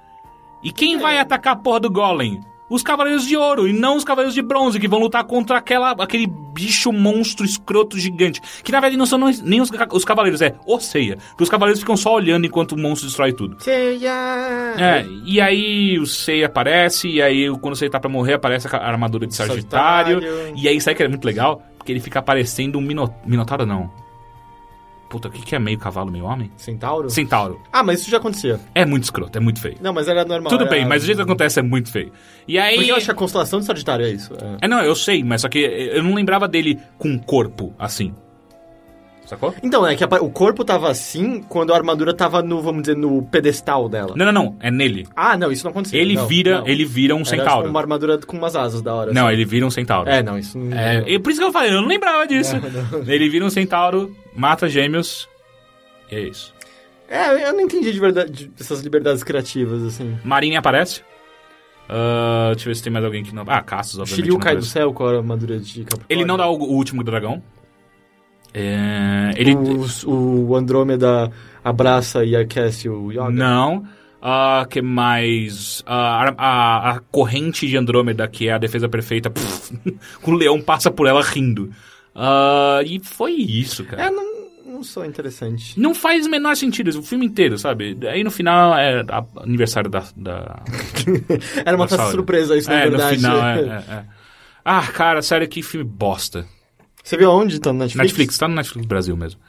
E 0.67 0.71
quem 0.73 0.97
vai 0.97 1.17
atacar 1.17 1.53
a 1.53 1.55
porra 1.55 1.79
do 1.79 1.89
golem? 1.89 2.41
Os 2.69 2.83
Cavaleiros 2.83 3.25
de 3.25 3.37
Ouro 3.37 3.69
e 3.69 3.71
não 3.71 3.95
os 3.95 4.03
Cavaleiros 4.03 4.35
de 4.35 4.41
Bronze, 4.41 4.77
que 4.77 4.85
vão 4.85 4.99
lutar 4.99 5.23
contra 5.23 5.57
aquela, 5.57 5.91
aquele 5.91 6.27
bicho 6.27 6.91
monstro 6.91 7.45
escroto 7.45 7.97
gigante. 7.97 8.41
Que 8.61 8.73
na 8.73 8.81
verdade 8.81 8.97
não 8.97 9.05
são 9.05 9.17
nem 9.17 9.61
os, 9.61 9.71
os 9.93 10.03
Cavaleiros, 10.03 10.41
é 10.41 10.55
o 10.65 10.77
Seiya. 10.77 11.15
Porque 11.29 11.43
os 11.43 11.49
Cavaleiros 11.49 11.79
ficam 11.79 11.95
só 11.95 12.13
olhando 12.13 12.45
enquanto 12.45 12.73
o 12.73 12.77
monstro 12.77 13.07
destrói 13.07 13.31
tudo. 13.31 13.63
Seiya! 13.63 14.73
É, 14.77 15.05
e 15.25 15.39
aí 15.39 15.97
o 15.99 16.05
Seiya 16.05 16.47
aparece, 16.47 17.07
e 17.07 17.21
aí 17.21 17.49
quando 17.61 17.71
o 17.71 17.77
Seiya 17.77 17.89
tá 17.89 18.01
pra 18.01 18.09
morrer, 18.09 18.33
aparece 18.33 18.67
a 18.67 18.85
armadura 18.85 19.25
de 19.25 19.33
Sagitário. 19.33 20.19
Sagitário. 20.19 20.53
E 20.57 20.67
aí 20.67 20.81
sabe 20.81 20.97
que 20.97 21.03
é 21.03 21.07
muito 21.07 21.23
legal? 21.23 21.63
Porque 21.77 21.93
ele 21.93 22.01
fica 22.01 22.21
parecendo 22.21 22.77
um 22.77 22.81
mino... 22.81 23.09
Minotauro, 23.25 23.65
não. 23.65 23.89
Puta, 25.09 25.27
o 25.29 25.31
que, 25.31 25.41
que 25.41 25.55
é 25.55 25.59
meio 25.59 25.77
cavalo, 25.79 26.11
meio 26.11 26.25
homem? 26.25 26.51
Centauro? 26.57 27.09
Centauro. 27.09 27.61
Ah, 27.71 27.81
mas 27.81 28.01
isso 28.01 28.09
já 28.11 28.17
acontecia. 28.17 28.59
É 28.75 28.85
muito 28.85 29.03
escroto, 29.03 29.37
é 29.37 29.41
muito 29.41 29.61
feio. 29.61 29.77
Não, 29.81 29.93
mas 29.93 30.07
era 30.07 30.25
normal. 30.25 30.49
Tudo 30.49 30.63
era- 30.65 30.69
bem, 30.71 30.85
mas 30.85 31.03
o 31.03 31.05
jeito 31.05 31.17
que 31.17 31.23
acontece 31.23 31.59
é 31.59 31.63
muito 31.63 31.89
feio. 31.91 32.11
E 32.47 32.57
aí. 32.59 32.75
Porque 32.75 32.91
eu 32.91 32.95
acho 32.95 33.05
que 33.05 33.11
a 33.11 33.15
constelação 33.15 33.59
de 33.59 33.65
Sagitário 33.65 34.05
é 34.05 34.09
isso. 34.09 34.33
é. 34.33 34.65
É, 34.65 34.67
não, 34.67 34.81
eu 34.83 34.95
sei, 34.95 35.23
mas 35.23 35.41
só 35.41 35.49
que 35.49 35.59
eu 35.59 36.03
não 36.03 36.13
lembrava 36.13 36.47
dele 36.47 36.77
com 36.97 37.07
um 37.09 37.17
corpo 37.17 37.73
assim. 37.79 38.13
Sacou? 39.27 39.53
Então, 39.61 39.85
é 39.85 39.93
que 39.93 40.03
a 40.03 40.07
o 40.21 40.29
corpo 40.31 40.63
tava 40.63 40.89
assim 40.89 41.41
quando 41.49 41.73
a 41.73 41.75
armadura 41.75 42.13
tava 42.13 42.41
no, 42.41 42.61
vamos 42.61 42.83
dizer, 42.83 42.95
no 42.95 43.21
pedestal 43.23 43.89
dela. 43.89 44.13
Não, 44.15 44.25
não, 44.27 44.31
não. 44.31 44.55
É 44.61 44.71
nele. 44.71 45.05
Ah, 45.13 45.37
não, 45.37 45.51
isso 45.51 45.65
não 45.65 45.71
acontecia. 45.71 45.99
Ele 45.99 46.15
não, 46.15 46.25
vira, 46.27 46.59
não. 46.59 46.67
ele 46.67 46.85
vira 46.85 47.13
um 47.13 47.19
Era, 47.19 47.25
centauro. 47.25 47.57
tipo, 47.63 47.69
uma 47.69 47.79
armadura 47.81 48.17
com 48.19 48.37
umas 48.37 48.55
asas 48.55 48.81
da 48.81 48.95
hora. 48.95 49.11
Não, 49.13 49.25
assim. 49.27 49.33
ele 49.35 49.43
vira 49.45 49.65
um 49.65 49.69
centauro. 49.69 50.09
É, 50.09 50.23
não, 50.23 50.39
isso 50.39 50.57
não... 50.57 50.77
É, 50.77 51.19
por 51.19 51.29
isso 51.29 51.41
que 51.41 51.45
eu 51.45 51.51
falei, 51.51 51.71
eu 51.73 51.81
não 51.81 51.89
lembrava 51.89 52.25
disso. 52.25 52.55
Ele 53.05 53.27
vira 53.29 53.43
um 53.43 53.49
centauro, 53.49 54.15
mata 54.33 54.69
gêmeos. 54.69 55.27
E 56.09 56.15
é 56.15 56.19
isso. 56.21 56.53
É, 57.09 57.49
eu 57.49 57.53
não 57.53 57.61
entendi 57.61 57.91
de 57.91 57.99
verdade 57.99 58.31
de- 58.31 58.51
essas 58.59 58.79
liberdades 58.81 59.23
criativas, 59.23 59.83
assim. 59.83 60.17
Marinha 60.23 60.59
aparece. 60.59 61.01
Ah, 61.89 62.51
deixa 62.53 62.67
eu 62.67 62.71
ver 62.71 62.75
se 62.75 62.83
tem 62.83 62.91
mais 62.91 63.03
alguém 63.05 63.23
que 63.23 63.33
não. 63.33 63.43
Ah, 63.47 63.61
Cassius, 63.61 63.99
obviamente. 63.99 64.25
Shiryu 64.25 64.39
cai 64.39 64.55
do 64.55 64.65
céu 64.65 64.93
com 64.93 65.05
a 65.05 65.17
armadura 65.17 65.57
de 65.59 65.83
Capricórnio. 65.83 66.05
Ele 66.09 66.25
não 66.25 66.37
dá 66.37 66.47
o, 66.47 66.55
o 66.57 66.73
último 66.73 67.03
dragão. 67.03 67.41
É, 68.59 69.31
ele. 69.35 69.55
O, 69.55 70.47
o 70.49 70.55
Andrômeda 70.55 71.31
abraça 71.63 72.23
e 72.25 72.35
aquece 72.35 72.89
o 72.89 73.11
Yoga. 73.11 73.29
Não. 73.29 73.83
Ah, 74.21 74.65
que 74.67 74.81
mais? 74.81 75.83
Ah, 75.85 76.33
a, 76.37 76.45
a, 76.45 76.91
a 76.93 76.99
corrente 76.99 77.67
de 77.67 77.77
Andrômeda, 77.77 78.27
que 78.27 78.47
é 78.47 78.53
a 78.53 78.57
defesa 78.57 78.89
perfeita, 78.89 79.29
pff, 79.29 79.77
o 80.25 80.31
leão 80.31 80.59
passa 80.59 80.89
por 80.89 81.05
ela 81.07 81.21
rindo. 81.21 81.69
Ah, 82.15 82.79
e 82.83 82.99
foi 82.99 83.33
isso, 83.33 83.85
cara. 83.85 84.07
É, 84.07 84.09
não, 84.09 84.25
não 84.65 84.83
sou 84.83 85.05
interessante. 85.05 85.79
Não 85.79 85.93
faz 85.93 86.25
o 86.25 86.29
menor 86.31 86.55
sentido, 86.55 86.87
o 86.99 87.03
filme 87.03 87.27
inteiro, 87.27 87.59
sabe? 87.59 87.95
Aí 88.09 88.23
no 88.23 88.31
final 88.31 88.75
é 88.75 89.01
a- 89.07 89.25
aniversário 89.43 89.89
da. 89.89 90.03
da 90.15 90.63
Era 91.63 91.77
uma 91.77 91.85
da 91.85 92.09
surpresa 92.09 92.57
isso, 92.57 92.69
na 92.69 92.79
é, 92.79 92.89
verdade. 92.89 93.21
no 93.21 93.21
final, 93.21 93.47
é, 93.47 93.59
é, 93.61 93.93
é. 93.97 94.03
Ah, 94.65 94.85
cara, 94.87 95.21
sério, 95.21 95.47
que 95.47 95.61
filme 95.61 95.85
bosta. 95.87 96.43
Você 97.07 97.15
viu 97.15 97.31
aonde? 97.31 97.57
Tá 97.61 97.71
no 97.71 97.79
Netflix? 97.79 98.03
Netflix, 98.03 98.37
tá 98.37 98.47
no 98.49 98.55
Netflix 98.55 98.85
Brasil 98.85 99.15
mesmo. 99.15 99.39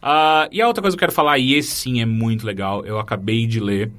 Ah, 0.00 0.48
e 0.50 0.62
a 0.62 0.66
outra 0.66 0.80
coisa 0.80 0.96
que 0.96 0.98
eu 1.04 1.08
quero 1.08 1.12
falar, 1.12 1.36
e 1.38 1.52
esse 1.52 1.70
sim 1.70 2.00
é 2.00 2.06
muito 2.06 2.46
legal, 2.46 2.86
eu 2.86 2.98
acabei 2.98 3.46
de 3.46 3.60
ler 3.60 3.92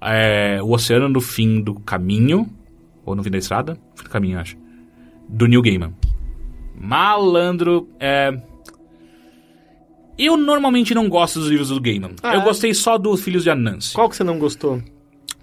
é, 0.00 0.58
O 0.60 0.72
Oceano 0.72 1.08
no 1.08 1.20
Fim 1.20 1.60
do 1.60 1.76
Caminho, 1.76 2.52
ou 3.04 3.14
no 3.14 3.22
Fim 3.22 3.30
da 3.30 3.38
Estrada? 3.38 3.78
Fim 3.94 4.02
do 4.02 4.10
Caminho, 4.10 4.40
acho. 4.40 4.56
Do 5.28 5.46
Neil 5.46 5.62
Gaiman. 5.62 5.94
Malandro, 6.74 7.88
é... 8.00 8.36
Eu 10.18 10.36
normalmente 10.36 10.92
não 10.92 11.08
gosto 11.08 11.38
dos 11.38 11.48
livros 11.48 11.68
do 11.68 11.80
Gaiman. 11.80 12.16
Ah, 12.20 12.34
eu 12.34 12.40
é? 12.40 12.44
gostei 12.44 12.74
só 12.74 12.98
do 12.98 13.16
Filhos 13.16 13.44
de 13.44 13.50
Anansi. 13.50 13.94
Qual 13.94 14.08
que 14.08 14.16
você 14.16 14.24
não 14.24 14.40
gostou? 14.40 14.82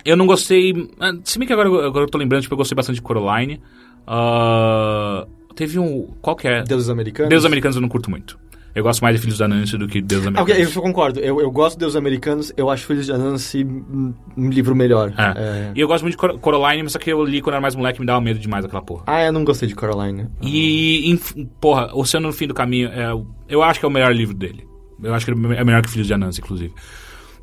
Eu 0.03 0.17
não 0.17 0.27
gostei. 0.27 0.73
ah, 0.99 1.13
Se 1.23 1.39
bem 1.39 1.47
que 1.47 1.53
agora, 1.53 1.69
agora 1.69 2.03
eu 2.03 2.09
tô 2.09 2.17
lembrando, 2.17 2.41
tipo, 2.41 2.53
eu 2.53 2.57
gostei 2.57 2.75
bastante 2.75 2.97
de 2.97 3.01
Coraline. 3.01 3.61
Ah, 4.05 5.25
teve 5.55 5.79
um. 5.79 6.07
Qual 6.21 6.35
que 6.35 6.47
é? 6.47 6.63
Deuses 6.63 6.89
Americanos? 6.89 7.29
Deus 7.29 7.45
Americanos 7.45 7.75
eu 7.75 7.81
não 7.81 7.89
curto 7.89 8.09
muito. 8.09 8.37
Eu 8.75 8.81
gosto 8.83 9.01
mais 9.03 9.15
de 9.15 9.21
Filhos 9.21 9.37
da 9.37 9.47
Nancy 9.47 9.77
do 9.77 9.87
que 9.87 10.01
Deus 10.01 10.25
Americanos. 10.25 10.51
ok, 10.67 10.75
eu 10.75 10.81
concordo. 10.81 11.19
Eu, 11.19 11.39
eu 11.39 11.51
gosto 11.51 11.75
de 11.75 11.81
Deuses 11.81 11.95
Americanos, 11.95 12.51
eu 12.57 12.71
acho 12.71 12.87
Filhos 12.87 13.05
de 13.05 13.11
Anansi 13.11 13.63
um, 13.63 14.13
livro 14.49 14.75
melhor. 14.75 15.13
É. 15.15 15.23
É. 15.39 15.71
E 15.75 15.79
eu 15.79 15.87
gosto 15.87 16.01
muito 16.01 16.13
de 16.13 16.17
Cor- 16.17 16.39
Coraline, 16.39 16.81
mas 16.81 16.93
só 16.93 16.97
que 16.97 17.11
eu 17.11 17.23
li 17.23 17.39
quando 17.39 17.53
era 17.53 17.61
mais 17.61 17.75
moleque 17.75 17.99
me 17.99 18.05
dava 18.07 18.19
medo 18.19 18.39
demais 18.39 18.65
aquela 18.65 18.81
porra. 18.81 19.03
Ah, 19.05 19.23
eu 19.23 19.31
não 19.31 19.43
gostei 19.43 19.67
de 19.69 19.75
Coraline. 19.75 20.27
E, 20.41 21.07
enf- 21.11 21.35
porra, 21.61 21.91
Oceano 21.95 22.25
no 22.27 22.33
Fim 22.33 22.47
do 22.47 22.53
Caminho, 22.55 22.89
é, 22.89 23.11
eu 23.47 23.61
acho 23.61 23.79
que 23.79 23.85
é 23.85 23.87
o 23.87 23.91
melhor 23.91 24.11
livro 24.11 24.33
dele. 24.35 24.65
Eu 25.03 25.13
acho 25.13 25.23
que 25.25 25.31
ele 25.31 25.55
é 25.55 25.63
melhor 25.63 25.83
que 25.83 25.89
Filhos 25.91 26.07
de 26.07 26.13
Anansi, 26.15 26.41
inclusive. 26.41 26.73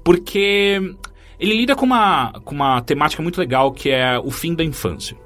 Porque 0.03 0.81
ele 1.39 1.57
lida 1.57 1.77
com 1.77 1.87
uma, 1.87 2.33
com 2.45 2.55
uma 2.57 2.81
temática 2.81 3.23
muito 3.23 3.39
legal 3.39 3.71
que 3.73 3.89
é 3.91 4.19
o 4.19 4.31
fim 4.33 4.55
da 4.55 4.65
infância. 4.65 5.17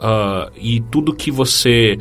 Ah, 0.00 0.50
e 0.56 0.80
tudo 0.90 1.14
que 1.14 1.30
você. 1.30 1.98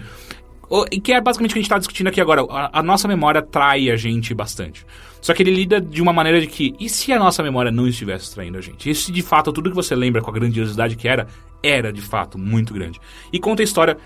e 0.91 1.00
Que 1.00 1.14
é 1.14 1.22
basicamente 1.22 1.52
o 1.52 1.54
que 1.54 1.60
a 1.60 1.62
gente 1.62 1.68
está 1.68 1.78
discutindo 1.78 2.08
aqui 2.08 2.22
agora. 2.22 2.46
A, 2.50 2.80
a 2.80 2.84
nossa 2.84 3.08
memória 3.08 3.41
trai 3.41 3.89
a 3.89 3.96
gente 3.96 4.34
bastante. 4.34 4.86
Só 5.22 5.34
que 5.34 5.41
ele 5.41 5.52
lida 5.52 5.82
de 5.82 6.02
uma 6.02 6.14
maneira 6.14 6.39
de 6.39 6.46
que, 6.46 6.76
e 6.80 6.88
se 6.88 7.12
a 7.12 7.18
nossa 7.18 7.41
memória 7.41 7.72
não 7.72 7.88
estivesse 7.88 8.32
traindo 8.34 8.60
a 8.60 8.62
gente? 8.62 8.89
E 8.89 8.93
se 8.93 9.12
de 9.12 9.24
fato 9.24 9.52
tudo 9.52 9.72
que 9.72 9.76
você 9.76 9.96
lembra 9.96 10.22
com 10.22 10.30
a 10.30 10.34
grandiosidade 10.34 10.96
que 10.96 11.08
era, 11.08 11.28
era 11.64 11.91
de 11.91 12.02
fato 12.02 12.38
muito 12.38 12.74
grande? 12.74 13.00
E 13.34 13.39
conta 13.39 13.64
a 13.64 13.66
história 13.66 13.98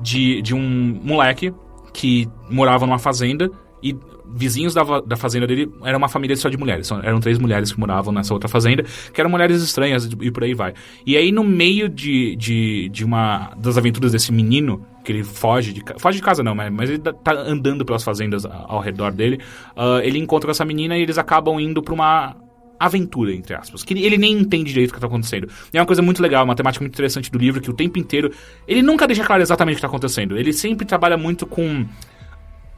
de, 0.00 0.40
de 0.40 0.54
um 0.54 1.00
moleque 1.04 1.52
que 1.92 2.26
morava 2.48 2.86
numa 2.86 2.98
fazenda 2.98 3.50
e 3.82 3.94
vizinhos 4.34 4.74
da, 4.74 4.82
da 5.00 5.16
fazenda 5.16 5.46
dele 5.46 5.70
era 5.84 5.96
uma 5.96 6.08
família 6.08 6.36
só 6.36 6.48
de 6.48 6.56
mulheres. 6.56 6.90
Eram 7.02 7.20
três 7.20 7.38
mulheres 7.38 7.72
que 7.72 7.80
moravam 7.80 8.12
nessa 8.12 8.32
outra 8.34 8.48
fazenda, 8.48 8.84
que 9.12 9.20
eram 9.20 9.30
mulheres 9.30 9.62
estranhas 9.62 10.08
e 10.20 10.30
por 10.30 10.44
aí 10.44 10.54
vai. 10.54 10.74
E 11.06 11.16
aí, 11.16 11.32
no 11.32 11.44
meio 11.44 11.88
de, 11.88 12.36
de, 12.36 12.88
de 12.90 13.04
uma 13.04 13.52
das 13.56 13.76
aventuras 13.78 14.12
desse 14.12 14.32
menino, 14.32 14.84
que 15.04 15.12
ele 15.12 15.24
foge 15.24 15.72
de, 15.72 15.82
ca- 15.82 15.98
foge 15.98 16.18
de 16.18 16.22
casa 16.22 16.42
não, 16.42 16.54
mas, 16.54 16.70
mas 16.72 16.90
ele 16.90 16.98
tá 16.98 17.32
andando 17.32 17.84
pelas 17.84 18.04
fazendas 18.04 18.44
ao 18.44 18.80
redor 18.80 19.12
dele, 19.12 19.40
ah, 19.76 20.00
ele 20.02 20.18
encontra 20.18 20.50
essa 20.50 20.64
menina 20.64 20.96
e 20.96 21.02
eles 21.02 21.16
acabam 21.18 21.58
indo 21.58 21.82
pra 21.82 21.94
uma 21.94 22.36
aventura, 22.78 23.34
entre 23.34 23.54
aspas. 23.56 23.82
Que 23.82 23.94
ele 23.94 24.16
nem 24.16 24.32
entende 24.38 24.70
direito 24.72 24.90
o 24.90 24.94
que 24.94 25.00
tá 25.00 25.06
acontecendo. 25.06 25.48
E 25.72 25.76
é 25.78 25.80
uma 25.80 25.86
coisa 25.86 26.00
muito 26.02 26.22
legal, 26.22 26.44
uma 26.44 26.54
temática 26.54 26.82
muito 26.84 26.94
interessante 26.94 27.30
do 27.30 27.36
livro, 27.38 27.60
que 27.60 27.70
o 27.70 27.72
tempo 27.72 27.98
inteiro. 27.98 28.30
Ele 28.68 28.82
nunca 28.82 29.06
deixa 29.06 29.24
claro 29.24 29.42
exatamente 29.42 29.74
o 29.74 29.76
que 29.78 29.82
tá 29.82 29.88
acontecendo. 29.88 30.36
Ele 30.38 30.52
sempre 30.52 30.86
trabalha 30.86 31.16
muito 31.16 31.44
com. 31.46 31.86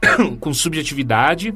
com 0.39 0.53
subjetividade 0.53 1.53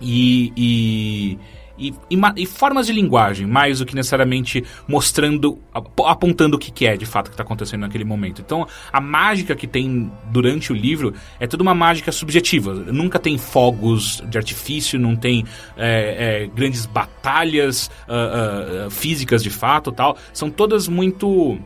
e. 0.00 0.52
e 0.56 1.38
e, 1.80 1.94
e, 2.10 2.20
e, 2.36 2.46
formas 2.46 2.86
de 2.86 2.92
linguagem, 2.92 3.46
mais 3.46 3.78
do 3.78 3.86
que 3.86 3.94
necessariamente 3.94 4.62
mostrando, 4.86 5.58
apontando 6.04 6.56
o 6.56 6.58
que, 6.58 6.70
que 6.70 6.86
é 6.86 6.94
de 6.94 7.06
fato 7.06 7.28
que 7.28 7.32
está 7.32 7.42
acontecendo 7.42 7.80
naquele 7.80 8.04
momento. 8.04 8.42
Então, 8.42 8.68
a 8.92 9.00
mágica 9.00 9.56
que 9.56 9.66
tem 9.66 10.12
durante 10.26 10.72
o 10.72 10.76
livro 10.76 11.14
é 11.38 11.46
toda 11.46 11.62
uma 11.62 11.74
mágica 11.74 12.12
subjetiva. 12.12 12.74
Nunca 12.74 13.18
tem 13.18 13.38
fogos 13.38 14.22
de 14.28 14.36
artifício, 14.36 14.98
não 14.98 15.16
tem 15.16 15.46
é, 15.74 16.42
é, 16.42 16.46
grandes 16.54 16.84
batalhas 16.84 17.90
uh, 18.06 18.86
uh, 18.86 18.90
físicas 18.90 19.42
de 19.42 19.48
fato 19.48 19.90
tal. 19.90 20.18
São 20.34 20.50
todas 20.50 20.86
muito. 20.86 21.58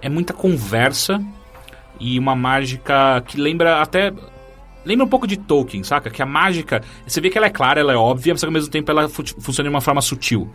É 0.00 0.08
muita 0.08 0.32
conversa 0.32 1.22
e 2.00 2.18
uma 2.18 2.34
mágica 2.34 3.20
que 3.20 3.40
lembra 3.40 3.80
até 3.80 4.12
lembra 4.84 5.04
um 5.04 5.08
pouco 5.08 5.26
de 5.26 5.36
Tolkien, 5.36 5.82
saca? 5.82 6.10
Que 6.10 6.22
a 6.22 6.26
mágica, 6.26 6.82
você 7.06 7.20
vê 7.20 7.30
que 7.30 7.38
ela 7.38 7.46
é 7.46 7.50
clara, 7.50 7.80
ela 7.80 7.92
é 7.92 7.96
óbvia, 7.96 8.34
mas 8.34 8.44
ao 8.44 8.50
mesmo 8.50 8.70
tempo 8.70 8.90
ela 8.90 9.08
fu 9.08 9.22
funciona 9.40 9.68
de 9.68 9.74
uma 9.74 9.80
forma 9.80 10.00
sutil. 10.00 10.50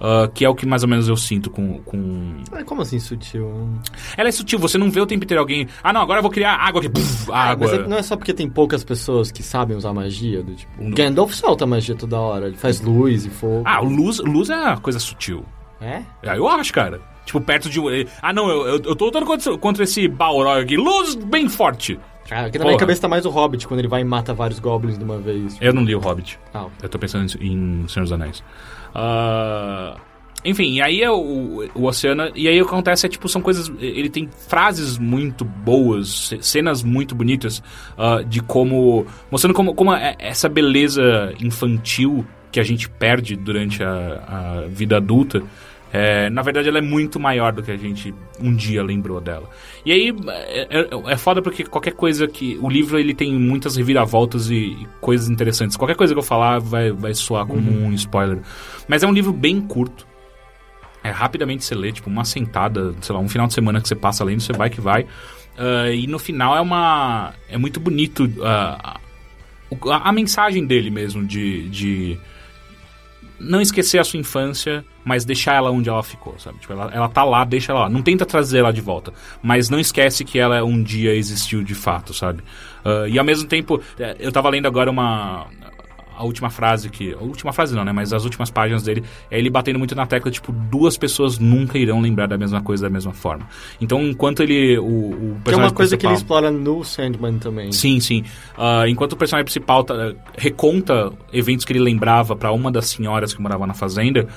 Uh, 0.00 0.28
que 0.32 0.44
é 0.44 0.48
o 0.48 0.54
que 0.54 0.66
mais 0.66 0.82
ou 0.82 0.88
menos 0.88 1.06
eu 1.06 1.16
sinto 1.16 1.48
com. 1.48 1.78
com... 1.82 2.42
como 2.66 2.82
assim 2.82 2.98
sutil? 2.98 3.68
Ela 4.16 4.30
é 4.30 4.32
sutil, 4.32 4.58
você 4.58 4.76
não 4.76 4.90
vê 4.90 5.00
o 5.00 5.06
tempo 5.06 5.24
inteiro 5.24 5.40
alguém. 5.40 5.68
Ah, 5.80 5.92
não, 5.92 6.00
agora 6.00 6.18
eu 6.18 6.22
vou 6.22 6.30
criar 6.30 6.56
água 6.56 6.80
aqui. 6.80 6.88
Puf, 6.88 7.30
ah, 7.30 7.50
água. 7.50 7.68
Mas 7.68 7.78
é, 7.78 7.86
não 7.86 7.96
é 7.96 8.02
só 8.02 8.16
porque 8.16 8.34
tem 8.34 8.48
poucas 8.48 8.82
pessoas 8.82 9.30
que 9.30 9.44
sabem 9.44 9.76
usar 9.76 9.92
magia. 9.92 10.42
Do, 10.42 10.54
tipo, 10.54 10.72
Gandalf 10.90 11.32
solta 11.34 11.64
magia 11.66 11.94
toda 11.94 12.18
hora, 12.18 12.48
ele 12.48 12.56
faz 12.56 12.80
luz 12.80 13.26
e 13.26 13.30
fogo. 13.30 13.62
Ah, 13.64 13.78
luz, 13.78 14.18
luz 14.18 14.50
é 14.50 14.56
uma 14.56 14.80
coisa 14.80 14.98
sutil. 14.98 15.44
É? 15.80 16.02
é 16.22 16.36
eu 16.36 16.48
acho, 16.48 16.72
cara. 16.72 17.00
Tipo, 17.24 17.40
perto 17.40 17.70
de. 17.70 17.80
Ah, 18.20 18.32
não, 18.32 18.48
eu, 18.48 18.66
eu, 18.66 18.82
eu 18.82 18.96
tô 18.96 19.04
lutando 19.04 19.26
contra, 19.26 19.56
contra 19.56 19.84
esse 19.84 20.08
Balrog 20.08 20.62
aqui. 20.62 20.76
Luz 20.76 21.14
bem 21.14 21.48
forte. 21.48 21.98
Ah, 22.32 22.46
aqui 22.46 22.58
na 22.58 22.64
Porra. 22.64 22.72
minha 22.72 22.78
cabeça 22.78 23.02
tá 23.02 23.08
mais 23.08 23.26
o 23.26 23.30
Hobbit, 23.30 23.66
quando 23.66 23.80
ele 23.80 23.88
vai 23.88 24.00
e 24.00 24.04
mata 24.04 24.32
vários 24.32 24.58
goblins 24.58 24.98
de 24.98 25.04
uma 25.04 25.18
vez. 25.18 25.56
Eu 25.60 25.72
não 25.72 25.84
li 25.84 25.94
o 25.94 25.98
Hobbit. 26.00 26.38
Ah, 26.52 26.64
okay. 26.64 26.78
Eu 26.82 26.88
tô 26.88 26.98
pensando 26.98 27.24
em 27.40 27.86
Senhor 27.88 28.04
dos 28.04 28.12
Anéis. 28.12 28.42
Uh, 28.94 29.98
enfim, 30.44 30.72
e 30.74 30.82
aí 30.82 31.02
é 31.02 31.10
o, 31.10 31.68
o 31.74 31.84
Oceano. 31.84 32.30
E 32.34 32.48
aí 32.48 32.60
o 32.60 32.64
que 32.64 32.72
acontece 32.72 33.06
é, 33.06 33.08
tipo, 33.08 33.28
são 33.28 33.40
coisas. 33.40 33.70
Ele 33.78 34.08
tem 34.08 34.28
frases 34.48 34.98
muito 34.98 35.44
boas, 35.44 36.34
cenas 36.40 36.82
muito 36.82 37.14
bonitas 37.14 37.62
uh, 37.96 38.24
de 38.24 38.40
como. 38.40 39.06
mostrando 39.30 39.54
como, 39.54 39.74
como 39.74 39.94
é 39.94 40.16
essa 40.18 40.48
beleza 40.48 41.32
infantil 41.40 42.26
que 42.50 42.60
a 42.60 42.62
gente 42.62 42.88
perde 42.88 43.34
durante 43.36 43.82
a, 43.82 44.64
a 44.64 44.68
vida 44.68 44.96
adulta 44.96 45.42
é, 45.92 46.30
na 46.30 46.40
verdade, 46.40 46.68
ela 46.68 46.78
é 46.78 46.82
muito 46.82 47.20
maior 47.20 47.52
do 47.52 47.62
que 47.62 47.70
a 47.70 47.76
gente 47.76 48.14
um 48.40 48.54
dia 48.54 48.82
lembrou 48.82 49.20
dela. 49.20 49.50
E 49.84 49.92
aí 49.92 50.14
é, 50.28 50.78
é, 50.80 50.88
é 51.12 51.16
foda 51.18 51.42
porque 51.42 51.64
qualquer 51.64 51.92
coisa 51.92 52.26
que. 52.26 52.58
O 52.62 52.70
livro 52.70 52.98
ele 52.98 53.12
tem 53.12 53.34
muitas 53.34 53.76
reviravoltas 53.76 54.48
e, 54.48 54.54
e 54.54 54.88
coisas 55.02 55.28
interessantes. 55.28 55.76
Qualquer 55.76 55.94
coisa 55.94 56.14
que 56.14 56.18
eu 56.18 56.22
falar 56.24 56.58
vai, 56.60 56.90
vai 56.90 57.12
soar 57.12 57.44
como 57.46 57.70
uhum. 57.70 57.88
um 57.88 57.92
spoiler. 57.92 58.38
Mas 58.88 59.02
é 59.02 59.06
um 59.06 59.12
livro 59.12 59.34
bem 59.34 59.60
curto. 59.60 60.06
É 61.04 61.10
rapidamente 61.10 61.64
você 61.64 61.74
lê, 61.74 61.92
tipo, 61.92 62.08
uma 62.08 62.24
sentada, 62.24 62.94
sei 63.02 63.14
lá, 63.14 63.20
um 63.20 63.28
final 63.28 63.46
de 63.46 63.52
semana 63.52 63.78
que 63.78 63.88
você 63.88 63.96
passa 63.96 64.24
lendo, 64.24 64.40
você 64.40 64.52
vai 64.54 64.70
que 64.70 64.80
vai. 64.80 65.02
Uh, 65.02 65.92
e 65.92 66.06
no 66.06 66.18
final 66.18 66.56
é 66.56 66.60
uma. 66.62 67.34
É 67.50 67.58
muito 67.58 67.78
bonito 67.78 68.24
uh, 68.24 68.98
a, 69.90 70.08
a, 70.08 70.12
mensagem 70.12 70.66
dele 70.66 70.90
mesmo, 70.90 71.26
de, 71.26 71.68
de 71.68 72.18
não 73.42 73.60
esquecer 73.60 73.98
a 73.98 74.04
sua 74.04 74.18
infância, 74.18 74.84
mas 75.04 75.24
deixar 75.24 75.54
ela 75.54 75.70
onde 75.70 75.88
ela 75.88 76.02
ficou, 76.02 76.38
sabe? 76.38 76.58
Tipo, 76.58 76.72
ela, 76.72 76.90
ela 76.94 77.08
tá 77.08 77.24
lá, 77.24 77.44
deixa 77.44 77.72
ela 77.72 77.82
lá. 77.82 77.88
Não 77.88 78.00
tenta 78.00 78.24
trazer 78.24 78.60
ela 78.60 78.72
de 78.72 78.80
volta, 78.80 79.12
mas 79.42 79.68
não 79.68 79.80
esquece 79.80 80.24
que 80.24 80.38
ela 80.38 80.64
um 80.64 80.82
dia 80.82 81.14
existiu 81.14 81.62
de 81.62 81.74
fato, 81.74 82.14
sabe? 82.14 82.42
Uh, 82.84 83.08
e 83.08 83.18
ao 83.18 83.24
mesmo 83.24 83.48
tempo, 83.48 83.80
é, 83.98 84.16
eu 84.18 84.30
tava 84.30 84.48
lendo 84.48 84.66
agora 84.66 84.90
uma, 84.90 85.46
a 86.22 86.24
última 86.24 86.48
frase 86.50 86.88
que. 86.88 87.12
A 87.12 87.20
última 87.20 87.52
frase 87.52 87.74
não, 87.74 87.84
né? 87.84 87.92
Mas 87.92 88.12
as 88.12 88.24
últimas 88.24 88.50
páginas 88.50 88.84
dele 88.84 89.02
é 89.30 89.38
ele 89.38 89.50
batendo 89.50 89.78
muito 89.78 89.94
na 89.94 90.06
tecla, 90.06 90.30
tipo, 90.30 90.52
duas 90.52 90.96
pessoas 90.96 91.38
nunca 91.38 91.76
irão 91.76 92.00
lembrar 92.00 92.26
da 92.26 92.38
mesma 92.38 92.62
coisa 92.62 92.84
da 92.84 92.90
mesma 92.90 93.12
forma. 93.12 93.46
Então, 93.80 94.02
enquanto 94.02 94.42
ele. 94.42 94.78
O, 94.78 94.84
o 94.84 95.36
que 95.44 95.52
é 95.52 95.56
uma 95.56 95.72
coisa 95.72 95.96
que 95.96 96.06
ele 96.06 96.14
explora 96.14 96.50
no 96.50 96.84
Sandman 96.84 97.38
também. 97.38 97.72
Sim, 97.72 97.98
sim. 98.00 98.24
Uh, 98.56 98.86
enquanto 98.86 99.12
o 99.12 99.16
personagem 99.16 99.44
principal 99.44 99.82
tá, 99.82 100.14
reconta 100.36 101.12
eventos 101.32 101.64
que 101.64 101.72
ele 101.72 101.80
lembrava 101.80 102.36
para 102.36 102.52
uma 102.52 102.70
das 102.70 102.86
senhoras 102.86 103.34
que 103.34 103.42
morava 103.42 103.66
na 103.66 103.74
fazenda. 103.74 104.28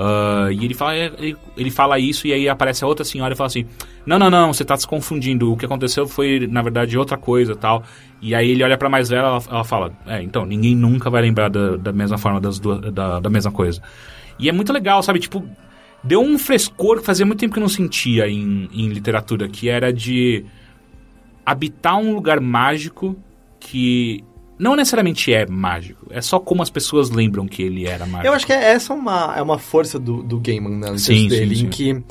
Uh, 0.00 0.50
e 0.50 0.64
ele 0.64 0.72
fala, 0.72 0.96
ele, 0.96 1.36
ele, 1.54 1.70
fala 1.70 1.98
isso 1.98 2.26
e 2.26 2.32
aí 2.32 2.48
aparece 2.48 2.82
a 2.82 2.86
outra 2.86 3.04
senhora 3.04 3.34
e 3.34 3.36
fala 3.36 3.48
assim: 3.48 3.66
Não, 4.06 4.18
não, 4.18 4.30
não, 4.30 4.50
você 4.50 4.62
está 4.62 4.74
se 4.74 4.86
confundindo. 4.86 5.52
O 5.52 5.58
que 5.58 5.66
aconteceu 5.66 6.06
foi, 6.06 6.48
na 6.50 6.62
verdade, 6.62 6.96
outra 6.96 7.18
coisa 7.18 7.54
tal. 7.54 7.82
E 8.22 8.34
aí 8.34 8.50
ele 8.50 8.64
olha 8.64 8.78
pra 8.78 8.88
mais 8.88 9.10
velha 9.10 9.20
ela, 9.20 9.42
ela 9.46 9.64
fala: 9.64 9.92
É, 10.06 10.22
então, 10.22 10.46
ninguém 10.46 10.74
nunca 10.74 11.10
vai 11.10 11.20
lembrar 11.20 11.50
da, 11.50 11.76
da 11.76 11.92
mesma 11.92 12.16
forma 12.16 12.40
das 12.40 12.58
duas, 12.58 12.80
da, 12.92 13.20
da 13.20 13.28
mesma 13.28 13.52
coisa. 13.52 13.82
E 14.38 14.48
é 14.48 14.52
muito 14.52 14.72
legal, 14.72 15.02
sabe? 15.02 15.18
Tipo, 15.18 15.46
deu 16.02 16.22
um 16.22 16.38
frescor 16.38 17.00
que 17.00 17.04
fazia 17.04 17.26
muito 17.26 17.40
tempo 17.40 17.52
que 17.52 17.58
eu 17.58 17.62
não 17.62 17.68
sentia 17.68 18.26
em, 18.26 18.70
em 18.72 18.88
literatura, 18.88 19.48
que 19.48 19.68
era 19.68 19.92
de 19.92 20.46
habitar 21.44 21.98
um 21.98 22.14
lugar 22.14 22.40
mágico 22.40 23.14
que 23.58 24.24
não 24.60 24.76
necessariamente 24.76 25.32
é 25.32 25.46
mágico, 25.46 26.06
é 26.10 26.20
só 26.20 26.38
como 26.38 26.62
as 26.62 26.68
pessoas 26.68 27.08
lembram 27.08 27.48
que 27.48 27.62
ele 27.62 27.86
era 27.86 28.04
mágico. 28.04 28.26
Eu 28.26 28.34
acho 28.34 28.46
que 28.46 28.52
essa 28.52 28.92
é 28.92 28.96
uma, 28.96 29.34
é 29.36 29.42
uma 29.42 29.58
força 29.58 29.98
do, 29.98 30.22
do 30.22 30.38
Gaiman, 30.38 30.76
né? 30.76 30.98
Sim, 30.98 31.28
dele, 31.28 31.56
sim, 31.56 31.60
sim. 31.60 31.66
em 31.66 31.70
que 31.70 32.04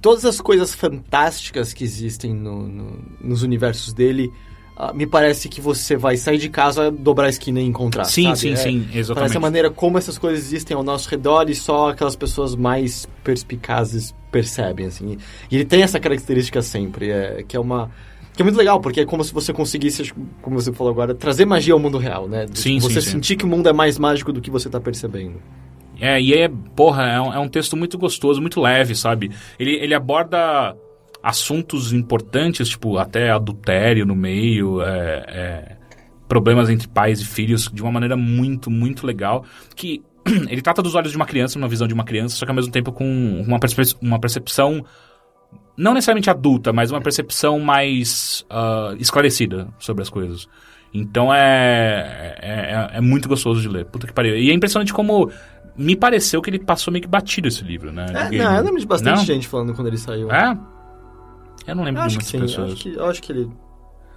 todas 0.00 0.24
as 0.24 0.40
coisas 0.40 0.74
fantásticas 0.74 1.72
que 1.72 1.84
existem 1.84 2.34
no, 2.34 2.66
no, 2.66 3.04
nos 3.20 3.44
universos 3.44 3.92
dele, 3.92 4.28
uh, 4.76 4.92
me 4.92 5.06
parece 5.06 5.48
que 5.48 5.60
você 5.60 5.96
vai 5.96 6.16
sair 6.16 6.38
de 6.38 6.48
casa, 6.48 6.90
dobrar 6.90 7.26
a 7.26 7.30
esquina 7.30 7.60
e 7.60 7.64
encontrar. 7.64 8.04
Sim, 8.04 8.24
sabe? 8.24 8.38
sim, 8.38 8.52
é, 8.52 8.56
sim, 8.56 8.88
exatamente. 8.92 9.14
Parece 9.14 9.36
a 9.36 9.40
maneira 9.40 9.70
como 9.70 9.98
essas 9.98 10.18
coisas 10.18 10.44
existem 10.44 10.76
ao 10.76 10.82
nosso 10.82 11.08
redor 11.08 11.48
e 11.48 11.54
só 11.54 11.90
aquelas 11.90 12.16
pessoas 12.16 12.56
mais 12.56 13.08
perspicazes 13.22 14.12
percebem, 14.32 14.86
assim. 14.86 15.16
E 15.48 15.54
ele 15.54 15.64
tem 15.64 15.82
essa 15.82 16.00
característica 16.00 16.60
sempre, 16.60 17.10
é, 17.10 17.44
que 17.46 17.56
é 17.56 17.60
uma 17.60 17.88
que 18.34 18.42
é 18.42 18.44
muito 18.44 18.56
legal, 18.56 18.80
porque 18.80 19.00
é 19.00 19.04
como 19.04 19.22
se 19.22 19.32
você 19.32 19.52
conseguisse, 19.52 20.12
como 20.40 20.60
você 20.60 20.72
falou 20.72 20.92
agora, 20.92 21.14
trazer 21.14 21.44
magia 21.44 21.74
ao 21.74 21.78
mundo 21.78 21.98
real, 21.98 22.28
né? 22.28 22.46
Sim, 22.54 22.78
você 22.78 23.00
sim, 23.00 23.10
sentir 23.10 23.34
sim. 23.34 23.36
que 23.36 23.44
o 23.44 23.48
mundo 23.48 23.68
é 23.68 23.72
mais 23.72 23.98
mágico 23.98 24.32
do 24.32 24.40
que 24.40 24.50
você 24.50 24.68
está 24.68 24.80
percebendo. 24.80 25.40
É, 26.00 26.20
e 26.20 26.34
é, 26.34 26.50
porra, 26.74 27.04
é 27.04 27.20
um, 27.20 27.34
é 27.34 27.38
um, 27.38 27.48
texto 27.48 27.76
muito 27.76 27.98
gostoso, 27.98 28.40
muito 28.40 28.60
leve, 28.60 28.94
sabe? 28.94 29.30
Ele, 29.58 29.74
ele 29.74 29.94
aborda 29.94 30.74
assuntos 31.22 31.92
importantes, 31.92 32.68
tipo, 32.70 32.98
até 32.98 33.30
adultério 33.30 34.04
no 34.04 34.16
meio, 34.16 34.82
é, 34.82 35.24
é, 35.28 35.76
problemas 36.26 36.70
entre 36.70 36.88
pais 36.88 37.20
e 37.20 37.24
filhos, 37.24 37.70
de 37.72 37.82
uma 37.82 37.92
maneira 37.92 38.16
muito, 38.16 38.70
muito 38.70 39.06
legal. 39.06 39.44
Que 39.76 40.02
ele 40.48 40.62
trata 40.62 40.82
dos 40.82 40.94
olhos 40.94 41.10
de 41.10 41.16
uma 41.16 41.26
criança, 41.26 41.58
uma 41.58 41.68
visão 41.68 41.86
de 41.86 41.94
uma 41.94 42.04
criança, 42.04 42.34
só 42.34 42.46
que 42.46 42.50
ao 42.50 42.56
mesmo 42.56 42.72
tempo 42.72 42.90
com 42.90 43.04
uma, 43.46 43.60
percep 43.60 43.94
uma 44.00 44.18
percepção 44.18 44.84
não 45.76 45.94
necessariamente 45.94 46.30
adulta, 46.30 46.72
mas 46.72 46.90
uma 46.90 47.00
percepção 47.00 47.58
mais 47.58 48.44
uh, 48.50 48.96
esclarecida 48.98 49.68
sobre 49.78 50.02
as 50.02 50.10
coisas. 50.10 50.48
Então 50.92 51.32
é, 51.32 52.36
é, 52.40 52.50
é, 52.50 52.98
é, 52.98 53.00
muito 53.00 53.28
gostoso 53.28 53.60
de 53.60 53.68
ler. 53.68 53.86
Puta 53.86 54.06
que 54.06 54.12
pariu. 54.12 54.36
E 54.36 54.50
é 54.50 54.52
impressionante 54.52 54.92
como 54.92 55.30
me 55.76 55.96
pareceu 55.96 56.42
que 56.42 56.50
ele 56.50 56.58
passou 56.58 56.92
meio 56.92 57.02
que 57.02 57.08
batido 57.08 57.48
esse 57.48 57.64
livro, 57.64 57.90
né? 57.90 58.06
É, 58.10 58.36
não, 58.36 58.56
eu 58.56 58.64
lembro 58.64 58.80
de 58.80 58.86
bastante 58.86 59.16
não? 59.16 59.24
gente 59.24 59.48
falando 59.48 59.74
quando 59.74 59.86
ele 59.86 59.96
saiu. 59.96 60.30
É? 60.30 60.58
Eu 61.66 61.74
não 61.74 61.84
lembro 61.84 62.02
eu 62.02 62.08
de 62.08 62.14
muitas 62.16 62.30
pessoas. 62.30 62.68
Eu 62.68 62.74
acho, 62.74 62.82
que, 62.82 62.94
eu 62.94 63.06
acho 63.06 63.22
que 63.22 63.32
ele 63.32 63.50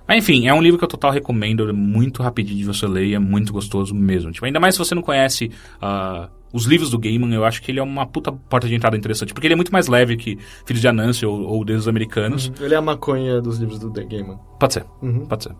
mas 0.08 0.20
enfim, 0.20 0.48
é 0.48 0.54
um 0.54 0.62
livro 0.62 0.78
que 0.78 0.84
eu 0.84 0.88
total 0.88 1.12
recomendo, 1.12 1.68
é 1.68 1.74
muito 1.74 2.22
rapidinho 2.22 2.60
de 2.60 2.66
você 2.66 2.86
ler 2.86 3.06
e 3.06 3.16
é 3.16 3.20
muito 3.20 3.52
gostoso 3.52 3.94
mesmo. 3.96 4.32
Tipo, 4.32 4.46
ainda 4.46 4.60
mais 4.60 4.76
se 4.76 4.80
você 4.80 4.94
não 4.94 5.02
conhece 5.02 5.52
uh, 5.78 6.30
os 6.56 6.66
livros 6.66 6.90
do 6.90 6.98
Gaiman, 6.98 7.34
eu 7.34 7.44
acho 7.44 7.62
que 7.62 7.70
ele 7.70 7.82
é 7.82 7.84
uma 7.84 8.06
puta 8.06 8.32
porta 8.32 8.66
de 8.66 8.74
entrada 8.74 8.96
interessante, 8.96 9.34
porque 9.34 9.46
ele 9.46 9.54
é 9.54 9.58
muito 9.58 9.74
mais 9.74 9.88
leve 9.88 10.16
que 10.16 10.40
Filhos 10.66 10.80
de 10.80 10.88
Anansi 10.88 11.26
ou, 11.26 11.42
ou 11.42 11.66
Deuses 11.66 11.86
Americanos. 11.86 12.48
Uhum. 12.48 12.66
Ele 12.66 12.74
é 12.74 12.78
a 12.78 12.82
maconha 12.82 13.42
dos 13.42 13.58
livros 13.58 13.78
do 13.78 13.92
Gaiman. 13.92 14.40
Pode 14.58 14.74
ser, 14.74 14.86
uhum. 15.02 15.26
pode 15.26 15.44
ser. 15.44 15.54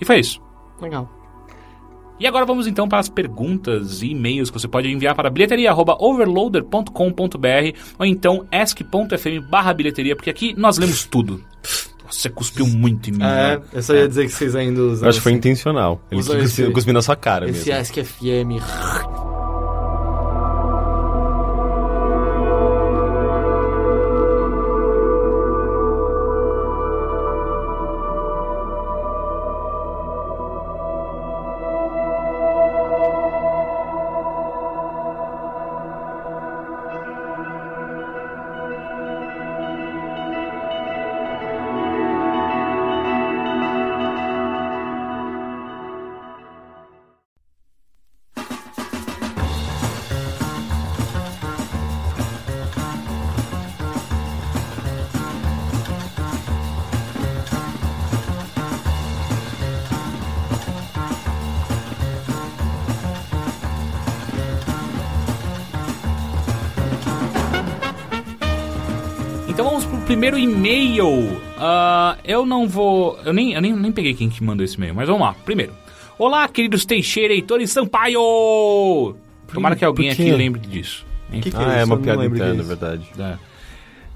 E 0.00 0.04
foi 0.04 0.20
isso. 0.20 0.40
Legal. 0.80 1.10
E 2.20 2.28
agora 2.28 2.46
vamos 2.46 2.68
então 2.68 2.88
para 2.88 3.00
as 3.00 3.08
perguntas 3.08 4.02
e 4.02 4.10
e-mails 4.10 4.50
que 4.50 4.60
você 4.60 4.68
pode 4.68 4.88
enviar 4.88 5.16
para 5.16 5.28
bilheteria.overloader.com.br 5.30 7.76
ou 7.98 8.06
então 8.06 8.46
ask.fm 8.52 9.50
barra 9.50 9.74
bilheteria, 9.74 10.14
porque 10.14 10.30
aqui 10.30 10.54
nós 10.56 10.78
lemos 10.78 11.04
tudo. 11.06 11.42
Você 12.08 12.28
cuspiu 12.28 12.68
muito 12.68 13.10
em 13.10 13.14
mim. 13.14 13.22
É, 13.22 13.56
né? 13.56 13.62
eu 13.72 13.82
só 13.82 13.94
ia 13.94 14.06
dizer 14.06 14.26
que 14.26 14.32
vocês 14.32 14.54
ainda 14.54 14.80
usam. 14.80 15.06
Eu 15.06 15.10
acho 15.10 15.18
que 15.18 15.24
foi 15.24 15.32
intencional. 15.32 16.00
Ele 16.10 16.22
cuspiu, 16.22 16.72
cuspiu 16.72 16.94
na 16.94 17.02
sua 17.02 17.16
cara 17.16 17.48
esse 17.48 17.68
mesmo. 17.68 17.80
Esse 17.80 18.00
Ask 18.00 18.04
FM. 18.04 18.60
Então 69.60 69.72
vamos 69.72 69.84
pro 69.84 69.98
primeiro 70.06 70.38
e-mail. 70.38 71.38
Ah, 71.58 72.16
eu 72.24 72.46
não 72.46 72.66
vou. 72.66 73.18
Eu 73.26 73.32
nem, 73.34 73.52
eu 73.52 73.60
nem, 73.60 73.74
nem 73.74 73.92
peguei 73.92 74.14
quem 74.14 74.30
que 74.30 74.42
mandou 74.42 74.64
esse 74.64 74.78
e-mail, 74.78 74.94
mas 74.94 75.06
vamos 75.06 75.20
lá. 75.20 75.34
Primeiro. 75.44 75.74
Olá, 76.18 76.48
queridos 76.48 76.86
Teixeira, 76.86 77.34
Heitor 77.34 77.60
e 77.60 77.66
Sampaio! 77.68 79.14
Tomara 79.52 79.76
que 79.76 79.84
alguém 79.84 80.08
aqui 80.08 80.32
lembre 80.32 80.60
disso. 80.62 81.04
Que 81.30 81.50
que 81.50 81.56
Ah, 81.58 81.74
é 81.74 81.82
isso? 81.82 81.86
uma 81.92 81.98
piada 81.98 82.24
interna, 82.24 82.54
disso. 82.54 82.68
verdade. 82.68 83.06
É. 83.18 83.34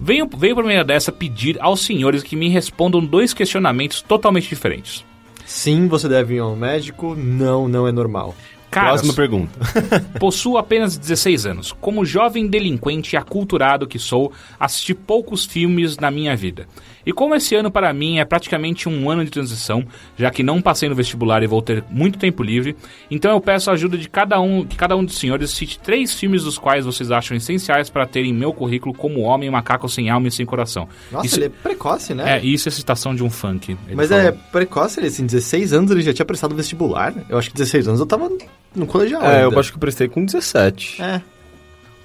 Venho, 0.01 0.27
venho 0.35 0.55
por 0.55 0.65
meio 0.65 0.83
dessa 0.83 1.13
pedir 1.13 1.59
aos 1.61 1.81
senhores 1.85 2.23
que 2.23 2.35
me 2.37 2.49
respondam 2.49 3.05
dois 3.05 3.35
questionamentos 3.35 4.01
totalmente 4.01 4.49
diferentes. 4.49 5.05
Sim, 5.45 5.89
você 5.89 6.09
deve 6.09 6.37
ir 6.37 6.39
ao 6.39 6.57
médico. 6.57 7.15
Não, 7.15 7.69
não 7.69 7.87
é 7.87 7.93
normal. 7.93 8.35
Caras, 8.75 9.03
Próxima 9.03 9.15
pergunta. 9.15 9.53
possuo 10.19 10.59
apenas 10.59 10.97
16 10.97 11.47
anos. 11.47 11.73
Como 11.81 12.05
jovem 12.05 12.49
delinquente 12.49 13.15
e 13.15 13.17
aculturado 13.17 13.87
que 13.87 14.01
sou, 14.01 14.33
assisti 14.59 14.93
poucos 14.93 15.45
filmes 15.45 15.97
na 15.97 16.11
minha 16.11 16.35
vida. 16.35 16.67
E 17.07 17.13
como 17.13 17.37
esse 17.37 17.55
ano 17.55 17.71
para 17.71 17.93
mim 17.93 18.19
é 18.19 18.25
praticamente 18.25 18.89
um 18.89 19.09
ano 19.09 19.25
de 19.25 19.31
transição, 19.31 19.85
já 20.17 20.29
que 20.29 20.43
não 20.43 20.61
passei 20.61 20.89
no 20.89 20.95
vestibular 20.97 21.43
e 21.45 21.47
vou 21.47 21.63
ter 21.63 21.85
muito 21.89 22.19
tempo 22.19 22.43
livre, 22.43 22.77
então 23.09 23.31
eu 23.31 23.41
peço 23.41 23.71
a 23.71 23.75
ajuda 23.75 23.97
de 23.97 24.09
cada 24.09 24.41
um, 24.41 24.65
que 24.65 24.75
cada 24.75 24.97
um 24.97 25.05
dos 25.05 25.19
senhores 25.19 25.51
cite 25.51 25.79
três 25.79 26.13
filmes 26.13 26.43
dos 26.43 26.59
quais 26.59 26.85
vocês 26.85 27.13
acham 27.13 27.37
essenciais 27.37 27.89
para 27.89 28.07
ter 28.07 28.25
em 28.25 28.33
meu 28.33 28.53
currículo 28.53 28.93
como 28.93 29.21
homem 29.21 29.49
macaco 29.51 29.89
sem 29.89 30.11
alma 30.11 30.27
e 30.27 30.31
sem 30.33 30.45
coração. 30.45 30.89
Nossa, 31.13 31.27
isso, 31.27 31.37
ele 31.37 31.47
é 31.47 31.49
precoce, 31.49 32.13
né? 32.13 32.39
é, 32.39 32.45
isso 32.45 32.69
é 32.69 32.73
citação 32.73 33.15
de 33.15 33.23
um 33.23 33.31
funk. 33.31 33.77
Mas 33.95 34.09
falou. 34.09 34.25
é 34.25 34.33
precoce, 34.33 34.99
ele 34.99 35.07
assim, 35.07 35.27
16 35.27 35.73
anos 35.73 35.91
ele 35.93 36.03
já 36.03 36.13
tinha 36.13 36.27
prestado 36.27 36.57
vestibular. 36.57 37.15
Eu 37.29 37.39
acho 37.39 37.51
que 37.51 37.55
16 37.55 37.87
anos 37.87 38.01
eu 38.01 38.07
tava 38.07 38.29
no 38.75 38.87
colegial 38.87 39.23
É, 39.23 39.43
eu 39.43 39.49
ainda. 39.49 39.61
acho 39.61 39.71
que 39.71 39.77
eu 39.77 39.81
prestei 39.81 40.09
com 40.09 40.25
17. 40.25 41.03
É. 41.03 41.23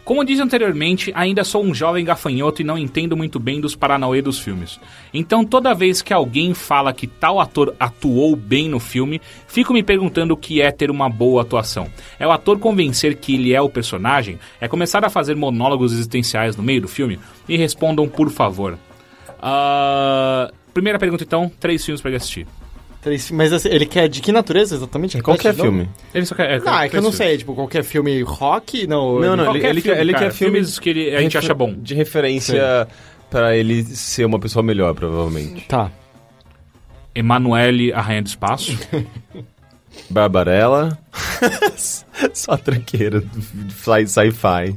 Como 0.06 0.26
disse 0.26 0.41
anteriormente, 0.41 1.12
ainda 1.14 1.44
sou 1.44 1.64
um 1.64 1.72
jovem 1.72 2.04
gafanhoto 2.04 2.64
e 2.64 2.66
não 2.66 2.80
entendo 2.80 3.16
muito 3.16 3.40
bem 3.40 3.62
dos 3.62 3.76
paranauê 3.76 4.24
dos 4.24 4.40
filmes. 4.40 4.80
Então, 5.14 5.46
toda 5.46 5.72
vez 5.76 6.02
que 6.02 6.12
alguém 6.12 6.56
fala 6.56 6.91
que 6.91 7.06
tal 7.06 7.40
ator 7.40 7.76
atuou 7.80 8.36
bem 8.36 8.68
no 8.68 8.80
filme, 8.80 9.22
fico 9.48 9.72
me 9.72 9.84
perguntando 9.84 10.34
o 10.34 10.38
que 10.38 10.64
é 10.64 10.72
ter 10.72 10.90
uma 10.90 11.08
boa 11.08 11.44
atuação. 11.44 11.88
É 12.20 12.26
o 12.26 12.32
ator 12.32 12.58
convencer 12.58 13.18
que 13.18 13.36
ele 13.36 13.54
é 13.54 13.62
o 13.62 13.70
personagem? 13.70 14.40
É 14.60 14.68
começar 14.68 15.06
a 15.06 15.12
fazer 15.12 15.36
monólogos 15.36 15.94
existenciais 15.94 16.56
no 16.56 16.64
meio 16.64 16.82
do 16.82 16.88
filme? 16.88 17.20
Me 17.48 17.56
respondam, 17.56 18.10
por 18.10 18.32
favor. 18.32 18.80
Ah, 19.40 20.52
primeira 20.74 20.98
pergunta, 20.98 21.24
então: 21.24 21.52
três 21.60 21.86
filmes 21.86 22.02
pra 22.02 22.10
ele 22.10 22.18
assistir. 22.18 22.48
Três- 23.10 23.31
Mas 23.31 23.52
assim, 23.52 23.69
ele 23.69 23.86
quer 23.88 24.07
de 24.07 24.22
que 24.22 24.31
natureza 24.31 24.76
exatamente? 24.76 25.18
Repete 25.18 25.26
Qualquer 25.26 25.49
novo? 25.57 25.64
filme. 25.64 25.90
Ele 26.14 26.26
só 26.26 26.36
quer. 26.36 26.61
Ah, 26.65 26.86
é 26.86 26.90
que 26.90 26.95
eu 26.98 27.02
não 27.02 27.11
sei, 27.11 27.38
tipo, 27.38 27.56
qualquer 27.56 27.84
filme 27.84 28.22
rock, 28.22 28.86
não... 28.86 29.19
Não, 29.19 29.36
não, 29.36 29.56
ele, 29.56 29.65
ele 29.65 29.81
filme, 29.81 29.95
quer, 29.98 30.02
ele 30.02 30.14
quer 30.14 30.31
filme 30.31 30.53
filmes 30.57 30.77
que 30.80 30.90
ele- 30.90 31.15
a 31.15 31.22
gente 31.22 31.38
acha 31.38 31.53
bom. 31.53 31.73
De 31.76 31.95
referência 31.95 32.88
pra 33.30 33.56
ele 33.56 33.84
ser 33.84 34.26
uma 34.26 34.40
pessoa 34.40 34.61
melhor, 34.61 34.94
provavelmente. 34.94 35.65
Tá. 35.68 35.90
Emanuele, 37.15 37.91
a 37.91 38.02
Rainha 38.02 38.22
do 38.22 38.27
Espaço. 38.27 38.77
Barbarella. 40.10 40.98
Só 42.34 42.56
tranqueira 42.57 43.22
do 43.22 43.72
sci-fi. 44.07 44.76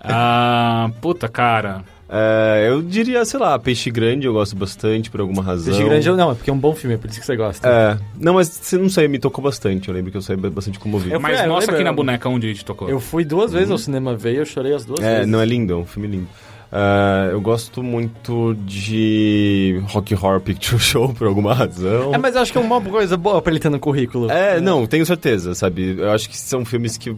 ah, 0.00 0.90
puta, 1.00 1.28
cara. 1.28 1.84
É, 2.10 2.66
eu 2.70 2.80
diria, 2.80 3.22
sei 3.24 3.38
lá, 3.38 3.58
Peixe 3.58 3.90
Grande 3.90 4.26
eu 4.26 4.32
gosto 4.32 4.56
bastante 4.56 5.10
por 5.10 5.20
alguma 5.20 5.42
razão. 5.42 5.72
Peixe 5.72 5.84
Grande 5.86 6.08
eu 6.08 6.16
não, 6.16 6.30
é 6.30 6.34
porque 6.34 6.48
é 6.48 6.52
um 6.52 6.58
bom 6.58 6.74
filme, 6.74 6.94
é 6.94 6.98
por 6.98 7.10
isso 7.10 7.20
que 7.20 7.26
você 7.26 7.36
gosta. 7.36 7.68
É, 7.68 7.98
não, 8.18 8.34
mas 8.34 8.48
você 8.48 8.78
não 8.78 8.88
sei, 8.88 9.06
me 9.08 9.18
tocou 9.18 9.44
bastante. 9.44 9.88
Eu 9.88 9.94
lembro 9.94 10.10
que 10.10 10.16
eu 10.16 10.22
saí 10.22 10.36
bastante 10.36 10.78
comovido. 10.78 11.14
Eu- 11.14 11.20
Mas 11.20 11.38
é, 11.38 11.46
mostra 11.46 11.74
aqui 11.74 11.84
na 11.84 11.92
boneca 11.92 12.28
onde 12.28 12.46
a 12.46 12.48
gente 12.50 12.64
tocou. 12.64 12.88
Eu 12.88 12.98
fui 12.98 13.24
duas 13.24 13.52
vezes 13.52 13.70
ao 13.70 13.76
cinema 13.78 14.16
ver 14.16 14.34
e 14.34 14.36
eu 14.38 14.46
chorei 14.46 14.72
as 14.74 14.84
duas 14.86 15.00
É, 15.00 15.16
vezes. 15.16 15.30
não 15.30 15.40
é 15.40 15.44
lindo, 15.44 15.72
é 15.74 15.76
um 15.76 15.84
filme 15.84 16.08
lindo. 16.08 16.28
É, 16.70 17.32
eu 17.32 17.40
gosto 17.40 17.82
muito 17.82 18.54
de 18.66 19.82
Rock 19.88 20.14
Horror 20.14 20.40
Picture 20.40 20.78
Show 20.80 21.12
por 21.14 21.26
alguma 21.26 21.54
razão. 21.54 22.14
É, 22.14 22.18
mas 22.18 22.34
eu 22.34 22.42
acho 22.42 22.52
que 22.52 22.58
é 22.58 22.60
uma 22.60 22.80
coisa 22.80 23.16
boa 23.16 23.40
pra 23.42 23.50
ele 23.52 23.60
ter 23.60 23.70
no 23.70 23.78
currículo. 23.78 24.30
É, 24.30 24.60
não, 24.60 24.86
tenho 24.86 25.04
certeza, 25.06 25.54
sabe? 25.54 25.96
Eu 25.98 26.10
acho 26.10 26.28
que 26.28 26.36
são 26.38 26.64
filmes 26.64 26.96
que, 26.96 27.14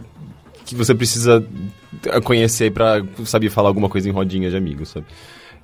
que 0.73 0.75
você 0.75 0.93
precisa 0.95 1.45
conhecer 2.23 2.71
pra 2.71 3.01
saber 3.25 3.49
falar 3.49 3.69
alguma 3.69 3.89
coisa 3.89 4.07
em 4.09 4.11
rodinha 4.11 4.49
de 4.49 4.55
amigos, 4.57 4.89
sabe? 4.89 5.05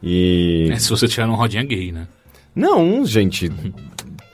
E. 0.04 0.70
É, 0.72 0.78
se 0.80 0.90
você 0.90 1.08
tiver 1.08 1.26
uma 1.26 1.36
rodinha 1.38 1.64
gay, 1.64 1.92
né? 1.92 2.08
Não, 2.56 3.06
gente. 3.06 3.52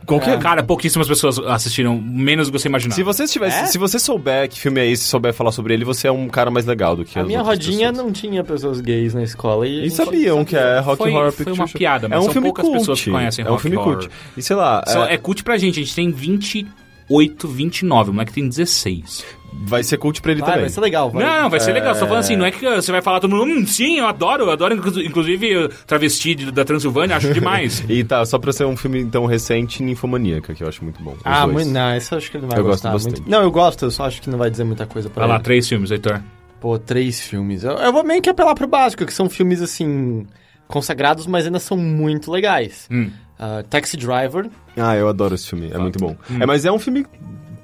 Qualquer. 0.06 0.38
Cara, 0.40 0.62
pouquíssimas 0.62 1.08
pessoas 1.08 1.40
assistiram, 1.40 1.98
menos 1.98 2.48
do 2.48 2.52
que 2.52 2.60
você 2.60 2.68
imaginava. 2.68 2.96
Se 2.96 3.04
você 3.04 3.26
tivesse, 3.26 3.60
É? 3.62 3.66
se 3.68 3.78
você 3.78 3.98
souber 3.98 4.50
que 4.50 4.60
filme 4.60 4.82
é 4.82 4.86
esse, 4.92 5.06
souber 5.06 5.34
falar 5.34 5.54
sobre 5.54 5.74
ele, 5.74 5.86
você 5.86 6.10
é 6.10 6.12
um 6.12 6.28
cara 6.28 6.52
mais 6.52 6.66
legal 6.66 6.94
do 6.96 7.06
que 7.06 7.18
A 7.18 7.24
minha 7.24 7.42
rodinha 7.42 7.88
pessoas. 7.90 8.06
não 8.06 8.12
tinha 8.12 8.44
pessoas 8.44 8.82
gays 8.82 9.14
na 9.14 9.24
escola 9.24 9.66
e... 9.66 9.86
E 9.86 9.90
sabiam 9.90 10.44
que 10.44 10.58
é 10.58 10.80
Rock 10.80 10.98
Foi- 10.98 11.12
Horror 11.12 11.32
foi 11.32 11.46
Picture 11.46 11.58
uma 11.62 11.68
Show. 11.68 11.78
piada, 11.80 12.10
mas 12.10 12.18
é 12.18 12.20
um 12.20 12.24
são 12.24 12.34
filme 12.34 12.48
poucas 12.48 12.66
cult. 12.66 12.78
pessoas 12.80 13.02
que 13.02 13.12
conhecem 13.12 13.46
É 13.46 13.48
um 13.48 13.52
Rock 13.52 13.62
filme 13.62 13.78
Horror. 13.78 13.94
cult. 14.00 14.10
E 14.36 14.42
sei 14.42 14.56
lá, 14.58 14.84
Só 14.86 15.06
é- 15.06 15.14
é 15.14 15.18
cult 15.18 15.42
pra 15.42 15.58
gente, 15.58 15.80
a 15.80 15.84
gente 15.84 15.96
tem 15.96 16.12
28, 16.12 17.48
29, 17.48 18.10
o 18.12 18.14
moleque 18.14 18.34
tem 18.34 18.48
16. 18.50 19.24
Vai 19.66 19.84
ser 19.84 19.98
cult 19.98 20.22
pra 20.22 20.32
ele 20.32 20.42
Vai, 20.42 20.50
também. 20.50 20.62
vai 20.64 20.70
ser 20.70 20.82
legal. 20.82 21.10
Vai. 21.10 21.24
Não, 21.24 21.50
vai 21.50 21.60
ser 21.60 21.72
É. 21.72 21.74
legal. 21.74 21.94
Só 21.96 22.06
falando 22.06 22.20
assim, 22.20 22.36
não 22.36 22.46
é 22.46 22.52
que 22.52 22.60
você 22.64 22.92
vai 22.92 23.02
falar 23.02 23.20
todo 23.20 23.36
mundo, 23.36 23.52
hum, 23.52 23.66
sim, 23.66 24.00
eu 24.00 24.08
adoro, 24.08 24.44
eu 24.46 24.52
adoro, 24.52 24.74
inclu- 24.76 25.02
inclusive, 25.02 25.70
travesti 25.88 26.36
da 26.52 26.66
Transilvânia, 26.66 27.16
acho 27.18 27.34
demais. 27.34 27.84
E 27.90 28.04
tá, 28.04 28.26
só 28.26 28.38
pra 28.40 28.52
ser 28.52 28.66
um 28.66 28.76
filme 28.78 29.06
tão 29.06 29.26
recente, 29.26 29.82
Ninfomaníaca, 29.84 30.54
que 30.54 30.64
eu 30.64 30.68
acho 30.68 30.84
muito 30.84 31.02
bom. 31.02 31.12
Os 31.14 31.20
Ah, 31.24 31.42
dois. 31.46 31.54
muito, 31.54 31.70
não, 31.72 31.96
isso 31.98 32.14
eu 32.14 32.18
acho 32.18 32.32
que 32.32 32.38
ele 32.38 32.42
não 32.44 32.50
vai 32.50 32.60
Eu 32.60 32.64
gosto 32.64 32.74
gostar 32.84 32.92
bastante. 32.92 33.16
muito. 33.22 33.30
Não, 33.32 33.42
eu 33.42 33.52
gosto, 33.52 33.86
eu 33.86 33.92
só 33.92 34.06
acho 34.06 34.22
que 34.22 34.30
não 34.30 34.38
vai 34.38 34.50
dizer 34.50 34.64
muita 34.64 34.86
coisa 34.86 35.10
pra 35.10 35.22
Vai 35.22 35.30
lá, 35.30 35.36
ele. 35.36 35.44
três 35.44 35.68
filmes, 35.68 35.92
Heitor. 35.92 36.22
Pô, 36.60 36.78
três 36.80 37.20
filmes. 37.22 37.64
Eu, 37.64 37.74
eu 37.74 37.92
vou 37.94 38.04
meio 38.04 38.22
que 38.22 38.30
apelar 38.30 38.56
pro 38.56 38.68
básico, 38.68 39.06
que 39.06 39.14
são 39.14 39.30
filmes, 39.30 39.62
assim, 39.62 40.26
consagrados, 40.68 41.28
mas 41.28 41.46
ainda 41.46 41.60
são 41.60 41.78
muito 41.78 42.32
legais. 42.32 42.88
Hum. 42.90 43.10
Ah, 43.38 43.64
Taxi 43.70 43.98
Driver. 43.98 44.50
Ah, 44.78 44.96
eu 44.96 45.08
adoro 45.10 45.36
esse 45.36 45.48
filme, 45.50 45.70
é 45.74 45.78
muito 45.78 46.00
bom. 46.00 46.16
É, 46.40 46.46
mas 46.46 46.64
é 46.66 46.72
um 46.72 46.80
filme... 46.80 47.06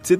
Você... 0.02 0.20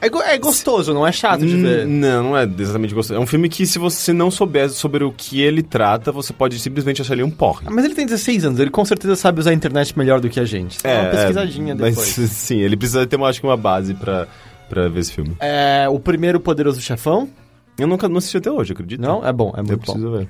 É, 0.00 0.06
é 0.34 0.38
gostoso, 0.38 0.94
não 0.94 1.06
é 1.06 1.12
chato 1.12 1.44
de 1.44 1.54
Hum, 1.56 1.62
ver. 1.62 1.86
Não, 1.86 2.22
não 2.22 2.36
é 2.36 2.44
exatamente 2.58 2.94
gostoso. 2.94 3.18
É 3.18 3.22
um 3.22 3.26
filme 3.26 3.48
que 3.48 3.66
se 3.66 3.78
você 3.78 4.12
não 4.12 4.30
souber 4.30 4.70
sobre 4.70 5.04
o 5.04 5.12
que 5.12 5.40
ele 5.42 5.62
trata, 5.62 6.10
você 6.10 6.32
pode 6.32 6.58
simplesmente 6.58 7.02
achar 7.02 7.12
ele 7.14 7.22
um 7.22 7.30
porre. 7.30 7.64
Ah, 7.66 7.70
Mas 7.70 7.84
ele 7.84 7.94
tem 7.94 8.06
16 8.06 8.44
anos, 8.46 8.60
ele 8.60 8.70
com 8.70 8.84
certeza 8.84 9.14
sabe 9.16 9.40
usar 9.40 9.50
a 9.50 9.54
internet 9.54 9.96
melhor 9.98 10.20
do 10.20 10.28
que 10.30 10.40
a 10.40 10.44
gente. 10.44 10.82
Dá 10.82 10.88
uma 11.02 11.10
pesquisadinha 11.10 11.74
mas, 11.74 11.90
depois. 11.96 12.08
sim, 12.32 12.58
ele 12.58 12.76
precisa 12.76 13.06
ter, 13.06 13.16
uma, 13.16 13.28
acho 13.28 13.40
que, 13.40 13.46
uma 13.46 13.56
base 13.56 13.92
pra, 13.94 14.26
pra 14.68 14.88
ver 14.88 15.00
esse 15.00 15.12
filme. 15.12 15.36
É, 15.40 15.86
o 15.88 15.98
primeiro 16.00 16.40
Poderoso 16.40 16.80
Chefão. 16.80 17.28
Eu 17.78 17.86
nunca 17.86 18.08
não 18.08 18.18
assisti 18.18 18.36
até 18.36 18.50
hoje, 18.50 18.72
acredito. 18.72 19.00
Não? 19.00 19.26
É 19.26 19.32
bom, 19.32 19.52
é 19.56 19.60
Eu 19.60 19.64
muito 19.64 19.86
bom. 19.86 19.92
preciso 19.92 20.10
ver. 20.10 20.28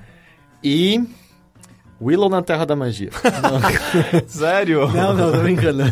E... 0.62 1.00
Willow 2.02 2.30
na 2.30 2.40
Terra 2.40 2.64
da 2.64 2.74
Magia. 2.74 3.10
Sério? 4.26 4.88
Não, 4.88 5.12
não, 5.12 5.32
tô 5.32 5.38
brincando. 5.38 5.82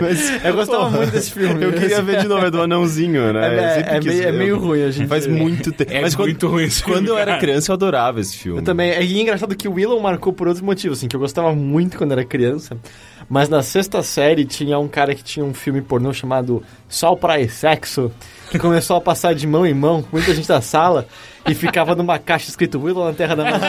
Mas, 0.00 0.32
Eu 0.44 0.54
gostava 0.54 0.84
porra, 0.86 0.96
muito 0.96 1.12
desse 1.12 1.30
filme. 1.30 1.62
Eu 1.62 1.72
queria 1.72 2.02
ver 2.02 2.20
de 2.20 2.26
novo, 2.26 2.44
é 2.44 2.50
do 2.50 2.60
anãozinho, 2.60 3.32
né? 3.32 3.46
É, 3.46 3.94
é, 3.94 3.96
é 3.96 4.00
meio, 4.00 4.22
é 4.24 4.32
meio 4.32 4.58
ruim 4.58 4.82
a 4.82 4.90
gente. 4.90 5.06
Faz 5.06 5.24
muito 5.26 5.70
tempo. 5.70 5.92
É 5.92 6.00
Mas 6.00 6.16
quando, 6.16 6.26
muito 6.26 6.48
ruim 6.48 6.64
esse 6.64 6.82
quando 6.82 6.94
filme, 6.96 7.10
eu 7.10 7.18
era 7.18 7.38
criança, 7.38 7.70
eu 7.70 7.74
adorava 7.74 8.20
esse 8.20 8.36
filme. 8.36 8.58
Eu 8.58 8.64
também. 8.64 8.90
É 8.90 9.04
engraçado 9.04 9.54
que 9.54 9.68
o 9.68 9.74
Willow 9.74 10.00
marcou 10.00 10.32
por 10.32 10.48
outros 10.48 10.64
motivos, 10.64 10.98
assim, 10.98 11.06
que 11.06 11.14
eu 11.14 11.20
gostava 11.20 11.54
muito 11.54 11.96
quando 11.96 12.10
era 12.10 12.24
criança. 12.24 12.76
Mas 13.28 13.48
na 13.48 13.62
sexta 13.62 14.02
série 14.02 14.44
tinha 14.44 14.78
um 14.80 14.88
cara 14.88 15.14
que 15.14 15.22
tinha 15.22 15.46
um 15.46 15.54
filme 15.54 15.80
pornô 15.80 16.12
chamado 16.12 16.60
Sol, 16.88 17.16
Praia 17.16 17.44
e 17.44 17.48
Sexo, 17.48 18.10
que 18.50 18.58
começou 18.58 18.96
a 18.96 19.00
passar 19.00 19.32
de 19.32 19.46
mão 19.46 19.64
em 19.64 19.72
mão 19.72 20.02
com 20.02 20.16
muita 20.16 20.34
gente 20.34 20.48
da 20.48 20.60
sala 20.60 21.06
e 21.46 21.54
ficava 21.54 21.94
numa 21.94 22.18
caixa 22.18 22.48
escrito 22.48 22.80
Willow 22.80 23.04
na 23.06 23.12
Terra 23.12 23.34
da 23.34 23.44
Magia. 23.44 23.68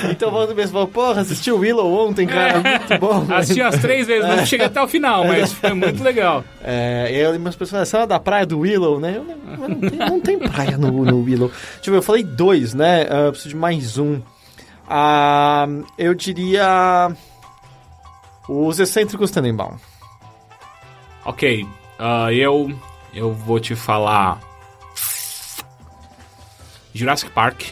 então 0.10 0.30
volta 0.30 0.54
mesmo 0.54 0.72
falou, 0.72 0.88
porra, 0.88 1.20
assisti 1.20 1.50
o 1.50 1.58
Willow 1.58 2.08
ontem, 2.08 2.26
cara, 2.26 2.60
muito 2.60 2.98
bom. 2.98 3.26
Assisti 3.34 3.60
as 3.60 3.78
três 3.78 4.06
vezes, 4.06 4.26
mas 4.26 4.38
não 4.38 4.46
cheguei 4.46 4.66
até 4.66 4.82
o 4.82 4.88
final, 4.88 5.24
mas 5.24 5.52
foi 5.52 5.74
muito 5.74 6.02
legal. 6.02 6.42
É, 6.62 7.08
e 7.10 7.26
aí 7.26 7.36
umas 7.36 7.54
pessoas, 7.54 7.92
é 7.92 8.06
da 8.06 8.18
praia 8.18 8.46
do 8.46 8.60
Willow, 8.60 8.98
né? 8.98 9.16
Eu, 9.16 9.24
não, 9.24 9.68
não, 9.68 9.80
tem, 9.80 9.98
não 9.98 10.20
tem 10.20 10.38
praia 10.38 10.78
no, 10.78 11.04
no 11.04 11.22
Willow. 11.22 11.48
Deixa 11.48 11.90
eu 11.90 11.92
ver, 11.92 11.98
eu 11.98 12.02
falei 12.02 12.22
dois, 12.22 12.72
né? 12.72 13.06
Ah, 13.10 13.26
eu 13.26 13.32
preciso 13.32 13.50
de 13.50 13.56
mais 13.56 13.98
um. 13.98 14.20
Ah, 14.88 15.66
eu 15.98 16.14
diria. 16.14 17.10
Os 18.48 18.78
excêntricos 18.78 19.30
Tenenbaum. 19.30 19.76
Ok, 21.24 21.66
ah, 21.98 22.32
eu, 22.32 22.72
eu 23.12 23.32
vou 23.32 23.58
te 23.58 23.74
falar... 23.74 24.40
Jurassic 26.96 27.30
Park. 27.32 27.62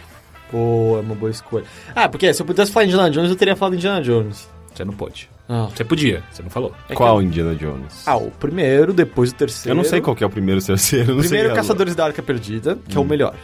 Pô, 0.51 0.97
é 0.99 1.01
uma 1.01 1.15
boa 1.15 1.31
escolha. 1.31 1.65
Ah, 1.95 2.09
porque 2.09 2.33
se 2.33 2.41
eu 2.41 2.47
pudesse 2.47 2.71
falar 2.71 2.87
Indiana 2.87 3.11
Jones, 3.11 3.31
eu 3.31 3.37
teria 3.37 3.57
falado 3.57 3.75
Indiana 3.75 4.01
Jones. 4.03 4.49
Você 4.73 4.85
não 4.85 4.93
pôde. 4.95 5.29
Ah, 5.49 5.69
Você 5.75 5.85
podia, 5.85 6.23
você 6.31 6.43
não 6.43 6.51
falou. 6.51 6.75
é 6.89 6.95
Qual 6.95 7.19
que- 7.19 7.25
Indiana 7.25 7.55
Jones? 7.55 8.03
Ah, 8.07 8.17
o 8.17 8.31
primeiro, 8.31 8.93
depois 8.93 9.31
o 9.31 9.35
terceiro. 9.35 9.71
eu 9.73 9.77
não 9.83 9.85
sei 9.89 10.01
qual 10.01 10.15
que 10.17 10.23
é 10.25 10.27
o 10.27 10.31
primeiro 10.31 10.61
e 10.61 10.63
o 10.63 10.67
terceiro. 10.67 11.17
Primeiro, 11.19 11.29
sei 11.29 11.51
a- 11.51 11.55
Caçadores 11.55 11.95
da 11.95 12.05
Arca 12.07 12.23
Perdida, 12.23 12.79
que 12.89 12.97
é 12.97 13.01
o 13.01 13.05
melhor. 13.05 13.35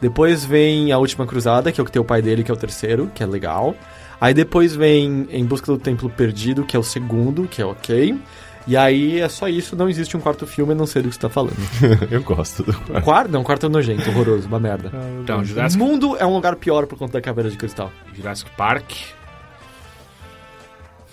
Depois 0.00 0.44
vem 0.44 0.90
A 0.92 0.98
Última 0.98 1.26
Cruzada, 1.26 1.70
que 1.70 1.80
é 1.80 1.82
o 1.82 1.84
que 1.84 1.92
tem 1.92 2.02
o 2.02 2.04
pai 2.04 2.20
dele, 2.20 2.42
que 2.42 2.50
é 2.50 2.54
o 2.54 2.56
terceiro, 2.56 3.10
que 3.14 3.22
é 3.22 3.26
legal. 3.26 3.74
Aí 4.20 4.34
depois 4.34 4.74
vem 4.74 5.26
Em 5.30 5.44
Busca 5.44 5.66
do 5.70 5.78
Templo 5.78 6.10
Perdido, 6.10 6.64
que 6.64 6.76
é 6.76 6.78
o 6.78 6.82
segundo, 6.82 7.46
que 7.48 7.62
é 7.62 7.64
ok. 7.64 8.18
E 8.66 8.76
aí 8.76 9.20
é 9.20 9.28
só 9.28 9.46
isso, 9.46 9.76
não 9.76 9.88
existe 9.88 10.16
um 10.16 10.20
quarto 10.20 10.46
filme, 10.46 10.72
eu 10.72 10.76
não 10.76 10.86
sei 10.86 11.02
do 11.02 11.08
que 11.08 11.14
você 11.14 11.20
tá 11.20 11.28
falando. 11.28 11.56
eu 12.10 12.22
gosto 12.22 12.62
do 12.62 12.72
quarto? 13.02 13.30
Não, 13.30 13.44
quarto 13.44 13.66
é 13.66 13.68
nojento, 13.68 14.08
horroroso, 14.08 14.48
uma 14.48 14.58
merda. 14.58 14.90
Então, 15.22 15.40
O 15.40 15.44
Jurassic, 15.44 15.78
mundo 15.82 16.16
é 16.16 16.24
um 16.24 16.32
lugar 16.32 16.56
pior 16.56 16.86
por 16.86 16.98
conta 16.98 17.14
da 17.14 17.20
caveira 17.20 17.50
de 17.50 17.58
cristal. 17.58 17.92
Jurassic 18.14 18.50
Park. 18.56 18.90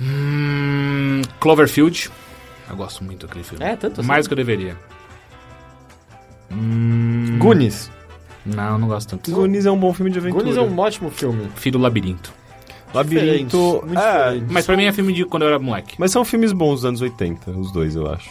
Hum, 0.02 1.22
Cloverfield. 1.40 2.10
Eu 2.70 2.76
gosto 2.78 3.04
muito 3.04 3.28
daquele 3.28 3.44
filme. 3.44 3.64
É, 3.64 3.76
tanto 3.76 4.00
assim. 4.00 4.08
Mais 4.08 4.26
do 4.26 4.30
que 4.30 4.34
eu 4.34 4.38
deveria. 4.38 4.78
Hum, 6.50 7.38
Goonies. 7.38 7.92
Não, 8.46 8.78
não 8.80 8.88
gosto 8.88 9.10
tanto. 9.10 9.30
Goonies 9.30 9.66
é 9.66 9.72
um 9.72 9.78
bom 9.78 9.94
filme 9.94 10.10
de 10.10 10.20
aventura. 10.20 10.44
Goonies 10.44 10.58
é 10.58 10.62
um 10.62 10.80
ótimo 10.80 11.12
filme. 11.12 11.50
Filho 11.56 11.78
do 11.78 11.84
Labirinto. 11.84 12.34
Labirinto. 12.94 13.84
Diferente, 13.84 13.86
muito 13.86 14.00
é. 14.00 14.42
Mas 14.54 14.66
pra 14.66 14.76
mim 14.78 14.86
é 14.86 14.92
filme 14.92 15.14
de 15.14 15.26
quando 15.26 15.44
eu 15.44 15.50
era 15.50 15.60
moleque. 15.60 15.96
mas 15.98 16.12
são 16.12 16.26
filmes 16.26 16.52
bons 16.52 16.76
dos 16.76 16.86
anos 16.86 17.02
80, 17.02 17.52
os 17.52 17.72
dois, 17.72 17.96
eu 17.96 18.10
acho. 18.12 18.30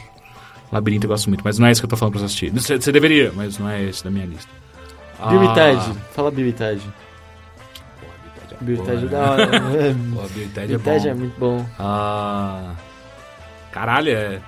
Labirinto 0.72 1.06
eu 1.06 1.08
gosto 1.10 1.28
muito, 1.28 1.42
mas 1.44 1.58
não 1.58 1.66
é 1.66 1.72
esse 1.72 1.80
que 1.80 1.84
eu 1.86 1.88
tô 1.90 1.96
falando 1.96 2.12
pra 2.12 2.20
você 2.20 2.26
assistir. 2.26 2.50
Você, 2.50 2.80
você 2.80 2.92
deveria, 2.92 3.32
mas 3.34 3.58
não 3.58 3.68
é 3.68 3.82
esse 3.84 4.04
da 4.04 4.10
minha 4.10 4.26
lista. 4.26 4.50
Bill 5.28 5.42
e 5.42 5.46
Ah, 5.48 5.54
Ted. 5.54 5.98
Fala 6.12 6.30
Bill 6.30 6.46
e 6.48 6.52
Ted. 6.52 6.80
Porra, 8.00 8.12
Bill 8.60 8.74
e 8.74 8.76
Bill 8.76 8.86
Ted 8.86 9.02
é 9.02 9.06
e 9.06 9.08
da 9.08 9.30
hora. 9.30 9.46
Bill 10.34 10.44
e 10.44 10.48
Ted 10.48 10.66
Bill 10.68 10.76
é 10.76 10.78
Ted 10.78 11.08
é 11.08 11.14
muito 11.14 11.38
bom. 11.38 11.66
Ah... 11.78 12.74
Caralho, 13.72 14.10
é... 14.10 14.40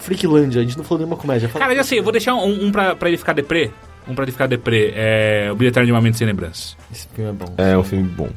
Freaklandia, 0.00 0.60
a 0.60 0.64
gente 0.64 0.76
não 0.76 0.84
falou 0.84 0.98
nenhuma 0.98 1.16
comédia. 1.16 1.48
Fala 1.48 1.64
Cara, 1.64 1.76
já 1.76 1.84
sei, 1.84 1.98
eu 1.98 2.02
vou 2.02 2.12
deixar 2.12 2.34
um, 2.34 2.66
um 2.66 2.72
pra, 2.72 2.94
pra 2.94 3.08
ele 3.08 3.16
ficar 3.16 3.32
deprê. 3.32 3.70
Um 4.06 4.14
pra 4.14 4.24
ele 4.24 4.32
ficar 4.32 4.46
deprê. 4.46 4.92
É 4.94 5.48
o 5.50 5.54
Bilheteiro 5.56 5.86
de 5.86 5.92
uma 5.92 6.00
Mente 6.00 6.18
Sem 6.18 6.26
Lembranças. 6.26 6.76
Esse 6.92 7.08
filme 7.14 7.30
é 7.30 7.32
bom. 7.32 7.54
É 7.56 7.78
um 7.78 7.82
filme 7.84 8.06
bom. 8.08 8.28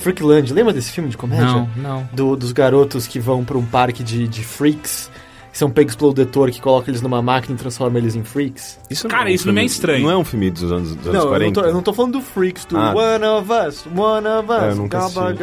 Freaklandia, 0.00 0.54
lembra 0.54 0.72
desse 0.72 0.90
filme 0.90 1.08
de 1.10 1.16
comédia? 1.16 1.46
Não, 1.46 1.68
não. 1.76 2.08
Do- 2.12 2.36
dos 2.36 2.52
garotos 2.52 3.06
que 3.06 3.18
vão 3.20 3.44
pra 3.44 3.56
um 3.58 3.64
parque 3.64 4.02
de, 4.02 4.26
de 4.26 4.42
freaks, 4.44 5.10
que 5.52 5.58
são 5.58 5.70
pegos 5.70 5.94
pelo 5.96 6.12
detor, 6.12 6.50
que 6.50 6.60
coloca 6.60 6.90
eles 6.90 7.02
numa 7.02 7.20
máquina 7.20 7.54
e 7.54 7.58
transforma 7.58 7.98
eles 7.98 8.14
em 8.14 8.22
freaks. 8.24 8.78
Isso 8.88 9.08
Cara, 9.08 9.28
é 9.28 9.32
um 9.32 9.34
isso 9.34 9.52
não 9.52 9.60
é 9.60 9.64
estranho. 9.64 10.02
Não 10.04 10.10
é 10.10 10.16
um 10.16 10.24
filme 10.24 10.50
dos 10.50 10.70
anos, 10.70 10.94
dos 10.94 11.06
anos 11.06 11.06
Não, 11.06 11.12
eu 11.12 11.24
não, 11.24 11.28
40? 11.28 11.60
tô, 11.62 11.66
eu 11.68 11.74
não 11.74 11.82
tô 11.82 11.92
falando 11.92 12.12
do 12.12 12.20
freaks, 12.20 12.64
do 12.64 12.76
Ah. 12.78 12.94
One 12.94 13.24
of 13.24 13.48
Us, 13.52 13.84
One 13.86 14.26
of 14.26 14.50
Us. 14.50 14.62
É, 14.62 14.70
eu 14.70 14.76
nunca 14.76 15.00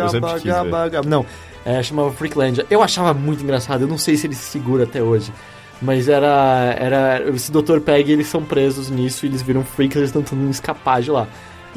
sempre 0.10 0.34
quis 0.34 0.44
ver. 0.44 0.52
gaba. 0.92 1.02
Não, 1.06 1.26
é, 1.66 1.84
chamava 1.84 2.12
Freaklandia. 2.14 2.66
Eu 2.70 2.82
achava 2.82 3.14
muito 3.14 3.44
engraçado, 3.44 3.82
eu 3.82 3.88
não 3.88 3.98
sei 3.98 4.16
se 4.18 4.28
ele 4.28 4.36
se 4.36 4.44
segura 4.50 4.86
até 4.86 5.04
hoje. 5.04 5.32
Mas 5.80 6.08
era. 6.10 6.76
era 6.80 7.30
esse 7.30 7.52
doutor 7.52 7.80
pega 7.82 8.10
e 8.10 8.14
eles 8.14 8.26
são 8.28 8.42
presos 8.44 8.90
nisso 8.90 9.26
e 9.26 9.30
eles 9.30 9.44
viram 9.44 9.64
freaks 9.64 9.96
eles 9.98 10.10
estão 10.10 10.24
tentando 10.24 10.50
escapar 10.50 11.02
de 11.04 11.12
lá. 11.12 11.28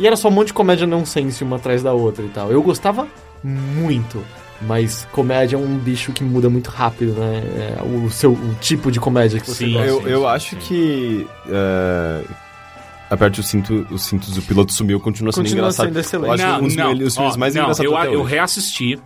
E 0.01 0.07
era 0.07 0.17
só 0.17 0.29
um 0.29 0.31
monte 0.33 0.49
de 0.49 0.55
comédia 0.55 0.87
nonsense 0.87 1.45
uma 1.45 1.57
atrás 1.57 1.83
da 1.83 1.93
outra 1.93 2.25
e 2.25 2.29
tal. 2.29 2.51
Eu 2.51 2.63
gostava 2.63 3.07
muito. 3.45 4.25
Mas 4.63 5.07
comédia 5.13 5.57
é 5.57 5.59
um 5.59 5.77
bicho 5.79 6.11
que 6.13 6.25
muda 6.25 6.49
muito 6.49 6.69
rápido, 6.69 7.13
né? 7.13 7.43
É, 7.79 7.83
o 7.83 8.11
seu 8.11 8.33
o 8.33 8.55
tipo 8.61 8.91
de 8.91 8.99
comédia 8.99 9.39
que 9.39 9.47
você 9.47 9.67
Sim, 9.67 9.73
gosta. 9.75 9.89
Eu, 9.89 10.01
sim, 10.03 10.09
eu 10.09 10.21
sim, 10.21 10.27
acho 10.27 10.51
sim. 10.51 10.57
que. 10.57 11.27
É, 11.51 12.25
aperte 13.11 13.41
o 13.41 13.43
cinto, 13.43 13.87
os 13.91 14.03
cintos 14.03 14.35
do 14.35 14.43
piloto 14.43 14.73
sumiu, 14.73 14.99
continua 15.01 15.33
sendo 15.33 15.45
Continua 15.45 15.65
engraçado. 15.65 15.87
sendo 15.87 15.99
excelente. 16.01 16.29
Eu 16.29 16.33
acho 16.33 16.45
que 16.45 16.83
um 16.83 16.99
dos 16.99 17.15
filmes 17.15 17.35
ó, 17.35 17.39
mais 17.39 17.55
não, 17.55 17.63
engraçados 17.63 17.93
eu, 17.93 17.97
até 17.97 18.15
eu 18.15 18.21
hoje. 18.21 18.31
reassisti, 18.31 18.99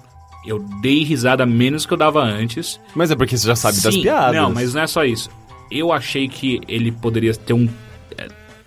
eu 0.47 0.59
dei 0.81 1.03
risada 1.03 1.45
menos 1.45 1.87
que 1.87 1.93
eu 1.93 1.97
dava 1.97 2.23
antes. 2.23 2.79
Mas 2.95 3.11
é 3.11 3.16
porque 3.16 3.37
você 3.37 3.47
já 3.47 3.57
sabe 3.57 3.81
das 3.81 3.95
Sim, 3.95 4.03
piadas. 4.03 4.41
Não, 4.41 4.53
mas 4.53 4.75
não 4.75 4.83
é 4.83 4.87
só 4.87 5.05
isso. 5.05 5.29
Eu 5.71 5.93
achei 5.93 6.29
que 6.29 6.61
ele 6.69 6.93
poderia 6.93 7.35
ter 7.35 7.53
um, 7.53 7.69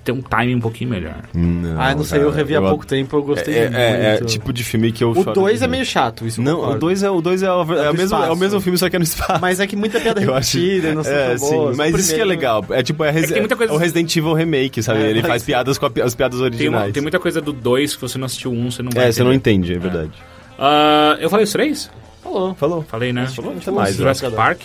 ter 0.07 0.11
um 0.13 0.21
timing 0.21 0.55
um 0.55 0.59
pouquinho 0.61 0.89
melhor. 0.89 1.15
Não, 1.33 1.79
Ah, 1.81 1.93
não 1.93 2.03
sei, 2.03 2.21
eu 2.23 2.31
revi 2.31 2.55
há 2.55 2.61
pouco 2.61 2.85
tempo, 2.85 3.15
eu 3.17 3.21
É, 3.21 3.25
gostei 3.25 3.57
é, 3.57 3.61
muito. 3.63 3.75
é, 3.77 4.15
é 4.15 4.17
tipo 4.23 4.53
de 4.53 4.63
filme 4.63 4.91
que 4.91 5.03
eu 5.03 5.11
O 5.11 5.15
choro 5.15 5.33
2 5.33 5.59
de 5.59 5.65
é 5.65 5.67
meio 5.67 5.85
chato, 5.85 6.25
isso 6.25 6.39
eu 6.39 6.45
Não, 6.45 6.53
o 6.53 6.57
concordo. 6.61 6.79
2 6.79 7.03
é, 7.03 7.09
o 7.09 7.21
dois 7.21 7.43
é, 7.43 7.51
o, 7.51 7.61
é, 7.61 7.65
do 7.65 7.91
o 7.91 7.93
mesmo, 7.93 8.17
é 8.23 8.31
o 8.31 8.35
mesmo 8.35 8.61
filme, 8.61 8.77
só 8.77 8.89
que 8.89 8.95
é 8.95 8.99
no 8.99 9.03
espaço. 9.03 9.41
Mas 9.41 9.59
é 9.59 9.67
que 9.67 9.75
muita 9.75 9.99
piada 9.99 10.21
Eu 10.23 10.33
acho. 10.33 10.57
repetida, 10.57 10.93
não 10.95 11.03
sei 11.03 11.13
é, 11.13 11.27
tão 11.29 11.37
sim, 11.37 11.55
boas. 11.55 11.77
mas 11.77 11.95
isso 11.99 12.15
que 12.15 12.21
é 12.21 12.25
legal. 12.25 12.65
É 12.69 12.81
tipo, 12.81 13.03
é, 13.03 13.11
res- 13.11 13.29
tem 13.31 13.39
muita 13.41 13.55
coisa- 13.55 13.73
é 13.73 13.75
o 13.75 13.79
Resident 13.79 14.15
Evil 14.15 14.33
Remake, 14.33 14.81
sabe? 14.81 15.01
É, 15.01 15.09
Ele 15.09 15.21
faz 15.21 15.43
piadas 15.43 15.77
com 15.77 15.85
a 15.85 15.91
as 16.03 16.15
piadas 16.15 16.39
Tem, 16.39 16.47
uma- 16.47 16.51
originais. 16.77 16.93
tem 16.93 17.01
muita 17.01 17.19
coisa 17.19 17.41
do 17.41 17.51
2 17.51 17.95
que 17.95 18.01
você 18.01 18.17
não 18.17 18.25
assistiu 18.25 18.51
um, 18.51 18.71
você 18.71 18.81
não 18.81 18.91
vai 18.93 19.07
É, 19.07 19.11
você 19.11 19.23
não 19.23 19.33
entende, 19.33 19.73
é 19.73 19.77
verdade. 19.79 20.11
Ah, 20.57 21.17
eu 21.19 21.29
falei 21.29 21.43
os 21.43 21.51
três? 21.51 21.89
Falou. 22.23 22.55
Falou. 22.55 22.83
Falei, 22.87 23.11
né? 23.13 23.27
Falou 23.27 23.53
até 23.55 23.71
mais. 23.71 23.95
Jurassic 23.95 24.31
Park? 24.31 24.61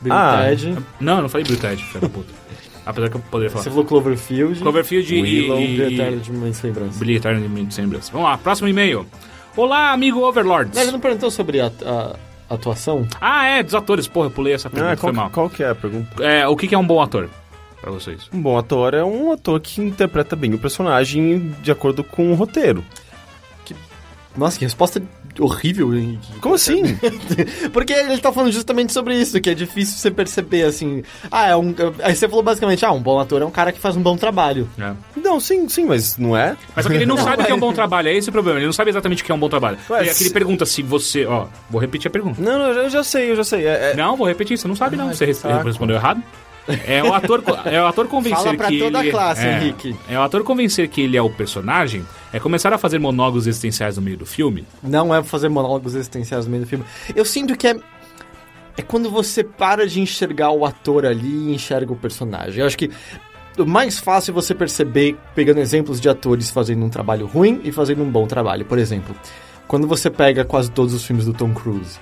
Bill 0.00 0.12
Ah. 0.12 0.44
Ted. 0.50 0.76
Não, 1.00 1.16
eu 1.16 1.22
não 1.22 1.28
falei 1.28 1.46
Blue 1.46 1.56
Ted, 1.56 1.82
filho 1.82 2.00
da 2.00 2.08
puta. 2.08 2.32
Apesar 2.86 3.10
que 3.10 3.16
eu 3.16 3.20
poderia 3.30 3.50
falar. 3.50 3.64
Você 3.64 3.70
falou 3.70 3.84
Cloverfield. 3.84 4.60
Cloverfield 4.60 5.12
e... 5.14 5.20
Willow, 5.22 5.60
e- 5.60 5.76
Bill 5.76 5.96
Ted 5.96 6.16
de 6.20 6.32
Mãe 6.32 6.52
Sem 6.52 6.70
Lembrança. 6.70 6.98
Bilheteiro 7.00 7.40
de 7.40 7.48
Mente 7.48 7.74
Sem 7.74 7.84
Lembranças. 7.84 8.10
Vamos 8.10 8.28
lá, 8.28 8.38
próximo 8.38 8.68
e-mail. 8.68 9.04
Olá, 9.56 9.90
amigo 9.92 10.20
Overlords. 10.20 10.78
Ele 10.80 10.92
não 10.92 11.00
perguntou 11.00 11.30
sobre 11.30 11.60
a, 11.60 11.66
a 11.84 12.16
atuação? 12.54 13.06
Ah, 13.20 13.44
é, 13.46 13.62
dos 13.62 13.74
atores. 13.74 14.06
Porra, 14.06 14.26
eu 14.26 14.30
pulei 14.30 14.52
essa 14.54 14.70
pergunta, 14.70 14.92
Ah, 14.92 14.96
foi 14.96 15.12
qual, 15.12 15.14
mal. 15.24 15.30
qual 15.30 15.50
que 15.50 15.62
é 15.64 15.70
a 15.70 15.74
pergunta? 15.74 16.22
É, 16.24 16.46
o 16.46 16.54
que 16.56 16.68
que 16.68 16.74
é 16.74 16.78
um 16.78 16.86
bom 16.86 17.02
ator 17.02 17.28
pra 17.80 17.90
vocês? 17.90 18.28
Um 18.32 18.40
bom 18.40 18.56
ator 18.56 18.94
é 18.94 19.02
um 19.02 19.32
ator 19.32 19.58
que 19.60 19.80
interpreta 19.80 20.36
bem 20.36 20.54
o 20.54 20.58
personagem 20.58 21.52
de 21.62 21.72
acordo 21.72 22.04
com 22.04 22.30
o 22.30 22.34
roteiro. 22.34 22.84
Nossa, 24.36 24.58
que 24.58 24.64
resposta 24.64 25.02
horrível. 25.38 25.90
Como 26.40 26.54
assim? 26.54 26.82
Porque 27.72 27.92
ele 27.92 28.18
tá 28.18 28.32
falando 28.32 28.52
justamente 28.52 28.92
sobre 28.92 29.18
isso, 29.18 29.40
que 29.40 29.50
é 29.50 29.54
difícil 29.54 29.96
você 29.98 30.10
perceber, 30.10 30.62
assim... 30.64 31.02
Ah, 31.30 31.48
é 31.48 31.56
um... 31.56 31.74
Aí 32.02 32.14
você 32.14 32.28
falou 32.28 32.42
basicamente, 32.42 32.84
ah, 32.84 32.92
um 32.92 33.00
bom 33.00 33.18
ator 33.18 33.42
é 33.42 33.44
um 33.44 33.50
cara 33.50 33.72
que 33.72 33.78
faz 33.80 33.96
um 33.96 34.02
bom 34.02 34.16
trabalho. 34.16 34.68
É. 34.78 34.92
não, 35.20 35.38
sim, 35.40 35.68
sim, 35.68 35.84
mas 35.86 36.16
não 36.16 36.36
é? 36.36 36.56
Mas 36.74 36.84
só 36.84 36.90
que 36.90 36.96
ele 36.96 37.06
não, 37.06 37.16
Não, 37.16 37.24
sabe 37.24 37.42
o 37.42 37.46
que 37.46 37.50
é 37.50 37.54
um 37.54 37.58
mas- 37.58 37.68
bom 37.68 37.72
trabalho, 37.72 38.08
é 38.08 38.14
esse 38.14 38.28
o 38.28 38.32
problema. 38.32 38.58
Ele 38.58 38.66
não 38.66 38.72
sabe 38.72 38.90
exatamente 38.90 39.22
o 39.22 39.26
que 39.26 39.32
é 39.32 39.34
um 39.34 39.38
bom 39.38 39.48
trabalho. 39.48 39.78
Ué, 39.90 39.98
e 39.98 40.10
aqui 40.10 40.22
ele 40.22 40.28
se- 40.28 40.32
pergunta 40.32 40.66
se 40.66 40.82
você... 40.82 41.24
Ó, 41.26 41.46
vou 41.70 41.80
repetir 41.80 42.08
a 42.08 42.10
pergunta. 42.10 42.40
Não, 42.40 42.58
não, 42.58 42.66
eu 42.72 42.90
já- 42.90 43.02
sei, 43.04 43.30
eu 43.30 43.36
já 43.36 43.44
sei. 43.44 43.66
É, 43.66 43.92
é- 43.92 43.94
Não, 43.96 44.16
vou 44.16 44.26
repetir, 44.26 44.56
você 44.58 44.68
não 44.68 44.76
sabe 44.76 44.96
não. 44.96 45.08
Ai, 45.08 45.14
Você 45.14 45.32
saco. 45.34 45.64
respondeu 45.66 45.96
errado. 45.96 46.22
É 46.86 47.02
o 47.02 47.14
ator, 47.14 47.42
é 47.64 47.80
o 47.80 47.86
ator 47.86 48.08
convencer 48.08 48.42
Fala 48.42 48.56
pra 48.56 48.68
que 48.68 48.78
toda 48.78 48.98
ele, 49.00 49.08
a 49.08 49.12
classe, 49.12 49.46
é, 49.46 49.56
Henrique. 49.56 49.96
É 50.08 50.18
o 50.18 50.22
ator 50.22 50.42
convencer 50.42 50.88
que 50.88 51.00
ele 51.00 51.16
é 51.16 51.22
o 51.22 51.30
personagem, 51.30 52.04
é 52.32 52.40
começar 52.40 52.72
a 52.72 52.78
fazer 52.78 52.98
monólogos 52.98 53.46
existenciais 53.46 53.96
no 53.96 54.02
meio 54.02 54.16
do 54.16 54.26
filme. 54.26 54.64
Não 54.82 55.14
é 55.14 55.22
fazer 55.22 55.48
monólogos 55.48 55.94
existenciais 55.94 56.44
no 56.44 56.50
meio 56.50 56.64
do 56.64 56.68
filme. 56.68 56.84
Eu 57.14 57.24
sinto 57.24 57.56
que 57.56 57.68
é... 57.68 57.76
É 58.78 58.82
quando 58.82 59.08
você 59.10 59.42
para 59.42 59.86
de 59.86 60.00
enxergar 60.00 60.50
o 60.50 60.66
ator 60.66 61.06
ali 61.06 61.48
e 61.48 61.54
enxerga 61.54 61.92
o 61.92 61.96
personagem. 61.96 62.60
Eu 62.60 62.66
acho 62.66 62.76
que 62.76 62.90
o 63.56 63.64
mais 63.64 63.98
fácil 63.98 64.32
é 64.32 64.34
você 64.34 64.54
perceber 64.54 65.16
pegando 65.34 65.60
exemplos 65.60 65.98
de 65.98 66.10
atores 66.10 66.50
fazendo 66.50 66.84
um 66.84 66.90
trabalho 66.90 67.26
ruim 67.26 67.60
e 67.64 67.72
fazendo 67.72 68.02
um 68.02 68.10
bom 68.10 68.26
trabalho. 68.26 68.66
Por 68.66 68.78
exemplo, 68.78 69.16
quando 69.66 69.86
você 69.86 70.10
pega 70.10 70.44
quase 70.44 70.70
todos 70.70 70.92
os 70.92 71.04
filmes 71.04 71.24
do 71.24 71.32
Tom 71.32 71.54
Cruise 71.54 71.98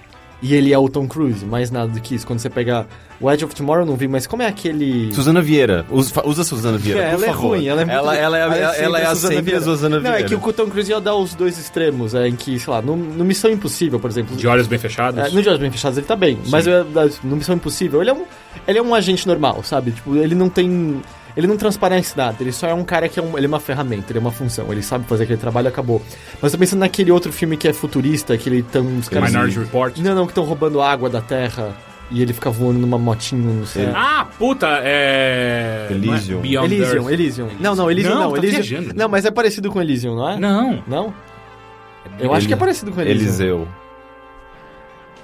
e 0.47 0.55
ele 0.55 0.73
é 0.75 0.79
o 0.79 0.89
Tom 0.91 1.09
Cruise, 1.09 1.43
mais 1.45 1.71
nada 1.71 1.89
do 1.89 1.99
que 2.01 2.15
isso. 2.15 2.27
Quando 2.27 2.39
você 2.39 2.51
pega 2.51 2.87
o 3.19 3.31
Edge 3.31 3.45
of 3.47 3.55
Tomorrow, 3.55 3.85
eu 3.85 3.87
não 3.87 3.97
vi, 3.97 4.07
mas 4.07 4.27
como 4.27 4.43
é 4.43 4.47
aquele. 4.47 5.11
Suzana 5.15 5.41
Vieira. 5.41 5.87
Usa, 5.91 6.23
usa 6.27 6.43
a 6.43 6.45
Suzana 6.45 6.77
Vieira, 6.77 7.01
É, 7.01 7.11
por 7.11 7.15
ela 7.15 7.25
é 7.25 7.29
favor. 7.29 7.49
ruim, 7.57 7.66
ela 7.66 7.81
é 7.81 7.85
muito 7.87 7.97
ela, 7.97 8.15
ela, 8.16 8.37
é, 8.39 8.41
ela, 8.43 8.77
ela 8.77 9.01
é 9.01 9.07
a 9.07 9.15
sempre 9.15 9.55
a 9.55 9.61
Suzana 9.62 9.99
Vieira. 10.01 10.19
Não, 10.19 10.25
é 10.27 10.29
que 10.29 10.35
o 10.35 10.53
Tom 10.53 10.66
Cruise 10.66 10.91
ia 10.91 11.01
dar 11.01 11.15
os 11.16 11.35
dois 11.35 11.59
extremos, 11.59 12.15
é, 12.15 12.29
em 12.29 12.37
que, 12.37 12.59
sei 12.59 12.73
lá, 12.73 12.83
no, 12.83 12.95
no 12.95 13.25
Missão 13.25 13.51
Impossível, 13.51 13.99
por 13.99 14.11
exemplo. 14.11 14.37
De 14.37 14.47
olhos 14.47 14.66
bem 14.66 14.79
fechados. 14.79 15.19
É, 15.19 15.31
no 15.31 15.41
Dias 15.43 15.59
Bem 15.59 15.71
Fechados 15.71 15.97
ele 15.97 16.07
tá 16.07 16.15
bem, 16.16 16.39
mas 16.51 16.66
eu- 16.66 16.85
no 17.25 17.37
Missão 17.37 17.55
Impossível 17.55 18.03
ele 18.03 18.11
é, 18.11 18.15
um, 18.15 18.25
ele 18.69 18.79
é 18.79 18.83
um 18.83 18.95
agente 18.95 19.27
normal, 19.27 19.62
sabe? 19.65 19.93
Tipo, 19.93 20.15
ele 20.16 20.35
não 20.35 20.51
tem. 20.51 21.01
Ele 21.36 21.47
não 21.47 21.56
transparece 21.56 22.16
nada, 22.16 22.36
ele 22.40 22.52
só 22.52 22.69
é 22.69 22.74
um 22.74 22.85
cara 22.85 23.09
que 23.09 23.19
é, 23.19 23.23
um, 23.23 23.36
ele 23.36 23.47
é 23.47 23.48
uma 23.48 23.59
ferramenta, 23.59 24.12
ele 24.12 24.19
é 24.19 24.20
uma 24.20 24.31
função, 24.31 24.70
ele 24.70 24.82
sabe 24.82 25.05
fazer 25.06 25.24
aquele 25.24 25.39
trabalho 25.39 25.66
e 25.66 25.69
acabou. 25.69 26.01
Mas 26.40 26.52
tô 26.52 26.59
pensando 26.59 26.81
naquele 26.81 27.11
outro 27.11 27.32
filme 27.32 27.56
que 27.56 27.66
é 27.66 27.73
futurista, 27.73 28.36
que 28.39 28.48
ele 28.48 28.62
tão. 28.62 28.98
Os 28.98 29.09
caras. 29.09 29.31
Minority 29.31 29.59
Report. 29.59 29.98
Não, 29.98 30.15
não, 30.15 30.27
que 30.27 30.31
estão 30.31 30.44
roubando 30.44 30.81
água 30.81 31.11
da 31.11 31.20
terra 31.20 31.74
e 32.11 32.23
ele 32.23 32.32
fica 32.32 32.51
voando 32.51 32.78
numa 32.78 32.98
motinha 32.98 33.43
no 33.43 33.66
céu. 33.66 33.93
Ah, 33.94 34.27
puta, 34.39 34.81
é... 34.82 35.89
Elysium. 35.90 36.35
não 36.35 36.39
é 36.39 36.43
Beyond 36.43 36.74
Elysium, 36.74 37.02
Earth. 37.02 37.12
Elysium. 37.12 37.48
Não, 37.59 37.74
não, 37.74 37.90
Elysium 37.90 38.15
Não, 38.15 38.20
não. 38.20 38.32
tá 38.32 38.39
Elysium... 38.39 38.62
viajando. 38.62 38.94
Não, 38.94 39.09
mas 39.09 39.24
é 39.24 39.31
parecido 39.31 39.70
com 39.70 39.81
Elysium, 39.81 40.15
não 40.15 40.28
é? 40.31 40.39
Não. 40.39 40.82
Não? 40.86 41.15
Eu 42.19 42.32
acho 42.32 42.47
que 42.47 42.52
é 42.52 42.56
parecido 42.56 42.93
com 42.93 43.01
Elysium. 43.01 43.27
Eliseu. 43.27 43.69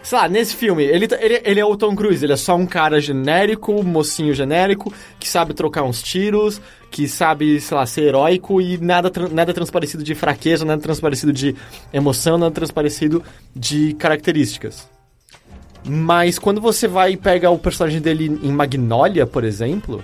Sei 0.02 0.16
lá, 0.18 0.28
nesse 0.28 0.56
filme, 0.56 0.82
ele, 0.82 1.06
tá- 1.06 1.18
ele, 1.20 1.42
ele 1.44 1.60
é 1.60 1.64
o 1.64 1.76
Tom 1.76 1.94
Cruise, 1.94 2.24
ele 2.24 2.32
é 2.32 2.36
só 2.36 2.56
um 2.56 2.66
cara 2.66 3.00
genérico, 3.00 3.82
mocinho 3.84 4.32
genérico, 4.32 4.92
que 5.18 5.28
sabe 5.28 5.52
trocar 5.52 5.82
uns 5.82 6.02
tiros, 6.02 6.60
que 6.90 7.06
sabe, 7.06 7.60
sei 7.60 7.76
lá, 7.76 7.84
ser 7.84 8.04
heróico 8.04 8.60
e 8.62 8.78
nada, 8.78 9.12
nada 9.30 9.52
transparecido 9.52 10.02
de 10.02 10.14
fraqueza, 10.14 10.64
nada 10.64 10.80
transparecido 10.80 11.32
de 11.32 11.54
emoção, 11.92 12.38
nada 12.38 12.50
transparecido 12.50 13.22
de 13.54 13.92
características. 13.94 14.88
Mas 15.84 16.38
quando 16.38 16.60
você 16.60 16.88
vai 16.88 17.12
e 17.12 17.16
pega 17.16 17.50
o 17.50 17.58
personagem 17.58 18.00
dele 18.00 18.40
em 18.42 18.52
Magnolia, 18.52 19.26
por 19.26 19.44
exemplo, 19.44 20.02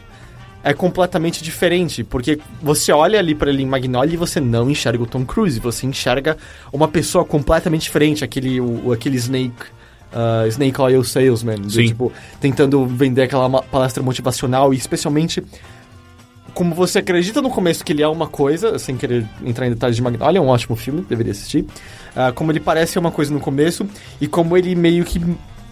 é 0.63 0.73
completamente 0.75 1.43
diferente, 1.43 2.03
porque 2.05 2.39
você 2.63 2.93
olha 2.93 3.19
ali 3.19 3.35
pra 3.35 3.51
ele 3.51 3.63
em 3.63 3.67
Magnolia 3.67 4.15
e 4.15 4.17
você 4.19 4.41
não 4.41 4.71
enxerga 4.71 5.03
o 5.03 5.07
Tom 5.07 5.25
Cruise, 5.25 5.59
você 5.61 5.87
enxerga 5.87 6.37
uma 6.73 6.89
pessoa 6.89 7.25
completamente 7.25 7.83
diferente, 7.83 8.25
aquele, 8.25 8.61
o, 8.61 8.93
aquele 8.93 9.17
Snake, 9.17 9.67
uh, 10.13 10.47
Snake 10.49 10.81
Oil 10.81 11.05
Salesman, 11.05 11.69
Sim. 11.69 11.87
tipo, 11.87 12.13
tentando 12.41 12.87
vender 12.87 13.23
aquela 13.23 13.63
palestra 13.63 14.03
motivacional 14.03 14.73
e 14.73 14.77
especialmente 14.77 15.43
como 16.57 16.75
você 16.75 17.01
acredita 17.01 17.43
no 17.43 17.51
começo 17.51 17.85
que 17.85 17.93
ele 17.93 18.03
é 18.03 18.09
uma 18.09 18.27
coisa, 18.27 18.79
sem 18.79 18.97
querer 18.97 19.29
entrar 19.45 19.67
em 19.67 19.71
detalhes 19.71 19.95
de 19.95 20.03
Magnolia, 20.03 20.39
é 20.39 20.41
um 20.41 20.49
ótimo 20.49 20.75
filme, 20.75 21.03
deveria 21.03 21.33
assistir. 21.33 21.67
ah, 22.15 22.33
como 22.33 22.51
ele 22.51 22.61
parece 22.61 22.99
uma 22.99 23.11
coisa 23.11 23.31
no 23.31 23.41
começo 23.41 23.87
e 24.19 24.27
como 24.27 24.57
ele 24.57 24.75
meio 24.75 25.05
que 25.05 25.21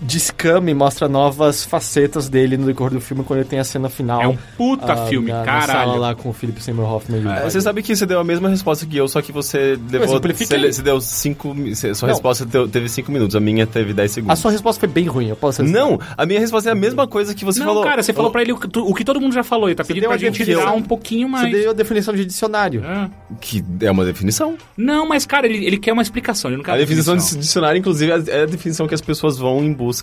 descama 0.04 0.70
e 0.70 0.74
mostra 0.74 1.08
novas 1.08 1.64
facetas 1.64 2.28
dele 2.28 2.56
no 2.56 2.66
decorrer 2.66 2.92
do 2.94 3.00
filme 3.00 3.24
quando 3.24 3.40
ele 3.40 3.48
tem 3.48 3.58
a 3.58 3.64
cena 3.64 3.88
final. 3.88 4.20
É 4.20 4.28
um 4.28 4.36
puta 4.56 4.92
ah, 4.92 5.06
filme, 5.06 5.30
na, 5.30 5.38
Na 5.40 5.44
caralho. 5.44 5.72
sala 5.72 5.96
lá 5.96 6.14
com 6.14 6.28
o 6.28 6.32
Philip 6.32 6.62
Seymour 6.62 6.90
Hoffman. 6.92 7.22
e 7.22 7.28
É, 7.28 7.42
você 7.50 7.60
sabe 7.60 7.82
que 7.82 7.94
você 7.96 8.04
deu 8.06 8.20
a 8.20 8.24
mesma 8.24 8.48
resposta 8.48 8.84
que 8.86 8.96
eu, 8.96 9.08
só 9.08 9.22
que 9.22 9.32
você 9.32 9.78
levou. 9.90 10.20
Você, 10.20 10.72
você 10.72 10.82
deu 10.82 11.00
cinco. 11.00 11.54
Sua 11.94 12.08
Não. 12.08 12.14
resposta 12.14 12.46
teve 12.70 12.88
cinco 12.88 13.10
minutos, 13.10 13.34
a 13.34 13.40
minha 13.40 13.66
teve 13.66 13.92
10 13.92 14.10
A 14.10 14.14
segundos. 14.14 14.38
sua 14.38 14.50
resposta 14.50 14.78
foi 14.80 14.88
bem 14.88 15.06
ruim, 15.06 15.28
eu 15.28 15.36
posso 15.36 15.62
dizer. 15.62 15.74
Não, 15.76 15.98
a 16.16 16.26
minha 16.26 16.40
resposta 16.40 16.68
é 16.68 16.72
a 16.72 16.76
mesma 16.76 17.06
coisa 17.06 17.34
que 17.34 17.44
você 17.44 17.60
Não, 17.60 17.66
falou. 17.66 17.82
cara, 17.84 18.02
você 18.02 18.12
falou 18.12 18.30
pra 18.30 18.42
ele 18.42 18.52
o 18.52 18.58
que, 18.58 18.78
o 18.78 18.94
que 18.94 19.04
todo 19.04 19.20
mundo 19.20 19.32
já 19.32 19.42
falou. 19.42 19.68
Ele 19.68 19.74
tá 19.74 19.84
pedindo 19.84 20.02
deu 20.02 20.10
pra 20.10 20.16
a 20.16 20.18
gente 20.18 20.38
definição. 20.38 20.60
tirar 20.64 20.72
um 20.76 20.82
pouquinho 20.82 21.28
Você 21.28 21.32
mais. 21.32 21.52
deu 21.52 21.70
a 21.70 21.74
definição 21.74 22.14
de 22.14 22.24
dicionário. 22.24 22.84
É. 22.84 23.10
Que 23.40 23.64
é 23.80 23.90
uma 23.90 24.04
definição. 24.04 24.56
Não, 24.76 25.08
mas, 25.08 25.24
cara, 25.24 25.46
ele, 25.46 25.64
ele 25.64 25.78
quer 25.78 25.92
uma 25.92 26.02
explicação. 26.02 26.50
Ele 26.50 26.58
não 26.58 26.64
quer 26.64 26.72
A 26.72 26.74
uma 26.74 26.80
definição 26.80 27.16
de 27.16 27.36
dicionário, 27.38 27.78
inclusive, 27.78 28.12
é 28.28 28.42
a 28.42 28.46
definição 28.46 28.86
que 28.86 28.94
as 28.94 29.00
pessoas 29.00 29.38
vão 29.38 29.62
em 29.64 29.72
busca 29.72 29.93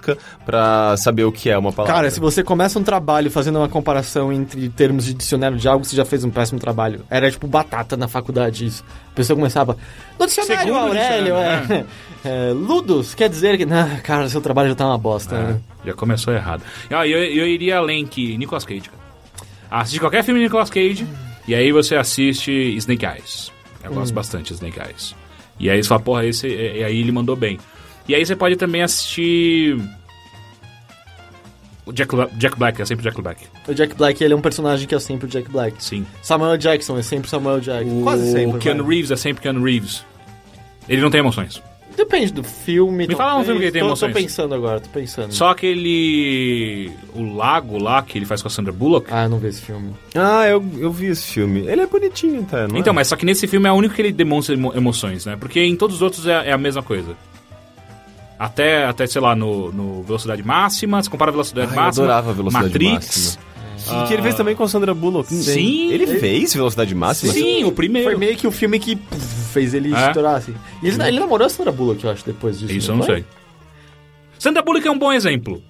pra 0.46 0.96
saber 0.98 1.24
o 1.24 1.32
que 1.32 1.50
é 1.50 1.58
uma 1.58 1.72
palavra. 1.72 1.96
Cara, 1.96 2.12
se 2.12 2.20
você 2.20 2.44
começa 2.44 2.78
um 2.78 2.84
trabalho 2.84 3.30
fazendo 3.32 3.58
uma 3.58 3.70
comparação 3.70 4.32
entre 4.32 4.70
termos 4.70 5.06
de 5.06 5.14
dicionário 5.14 5.58
de 5.58 5.68
algo, 5.68 5.84
você 5.84 5.96
já 5.96 6.06
fez 6.06 6.24
um 6.24 6.30
péssimo 6.30 6.60
trabalho. 6.60 7.04
Era 7.10 7.30
tipo 7.30 7.48
batata 7.48 7.98
na 7.98 8.08
faculdade 8.08 8.66
isso. 8.66 8.84
A 9.12 9.16
pessoa 9.16 9.36
começava. 9.36 9.78
No 10.20 10.26
dicionário, 10.26 10.60
Segundo 10.60 10.78
Aurélio, 10.78 11.36
dicionário, 11.36 11.88
é, 12.24 12.30
é, 12.50 12.52
Ludus, 12.54 13.14
quer 13.14 13.30
dizer 13.30 13.58
que. 13.58 13.66
Não, 13.66 13.98
cara, 14.04 14.30
seu 14.30 14.42
trabalho 14.42 14.70
já 14.70 14.76
tá 14.76 14.86
uma 14.86 14.98
bosta. 14.98 15.36
É, 15.36 15.40
né? 15.40 15.62
já 15.86 15.94
começou 15.94 16.34
errado. 16.34 16.64
Ah, 16.90 17.08
eu, 17.08 17.20
eu 17.24 17.48
iria 17.48 17.78
além 17.78 18.06
que 18.06 18.38
Nicolas 18.38 18.66
Cage, 18.66 18.90
cara. 18.90 19.02
Assiste 19.72 20.00
qualquer 20.00 20.24
filme 20.24 20.40
de 20.40 20.46
Nicolas 20.46 20.70
Cage 20.70 21.08
e 21.48 21.56
aí 21.56 21.72
você 21.72 21.96
assiste 21.96 22.52
Snake 22.78 23.06
Eyes. 23.06 23.52
Eu 23.84 23.94
gosto 23.94 24.14
bastante 24.14 24.48
de 24.48 24.54
Snake 24.54 24.80
Eyes. 24.80 25.16
E 25.60 25.70
aí 25.70 25.82
você 25.82 25.90
fala, 25.90 26.02
porra, 26.02 26.26
esse, 26.26 26.48
e 26.48 26.80
e 26.80 26.84
aí 26.84 27.00
ele 27.00 27.12
mandou 27.12 27.36
bem. 27.36 27.60
E 28.08 28.16
aí 28.16 28.26
você 28.26 28.36
pode 28.36 28.56
também 28.56 28.82
assistir. 28.82 29.78
O 31.86 31.92
Jack, 31.92 32.14
Jack 32.38 32.58
Black, 32.58 32.82
é 32.82 32.86
sempre 32.86 33.04
Jack 33.04 33.22
Black. 33.22 33.44
O 33.68 33.74
Jack 33.74 33.96
Black, 33.96 34.24
ele 34.24 34.34
é 34.34 34.38
um 34.38 34.42
personagem 34.42 34.88
que 34.88 34.94
é 34.94 35.00
sempre 35.00 35.26
o 35.26 35.30
Jack 35.30 35.50
Black. 35.50 35.84
Sim. 35.84 36.06
Samuel 36.22 36.58
Jackson 36.58 36.98
é 36.98 37.02
sempre 37.02 37.30
Samuel 37.30 37.60
Jackson. 37.60 38.00
O 38.00 38.04
Quase 38.04 38.32
sempre. 38.32 38.60
Keanu 38.60 38.84
vai. 38.84 38.94
Reeves 38.96 39.12
é 39.12 39.16
sempre 39.16 39.42
Keanu 39.42 39.64
Reeves. 39.64 40.06
Ele 40.88 41.02
não 41.02 41.10
tem 41.10 41.20
emoções. 41.20 41.62
Depende 41.98 42.32
do 42.32 42.44
filme. 42.44 43.06
Me 43.08 43.16
fala 43.16 43.40
um 43.40 43.44
filme 43.44 43.60
que 43.62 43.72
tem 43.72 43.82
tô, 43.82 43.88
emoções. 43.88 44.14
Tô 44.14 44.20
pensando 44.20 44.56
agora, 44.56 44.80
tô 44.80 44.90
pensando. 44.90 45.34
Só 45.34 45.50
aquele. 45.50 46.92
O 47.14 47.36
lago 47.36 47.78
lá 47.78 48.02
que 48.02 48.18
ele 48.18 48.26
faz 48.26 48.42
com 48.42 48.48
a 48.48 48.52
Sandra 48.52 48.72
Bullock. 48.72 49.08
Ah, 49.12 49.24
eu 49.24 49.30
não 49.30 49.40
vi 49.40 49.48
esse 49.48 49.62
filme. 49.62 49.94
Ah, 50.16 50.48
eu, 50.48 50.64
eu 50.78 50.92
vi 50.92 51.08
esse 51.08 51.26
filme. 51.34 51.62
Ele 51.68 51.82
é 51.82 51.86
bonitinho 51.88 52.42
até, 52.42 52.68
não 52.68 52.76
é? 52.76 52.80
Então, 52.80 52.94
mas 52.94 53.08
só 53.08 53.16
que 53.16 53.26
nesse 53.26 53.46
filme 53.48 53.68
é 53.68 53.72
o 53.72 53.76
único 53.76 53.94
que 53.94 54.02
ele 54.02 54.12
demonstra 54.14 54.56
emo- 54.56 54.74
emoções, 54.76 55.26
né? 55.26 55.36
Porque 55.36 55.60
em 55.62 55.76
todos 55.76 55.98
os 55.98 56.02
outros 56.02 56.26
é, 56.28 56.50
é 56.50 56.52
a 56.54 56.58
mesma 56.58 56.82
coisa. 56.82 57.16
Até, 58.44 58.86
até 58.86 59.06
sei 59.06 59.22
lá, 59.22 59.36
no, 59.36 59.72
no 59.72 60.02
Velocidade 60.02 60.42
Máxima, 60.44 61.04
se 61.04 61.08
compara 61.10 61.30
a 61.30 61.34
Velocidade 61.34 61.68
Ah, 61.70 61.76
eu 61.76 61.76
Máxima. 61.80 62.06
adorava 62.06 62.30
a 62.32 62.34
Velocidade 62.34 62.66
Matrix. 62.66 62.92
Máxima. 63.38 63.52
Que, 64.02 64.08
que 64.08 64.14
ele 64.14 64.22
fez 64.24 64.36
também 64.36 64.56
com 64.56 64.64
a 64.64 64.68
Sandra 64.68 64.94
Bullock. 64.96 65.32
Sim. 65.32 65.92
Ele 65.92 66.08
fez 66.08 66.54
Velocidade 66.54 66.96
Máxima? 66.96 67.34
Sim, 67.34 67.64
o 67.66 67.72
primeiro. 67.72 68.10
Foi 68.10 68.18
meio 68.18 68.36
que 68.36 68.48
o 68.48 68.52
filme 68.52 68.80
que 68.80 68.98
fez 69.54 69.74
ele 69.76 69.94
É? 69.94 70.08
estourar, 70.08 70.36
assim. 70.38 70.56
E 70.82 70.88
ele, 70.88 71.04
ele 71.04 71.20
namorou 71.20 71.46
a 71.46 71.50
Sandra 71.50 71.72
Bullock, 71.72 72.04
eu 72.04 72.10
acho, 72.10 72.26
depois 72.26 72.58
disso. 72.60 72.74
Isso 72.74 72.92
eu 72.92 72.96
não 72.98 73.04
foi? 73.06 73.16
sei. 73.18 73.26
Sandra 74.40 74.64
Bullock 74.64 74.88
é 74.88 74.92
um 74.92 74.98
bom 74.98 75.12
exemplo. 75.14 75.62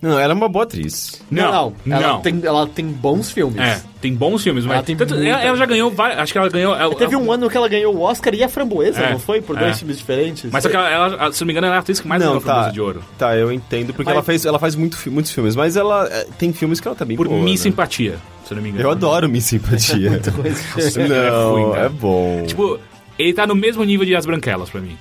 Não, 0.00 0.18
ela 0.18 0.32
é 0.32 0.36
uma 0.36 0.48
boa 0.48 0.64
atriz. 0.64 1.22
Não, 1.30 1.50
não. 1.86 1.96
Ela, 1.96 2.06
não. 2.08 2.20
Tem, 2.20 2.40
ela 2.44 2.66
tem 2.66 2.84
bons 2.86 3.30
filmes. 3.30 3.58
É, 3.58 3.80
tem 4.00 4.14
bons 4.14 4.42
filmes, 4.42 4.64
mas 4.66 4.74
Ela 4.74 4.82
tem 4.84 4.94
tanto- 4.96 5.14
muita. 5.14 5.28
ela, 5.30 5.42
ela 5.42 5.56
já 5.56 5.64
ganhou 5.66 5.90
várias. 5.90 6.18
Acho 6.20 6.32
que 6.32 6.38
ela 6.38 6.48
ganhou. 6.50 6.76
ela- 6.76 6.94
Teve 6.94 7.16
um 7.16 7.32
ano 7.32 7.48
que 7.48 7.56
ela 7.56 7.66
ganhou 7.66 7.94
o 7.96 8.02
Oscar 8.02 8.34
e 8.34 8.42
a 8.42 8.48
Framboesa, 8.48 9.00
É, 9.00 9.12
não 9.12 9.18
foi? 9.18 9.40
Por 9.40 9.56
é. 9.56 9.60
dois 9.60 9.78
filmes 9.78 9.96
diferentes. 9.96 10.50
Mas 10.52 10.62
só 10.62 10.68
que 10.68 10.76
ela, 10.76 10.88
ela, 10.90 11.32
se 11.32 11.40
não 11.40 11.46
me 11.46 11.52
engano, 11.52 11.66
ela 11.66 11.76
é 11.76 11.78
a 11.78 11.80
atriz 11.80 11.98
que 11.98 12.06
mais 12.06 12.20
não, 12.20 12.28
ganhou 12.28 12.40
tá. 12.42 12.46
Framboesa 12.46 12.72
de 12.72 12.80
Ouro. 12.80 13.02
Tá, 13.18 13.36
eu 13.36 13.50
entendo, 13.50 13.86
porque 13.94 14.04
Mas- 14.04 14.14
ela, 14.14 14.22
fez, 14.22 14.44
ela 14.44 14.58
faz 14.58 14.74
muito, 14.76 14.98
muitos 15.10 15.32
filmes, 15.32 15.56
mas 15.56 15.76
ela 15.76 16.06
é, 16.10 16.26
tem 16.38 16.52
filmes 16.52 16.78
que 16.78 16.86
ela 16.86 16.96
tá 16.96 17.04
bem 17.04 17.16
Por 17.16 17.26
boa, 17.26 17.42
Miss 17.42 17.60
né? 17.64 17.70
Simpatia, 17.70 18.16
se 18.44 18.52
eu 18.52 18.56
não 18.56 18.62
me 18.62 18.68
engano. 18.68 18.84
Eu 18.84 18.90
adoro 18.90 19.28
Miss 19.30 19.44
Simpatia. 19.46 20.10
Nossa, 20.76 21.00
é 21.02 21.08
não, 21.08 21.74
é 21.74 21.88
bom. 21.88 22.44
Tipo, 22.46 22.78
ele 23.18 23.32
tá 23.32 23.46
no 23.46 23.54
mesmo 23.56 23.82
nível 23.82 24.04
de 24.04 24.14
As 24.14 24.26
Branquelas 24.26 24.68
pra 24.68 24.80
mim. 24.80 24.96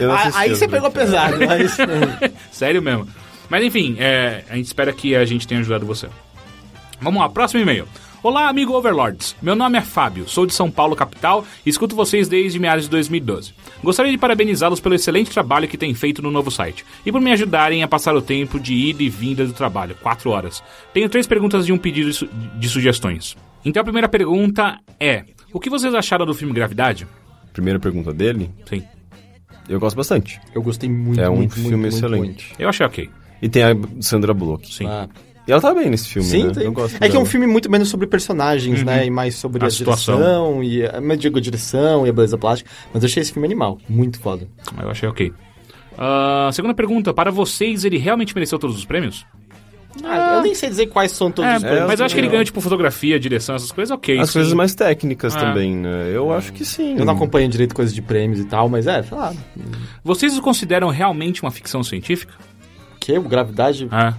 Eu 0.00 0.08
não 0.08 0.14
Ah, 0.14 0.30
aí 0.34 0.50
você 0.54 0.66
pegou 0.66 0.90
pesado, 0.90 1.36
mas... 1.46 1.76
Sério 2.50 2.82
mesmo. 2.82 3.06
Mas 3.48 3.64
enfim, 3.64 3.96
é, 3.98 4.44
a 4.50 4.56
gente 4.56 4.66
espera 4.66 4.92
que 4.92 5.14
a 5.14 5.24
gente 5.24 5.46
tenha 5.46 5.60
ajudado 5.60 5.86
você. 5.86 6.08
Vamos 7.00 7.20
lá, 7.20 7.28
próximo 7.28 7.60
e-mail. 7.60 7.86
Olá, 8.22 8.48
amigo 8.48 8.72
Overlords. 8.72 9.36
Meu 9.40 9.54
nome 9.54 9.78
é 9.78 9.80
Fábio, 9.82 10.28
sou 10.28 10.46
de 10.46 10.52
São 10.54 10.68
Paulo, 10.68 10.96
capital, 10.96 11.44
e 11.64 11.70
escuto 11.70 11.94
vocês 11.94 12.26
desde 12.28 12.58
meados 12.58 12.84
de 12.84 12.90
2012. 12.90 13.54
Gostaria 13.84 14.10
de 14.10 14.18
parabenizá-los 14.18 14.80
pelo 14.80 14.96
excelente 14.96 15.30
trabalho 15.30 15.68
que 15.68 15.76
têm 15.76 15.94
feito 15.94 16.20
no 16.22 16.30
novo 16.30 16.50
site 16.50 16.84
e 17.04 17.12
por 17.12 17.20
me 17.20 17.30
ajudarem 17.30 17.84
a 17.84 17.88
passar 17.88 18.16
o 18.16 18.22
tempo 18.22 18.58
de 18.58 18.74
ida 18.74 19.02
e 19.02 19.08
vinda 19.08 19.46
do 19.46 19.52
trabalho, 19.52 19.94
4 20.02 20.28
horas. 20.30 20.60
Tenho 20.92 21.08
três 21.08 21.26
perguntas 21.26 21.68
e 21.68 21.72
um 21.72 21.78
pedido 21.78 22.10
de, 22.10 22.16
su- 22.16 22.26
de 22.58 22.68
sugestões. 22.68 23.36
Então 23.64 23.80
a 23.80 23.84
primeira 23.84 24.08
pergunta 24.08 24.78
é: 24.98 25.22
O 25.52 25.60
que 25.60 25.70
vocês 25.70 25.94
acharam 25.94 26.26
do 26.26 26.34
filme 26.34 26.52
Gravidade? 26.54 27.06
Primeira 27.52 27.78
pergunta 27.78 28.12
dele, 28.12 28.50
Sim, 28.68 28.82
eu 29.68 29.78
gosto 29.78 29.96
bastante. 29.96 30.40
Eu 30.54 30.62
gostei 30.62 30.88
muito, 30.90 31.20
É 31.20 31.28
um 31.30 31.36
muito, 31.36 31.54
filme 31.54 31.70
muito, 31.76 31.82
muito, 31.82 31.96
excelente. 31.96 32.46
muito. 32.48 32.60
eu 32.60 32.68
achei 32.68 32.84
ok. 32.84 33.08
E 33.42 33.48
tem 33.48 33.62
a 33.62 33.76
Sandra 34.00 34.32
Bullock. 34.34 34.72
Sim. 34.74 34.86
Ah. 34.86 35.08
E 35.48 35.52
ela 35.52 35.60
tá 35.60 35.72
bem 35.72 35.88
nesse 35.88 36.08
filme, 36.08 36.28
Sim, 36.28 36.44
né? 36.46 36.52
tem. 36.54 36.64
Eu 36.64 36.72
gosto 36.72 36.96
é 36.96 36.98
que 36.98 37.04
é 37.04 37.08
um 37.08 37.12
dela. 37.12 37.24
filme 37.26 37.46
muito 37.46 37.70
menos 37.70 37.88
sobre 37.88 38.06
personagens, 38.08 38.82
né? 38.82 39.06
E 39.06 39.10
mais 39.10 39.36
sobre 39.36 39.62
A 39.62 39.68
a, 39.68 39.70
situação. 39.70 40.16
direção 40.16 40.64
e 40.64 40.84
a, 40.84 41.00
mas 41.00 41.18
digo, 41.20 41.38
a 41.38 41.40
direção 41.40 42.04
e 42.04 42.10
a 42.10 42.12
beleza 42.12 42.36
plástica. 42.36 42.68
Mas 42.92 43.02
eu 43.02 43.06
achei 43.06 43.22
esse 43.22 43.32
filme 43.32 43.46
animal, 43.46 43.78
muito 43.88 44.18
foda. 44.18 44.48
Eu 44.82 44.90
achei 44.90 45.08
ok. 45.08 45.32
Ah, 45.96 46.50
segunda 46.52 46.74
pergunta, 46.74 47.14
para 47.14 47.30
vocês 47.30 47.84
ele 47.84 47.96
realmente 47.96 48.34
mereceu 48.34 48.58
todos 48.58 48.76
os 48.76 48.84
prêmios? 48.84 49.24
Ah, 50.04 50.34
eu 50.36 50.42
nem 50.42 50.54
sei 50.54 50.68
dizer 50.68 50.86
quais 50.88 51.12
são 51.12 51.30
todos 51.30 51.50
É, 51.50 51.56
os 51.56 51.62
É, 51.64 51.66
prêmios. 51.68 51.86
mas 51.88 52.00
eu 52.00 52.06
acho 52.06 52.14
que 52.14 52.20
ele 52.20 52.26
não. 52.26 52.32
ganhou, 52.32 52.44
tipo, 52.44 52.60
fotografia, 52.60 53.18
direção, 53.18 53.54
essas 53.54 53.72
coisas, 53.72 53.90
ok. 53.90 54.18
As 54.18 54.28
sim. 54.28 54.40
coisas 54.40 54.52
mais 54.52 54.74
técnicas 54.74 55.34
Ah. 55.34 55.38
também, 55.40 55.74
né? 55.74 56.10
Eu 56.12 56.32
acho 56.32 56.52
que 56.52 56.64
sim. 56.66 56.98
Eu 56.98 57.04
não 57.06 57.14
acompanho 57.14 57.48
direito 57.48 57.74
coisas 57.74 57.94
de 57.94 58.02
prêmios 58.02 58.40
e 58.40 58.44
tal, 58.44 58.68
mas 58.68 58.86
é, 58.86 59.02
sei 59.02 59.16
lá. 59.16 59.32
Vocês 60.04 60.36
o 60.36 60.42
consideram 60.42 60.88
realmente 60.90 61.40
uma 61.42 61.50
ficção 61.50 61.82
científica? 61.82 62.34
Que? 63.06 63.16
O 63.18 63.22
Gravidade? 63.22 63.86
Ah. 63.90 64.14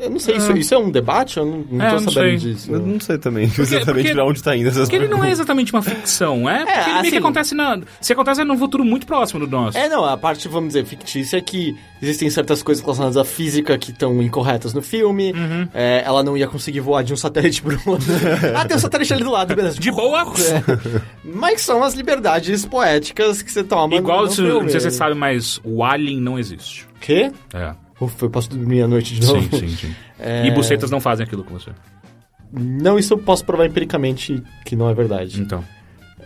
Eu 0.00 0.10
não 0.10 0.18
sei, 0.18 0.36
isso, 0.36 0.50
isso 0.56 0.74
é 0.74 0.78
um 0.78 0.90
debate? 0.90 1.36
Eu 1.36 1.46
não, 1.46 1.58
não 1.70 1.84
É, 1.84 1.90
tô 1.90 1.96
eu 1.96 2.00
não 2.00 2.10
sabendo 2.10 2.40
sei. 2.40 2.52
disso. 2.54 2.72
Eu 2.72 2.80
não 2.80 2.98
sei 2.98 3.18
também 3.18 3.44
exatamente 3.56 3.84
porque- 3.84 4.14
pra 4.14 4.24
onde 4.24 4.42
tá 4.42 4.56
indo 4.56 4.66
essas 4.68 4.88
Porque 4.88 4.96
ele 4.96 5.06
não 5.06 5.22
é 5.22 5.30
exatamente 5.30 5.72
uma 5.72 5.80
ficção, 5.82 6.50
é? 6.50 6.64
Porque 6.64 6.72
ele 6.80 6.84
meio 6.86 6.98
assim- 7.00 7.10
que 7.10 7.16
acontece 7.18 7.54
na... 7.54 7.80
Se 8.00 8.12
acontece 8.12 8.42
num 8.42 8.58
futuro 8.58 8.84
muito 8.84 9.06
próximo 9.06 9.46
do 9.46 9.46
nosso. 9.46 9.78
É, 9.78 9.88
não, 9.88 10.04
a 10.04 10.16
parte, 10.16 10.48
vamos 10.48 10.68
dizer, 10.70 10.84
fictícia 10.86 11.36
é 11.36 11.40
que 11.40 11.76
existem 12.00 12.28
certas 12.30 12.64
coisas 12.64 12.82
relacionadas 12.82 13.16
à 13.16 13.24
física 13.24 13.78
que 13.78 13.92
estão 13.92 14.20
incorretas 14.20 14.74
no 14.74 14.82
filme. 14.82 15.32
Uhum. 15.34 15.68
É, 15.72 16.02
ela 16.04 16.24
não 16.24 16.36
ia 16.36 16.48
conseguir 16.48 16.80
voar 16.80 17.04
de 17.04 17.12
um 17.12 17.16
satélite 17.16 17.62
pro 17.62 17.78
outro. 17.86 18.06
ah, 18.56 18.64
tem 18.64 18.76
um 18.76 18.80
satélite 18.80 19.12
ali 19.14 19.22
do 19.22 19.30
lado, 19.30 19.54
beleza. 19.54 19.78
De 19.78 19.90
boa? 19.92 20.22
É. 20.22 21.00
Mas 21.22 21.60
são 21.60 21.84
as 21.84 21.94
liberdades 21.94 22.66
poéticas 22.66 23.40
que 23.40 23.52
você 23.52 23.62
toma 23.62 23.94
Igual, 23.94 24.22
no, 24.22 24.24
no 24.24 24.30
se, 24.30 24.36
filme. 24.42 24.62
não 24.62 24.68
sei 24.68 24.80
se 24.80 24.90
você 24.90 24.96
sabe, 24.96 25.14
mas 25.14 25.60
o 25.62 25.84
Alien 25.84 26.20
não 26.20 26.40
existe. 26.40 26.88
Quê? 27.00 27.30
É. 27.54 27.72
Ufa, 28.04 28.26
eu 28.26 28.30
posso 28.30 28.50
dormir 28.50 28.82
à 28.82 28.88
noite 28.88 29.14
de 29.14 29.26
novo. 29.26 29.42
Sim, 29.56 29.68
sim, 29.68 29.76
sim. 29.76 29.94
É. 30.24 30.46
E 30.46 30.52
bucetas 30.52 30.88
não 30.88 31.00
fazem 31.00 31.26
aquilo 31.26 31.42
com 31.42 31.58
você. 31.58 31.70
Não, 32.52 32.96
isso 32.96 33.12
eu 33.14 33.18
posso 33.18 33.44
provar 33.44 33.66
empiricamente 33.66 34.40
que 34.64 34.76
não 34.76 34.88
é 34.88 34.94
verdade. 34.94 35.40
Então. 35.40 35.64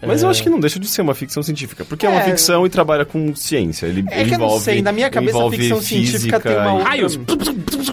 Mas 0.05 0.23
eu 0.23 0.29
acho 0.29 0.43
que 0.43 0.49
não 0.51 0.59
deixa 0.61 0.79
de 0.79 0.87
ser 0.89 1.03
uma 1.03 1.15
ficção 1.15 1.43
científica. 1.43 1.85
Porque 1.85 2.07
é, 2.07 2.09
uma 2.09 2.21
É. 2.21 2.25
ficção 2.25 2.67
e 2.67 2.69
trabalha 2.71 3.05
com 3.05 3.35
ciência. 3.35 3.87
Ele, 3.87 4.05
É 4.11 4.21
ele 4.21 4.29
que 4.31 4.35
eu 4.35 4.39
não 4.39 4.47
envolve, 4.47 4.65
sei, 4.65 4.83
na 4.83 4.93
minha 4.93 5.09
cabeça 5.11 5.37
a 5.37 5.39
envolve 5.39 5.57
ficção 5.59 5.81
científica 5.83 6.41
tem 6.41 6.57
uma 6.57 6.73
outra... 6.75 6.89
Raios! 6.89 7.17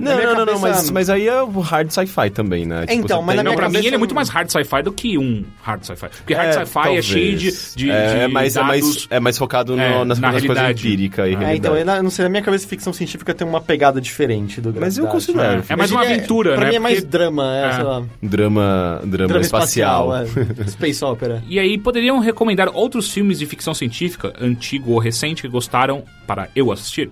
Na 0.02 0.16
Não, 0.16 0.24
não, 0.24 0.36
não, 0.38 0.46
não, 0.54 0.60
mas, 0.60 0.90
mas 0.90 1.10
aí 1.10 1.28
é 1.28 1.42
o 1.42 1.60
hard 1.60 1.90
sci-fi 1.92 2.30
também, 2.30 2.66
né? 2.66 2.86
Então, 2.90 3.20
você 3.20 3.26
mas 3.26 3.36
na 3.38 3.44
Não, 3.44 3.52
minha 3.52 3.56
pra 3.58 3.68
mim 3.70 3.74
cabeça 3.76 3.88
ele 3.88 3.96
é 3.96 3.98
muito 3.98 4.12
não- 4.12 4.16
mais 4.16 4.30
hard 4.30 4.50
sci-fi 4.50 4.84
do 4.84 4.92
que 4.92 5.18
um 5.18 5.44
hard 5.62 5.84
sci-fi. 5.84 6.08
Porque 6.18 6.34
hard 6.34 6.50
É, 6.50 6.66
sci-fi 6.66 6.98
é 6.98 7.02
cheio 7.02 7.38
de, 7.38 7.52
de, 7.76 7.90
é, 7.92 8.28
de 8.28 8.34
mais, 8.34 8.56
é, 8.56 8.60
dados... 8.60 8.68
mais, 8.68 9.08
é 9.10 9.20
mais 9.20 9.38
focado 9.38 9.76
no- 9.76 9.82
É, 9.82 10.04
nas, 10.04 10.20
na 10.20 10.32
nas 10.32 10.46
coisas 10.46 10.70
empíricas 10.72 11.26
e 11.28 11.30
Ah. 11.30 11.34
É, 11.34 11.38
realidade. 11.38 11.58
então, 11.58 11.76
eu 11.78 11.86
não- 11.86 11.96
eu 11.96 12.04
não 12.04 12.10
sei, 12.10 12.24
na 12.24 12.30
minha 12.30 12.42
cabeça 12.44 12.68
ficção 12.68 12.92
científica 12.92 13.34
tem 13.34 13.48
uma 13.48 13.62
pegada 13.62 14.02
diferente 14.02 14.60
do 14.60 14.74
Mas 14.78 14.98
eu 14.98 15.08
considero. 15.08 15.64
É 15.70 15.76
mais 15.76 15.92
uma 15.92 16.00
Mas 16.02 16.10
ele 16.10 16.18
aventura, 16.20 16.56
pra 16.56 16.66
né? 16.66 16.70
mim 16.72 16.76
é 16.76 16.80
mais 16.80 17.04
drama, 17.04 17.56
é, 17.56 17.66
É. 17.70 17.74
sei 17.74 17.84
lá. 17.84 18.04
Drama, 18.22 19.02
drama, 19.06 19.40
espacial. 19.40 20.16
é. 20.16 20.26
Space 20.68 21.04
Opera. 21.06 21.44
E 21.48 21.60
aí, 21.60 21.78
poderiam 21.94 22.18
recomendar 22.18 22.70
outros 22.74 23.12
filmes 23.12 23.38
de 23.38 23.46
ficção 23.46 23.72
científica, 23.74 24.34
antigo 24.42 24.92
ou 24.94 24.98
recente, 25.00 25.44
que 25.44 25.48
gostaram 25.48 26.04
para 26.26 26.50
eu 26.56 26.72
assistir? 26.72 27.12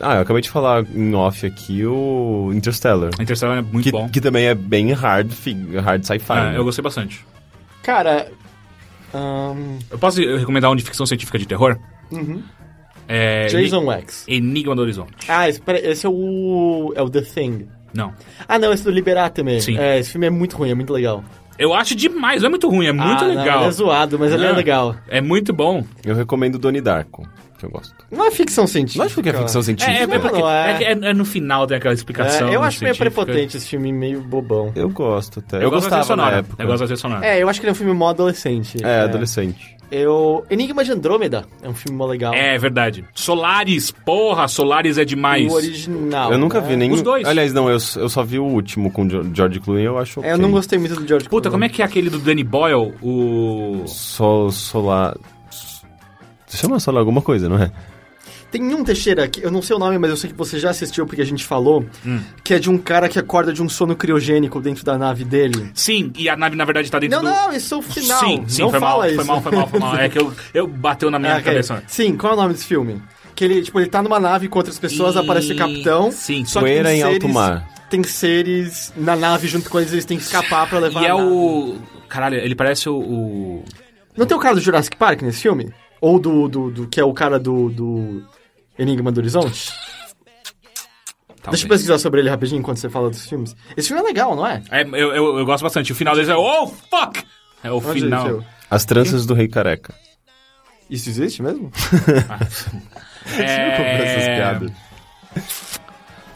Ah, 0.00 0.16
eu 0.16 0.22
acabei 0.22 0.42
de 0.42 0.50
falar 0.50 0.84
em 0.94 1.14
off 1.14 1.46
aqui 1.46 1.86
o 1.86 2.50
Interstellar. 2.52 3.10
Interstellar 3.20 3.58
é 3.58 3.62
muito 3.62 3.84
Que, 3.84 3.92
bom. 3.92 4.08
que 4.08 4.20
também 4.20 4.46
é 4.46 4.54
bem 4.54 4.92
hard, 4.92 5.30
hard 5.82 6.02
sci-fi. 6.04 6.32
É, 6.32 6.50
né? 6.52 6.58
eu 6.58 6.64
gostei 6.64 6.82
bastante. 6.82 7.24
Cara, 7.84 8.30
ahn, 9.14 9.78
Eu 9.90 9.98
posso 9.98 10.20
recomendar 10.20 10.70
um 10.72 10.76
de 10.76 10.82
ficção 10.82 11.06
científica 11.06 11.38
de 11.38 11.46
terror? 11.46 11.78
É, 13.08 13.46
Jason 13.46 13.90
X. 13.92 14.24
Enigma 14.26 14.74
do 14.74 14.82
Horizonte. 14.82 15.12
Ah, 15.28 15.48
esse, 15.48 15.60
pera- 15.60 15.78
esse 15.80 16.04
é 16.04 16.08
o... 16.10 16.92
é 16.96 17.00
o 17.02 17.08
The 17.08 17.20
Thing. 17.22 17.68
Não. 17.94 18.12
Ah, 18.48 18.58
não, 18.58 18.72
esse 18.72 18.82
do 18.84 18.90
Liberar 18.90 19.30
também. 19.30 19.60
Sim. 19.60 19.78
É, 19.78 19.98
esse 20.00 20.10
filme 20.10 20.26
é 20.26 20.30
muito 20.30 20.56
ruim, 20.56 20.70
é 20.70 20.74
muito 20.74 20.92
legal. 20.92 21.24
Eu 21.58 21.72
acho 21.74 21.94
demais, 21.94 22.42
não 22.42 22.48
é 22.48 22.50
muito 22.50 22.68
ruim, 22.68 22.86
é 22.86 22.92
muito 22.92 23.24
Ah, 23.24 23.28
não, 23.28 23.34
legal. 23.36 23.58
ele 23.60 23.68
é 23.68 23.70
zoado, 23.70 24.18
mas 24.18 24.32
ele 24.32 24.44
é 24.44 24.48
É. 24.50 24.52
legal. 24.52 24.94
É 25.08 25.20
muito 25.20 25.52
bom. 25.52 25.84
Eu 26.04 26.14
recomendo 26.14 26.58
Donnie 26.58 26.80
Darko. 26.80 27.26
que 27.58 27.64
eu 27.64 27.70
gosto. 27.70 27.94
Não 28.12 28.26
é 28.26 28.30
ficção 28.30 28.66
científica. 28.66 29.02
Lógico 29.04 29.22
que 29.22 29.30
é 29.30 29.32
ficção 29.32 29.60
É, 29.60 29.62
é, 29.62 29.64
científica. 29.64 30.14
é 30.14 30.18
porque- 30.18 30.38
Não, 30.40 30.50
é. 30.50 30.72
é 30.72 30.76
que 30.76 30.84
é- 30.84 30.90
é 31.10 31.14
no 31.14 31.24
final 31.24 31.66
tem 31.66 31.78
aquela 31.78 31.94
explicação. 31.94 32.48
É, 32.50 32.54
eu 32.54 32.62
acho 32.62 32.84
meio 32.84 32.94
científica. 32.94 33.24
prepotente 33.24 33.56
esse 33.56 33.66
filme, 33.66 33.90
meio 33.94 34.20
bobão. 34.20 34.72
Eu 34.76 34.90
gosto 34.90 35.38
até. 35.38 35.64
Eu, 35.64 35.70
gosto 35.70 35.84
da 35.84 35.88
trilha 35.88 35.98
gostava 36.00 36.04
sonora. 36.04 36.36
época. 36.40 36.62
Eu 36.62 36.66
gosto 36.66 36.86
da 36.86 36.96
sonora. 36.96 37.24
É, 37.26 37.42
eu 37.42 37.48
acho 37.48 37.58
que 37.58 37.64
ele 37.64 37.70
é 37.70 37.72
um 37.72 37.74
filme 37.74 37.94
mó 37.94 38.10
adolescente. 38.10 38.76
É, 38.84 39.00
adolescente. 39.00 39.74
Eu... 39.90 40.44
Enigma 40.50 40.84
de 40.84 40.92
Andrômeda 40.92 41.44
é 41.62 41.68
um 41.68 41.74
filme 41.74 41.96
mó 41.96 42.06
legal. 42.06 42.34
É 42.34 42.58
verdade. 42.58 43.04
Solaris, 43.14 43.90
porra, 43.90 44.48
Solaris 44.48 44.98
é 44.98 45.04
demais. 45.04 45.50
O 45.50 45.54
original. 45.54 46.32
eu 46.32 46.38
nunca 46.38 46.60
né? 46.60 46.68
vi 46.68 46.76
nenhum. 46.76 46.94
Os 46.94 47.02
dois. 47.02 47.26
Aliás, 47.26 47.52
não, 47.52 47.68
eu, 47.68 47.78
eu 47.96 48.08
só 48.08 48.22
vi 48.22 48.38
o 48.38 48.44
último 48.44 48.90
com 48.90 49.08
George 49.08 49.60
Clooney, 49.60 49.84
eu 49.84 49.98
acho. 49.98 50.20
É, 50.24 50.32
eu 50.32 50.38
não 50.38 50.50
gostei 50.50 50.78
muito 50.78 50.96
do 50.96 51.06
George 51.06 51.28
Puta, 51.28 51.50
como 51.50 51.64
é 51.64 51.68
que 51.68 51.82
é 51.82 51.84
aquele 51.84 52.10
do 52.10 52.18
Danny 52.18 52.44
Boyle? 52.44 52.94
O. 53.02 53.84
Sol, 53.86 54.50
solar. 54.50 55.16
Se 56.46 56.56
chama 56.56 56.78
Solar 56.78 57.00
alguma 57.00 57.20
coisa, 57.20 57.48
não 57.48 57.60
é? 57.60 57.70
Tem 58.50 58.62
um 58.74 58.84
Teixeira, 58.84 59.26
que 59.28 59.42
eu 59.44 59.50
não 59.50 59.60
sei 59.60 59.74
o 59.76 59.78
nome, 59.78 59.98
mas 59.98 60.08
eu 60.10 60.16
sei 60.16 60.30
que 60.30 60.36
você 60.36 60.58
já 60.58 60.70
assistiu 60.70 61.04
porque 61.06 61.20
a 61.20 61.26
gente 61.26 61.44
falou, 61.44 61.84
Hum. 62.06 62.20
que 62.44 62.54
é 62.54 62.58
de 62.58 62.70
um 62.70 62.78
cara 62.78 63.08
que 63.08 63.18
acorda 63.18 63.52
de 63.52 63.62
um 63.62 63.68
sono 63.68 63.94
criogênico 63.96 64.60
dentro 64.60 64.84
da 64.84 64.96
nave 64.96 65.24
dele. 65.24 65.70
Sim, 65.74 66.12
e 66.16 66.28
a 66.28 66.36
nave 66.36 66.56
na 66.56 66.64
verdade 66.64 66.90
tá 66.90 66.98
dentro 66.98 67.20
Não, 67.22 67.24
do. 67.24 67.34
não, 67.34 67.52
isso 67.52 67.74
é 67.74 67.78
o 67.78 67.82
final. 67.82 68.20
Sim, 68.20 68.44
sim, 68.46 68.62
não 68.62 68.70
foi 68.70 68.80
fala 68.80 68.98
mal, 68.98 69.06
isso. 69.06 69.16
foi 69.16 69.24
mal, 69.24 69.42
foi 69.42 69.52
mal, 69.52 69.68
foi 69.68 69.80
mal. 69.80 69.96
É 69.98 70.08
que 70.08 70.18
eu, 70.18 70.32
eu 70.54 70.66
bateu 70.66 71.10
na 71.10 71.18
minha 71.18 71.36
Ah, 71.36 71.42
cabeça. 71.42 71.82
Sim, 71.86 72.16
qual 72.16 72.32
é 72.32 72.36
o 72.36 72.40
nome 72.40 72.54
desse 72.54 72.66
filme? 72.66 73.02
Que 73.34 73.44
ele, 73.44 73.62
tipo, 73.62 73.78
ele 73.80 73.88
tá 73.90 74.02
numa 74.02 74.18
nave 74.20 74.48
com 74.48 74.58
outras 74.58 74.78
pessoas, 74.78 75.16
E- 75.16 75.18
aparece 75.18 75.52
o 75.52 75.56
capitão. 75.56 76.10
Sim, 76.12 76.44
só 76.46 76.62
que 76.62 76.68
em 76.70 76.82
seres- 76.84 77.02
alto 77.02 77.28
mar. 77.28 77.68
Tem 77.90 78.02
seres 78.02 78.92
na 78.96 79.14
nave 79.14 79.46
junto 79.48 79.68
com 79.68 79.78
eles, 79.78 79.92
eles 79.92 80.04
têm 80.04 80.16
que 80.16 80.24
escapar 80.24 80.68
pra 80.68 80.78
levar 80.78 81.02
E 81.02 81.06
a 81.06 81.08
é 81.08 81.12
nave. 81.12 81.22
o. 81.30 81.76
Caralho, 82.08 82.36
ele 82.38 82.54
parece 82.54 82.88
o. 82.88 82.96
o- 82.96 83.64
Não 84.16 84.24
tem 84.24 84.36
o 84.36 84.40
cara 84.40 84.54
do 84.54 84.60
Jurassic 84.60 84.96
Park 84.96 85.20
nesse 85.22 85.42
filme? 85.42 85.72
Ou 86.06 86.18
do, 86.20 86.48
do, 86.48 86.70
do- 86.70 86.86
que 86.86 87.00
é 87.00 87.04
o 87.04 87.12
cara 87.12 87.38
do, 87.38 87.68
do 87.70 88.22
Enigma 88.78 89.10
do 89.10 89.18
Horizonte? 89.18 89.72
Talvez. 91.42 91.50
Deixa 91.50 91.64
eu 91.64 91.68
pesquisar 91.68 91.98
sobre 91.98 92.20
ele 92.20 92.28
rapidinho 92.30 92.58
enquanto 92.60 92.78
você 92.78 92.88
fala 92.88 93.08
dos 93.10 93.26
filmes. 93.28 93.56
Esse 93.76 93.88
filme 93.88 94.02
é 94.02 94.06
legal, 94.06 94.34
não 94.36 94.46
é? 94.46 94.62
É, 94.70 94.82
eu, 94.82 95.14
eu, 95.14 95.38
eu 95.38 95.44
gosto 95.46 95.62
bastante. 95.62 95.90
O 95.92 95.94
final 95.94 96.14
deles 96.14 96.28
é. 96.28 96.36
Oh, 96.36 96.66
fuck! 96.68 97.24
É 97.62 97.70
o 97.72 97.78
Onde 97.78 98.00
final. 98.02 98.28
ele 98.28 98.44
As 98.70 98.84
tranças 98.84 99.26
do 99.26 99.34
Rei 99.34 99.48
Careca. 99.48 99.94
Isso 100.88 101.08
existe 101.08 101.42
mesmo? 101.42 101.70
É... 103.38 104.02
essas 104.04 104.24
piadas. 104.36 104.72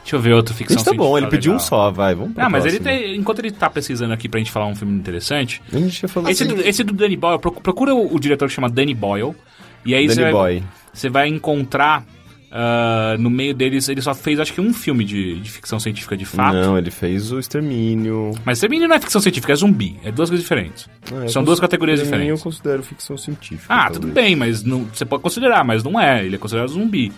Deixa 0.02 0.16
eu 0.16 0.20
ver 0.20 0.32
outro 0.32 0.52
ficção 0.52 0.76
gente 0.76 0.84
tá 0.84 0.92
bom, 0.92 1.16
ele 1.16 1.28
pediu 1.28 1.52
um 1.52 1.54
legal. 1.54 1.68
só, 1.68 1.90
vai, 1.92 2.16
vamos 2.16 2.34
pra 2.34 2.42
Não, 2.44 2.50
mas 2.50 2.66
ele 2.66 2.80
tem, 2.80 3.14
enquanto 3.16 3.38
ele 3.38 3.52
tá 3.52 3.70
pesquisando 3.70 4.12
aqui 4.12 4.28
pra 4.28 4.38
gente 4.40 4.50
falar 4.50 4.66
um 4.66 4.74
filme 4.74 4.92
interessante, 4.98 5.62
A 5.72 5.78
gente 5.78 6.00
já 6.02 6.08
falou 6.08 6.28
esse, 6.28 6.42
assim, 6.42 6.52
do, 6.52 6.60
esse 6.62 6.82
do 6.82 6.92
Danny 6.92 7.16
Boyle, 7.16 7.38
procu- 7.38 7.60
procura 7.60 7.94
o, 7.94 8.12
o 8.16 8.18
diretor 8.18 8.48
que 8.48 8.54
chama 8.54 8.68
Danny 8.68 8.92
Boyle, 8.92 9.36
e 9.84 9.94
aí 9.94 10.08
você 10.08 10.30
vai, 10.30 10.62
você 10.92 11.08
vai 11.08 11.28
encontrar 11.28 12.04
ah, 12.52 13.14
no 13.18 13.30
meio 13.30 13.54
deles, 13.54 13.88
ele 13.88 14.02
só 14.02 14.12
fez 14.12 14.40
acho 14.40 14.52
que 14.52 14.60
um 14.60 14.74
filme 14.74 15.04
de, 15.04 15.38
de 15.38 15.50
ficção 15.50 15.78
científica 15.78 16.16
de 16.16 16.24
fato. 16.24 16.54
Não, 16.56 16.76
ele 16.76 16.90
fez 16.90 17.30
o 17.30 17.38
Extermínio. 17.38 18.32
Mas 18.44 18.58
também 18.58 18.80
não 18.80 18.92
é 18.94 18.98
ficção 18.98 19.20
científica, 19.20 19.52
é 19.52 19.56
zumbi. 19.56 19.96
É 20.02 20.10
duas 20.10 20.28
coisas 20.28 20.42
diferentes. 20.42 20.88
Ah, 21.12 21.28
São 21.28 21.44
duas 21.44 21.60
categorias 21.60 22.00
Extermínio 22.00 22.34
diferentes. 22.34 22.44
Eu 22.44 22.50
considero 22.50 22.82
ficção 22.82 23.16
científica. 23.16 23.72
Ah, 23.72 23.82
talvez. 23.84 24.00
tudo 24.00 24.12
bem, 24.12 24.34
mas 24.34 24.64
não, 24.64 24.84
você 24.84 25.04
pode 25.04 25.22
considerar, 25.22 25.64
mas 25.64 25.84
não 25.84 25.98
é. 26.00 26.24
Ele 26.24 26.34
é 26.34 26.38
considerado 26.38 26.68
zumbi. 26.70 27.12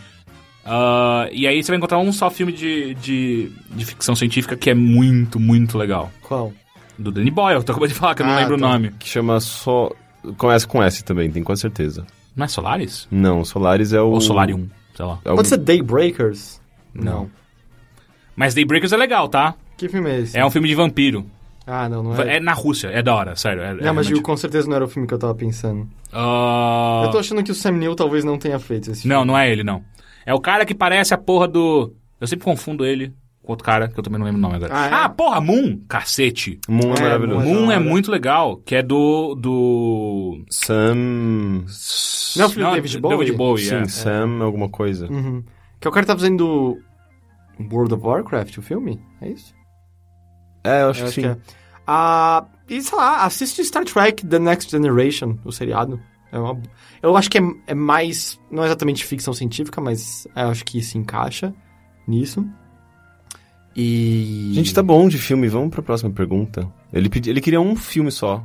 Ah, 0.66 1.28
e 1.32 1.46
aí 1.46 1.62
você 1.62 1.72
vai 1.72 1.78
encontrar 1.78 1.98
um 1.98 2.12
só 2.12 2.30
filme 2.30 2.52
de, 2.52 2.94
de, 2.96 3.50
de 3.70 3.84
ficção 3.86 4.14
científica 4.14 4.54
que 4.54 4.68
é 4.68 4.74
muito, 4.74 5.40
muito 5.40 5.78
legal. 5.78 6.12
Qual? 6.20 6.52
Do 6.98 7.10
Danny 7.10 7.30
Boyle, 7.30 7.56
eu 7.56 7.62
tô 7.64 7.72
acabando 7.72 7.88
de 7.88 7.94
falar 7.94 8.14
que 8.14 8.20
eu 8.20 8.26
não 8.26 8.34
Ah, 8.34 8.40
lembro 8.40 8.58
tá. 8.58 8.66
o 8.66 8.68
nome. 8.70 8.92
Que 8.98 9.08
chama 9.08 9.40
só... 9.40 9.90
Começa 10.36 10.68
com 10.68 10.82
S 10.82 11.02
também, 11.02 11.30
tenho 11.30 11.44
quase 11.44 11.62
certeza. 11.62 12.06
Não 12.34 12.44
é 12.44 12.48
Solaris? 12.48 13.06
Não, 13.10 13.44
Solaris 13.44 13.92
é 13.92 14.00
o... 14.00 14.06
Ou 14.10 14.20
Solarium, 14.20 14.68
sei 14.96 15.04
lá. 15.04 15.18
É 15.24 15.32
o... 15.32 15.36
Pode 15.36 15.48
ser 15.48 15.58
Daybreakers? 15.58 16.60
Não. 16.94 17.30
Mas 18.34 18.54
Daybreakers 18.54 18.92
é 18.92 18.96
legal, 18.96 19.28
tá? 19.28 19.54
Que 19.76 19.88
filme 19.88 20.10
é 20.10 20.20
esse? 20.20 20.38
É 20.38 20.44
um 20.44 20.50
filme 20.50 20.68
de 20.68 20.74
vampiro. 20.74 21.26
Ah, 21.66 21.88
não, 21.88 22.02
não 22.02 22.20
é. 22.20 22.36
É 22.36 22.40
na 22.40 22.52
Rússia, 22.54 22.88
é 22.88 23.02
da 23.02 23.14
hora, 23.14 23.36
sério. 23.36 23.62
É, 23.62 23.66
é 23.70 23.74
não, 23.74 23.94
mas 23.94 24.06
realmente- 24.06 24.22
com 24.22 24.36
certeza 24.36 24.66
não 24.68 24.74
era 24.76 24.84
o 24.84 24.88
filme 24.88 25.06
que 25.06 25.14
eu 25.14 25.18
tava 25.18 25.34
pensando. 25.34 25.86
Ah, 26.12 27.02
Eu 27.04 27.10
tô 27.10 27.18
achando 27.18 27.42
que 27.42 27.52
o 27.52 27.54
Sam 27.54 27.72
Neill 27.72 27.94
talvez 27.94 28.24
não 28.24 28.36
tenha 28.38 28.58
feito 28.58 28.90
esse 28.90 29.06
Não, 29.06 29.16
filme. 29.18 29.26
não 29.32 29.38
é 29.38 29.50
ele, 29.50 29.62
não. 29.62 29.82
É 30.26 30.34
o 30.34 30.40
cara 30.40 30.64
que 30.64 30.74
parece 30.74 31.12
a 31.14 31.18
porra 31.18 31.46
do... 31.46 31.94
Eu 32.20 32.26
sempre 32.26 32.44
confundo 32.44 32.84
ele 32.86 33.12
com 33.42 33.52
outro 33.52 33.64
cara, 33.64 33.88
que 33.88 33.98
eu 33.98 34.02
também 34.04 34.18
não 34.18 34.26
lembro 34.26 34.38
o 34.38 34.42
nome 34.42 34.56
agora. 34.56 34.72
Ah, 34.74 35.04
é? 35.04 35.08
porra, 35.08 35.40
Moon! 35.40 35.80
Cacete! 35.88 36.60
Moon 36.68 36.94
é, 36.94 37.00
É, 37.00 37.02
maravilhoso. 37.02 37.46
Moon 37.46 37.72
é 37.72 37.78
muito 37.78 38.10
legal, 38.10 38.56
que 38.58 38.74
é 38.76 38.82
do... 38.82 39.34
do... 39.34 40.44
Sam... 40.50 40.94
Não 42.36 42.44
é 42.44 42.46
o 42.46 42.50
filho 42.50 42.66
do 42.66 42.72
David 42.74 42.98
Bowie? 43.00 43.16
David 43.18 43.36
Bowie, 43.36 43.64
Sim, 43.64 43.74
é. 43.76 43.88
Sam 43.88 44.42
alguma 44.42 44.68
coisa. 44.68 45.06
Uhum. 45.10 45.42
Que 45.80 45.86
é 45.86 45.90
o 45.90 45.92
cara 45.92 46.04
que 46.06 46.12
tá 46.12 46.16
fazendo 46.16 46.78
World 47.70 47.94
of 47.94 48.06
Warcraft, 48.06 48.58
o 48.58 48.62
filme? 48.62 49.00
É 49.20 49.28
isso? 49.28 49.52
É, 50.64 50.82
eu 50.82 50.90
acho 50.90 51.02
Eu 51.02 51.06
que 51.06 51.12
sim. 51.12 51.26
é. 51.26 51.36
Ah, 51.86 52.46
e 52.68 52.80
sei 52.80 52.96
lá, 52.96 53.24
assiste 53.24 53.64
Star 53.64 53.84
Trek 53.84 54.24
The 54.24 54.38
Next 54.38 54.70
Generation, 54.70 55.36
o 55.44 55.50
seriado. 55.50 56.00
É 56.30 56.38
uma- 56.38 56.58
eu 57.02 57.16
acho 57.16 57.28
que 57.28 57.36
é, 57.38 57.42
é 57.66 57.74
mais. 57.74 58.40
Não 58.50 58.62
é 58.62 58.66
exatamente 58.66 59.04
ficção 59.04 59.34
científica, 59.34 59.80
mas 59.80 60.26
eu 60.36 60.48
acho 60.48 60.64
que 60.64 60.80
se 60.80 60.96
encaixa 60.96 61.52
nisso. 62.06 62.46
E. 63.76 64.50
Gente, 64.54 64.72
tá 64.74 64.82
bom 64.82 65.08
de 65.08 65.18
filme, 65.18 65.48
vamos 65.48 65.70
pra 65.70 65.82
próxima 65.82 66.10
pergunta. 66.10 66.66
Ele, 66.92 67.08
pedi... 67.08 67.30
ele 67.30 67.40
queria 67.40 67.60
um 67.60 67.74
filme 67.76 68.10
só. 68.10 68.42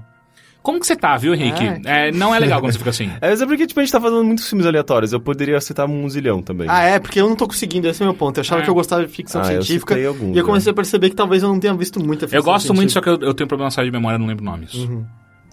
Como 0.63 0.81
que 0.81 0.87
você 0.87 0.97
tá, 0.97 1.15
viu, 1.15 1.33
Henrique? 1.33 1.63
Ah, 1.65 1.79
É, 2.07 2.11
não 2.11 2.35
é 2.35 2.39
legal 2.39 2.59
quando 2.61 2.73
você 2.73 2.77
fica 2.77 2.89
assim. 2.89 3.09
É, 3.21 3.29
mas 3.29 3.41
é 3.41 3.45
porque 3.45 3.65
tipo, 3.65 3.79
a 3.79 3.83
gente 3.83 3.91
tá 3.91 4.01
falando 4.01 4.25
muitos 4.25 4.47
filmes 4.49 4.65
aleatórios. 4.67 5.13
Eu 5.13 5.19
poderia 5.21 5.59
citar 5.61 5.87
um 5.89 6.09
zilhão 6.09 6.41
também. 6.41 6.67
Ah, 6.69 6.81
é, 6.81 6.99
porque 6.99 7.21
eu 7.21 7.29
não 7.29 7.35
tô 7.37 7.47
conseguindo, 7.47 7.87
esse 7.87 8.01
é 8.01 8.05
o 8.05 8.09
meu 8.09 8.15
ponto. 8.17 8.37
Eu 8.37 8.41
achava 8.41 8.61
É. 8.61 8.63
que 8.65 8.69
eu 8.69 8.73
gostava 8.73 9.05
de 9.05 9.11
ficção 9.11 9.41
Ah, 9.41 9.53
eu 9.53 9.61
científica. 9.61 9.93
citei 9.93 10.07
alguns, 10.07 10.35
e 10.35 10.39
eu 10.39 10.45
comecei 10.45 10.69
né? 10.69 10.71
a 10.71 10.75
perceber 10.75 11.09
que 11.09 11.15
talvez 11.15 11.41
eu 11.43 11.49
não 11.49 11.59
tenha 11.59 11.73
visto 11.73 12.03
muita 12.03 12.27
ficção 12.27 12.39
Eu 12.39 12.43
gosto 12.43 12.73
muito, 12.73 12.91
só 12.91 12.99
científica. 12.99 13.17
que 13.17 13.23
eu, 13.23 13.29
eu 13.29 13.33
tenho 13.33 13.47
problema 13.47 13.69
de 13.69 13.91
memória, 13.91 14.15
eu 14.15 14.19
não 14.19 14.27
lembro 14.27 14.43
nomes. 14.43 14.73
Uhum. 14.73 15.05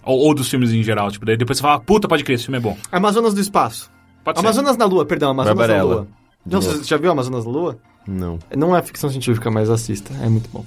Ou, 0.03 0.19
ou 0.19 0.33
dos 0.35 0.49
filmes 0.49 0.71
em 0.73 0.83
geral, 0.83 1.09
tipo, 1.11 1.25
daí 1.25 1.37
depois 1.37 1.57
você 1.57 1.61
fala, 1.61 1.79
puta, 1.79 2.07
pode 2.09 2.23
crer, 2.23 2.35
esse 2.35 2.43
filme 2.45 2.57
é 2.57 2.61
bom. 2.61 2.77
Amazonas 2.91 3.33
do 3.33 3.39
Espaço. 3.39 3.89
Pode 4.23 4.37
ser. 4.39 4.45
Amazonas 4.45 4.75
na 4.75 4.85
Lua, 4.85 5.05
perdão, 5.05 5.31
Amazonas 5.31 5.55
na 5.57 5.65
Barbarella. 5.67 5.95
Lua. 5.95 6.07
Não, 6.45 6.61
você 6.61 6.83
já 6.83 6.97
viu 6.97 7.11
Amazonas 7.11 7.45
na 7.45 7.51
Lua? 7.51 7.77
Não. 8.07 8.37
Não 8.55 8.75
é 8.75 8.81
ficção 8.81 9.09
científica, 9.09 9.49
mas 9.49 9.69
assista. 9.69 10.13
É 10.21 10.29
muito 10.29 10.49
bom. 10.51 10.63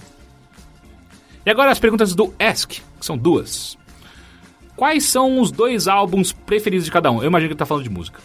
E 1.46 1.50
agora 1.50 1.70
as 1.70 1.78
perguntas 1.78 2.14
do 2.14 2.34
Ask, 2.38 2.70
que 2.70 2.82
são 3.00 3.16
duas. 3.16 3.78
Quais 4.76 5.04
são 5.04 5.40
os 5.40 5.50
dois 5.50 5.88
álbuns 5.88 6.32
preferidos 6.32 6.84
de 6.84 6.90
cada 6.90 7.10
um? 7.10 7.20
Eu 7.22 7.26
imagino 7.28 7.48
que 7.48 7.52
ele 7.54 7.58
tá 7.58 7.66
falando 7.66 7.84
de 7.84 7.90
música. 7.90 8.20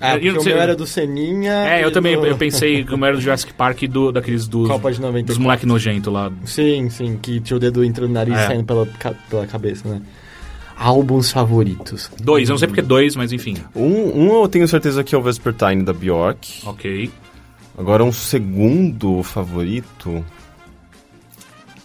É, 0.00 0.14
Eu 0.14 0.32
porque 0.34 0.38
o 0.38 0.44
meu 0.44 0.58
era 0.58 0.74
do 0.74 0.86
Seninha. 0.86 1.52
É, 1.52 1.84
eu 1.84 1.92
também, 1.92 2.18
do- 2.18 2.26
eu 2.26 2.36
pensei 2.36 2.84
como 2.86 3.04
era 3.04 3.14
do 3.14 3.20
Jurassic 3.20 3.52
Park 3.52 3.82
e 3.82 3.86
do, 3.88 4.10
daqueles 4.10 4.48
dos, 4.48 4.66
Copa 4.66 4.90
de 4.90 4.98
90. 5.00 5.26
dos 5.26 5.36
moleque 5.36 5.66
nojento 5.66 6.10
lá. 6.10 6.32
Sim, 6.46 6.88
sim, 6.88 7.18
que 7.20 7.38
tinha 7.40 7.56
o 7.56 7.60
dedo 7.60 7.84
entre 7.84 8.06
o 8.06 8.08
nariz 8.08 8.34
É. 8.36 8.44
e 8.44 8.46
saindo 8.46 8.64
pela, 8.64 8.86
pela 9.28 9.46
cabeça, 9.46 9.86
né? 9.86 10.00
Álbuns 10.82 11.30
favoritos. 11.30 12.10
Dois, 12.22 12.48
eu 12.48 12.54
não 12.54 12.58
sei 12.58 12.66
porque 12.66 12.80
dois, 12.80 13.14
mas 13.14 13.32
enfim. 13.32 13.54
Um, 13.76 14.24
um 14.24 14.40
eu 14.40 14.48
tenho 14.48 14.66
certeza 14.66 15.04
que 15.04 15.14
é 15.14 15.18
o 15.18 15.22
Vespertine 15.22 15.82
da 15.82 15.92
Bjork. 15.92 16.66
Ok. 16.66 17.10
Agora 17.76 18.02
um 18.02 18.10
segundo 18.10 19.22
favorito. 19.22 20.24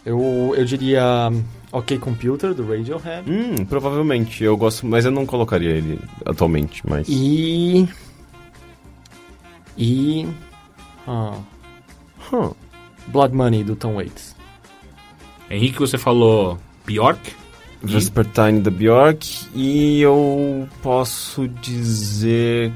Eu, 0.05 0.53
eu 0.55 0.63
diria 0.63 1.29
hum, 1.29 1.43
OK 1.73 1.97
Computer, 1.99 2.53
do 2.53 2.65
Radiohead. 2.65 3.29
Hum, 3.29 3.65
provavelmente. 3.65 4.41
Eu 4.41 4.55
gosto, 4.55 4.87
mas 4.87 5.03
eu 5.03 5.11
não 5.11 5.25
colocaria 5.25 5.71
ele 5.71 5.99
atualmente, 6.25 6.81
mas. 6.87 7.05
E. 7.09 7.89
E. 9.77 10.25
ah, 11.05 11.37
Huh. 12.31 12.55
Blood 13.07 13.35
Money, 13.35 13.63
do 13.63 13.75
Tom 13.75 13.95
Waits. 13.95 14.35
Henrique, 15.51 15.79
você 15.79 15.97
falou 15.97 16.57
Bjork. 16.85 17.35
Vespertine 17.81 18.61
da 18.61 18.71
Bjork. 18.71 19.47
E 19.53 20.01
eu 20.01 20.67
posso 20.81 21.47
dizer 21.47 22.71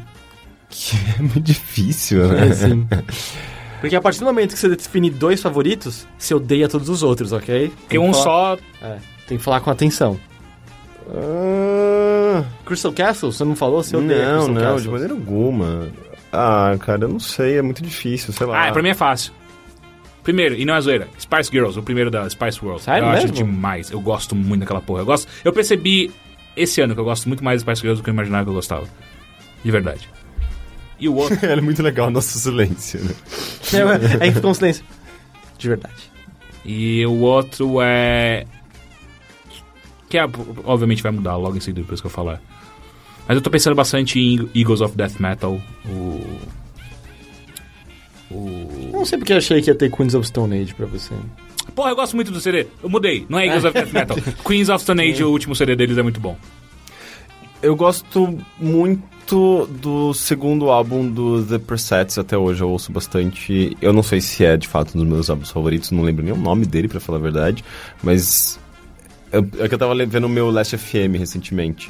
que 0.69 0.95
é 1.17 1.21
muito 1.21 1.41
difícil, 1.41 2.27
né? 2.27 2.47
É, 2.47 2.53
sim. 2.53 2.87
Porque 3.81 3.95
a 3.95 4.01
partir 4.01 4.19
do 4.19 4.25
momento 4.25 4.53
que 4.53 4.59
você 4.59 4.67
define 4.67 5.09
dois 5.09 5.41
favoritos, 5.41 6.05
você 6.17 6.33
odeia 6.33 6.67
todos 6.67 6.89
os 6.89 7.01
outros, 7.01 7.31
ok? 7.31 7.71
Porque 7.81 7.97
um 7.97 8.13
só. 8.13 8.57
É, 8.81 8.97
tem 9.25 9.37
que 9.37 9.43
falar 9.43 9.61
com 9.61 9.69
atenção. 9.69 10.19
Ah, 11.09 12.43
Crystal 12.65 12.91
Castle, 12.91 13.31
você 13.31 13.43
não 13.45 13.55
falou? 13.55 13.81
Você 13.81 13.95
odeia 13.95 14.33
não, 14.33 14.45
Crystal 14.45 14.53
não, 14.53 14.61
Castle. 14.61 14.81
de 14.81 14.89
maneira 14.89 15.13
alguma. 15.13 15.87
Ah, 16.31 16.75
cara, 16.79 17.05
eu 17.05 17.09
não 17.09 17.19
sei, 17.19 17.57
é 17.57 17.61
muito 17.61 17.81
difícil, 17.81 18.33
sei 18.33 18.45
lá. 18.45 18.67
Ah, 18.67 18.71
pra 18.71 18.83
mim 18.83 18.89
é 18.89 18.93
fácil. 18.93 19.33
Primeiro, 20.29 20.53
e 20.53 20.63
não 20.63 20.75
é 20.75 20.81
zoeira, 20.81 21.07
Spice 21.19 21.49
Girls, 21.51 21.79
o 21.79 21.81
primeiro 21.81 22.11
da 22.11 22.29
Spice 22.29 22.63
World. 22.63 22.83
Sério 22.83 23.07
eu 23.07 23.09
acho 23.09 23.27
mesmo? 23.29 23.35
demais. 23.35 23.89
Eu 23.89 23.99
gosto 23.99 24.35
muito 24.35 24.59
daquela 24.59 24.79
porra. 24.79 25.01
Eu 25.01 25.05
gosto. 25.07 25.27
Eu 25.43 25.51
percebi 25.51 26.11
esse 26.55 26.79
ano 26.81 26.93
que 26.93 26.99
eu 26.99 27.03
gosto 27.03 27.27
muito 27.27 27.43
mais 27.43 27.63
de 27.63 27.67
Spice 27.67 27.81
Girls 27.81 27.99
do 27.99 28.03
que 28.03 28.11
eu 28.11 28.13
imaginava 28.13 28.43
que 28.43 28.51
eu 28.51 28.53
gostava. 28.53 28.87
De 29.63 29.71
verdade. 29.71 30.07
E 30.99 31.09
o 31.09 31.15
outro. 31.15 31.35
é 31.43 31.59
muito 31.59 31.81
legal 31.81 32.09
o 32.09 32.11
nosso 32.11 32.37
silêncio, 32.37 33.03
né? 33.03 33.15
É, 34.21 34.23
aí 34.23 34.31
ficou 34.31 34.51
um 34.51 34.53
silêncio. 34.53 34.85
De 35.57 35.67
verdade. 35.67 36.11
e 36.63 37.03
o 37.07 37.21
outro 37.21 37.81
é. 37.81 38.45
Que 40.07 40.19
é, 40.19 40.29
obviamente 40.63 41.01
vai 41.01 41.11
mudar 41.11 41.37
logo 41.37 41.57
em 41.57 41.59
seguida 41.59 41.81
depois 41.81 42.01
que 42.01 42.05
eu 42.05 42.11
falar. 42.11 42.39
Mas 43.27 43.35
eu 43.35 43.41
tô 43.41 43.49
pensando 43.49 43.75
bastante 43.75 44.19
em 44.19 44.47
Eagles 44.53 44.81
of 44.81 44.95
Death 44.95 45.19
Metal, 45.19 45.59
o... 45.87 46.39
O... 48.31 48.89
Não 48.93 49.05
sei 49.05 49.17
porque 49.17 49.33
eu 49.33 49.37
achei 49.37 49.61
que 49.61 49.69
ia 49.69 49.75
ter 49.75 49.91
Queens 49.91 50.13
of 50.15 50.27
Stone 50.27 50.59
Age 50.61 50.73
pra 50.73 50.85
você. 50.85 51.13
Porra, 51.75 51.89
eu 51.91 51.95
gosto 51.95 52.15
muito 52.15 52.31
do 52.31 52.39
CD. 52.39 52.67
Eu 52.83 52.89
mudei. 52.89 53.25
Não 53.29 53.39
é 53.39 53.45
Eagles 53.47 53.63
of 53.65 53.73
Death 53.73 53.91
Metal. 53.93 54.17
Queens 54.45 54.69
of 54.69 54.83
Stone 54.83 55.01
Age, 55.01 55.23
o 55.23 55.29
último 55.31 55.55
CD 55.55 55.75
deles 55.75 55.97
é 55.97 56.03
muito 56.03 56.19
bom. 56.19 56.37
Eu 57.61 57.75
gosto 57.75 58.37
muito 58.59 59.65
do 59.81 60.13
segundo 60.13 60.69
álbum 60.71 61.07
do 61.09 61.43
The 61.45 61.59
Presets, 61.59 62.17
até 62.17 62.37
hoje 62.37 62.61
eu 62.63 62.69
ouço 62.69 62.91
bastante. 62.91 63.77
Eu 63.81 63.91
não 63.93 64.01
sei 64.01 64.21
se 64.21 64.43
é 64.45 64.55
de 64.57 64.67
fato 64.67 64.95
um 64.95 65.01
dos 65.01 65.07
meus 65.09 65.29
álbuns 65.29 65.51
favoritos, 65.51 65.91
não 65.91 66.03
lembro 66.03 66.23
nem 66.23 66.33
o 66.33 66.37
nome 66.37 66.65
dele, 66.65 66.87
pra 66.87 66.99
falar 66.99 67.17
a 67.19 67.21
verdade, 67.21 67.63
mas. 68.01 68.59
eu- 69.31 69.47
É 69.59 69.67
que 69.67 69.73
eu 69.75 69.77
tava 69.77 69.93
vendo 70.05 70.25
o 70.25 70.29
meu 70.29 70.49
Last 70.49 70.75
FM 70.77 71.17
recentemente. 71.17 71.89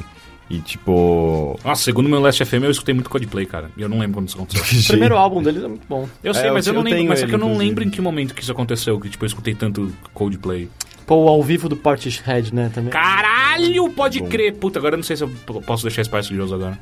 E 0.50 0.60
tipo. 0.60 1.60
Nossa, 1.64 1.84
segundo 1.84 2.08
o 2.08 2.10
meu 2.10 2.20
Last 2.20 2.44
FM, 2.44 2.64
eu 2.64 2.72
escutei 2.72 2.94
muito 2.96 3.10
Coldplay, 3.10 3.46
cara. 3.46 3.70
E 3.78 3.82
eu 3.82 3.88
não 3.90 4.00
lembro 4.00 4.16
quando 4.20 4.28
isso 4.30 4.36
aconteceu. 4.38 4.64
O 4.82 4.88
primeiro 4.88 5.16
álbum 5.16 5.44
deles 5.44 5.64
é 5.64 5.68
muito 5.68 5.86
bom. 5.88 6.10
Eu 6.24 6.34
sei, 6.34 6.46
É, 6.46 6.50
eu 6.50 6.54
mas 6.54 6.66
eu, 6.66 6.74
te- 6.74 6.76
não 6.78 6.82
eu 6.88 6.92
lembro. 6.92 7.10
Mas 7.10 7.20
só 7.20 7.26
que 7.28 7.32
eu 7.32 7.36
ele, 7.36 7.42
não 7.42 7.48
inclusive. 7.50 7.70
lembro 7.70 7.84
em 7.84 7.90
que 7.92 8.02
momento 8.02 8.34
que 8.34 8.42
isso 8.42 8.52
aconteceu, 8.52 9.00
que 9.00 9.10
tipo, 9.10 9.24
eu 9.24 9.28
escutei 9.28 9.54
tanto 9.54 9.92
Coldplay. 10.14 10.68
Pô, 11.06 11.26
o 11.26 11.28
ao 11.28 11.42
vivo 11.44 11.70
do 11.70 11.76
Portishead, 11.78 12.54
né, 12.54 12.72
também. 12.74 12.92
Caralho, 12.92 13.90
pode 13.92 14.20
Bom. 14.20 14.28
crer. 14.28 14.54
Puta, 14.56 14.80
agora 14.80 14.94
eu 14.96 14.98
não 14.98 15.04
sei 15.04 15.16
se 15.18 15.24
eu 15.24 15.30
posso 15.66 15.84
deixar 15.84 16.02
de 16.04 16.36
Deus 16.36 16.52
agora. 16.52 16.78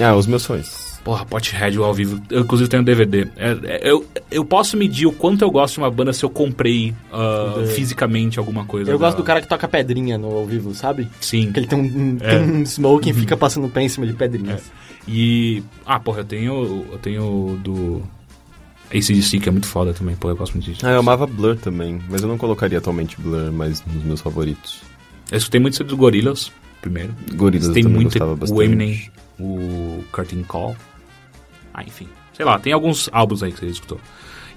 Ah, 0.00 0.14
os 0.14 0.26
meus 0.26 0.42
sonhos. 0.42 0.87
Porra, 1.04 1.24
Pothead 1.24 1.76
ao 1.78 1.94
vivo. 1.94 2.20
Eu, 2.30 2.40
inclusive, 2.42 2.68
tenho 2.68 2.82
um 2.82 2.84
DVD. 2.84 3.28
É, 3.36 3.50
é, 3.64 3.80
eu, 3.90 4.04
eu 4.30 4.44
posso 4.44 4.76
medir 4.76 5.06
o 5.06 5.12
quanto 5.12 5.42
eu 5.42 5.50
gosto 5.50 5.74
de 5.74 5.80
uma 5.80 5.90
banda 5.90 6.12
se 6.12 6.24
eu 6.24 6.28
comprei 6.28 6.94
CD. 7.10 7.66
fisicamente 7.74 8.38
alguma 8.38 8.64
coisa. 8.64 8.90
Eu 8.90 8.98
gosto 8.98 9.16
do 9.16 9.22
cara 9.24 9.40
que 9.40 9.48
toca 9.48 9.66
pedrinha 9.66 10.18
no 10.18 10.26
ao 10.28 10.44
vivo, 10.46 10.74
sabe? 10.74 11.08
Sim. 11.20 11.50
Que 11.52 11.60
ele 11.60 11.66
tem 11.66 11.78
um, 11.78 12.18
É. 12.20 12.38
tem 12.38 12.50
um 12.50 12.62
smoking 12.62 13.10
e 13.10 13.14
fica 13.14 13.36
passando 13.36 13.68
pé 13.68 13.82
em 13.82 13.88
cima 13.88 14.06
de 14.06 14.12
pedrinhas. 14.12 14.62
E. 15.06 15.62
Ah, 15.86 15.98
porra, 15.98 16.20
eu 16.20 16.24
tenho. 16.24 16.86
Eu 16.92 16.98
tenho 16.98 17.22
o 17.22 17.56
do. 17.56 18.02
ACDC, 18.90 19.38
que 19.40 19.48
é 19.48 19.52
muito 19.52 19.66
foda 19.66 19.92
também. 19.92 20.16
Pô, 20.16 20.30
eu 20.30 20.36
gosto 20.36 20.54
muito 20.54 20.64
disso. 20.70 20.86
Ah, 20.86 20.90
eu 20.92 21.00
amava 21.00 21.26
Blur 21.26 21.56
também, 21.56 22.00
mas 22.08 22.22
eu 22.22 22.28
não 22.28 22.38
colocaria 22.38 22.78
atualmente 22.78 23.20
Blur 23.20 23.52
mais 23.52 23.84
nos 23.86 24.02
meus 24.02 24.20
favoritos. 24.20 24.80
Eu 25.30 25.36
escutei 25.36 25.60
muito 25.60 25.82
do 25.84 25.96
Gorillaz, 25.96 26.50
primeiro. 26.80 27.14
Gorillaz 27.34 27.68
eu 27.68 27.74
tem 27.74 27.82
também 27.82 27.96
muito 27.96 28.12
gostava 28.12 28.34
bastante. 28.34 28.58
o 28.58 28.62
Eminem, 28.62 29.10
o 29.38 30.04
Curtain 30.12 30.42
Call. 30.42 30.76
Ah, 31.72 31.82
enfim. 31.86 32.08
Sei 32.34 32.44
lá, 32.44 32.58
tem 32.58 32.72
alguns 32.72 33.08
álbuns 33.12 33.42
aí 33.42 33.52
que 33.52 33.60
você 33.60 33.66
escutou. 33.66 34.00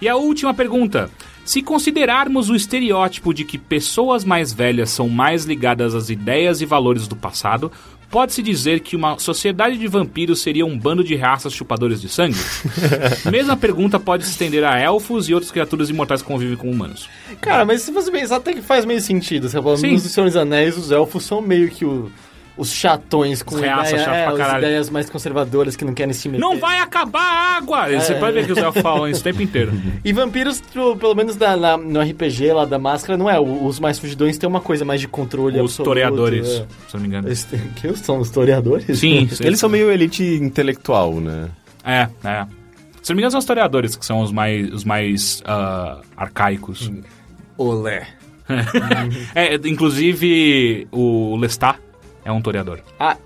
E 0.02 0.08
a 0.10 0.16
última 0.16 0.53
pergunta. 0.53 1.10
Se 1.44 1.62
considerarmos 1.64 2.49
o 2.52 2.56
estereótipo 2.56 3.34
de 3.34 3.44
que 3.44 3.58
pessoas 3.58 4.24
mais 4.24 4.53
velhas 4.53 4.91
são 4.91 5.10
mais 5.10 5.44
ligadas 5.45 5.95
às 5.95 6.10
ideias 6.12 6.62
e 6.62 6.66
valores 6.68 7.08
do 7.08 7.16
passado, 7.16 7.72
pode-se 8.12 8.44
dizer 8.44 8.82
que 8.82 8.95
uma 8.95 9.18
sociedade 9.18 9.76
de 9.80 9.88
vampiros 9.88 10.40
seria 10.41 10.68
um 10.68 10.78
bando 10.78 11.03
de 11.03 11.16
raças 11.16 11.52
chupadores 11.52 11.99
de 11.99 12.08
sangue? 12.10 12.38
Mesma 13.32 13.58
pergunta 13.58 13.99
pode 13.99 14.24
se 14.26 14.30
estender 14.32 14.64
a 14.64 14.80
elfos 14.80 15.28
e 15.30 15.34
outras 15.34 15.52
criaturas 15.52 15.90
imortais 15.90 16.22
que 16.22 16.28
convivem 16.28 16.56
com 16.56 16.70
humanos. 16.70 17.10
Cara, 17.41 17.66
mas 17.66 17.82
se 17.82 17.91
você 17.91 18.12
pensar, 18.12 18.36
até 18.36 18.53
que 18.53 18.62
faz 18.62 18.86
meio 18.86 19.02
sentido. 19.02 19.49
Você 19.49 19.60
fala, 19.60 19.78
Sim. 19.78 19.94
nos 19.94 20.03
Senhor 20.03 20.28
dos 20.28 20.36
Anéis, 20.36 20.78
os 20.78 20.91
elfos 20.91 21.24
são 21.24 21.41
meio 21.41 21.70
que 21.72 21.84
o- 21.86 22.12
os 22.57 22.72
chatões 22.73 23.41
com 23.41 23.56
reaça 23.56 23.95
ideia, 23.95 24.06
é, 24.10 24.26
as 24.28 24.57
ideias 24.57 24.90
mais 24.90 25.10
conservadoras 25.10 25.76
que 25.76 25.86
não 25.86 25.94
querem 25.94 26.14
se 26.14 26.28
meter. 26.30 26.41
Não 26.41 26.57
vai 26.60 26.78
acabar 26.80 27.22
a 27.22 27.57
água! 27.57 27.88
Você 27.99 28.14
É. 28.14 28.19
pode 28.19 28.34
ver 28.34 28.45
que 28.45 28.52
os 28.52 28.57
elfos 28.57 28.82
falam 28.82 29.07
isso 29.07 29.22
o 29.22 29.23
tempo 29.23 29.41
inteiro. 29.41 29.72
E 30.03 30.11
vampiros, 30.14 30.61
pelo 30.99 31.15
menos 31.15 31.36
da- 31.36 31.56
na- 31.56 31.78
no 31.78 31.99
RPG 32.02 32.52
lá 32.53 32.65
da 32.65 32.78
máscara, 32.78 33.18
não 33.18 33.30
é. 33.30 33.40
Os 33.40 33.80
mais 33.80 33.98
fugidões 33.99 34.38
têm 34.38 34.48
uma 34.49 34.60
coisa 34.61 34.84
mais 34.86 34.99
de 35.02 35.07
controle 35.07 35.56
Os 35.60 35.72
absoluto, 35.72 35.84
toreadores, 35.90 36.48
é. 36.48 36.65
se 36.88 36.94
não 36.94 37.02
me 37.02 37.07
engano. 37.07 37.30
Esse- 37.32 37.57
que 37.76 37.95
são 37.98 38.19
os 38.19 38.30
toreadores? 38.30 38.99
Sim, 38.99 39.28
sim. 39.32 39.44
Eles 39.45 39.60
são 39.60 39.69
meio 39.69 39.90
elite 39.91 40.23
intelectual, 40.23 41.15
né? 41.19 41.49
É, 41.84 42.07
é. 42.23 42.45
Se 43.02 43.10
não 43.11 43.15
me 43.15 43.22
engano, 43.22 43.32
são 43.32 43.40
os 43.40 43.44
historiadores 43.45 43.95
que 43.95 44.06
são 44.06 44.22
os 44.22 44.32
mais, 44.32 44.72
os 44.72 44.84
mais 44.84 45.41
ah, 45.45 45.99
arcaicos. 46.15 46.91
Olé. 47.57 48.07
É, 49.34 49.56
inclusive, 49.65 50.88
o 50.91 51.38
Lestat 51.38 51.78
é 52.26 52.31
um 52.31 52.41
toreador. 52.41 52.80
Ah, 52.99 53.18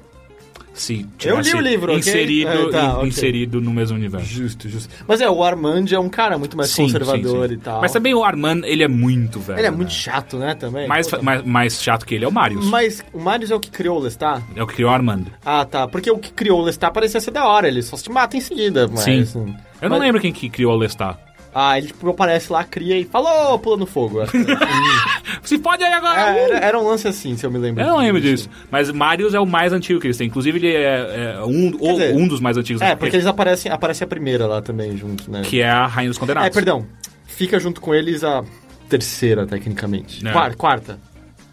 Se 0.77 1.05
Eu 1.23 1.39
li 1.39 1.53
o 1.53 1.61
livro, 1.61 1.91
ok? 1.93 1.99
inserido, 1.99 2.49
É, 2.49 2.69
tá, 2.69 2.83
in- 2.83 2.89
ok. 2.97 3.07
inserido 3.07 3.61
no 3.61 3.71
mesmo 3.71 3.95
universo. 3.95 4.25
justo, 4.27 4.67
justo. 4.67 4.93
Mas 5.07 5.21
é, 5.21 5.29
o 5.29 5.41
Armand 5.41 5.85
é 5.89 5.97
um 5.97 6.09
cara 6.09 6.37
muito 6.37 6.57
mais 6.57 6.69
Sim, 6.69 6.83
conservador 6.83 7.47
sim, 7.47 7.53
sim. 7.55 7.61
e 7.61 7.63
tal. 7.63 7.79
Mas 7.79 7.93
também 7.93 8.13
o 8.13 8.21
Armand, 8.25 8.61
ele 8.65 8.83
é 8.83 8.87
muito 8.89 9.39
velho. 9.39 9.57
Ele 9.59 9.67
é 9.67 9.71
muito 9.71 9.87
né? 9.87 9.95
chato, 9.95 10.37
né, 10.37 10.53
também? 10.53 10.85
Mais, 10.85 11.07
Puta. 11.09 11.21
mais, 11.23 11.43
mais 11.45 11.81
chato 11.81 12.05
que 12.05 12.13
ele 12.13 12.25
é 12.25 12.27
o 12.27 12.31
Marius. 12.31 12.65
Mas 12.65 13.01
o 13.13 13.19
Marius 13.21 13.51
é 13.51 13.55
o 13.55 13.59
que 13.61 13.71
criou 13.71 13.97
o 13.97 14.01
Lestat? 14.01 14.43
É 14.53 14.61
o 14.61 14.67
que 14.67 14.73
criou 14.73 14.91
o 14.91 14.93
Armand. 14.93 15.23
Ah, 15.45 15.63
tá. 15.63 15.87
Porque 15.87 16.11
o 16.11 16.17
que 16.19 16.33
criou 16.33 16.59
o 16.59 16.63
Lestat 16.65 16.91
parecia 16.93 17.21
ser 17.21 17.31
da 17.31 17.47
hora. 17.47 17.69
Ele 17.69 17.81
só 17.81 17.95
se 17.95 18.09
mata 18.11 18.35
em 18.35 18.41
seguida. 18.41 18.85
Mas, 18.89 18.99
Sim. 18.99 19.21
assim, 19.21 19.55
Eu 19.81 19.89
não 19.89 19.97
mas- 19.97 20.05
lembro 20.07 20.19
quem 20.19 20.33
que 20.33 20.49
criou 20.49 20.73
o 20.73 20.77
Lestat. 20.77 21.17
Ah, 21.57 21.77
ele 21.77 21.87
tipo, 21.87 22.09
aparece 22.09 22.51
lá, 22.51 22.65
cria 22.65 22.99
e 22.99 23.05
falou, 23.05 23.57
pula 23.59 23.77
no 23.77 23.85
fogo. 23.85 24.27
Que- 24.27 24.45
Se 25.41 25.57
pode 25.57 25.85
aí 25.85 25.93
agora! 25.93 26.19
É, 26.19 26.33
uh! 26.33 26.37
era, 26.37 26.57
era 26.57 26.79
um 26.79 26.85
lance 26.85 27.07
assim, 27.07 27.37
se 27.37 27.45
eu 27.45 27.49
me 27.51 27.57
lembro. 27.57 27.81
Eu 27.81 27.87
não 27.87 27.99
lembro 27.99 28.19
disso. 28.19 28.49
Mas 28.69 28.91
Marius 28.91 29.33
é 29.33 29.39
o 29.39 29.45
mais 29.45 29.71
antigo 29.71 30.01
que 30.01 30.07
eles 30.07 30.17
têm. 30.17 30.27
Inclusive, 30.27 30.57
ele 30.59 30.75
é, 30.75 31.35
é 31.37 31.43
um, 31.45 31.73
ou 31.79 31.93
dizer, 31.93 32.13
um 32.13 32.27
dos 32.27 32.41
mais 32.41 32.57
antigos. 32.57 32.81
É, 32.81 32.93
porque 32.93 33.15
eles 33.15 33.25
aparecem, 33.25 33.71
aparece 33.71 34.03
a 34.03 34.07
primeira 34.07 34.45
lá 34.45 34.61
também 34.61 34.97
junto, 34.97 35.31
né? 35.31 35.43
Que 35.45 35.61
é 35.61 35.69
a 35.69 35.87
Rainha 35.87 36.09
dos 36.09 36.17
Condenados. 36.17 36.49
É, 36.49 36.51
perdão. 36.51 36.85
Fica 37.25 37.57
junto 37.57 37.79
com 37.79 37.95
eles 37.95 38.21
a 38.25 38.43
terceira, 38.89 39.47
tecnicamente. 39.47 40.27
É. 40.27 40.33
Quarta. 40.33 40.57
quarta. 40.57 40.99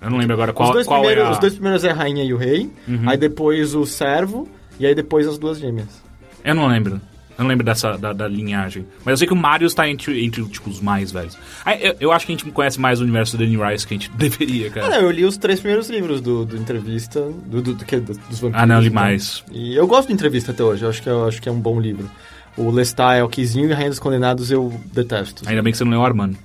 Eu 0.01 0.11
não 0.11 0.19
lembro 0.19 0.35
agora 0.35 0.53
qual, 0.53 0.70
os, 0.70 0.74
dois 0.74 0.87
qual 0.87 0.99
primeiros, 0.99 1.24
é 1.24 1.29
a... 1.29 1.31
os 1.31 1.39
dois 1.39 1.53
primeiros 1.53 1.85
é 1.85 1.91
a 1.91 1.95
rainha 1.95 2.24
e 2.24 2.35
o 2.35 2.37
rei. 2.37 2.69
Uhum. 2.89 3.09
Aí 3.09 3.16
depois 3.16 3.73
o 3.77 3.87
servo. 3.87 4.49
E 4.81 4.87
aí 4.87 4.97
depois 4.97 5.29
as 5.29 5.39
duas 5.39 5.61
gêmeas. 5.61 6.03
Eu 6.45 6.57
não 6.57 6.66
lembro. 6.66 7.01
Eu 7.43 7.44
não 7.44 7.51
lembro 7.51 7.64
dessa 7.64 7.97
da, 7.98 8.12
da 8.12 8.27
linhagem. 8.28 8.86
Mas 9.05 9.12
eu 9.12 9.16
sei 9.19 9.27
que 9.27 9.32
o 9.32 9.36
Marius 9.36 9.74
tá 9.74 9.89
entre, 9.89 10.24
entre 10.24 10.43
tipo, 10.47 10.70
os 10.70 10.81
mais 10.81 11.12
velhos. 11.12 11.36
Ah, 11.64 11.77
eu, 11.77 11.94
eu 12.01 12.12
acho 12.12 12.24
que 12.27 12.32
a 12.32 12.36
gente 12.36 12.51
conhece 12.51 12.81
mais 12.81 13.01
o 13.01 13.02
universo 13.02 13.36
do 13.36 13.44
Danny 13.44 13.56
Rice 13.56 13.86
que 13.86 13.94
a 13.94 13.97
gente 13.98 14.10
deveria, 14.16 14.69
Ah, 14.69 14.70
cara. 14.70 14.89
não, 14.89 14.97
eu 14.97 15.10
li 15.10 15.24
os 15.24 15.36
três 15.36 15.60
primeiros 15.60 15.89
livros 15.90 16.20
do, 16.20 16.44
do 16.44 16.56
entrevista, 16.56 17.20
do, 17.20 17.60
do, 17.62 17.74
do 17.74 17.85
que- 17.85 18.01
do- 18.01 18.12
dos 18.14 18.39
vampiros. 18.40 18.62
Ah, 18.62 18.66
não, 18.66 18.77
eu 18.77 18.82
li 18.82 18.90
mais. 18.90 19.44
E 19.52 19.74
eu 19.77 19.86
gosto 19.86 20.09
do 20.09 20.14
entrevista 20.14 20.52
até 20.52 20.62
hoje, 20.62 20.85
eu 20.85 20.89
acho 20.89 21.02
que, 21.02 21.09
eu 21.09 21.27
acho 21.28 21.43
que 21.43 21.48
é 21.48 21.52
um 21.52 21.60
bom 21.60 21.81
livro. 21.81 22.09
O 22.56 22.70
Lestat 22.70 23.16
é 23.19 23.24
o 23.24 23.28
Kizinho 23.28 23.69
e 23.70 23.73
Rainha 23.73 23.90
dos 23.90 23.98
Condenados 23.98 24.51
eu 24.51 24.73
detesto. 24.93 25.43
Ainda 25.48 25.62
bem 25.62 25.73
que 25.73 25.78
você 25.78 25.85
não 25.85 25.90
leu 25.93 26.01
o 26.01 26.05
Armando. 26.05 26.36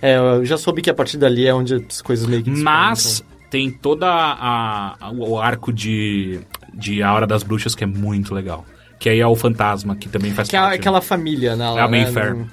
É, 0.00 0.16
eu 0.16 0.44
já 0.44 0.56
soube 0.56 0.80
que 0.82 0.88
a 0.90 0.94
partir 0.94 1.16
dali 1.18 1.46
é 1.46 1.52
onde 1.54 1.74
as 1.74 2.00
coisas 2.00 2.26
meio 2.26 2.42
que 2.42 2.50
Mas 2.50 3.24
tem 3.50 3.70
toda 3.70 4.06
a, 4.06 4.94
a- 5.00 5.10
o 5.10 5.38
arco 5.40 5.72
de, 5.72 6.38
de 6.72 7.02
A 7.02 7.12
Hora 7.12 7.26
das 7.26 7.42
Bruxas 7.42 7.74
que 7.74 7.82
é 7.82 7.86
muito 7.86 8.34
legal. 8.34 8.64
Que 8.98 9.08
aí 9.08 9.20
é 9.20 9.26
o 9.26 9.36
fantasma, 9.36 9.94
que 9.96 10.08
também 10.08 10.32
faz 10.32 10.48
Que 10.48 10.56
é 10.56 10.60
parte. 10.60 10.74
aquela 10.80 11.00
família, 11.00 11.54
né? 11.56 11.64
É 11.64 11.80
a 11.80 11.88
né, 11.88 12.04
Mayfair. 12.04 12.34
não- 12.36 12.48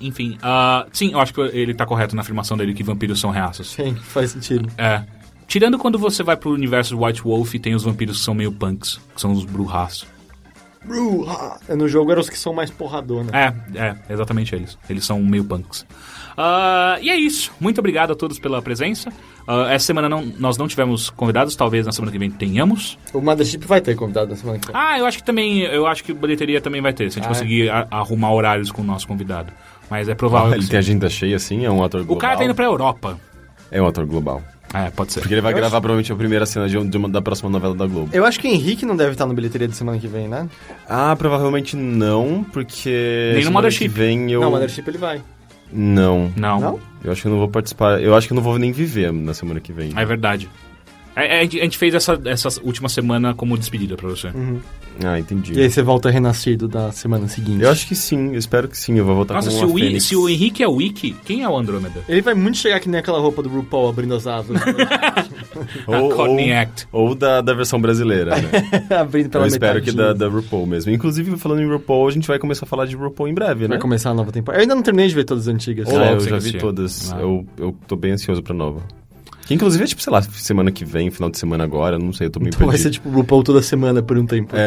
Enfim, 0.00 0.36
ah, 0.42 0.86
sim, 0.92 1.12
eu 1.12 1.20
acho 1.20 1.32
que 1.32 1.40
ele 1.40 1.72
tá 1.74 1.86
correto 1.86 2.14
na 2.16 2.22
afirmação 2.22 2.56
dele 2.56 2.74
que 2.74 2.82
vampiros 2.82 3.20
são 3.20 3.30
reaças. 3.30 3.68
Sim, 3.68 3.94
faz 3.94 4.32
sentido. 4.32 4.68
É. 4.76 5.02
Tirando 5.46 5.78
quando 5.78 5.98
você 5.98 6.22
vai 6.22 6.36
pro 6.36 6.50
universo 6.50 6.98
White 7.02 7.22
Wolf 7.22 7.54
e 7.54 7.58
tem 7.58 7.74
os 7.74 7.84
vampiros 7.84 8.18
que 8.18 8.24
são 8.24 8.34
meio 8.34 8.50
punks, 8.52 8.98
que 9.14 9.20
são 9.20 9.30
os 9.32 9.44
Brujas. 9.44 10.04
Bruja! 10.84 11.56
No 11.76 11.88
jogo 11.88 12.10
eram 12.10 12.20
os 12.20 12.28
que 12.28 12.38
são 12.38 12.52
mais 12.52 12.70
porradona. 12.70 13.30
É, 13.32 13.54
é, 13.78 13.96
exatamente 14.10 14.54
eles. 14.54 14.76
Eles 14.88 15.04
são 15.04 15.22
meio 15.22 15.44
punks. 15.44 15.86
Ah, 16.36 16.98
e 17.00 17.10
é 17.10 17.16
isso. 17.16 17.52
Muito 17.60 17.78
obrigado 17.78 18.12
a 18.12 18.14
todos 18.16 18.38
pela 18.38 18.60
presença. 18.60 19.10
Ah, 19.46 19.68
essa 19.72 19.86
semana 19.86 20.08
não, 20.08 20.24
nós 20.38 20.56
não 20.56 20.66
tivemos 20.68 21.10
convidados, 21.10 21.54
talvez 21.56 21.86
na 21.86 21.92
semana 21.92 22.10
que 22.10 22.18
vem 22.18 22.30
tenhamos. 22.30 22.98
O 23.12 23.20
Mothership 23.20 23.64
vai 23.66 23.80
ter 23.80 23.94
convidado 23.94 24.30
na 24.30 24.36
semana 24.36 24.58
que 24.58 24.66
vem. 24.66 24.76
Ah, 24.76 24.98
eu 24.98 25.06
acho 25.06 25.18
que 25.18 25.24
também, 25.24 25.60
eu 25.62 25.86
acho 25.86 26.02
que 26.02 26.12
bilheteria 26.12 26.60
também 26.60 26.80
vai 26.82 26.92
ter, 26.92 27.10
se 27.10 27.18
a 27.18 27.22
gente 27.22 27.28
Ah, 27.28 27.32
é? 27.32 27.34
conseguir 27.34 27.68
a- 27.70 27.86
arrumar 27.90 28.32
horários 28.32 28.70
com 28.72 28.82
o 28.82 28.84
nosso 28.84 29.06
convidado. 29.06 29.52
Mas 29.90 30.08
é 30.08 30.14
provável 30.14 30.52
ele 30.54 30.62
que 30.64 30.70
tem 30.70 30.80
sim. 30.82 30.90
agenda 30.90 31.08
cheia 31.10 31.36
assim, 31.36 31.64
é 31.64 31.70
um 31.70 31.82
ator 31.84 32.00
global. 32.00 32.16
O 32.16 32.20
cara 32.20 32.36
tá 32.36 32.44
indo 32.44 32.54
pra 32.54 32.64
Europa. 32.64 33.18
É 33.70 33.80
um 33.82 33.86
ator 33.86 34.06
global. 34.06 34.42
É, 34.72 34.90
pode 34.90 35.12
ser. 35.12 35.20
Porque 35.20 35.34
ele 35.34 35.40
vai 35.40 35.52
Eu 35.52 35.56
gravar 35.56 35.80
provavelmente 35.80 36.10
a 36.12 36.16
primeira 36.16 36.44
cena 36.46 36.68
de, 36.68 36.76
de 36.88 36.96
uma, 36.96 37.08
da 37.08 37.22
próxima 37.22 37.48
novela 37.48 37.76
da 37.76 37.86
Globo. 37.86 38.08
Eu 38.12 38.24
acho 38.24 38.40
que 38.40 38.48
o 38.48 38.50
Henrique 38.50 38.84
não 38.84 38.96
deve 38.96 39.12
estar 39.12 39.24
no 39.24 39.32
bilheteria 39.32 39.68
de 39.68 39.76
semana 39.76 39.98
que 40.00 40.08
vem, 40.08 40.26
né? 40.26 40.48
Ah, 40.88 41.14
provavelmente 41.16 41.76
não, 41.76 42.44
porque. 42.52 43.32
Nem 43.36 43.44
no 43.44 43.52
Mothership. 43.52 43.84
que 43.84 43.88
vem 43.88 44.32
eu. 44.32 44.40
Não, 44.40 44.48
o 44.48 44.50
Mothership 44.50 44.88
ele 44.88 44.98
vai. 44.98 45.22
Não. 45.72 46.32
Não? 46.36 46.80
Eu 47.02 47.12
acho 47.12 47.22
que 47.22 47.28
eu 47.28 47.32
não 47.32 47.38
vou 47.38 47.48
participar. 47.48 48.00
Eu 48.00 48.14
acho 48.14 48.26
que 48.26 48.32
eu 48.32 48.36
não 48.36 48.42
vou 48.42 48.58
nem 48.58 48.72
viver 48.72 49.12
na 49.12 49.34
semana 49.34 49.60
que 49.60 49.72
vem. 49.72 49.92
é 49.94 50.04
verdade. 50.04 50.48
É, 51.16 51.36
é, 51.36 51.40
a 51.40 51.42
gente- 51.42 51.60
a 51.60 51.64
gente 51.64 51.78
fez 51.78 51.94
essa, 51.94 52.20
essa 52.24 52.48
última 52.62 52.88
semana 52.88 53.34
como 53.34 53.56
despedida 53.56 53.96
pra 53.96 54.08
você. 54.08 54.28
Ah, 55.04 55.18
entendi. 55.18 55.52
E 55.54 55.60
aí 55.60 55.68
você 55.70 55.82
volta 55.82 56.08
renascido 56.08 56.68
da 56.68 56.92
semana 56.92 57.26
seguinte. 57.26 57.62
Eu 57.64 57.70
acho 57.70 57.86
que 57.88 57.96
sim, 57.96 58.28
eu 58.32 58.38
espero 58.38 58.68
que 58.68 58.78
sim. 58.78 58.96
Eu 58.96 59.04
vou 59.04 59.16
voltar 59.16 59.34
Nossa, 59.34 59.50
com 59.50 59.56
se 59.56 59.64
uma 59.64 59.72
o, 59.74 59.78
I- 59.78 59.82
fênix. 59.82 60.04
se 60.04 60.14
o 60.16 60.28
Henrique 60.28 60.62
é 60.62 60.68
o 60.68 60.74
Wiki, 60.74 61.16
quem 61.24 61.42
é 61.42 61.48
o 61.48 61.56
Andrômeda? 61.56 62.00
Ele 62.08 62.22
vai 62.22 62.32
muito 62.34 62.58
chegar 62.58 62.78
que 62.78 62.88
nem 62.88 63.00
aquela 63.00 63.18
roupa 63.18 63.42
do 63.42 63.48
RuPaul 63.48 63.88
abrindo 63.88 64.14
as 64.14 64.24
asas. 64.26 64.56
Ou, 65.86 66.12
a 66.12 66.14
Courtney 66.14 66.52
ou, 66.52 66.58
Act. 66.58 66.88
ou 66.92 67.14
da, 67.14 67.40
da 67.40 67.54
versão 67.54 67.80
brasileira, 67.80 68.36
né? 68.36 68.50
abrindo 68.98 69.30
pela 69.30 69.44
eu 69.44 69.48
espero 69.48 69.80
que 69.82 69.92
da, 69.92 70.12
da 70.12 70.28
RuPaul 70.28 70.66
mesmo. 70.66 70.90
Inclusive, 70.92 71.36
falando 71.36 71.62
em 71.62 71.68
RuPaul, 71.68 72.08
a 72.08 72.10
gente 72.10 72.26
vai 72.28 72.38
começar 72.38 72.64
a 72.66 72.68
falar 72.68 72.86
de 72.86 72.96
RuPaul 72.96 73.28
em 73.28 73.34
breve, 73.34 73.66
Vai 73.66 73.76
né? 73.76 73.80
começar 73.82 74.10
a 74.10 74.14
nova 74.14 74.30
temporada. 74.32 74.60
Eu 74.60 74.62
ainda 74.62 74.74
não 74.74 74.82
terminei 74.82 75.08
de 75.08 75.14
ver 75.14 75.24
todas 75.24 75.48
as 75.48 75.54
antigas. 75.54 75.88
Ah, 75.88 75.92
louco, 76.10 76.12
eu 76.24 76.28
já 76.28 76.38
vi 76.38 76.52
todas. 76.54 77.12
Ah. 77.12 77.20
Eu, 77.20 77.46
eu 77.58 77.76
tô 77.86 77.94
bem 77.96 78.12
ansioso 78.12 78.42
pra 78.42 78.54
nova. 78.54 78.80
Que 79.46 79.54
inclusive 79.54 79.84
é 79.84 79.86
tipo, 79.86 80.00
sei 80.00 80.12
lá, 80.12 80.22
semana 80.22 80.70
que 80.72 80.84
vem, 80.84 81.10
final 81.10 81.30
de 81.30 81.38
semana 81.38 81.64
agora, 81.64 81.98
não 81.98 82.12
sei, 82.12 82.28
eu 82.28 82.30
tô 82.30 82.40
meio 82.40 82.50
Então 82.54 82.66
vai 82.66 82.76
ser 82.78 82.84
perdido. 82.84 83.02
tipo 83.02 83.14
RuPaul 83.14 83.42
toda 83.42 83.60
semana 83.62 84.02
por 84.02 84.16
um 84.18 84.26
tempo. 84.26 84.54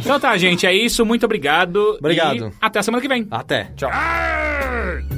Então 0.00 0.20
tá, 0.20 0.36
gente, 0.36 0.64
é 0.64 0.72
isso. 0.72 1.04
Muito 1.04 1.24
obrigado. 1.26 1.96
Obrigado. 1.98 2.46
E 2.48 2.52
até 2.60 2.78
a 2.78 2.82
semana 2.84 3.02
que 3.02 3.08
vem. 3.08 3.26
Até. 3.32 3.72
Tchau. 3.76 3.90
Ah! 3.92 5.17